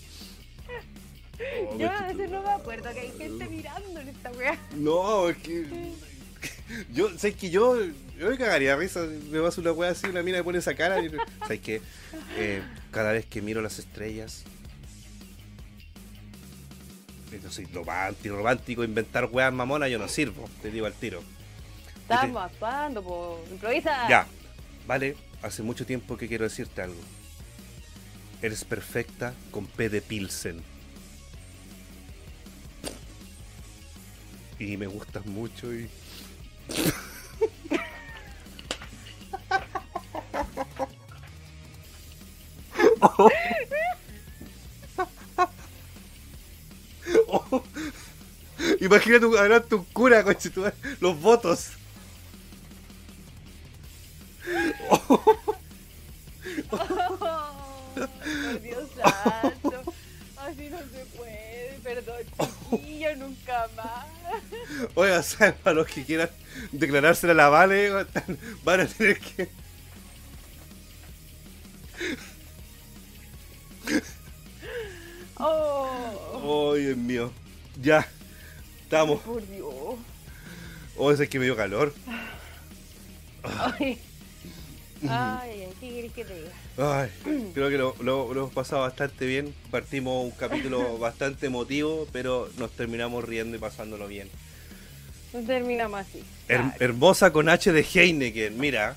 Oh, 1.68 1.78
Yo 1.78 1.90
a 1.90 2.02
veces 2.02 2.30
no 2.30 2.42
me 2.42 2.50
acuerdo 2.50 2.92
que 2.92 3.00
hay 3.00 3.12
gente 3.12 3.46
mirando 3.48 4.00
en 4.00 4.08
esta 4.08 4.30
wea. 4.32 4.58
No, 4.74 5.28
es 5.28 5.36
que. 5.38 5.92
Yo, 6.92 7.08
¿sabes 7.18 7.36
que 7.36 7.50
yo, 7.50 7.76
yo 8.18 8.30
me 8.30 8.38
cagaría 8.38 8.70
de 8.70 8.76
risa? 8.76 9.00
Me 9.30 9.38
vas 9.38 9.58
una 9.58 9.72
wea 9.72 9.90
así, 9.90 10.06
una 10.06 10.22
mina 10.22 10.38
me 10.38 10.44
pone 10.44 10.58
esa 10.58 10.74
cara. 10.74 11.00
Y, 11.00 11.10
¿Sabes 11.40 11.60
que 11.60 11.80
Cada 12.90 13.12
vez 13.12 13.26
que 13.26 13.42
miro 13.42 13.62
las 13.62 13.78
estrellas. 13.78 14.44
Yo 17.42 17.50
soy 17.50 17.66
lo 17.66 17.84
más 17.84 18.08
antirromántico, 18.08 18.82
inventar 18.82 19.26
weas 19.26 19.52
mamonas, 19.52 19.90
yo 19.90 19.98
no 19.98 20.08
sirvo, 20.08 20.48
te 20.62 20.70
digo 20.70 20.86
al 20.86 20.94
tiro. 20.94 21.22
Estamos 22.02 22.42
actuando, 22.42 23.02
po. 23.02 23.44
Improvisa. 23.50 24.08
Ya, 24.08 24.26
vale, 24.86 25.16
hace 25.42 25.62
mucho 25.62 25.86
tiempo 25.86 26.16
que 26.16 26.28
quiero 26.28 26.44
decirte 26.44 26.82
algo. 26.82 27.00
Eres 28.42 28.64
perfecta 28.64 29.34
con 29.50 29.66
P 29.66 29.88
de 29.88 30.02
Pilsen. 30.02 30.62
Y 34.58 34.76
me 34.76 34.86
gustas 34.86 35.26
mucho 35.26 35.72
y... 35.74 35.88
Oh. 47.28 47.62
Imagínate 48.80 49.26
un- 49.26 49.36
adelante 49.36 49.74
un 49.74 49.84
cura, 49.84 50.24
coche, 50.24 50.50
los 51.00 51.20
votos. 51.20 51.68
Oh, 54.90 55.36
por 56.70 58.60
Dios 58.62 58.88
santo. 58.96 59.94
Así 60.36 60.68
no 60.70 60.78
se 60.78 61.04
puede. 61.16 61.78
Perdón, 61.82 62.16
chiquillo, 62.70 63.16
nunca 63.16 63.68
más. 63.76 64.06
Oiga. 64.94 65.22
Para 65.62 65.74
los 65.74 65.86
que 65.86 66.04
quieran 66.04 66.30
declarársela 66.72 67.32
a 67.32 67.36
la 67.36 67.48
Vale, 67.48 67.90
van 68.64 68.80
a 68.80 68.86
tener 68.86 69.18
que. 69.20 69.48
Oh, 75.38 76.30
Oh, 76.42 76.74
Dios 76.74 76.96
mío. 76.96 77.32
Ya. 77.80 78.06
Estamos. 78.82 79.20
por 79.20 79.46
Dios. 79.48 79.96
Oh, 80.96 81.10
ese 81.12 81.24
es 81.24 81.28
que 81.28 81.38
me 81.38 81.44
dio 81.44 81.56
calor. 81.56 81.92
Ay, 83.42 83.98
ay, 85.08 85.68
¿qué 85.80 85.88
quieres 85.88 86.12
que 86.12 86.24
te 86.24 86.34
diga? 86.34 86.52
Ay, 86.78 87.10
creo 87.54 87.68
que 87.70 87.78
lo, 87.78 87.94
lo- 88.00 88.32
lo 88.34 88.40
hemos 88.42 88.52
pasado 88.52 88.82
bastante 88.82 89.26
bien. 89.26 89.54
Partimos 89.70 90.24
un 90.24 90.30
capítulo 90.32 90.98
bastante 90.98 91.46
emotivo, 91.46 92.06
pero 92.12 92.48
nos 92.58 92.70
terminamos 92.72 93.24
riendo 93.24 93.56
y 93.56 93.60
pasándolo 93.60 94.08
bien. 94.08 94.28
No 95.32 95.40
terminamos 95.42 96.00
así. 96.00 96.18
Her- 96.48 96.62
Claro. 96.62 96.72
hermosa 96.80 97.32
con 97.32 97.48
H 97.48 97.72
de 97.72 97.82
Heineken, 97.82 98.58
mira. 98.58 98.96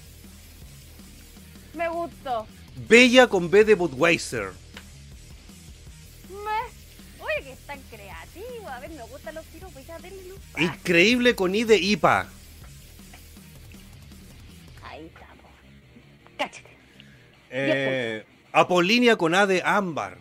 Me 1.76 1.88
gustó. 1.90 2.48
Bella 2.88 3.28
con 3.28 3.50
B 3.50 3.66
de 3.66 3.76
Budweiser. 3.76 4.52
Me... 6.30 7.24
Oye, 7.24 7.44
que 7.44 7.52
es 7.54 7.60
tan 7.68 7.80
creativo. 7.90 8.68
A 8.70 8.80
ver, 8.80 8.90
me 8.92 9.04
gustan 9.04 9.36
los 9.36 9.46
tiros, 9.48 9.72
pues 9.74 9.86
ya 9.88 9.98
denle 10.00 10.24
luz. 10.30 10.40
Increíble 10.58 11.36
con 11.36 11.54
I 11.56 11.64
de 11.66 11.78
IPA. 11.78 12.28
Cáchate. 16.40 16.70
Eh, 17.52 18.24
Apolínea 18.52 19.16
con 19.16 19.36
A 19.36 19.46
de 19.46 19.62
Ámbar. 19.64 20.18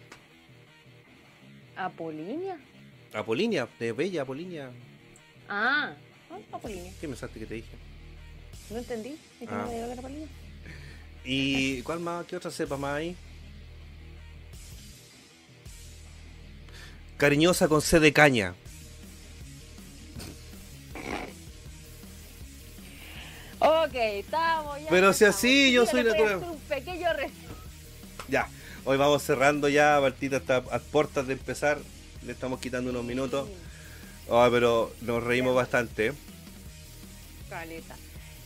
Apolinia. 1.76 2.58
Apolinia, 3.14 3.68
de 3.78 3.92
Bella 3.92 4.22
Apolinia. 4.22 4.70
Ah, 5.48 5.94
Apolinia. 6.52 6.92
¿Qué 7.00 7.06
pensaste 7.08 7.38
que 7.38 7.46
te 7.46 7.54
dije? 7.54 7.68
No 8.70 8.78
entendí. 8.78 9.16
¿Es 9.40 9.48
que 9.48 9.54
Ah. 9.54 9.66
no 9.70 9.92
Apolinia? 9.92 10.26
¿Y 11.24 11.82
cuál 11.82 12.00
más? 12.00 12.26
¿Qué 12.26 12.36
otra 12.36 12.50
cepa 12.50 12.76
más 12.76 12.96
hay? 12.96 13.16
Cariñosa 17.16 17.68
con 17.68 17.80
C 17.80 17.98
de 18.00 18.12
caña. 18.12 18.54
Ok, 23.60 23.94
estamos 23.94 24.78
ya. 24.80 24.86
Pero 24.88 25.12
si 25.12 25.24
así, 25.24 25.72
yo 25.72 25.84
soy 25.86 26.04
natural. 26.04 26.36
hacer 26.36 26.48
Un 26.48 26.58
pequeño 26.60 27.08
Ya, 28.28 28.48
hoy 28.84 28.96
vamos 28.96 29.22
cerrando 29.22 29.68
ya, 29.68 29.98
Martita 30.00 30.36
está 30.36 30.56
a 30.58 30.78
puertas 30.78 31.26
de 31.26 31.32
empezar. 31.34 31.78
Le 32.24 32.32
estamos 32.32 32.60
quitando 32.60 32.90
unos 32.90 33.04
minutos. 33.04 33.48
Ah, 34.30 34.48
pero 34.50 34.92
nos 35.00 35.22
reímos 35.22 35.54
bastante. 35.54 36.12
Caleta. 37.48 37.96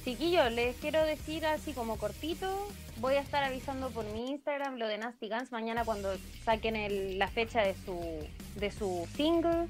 Chiquillos, 0.05 0.51
les 0.53 0.77
quiero 0.77 1.05
decir 1.05 1.47
así 1.47 1.73
como 1.73 1.97
cortito, 1.97 2.69
voy 2.99 3.15
a 3.15 3.21
estar 3.21 3.45
avisando 3.45 3.91
por 3.91 4.05
mi 4.07 4.31
Instagram 4.31 4.77
lo 4.77 4.89
de 4.89 4.99
Nasty 4.99 5.29
Guns 5.29 5.53
mañana 5.53 5.85
cuando 5.85 6.17
saquen 6.45 6.75
el- 6.75 7.19
la 7.19 7.29
fecha 7.29 7.61
de 7.63 7.75
su, 7.85 8.01
de 8.57 8.71
su 8.73 9.07
single. 9.17 9.69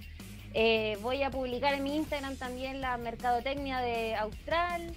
Eh, 0.54 0.98
voy 1.02 1.22
a 1.22 1.30
publicar 1.30 1.74
en 1.74 1.82
mi 1.84 1.96
Instagram 1.96 2.36
también 2.36 2.80
la 2.80 2.96
mercadotecnia 2.98 3.78
de 3.80 4.14
Austral. 4.16 4.94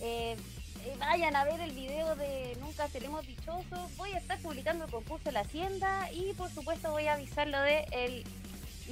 Eh, 0.00 0.36
eh, 0.84 0.94
vayan 0.98 1.34
a 1.34 1.44
ver 1.44 1.60
el 1.60 1.72
video 1.72 2.14
de 2.16 2.56
Nunca 2.60 2.88
Seremos 2.88 3.26
Dichosos. 3.26 3.96
Voy 3.96 4.12
a 4.12 4.18
estar 4.18 4.38
publicando 4.38 4.84
el 4.84 4.90
concurso 4.90 5.24
de 5.24 5.32
la 5.32 5.40
Hacienda 5.40 6.10
y 6.12 6.32
por 6.34 6.50
supuesto 6.50 6.90
voy 6.90 7.06
a 7.06 7.14
avisar 7.14 7.48
lo 7.48 7.60
de 7.60 7.84
el 7.92 8.24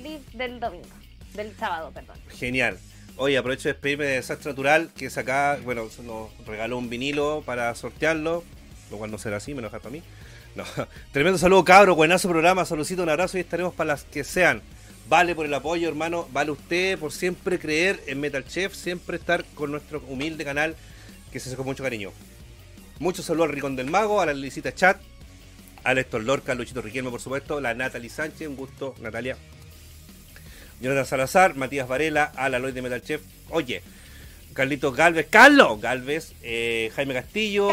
live 0.03 0.23
del 0.35 0.61
domingo, 0.61 0.89
del 1.35 1.57
sábado, 1.57 1.93
perdón. 1.93 2.17
Genial. 2.29 2.79
Oye, 3.19 3.39
aprovecho 3.39 3.69
de 3.69 3.75
despedirme 3.75 4.05
de 4.05 4.15
Desastre 4.17 4.51
Natural, 4.51 4.91
que 4.95 5.07
acá, 5.07 5.59
bueno, 5.65 5.89
nos 6.03 6.47
regaló 6.47 6.77
un 6.77 6.91
vinilo 6.91 7.43
para 7.47 7.75
sortearlo, 7.75 8.45
lo 8.91 8.99
cual 8.99 9.11
no 9.11 9.17
será 9.17 9.39
así, 9.39 9.55
menos 9.55 9.71
para 9.71 9.89
mí. 9.89 10.03
No. 10.55 10.65
Tremendo 11.13 11.39
saludo, 11.39 11.65
cabro, 11.65 11.95
buenazo 11.95 12.29
programa, 12.29 12.67
saludcito, 12.67 13.05
un 13.05 13.09
abrazo 13.09 13.39
y 13.39 13.41
estaremos 13.41 13.73
para 13.75 13.89
las 13.89 14.05
que 14.05 14.23
sean. 14.23 14.61
Vale 15.09 15.35
por 15.35 15.47
el 15.47 15.55
apoyo, 15.55 15.89
hermano, 15.89 16.29
vale 16.33 16.51
usted 16.51 16.99
por 16.99 17.13
siempre 17.13 17.61
creer 17.61 18.03
en 18.07 18.21
Metal 18.21 18.45
Chef, 18.45 18.75
siempre 18.75 19.17
estar 19.17 19.45
con 19.55 19.71
nuestro 19.71 20.03
humilde 20.09 20.45
canal 20.45 20.75
que 21.33 21.41
se 21.41 21.49
hace 21.49 21.57
con 21.57 21.67
mucho 21.67 21.83
cariño. 21.83 22.13
Muchos 22.99 23.27
saludos 23.27 23.49
al 23.49 23.55
Ricón 23.55 23.77
del 23.77 23.91
Mago, 23.91 24.21
a 24.21 24.27
la 24.27 24.33
Licita 24.33 24.75
Chat, 24.75 25.01
a 25.85 25.93
Héctor 25.93 26.25
Lorca, 26.25 26.53
a 26.53 26.55
Luchito 26.55 26.83
Riquelme, 26.83 27.11
por 27.11 27.21
supuesto, 27.21 27.61
la 27.61 27.75
Natalie 27.75 28.11
Sánchez, 28.11 28.49
un 28.49 28.57
gusto, 28.57 28.95
Natalia. 29.01 29.37
Jonathan 30.81 31.07
Salazar, 31.07 31.55
Matías 31.57 31.89
Varela, 31.89 32.25
a 32.25 32.49
la 32.49 32.59
Lloyd 32.59 32.75
de 32.75 32.83
Metal 32.83 33.03
Chef. 33.03 33.23
Oye, 33.51 33.83
Carlitos 34.53 34.95
Galvez, 34.95 35.27
Carlos 35.29 35.81
Galvez, 35.81 36.33
eh, 36.43 36.91
Jaime 36.97 37.15
Castillo, 37.15 37.71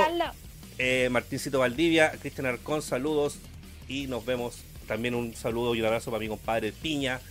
eh, 0.77 1.09
Martincito 1.11 1.59
Valdivia, 1.59 2.11
Cristian 2.11 2.45
Arcón, 2.45 2.81
saludos 2.81 3.37
y 3.87 4.07
nos 4.07 4.25
vemos. 4.25 4.63
También 4.87 5.15
un 5.15 5.33
saludo 5.33 5.75
y 5.75 5.79
un 5.79 5.85
abrazo 5.85 6.11
para 6.11 6.19
mi 6.19 6.27
compadre 6.27 6.73
Piña, 6.73 7.21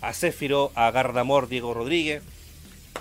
a 0.00 0.12
Céfiro, 0.12 0.70
a 0.76 0.90
Gardamor, 0.92 1.48
Diego 1.48 1.74
Rodríguez 1.74 2.22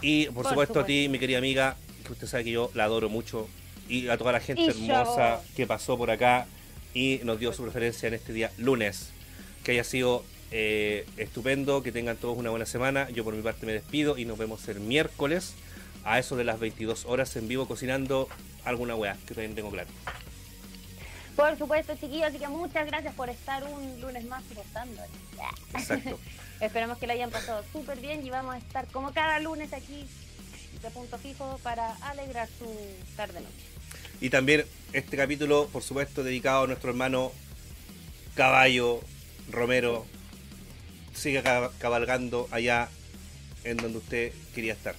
y 0.01 0.25
por, 0.25 0.35
Por 0.35 0.49
supuesto, 0.49 0.79
a 0.79 0.85
ti, 0.85 1.07
mi 1.09 1.19
querida 1.19 1.37
amiga, 1.37 1.77
que 2.09 2.13
usted 2.13 2.27
sabe 2.27 2.43
que 2.45 2.51
yo 2.51 2.71
la 2.73 2.85
adoro 2.85 3.07
mucho 3.09 3.47
y 3.87 4.07
a 4.09 4.17
toda 4.17 4.31
la 4.31 4.39
gente 4.39 4.63
Y 4.63 4.67
hermosa 4.69 5.41
yo. 5.41 5.55
que 5.55 5.67
pasó 5.67 5.97
por 5.97 6.09
acá 6.11 6.47
y 6.93 7.21
nos 7.23 7.39
dio 7.39 7.53
su 7.53 7.61
preferencia 7.63 8.07
en 8.07 8.15
este 8.15 8.33
día 8.33 8.51
lunes. 8.57 9.11
Que 9.63 9.71
haya 9.73 9.83
sido 9.83 10.23
eh, 10.51 11.05
estupendo, 11.17 11.83
que 11.83 11.91
tengan 11.91 12.17
todos 12.17 12.37
una 12.37 12.49
buena 12.49 12.65
semana. 12.65 13.09
Yo 13.11 13.23
por 13.23 13.35
mi 13.35 13.41
parte 13.41 13.65
me 13.65 13.73
despido 13.73 14.17
y 14.17 14.25
nos 14.25 14.37
vemos 14.37 14.67
el 14.67 14.79
miércoles 14.79 15.53
a 16.03 16.17
eso 16.17 16.35
de 16.35 16.43
las 16.45 16.59
22 16.59 17.05
horas 17.05 17.35
en 17.35 17.47
vivo 17.47 17.67
cocinando 17.67 18.27
alguna 18.65 18.95
weá, 18.95 19.15
que 19.27 19.35
también 19.35 19.53
tengo 19.55 19.69
claro. 19.69 19.89
Por 21.35 21.57
supuesto, 21.57 21.93
chiquillos, 21.95 22.29
así 22.29 22.39
que 22.39 22.47
muchas 22.47 22.87
gracias 22.87 23.13
por 23.13 23.29
estar 23.29 23.63
un 23.63 24.01
lunes 24.01 24.25
más 24.25 24.43
soportando. 24.45 25.01
Exacto. 25.73 26.19
Esperamos 26.59 26.97
que 26.97 27.07
lo 27.07 27.13
hayan 27.13 27.29
pasado 27.29 27.63
súper 27.71 27.99
bien 27.99 28.25
y 28.25 28.29
vamos 28.29 28.55
a 28.55 28.57
estar 28.57 28.87
como 28.87 29.13
cada 29.13 29.39
lunes 29.39 29.71
aquí 29.71 30.05
de 30.81 30.89
punto 30.91 31.17
fijo 31.17 31.59
para 31.63 31.95
alegrar 32.09 32.47
su 32.59 32.65
tarde 33.15 33.41
noche. 33.41 33.53
Y 34.21 34.29
también 34.29 34.65
este 34.93 35.17
capítulo, 35.17 35.67
por 35.71 35.83
supuesto, 35.83 36.23
dedicado 36.23 36.63
a 36.63 36.67
nuestro 36.67 36.89
hermano 36.89 37.31
Caballo 38.35 39.01
Romero. 39.51 40.05
Siga 41.13 41.43
ca- 41.43 41.71
cabalgando 41.79 42.47
allá 42.51 42.89
en 43.63 43.77
donde 43.77 43.97
usted 43.97 44.31
quería 44.55 44.73
estar. 44.73 44.95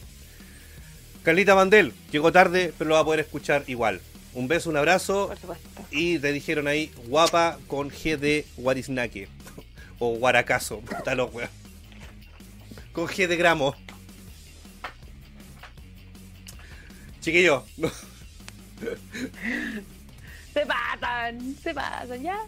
Carlita 1.22 1.54
Mandel, 1.54 1.92
llegó 2.12 2.32
tarde, 2.32 2.72
pero 2.76 2.88
lo 2.88 2.94
va 2.94 3.00
a 3.00 3.04
poder 3.04 3.20
escuchar 3.20 3.64
igual. 3.66 4.00
Un 4.32 4.48
beso, 4.48 4.70
un 4.70 4.76
abrazo. 4.76 5.28
Por 5.28 5.38
supuesto. 5.38 5.68
Y 5.90 6.18
te 6.18 6.32
dijeron 6.32 6.66
ahí, 6.68 6.92
guapa 7.06 7.58
con 7.66 7.90
G 7.90 8.16
de 8.18 8.46
Guariznaque. 8.56 9.28
O 10.02 10.14
Guaracazo, 10.16 10.80
puta 10.80 11.14
los. 11.14 11.30
Con 12.92 13.06
G 13.06 13.26
de 13.26 13.36
gramo. 13.36 13.76
Chiquillo, 17.20 17.64
Se 20.54 20.66
pasan, 20.66 21.54
se 21.62 21.74
pasan, 21.74 22.22
¿ya? 22.22 22.38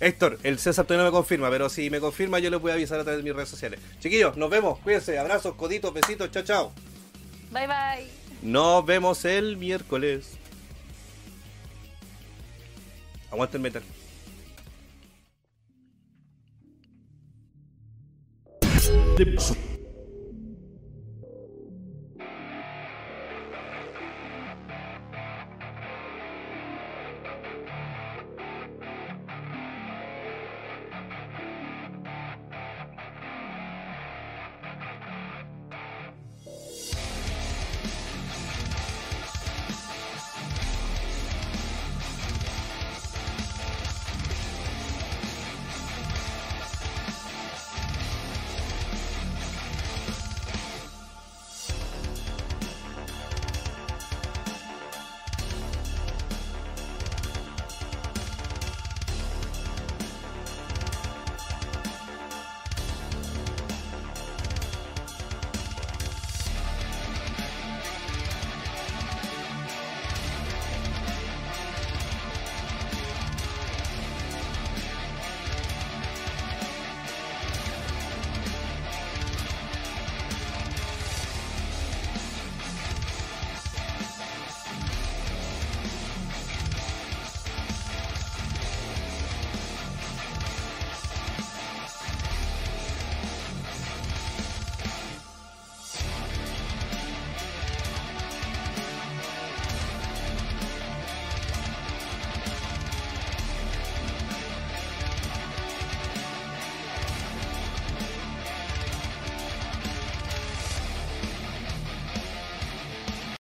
Héctor, 0.00 0.38
el 0.42 0.58
César 0.58 0.84
todavía 0.84 1.04
no 1.04 1.10
me 1.12 1.16
confirma, 1.16 1.48
pero 1.48 1.68
si 1.68 1.88
me 1.88 2.00
confirma 2.00 2.40
yo 2.40 2.50
les 2.50 2.60
voy 2.60 2.72
a 2.72 2.74
avisar 2.74 2.98
a 2.98 3.04
través 3.04 3.18
de 3.18 3.22
mis 3.22 3.34
redes 3.36 3.48
sociales. 3.48 3.78
Chiquillos, 4.00 4.36
nos 4.36 4.50
vemos, 4.50 4.78
cuídense, 4.80 5.16
abrazos, 5.18 5.54
coditos, 5.54 5.94
besitos, 5.94 6.30
chao, 6.32 6.42
chao. 6.42 6.72
Bye 7.52 7.66
bye. 7.68 8.06
Nos 8.42 8.84
vemos 8.84 9.24
el 9.24 9.56
miércoles. 9.56 10.32
Aguanta 13.30 13.56
el 13.56 13.62
metal. 13.62 13.82
de- 19.16 19.71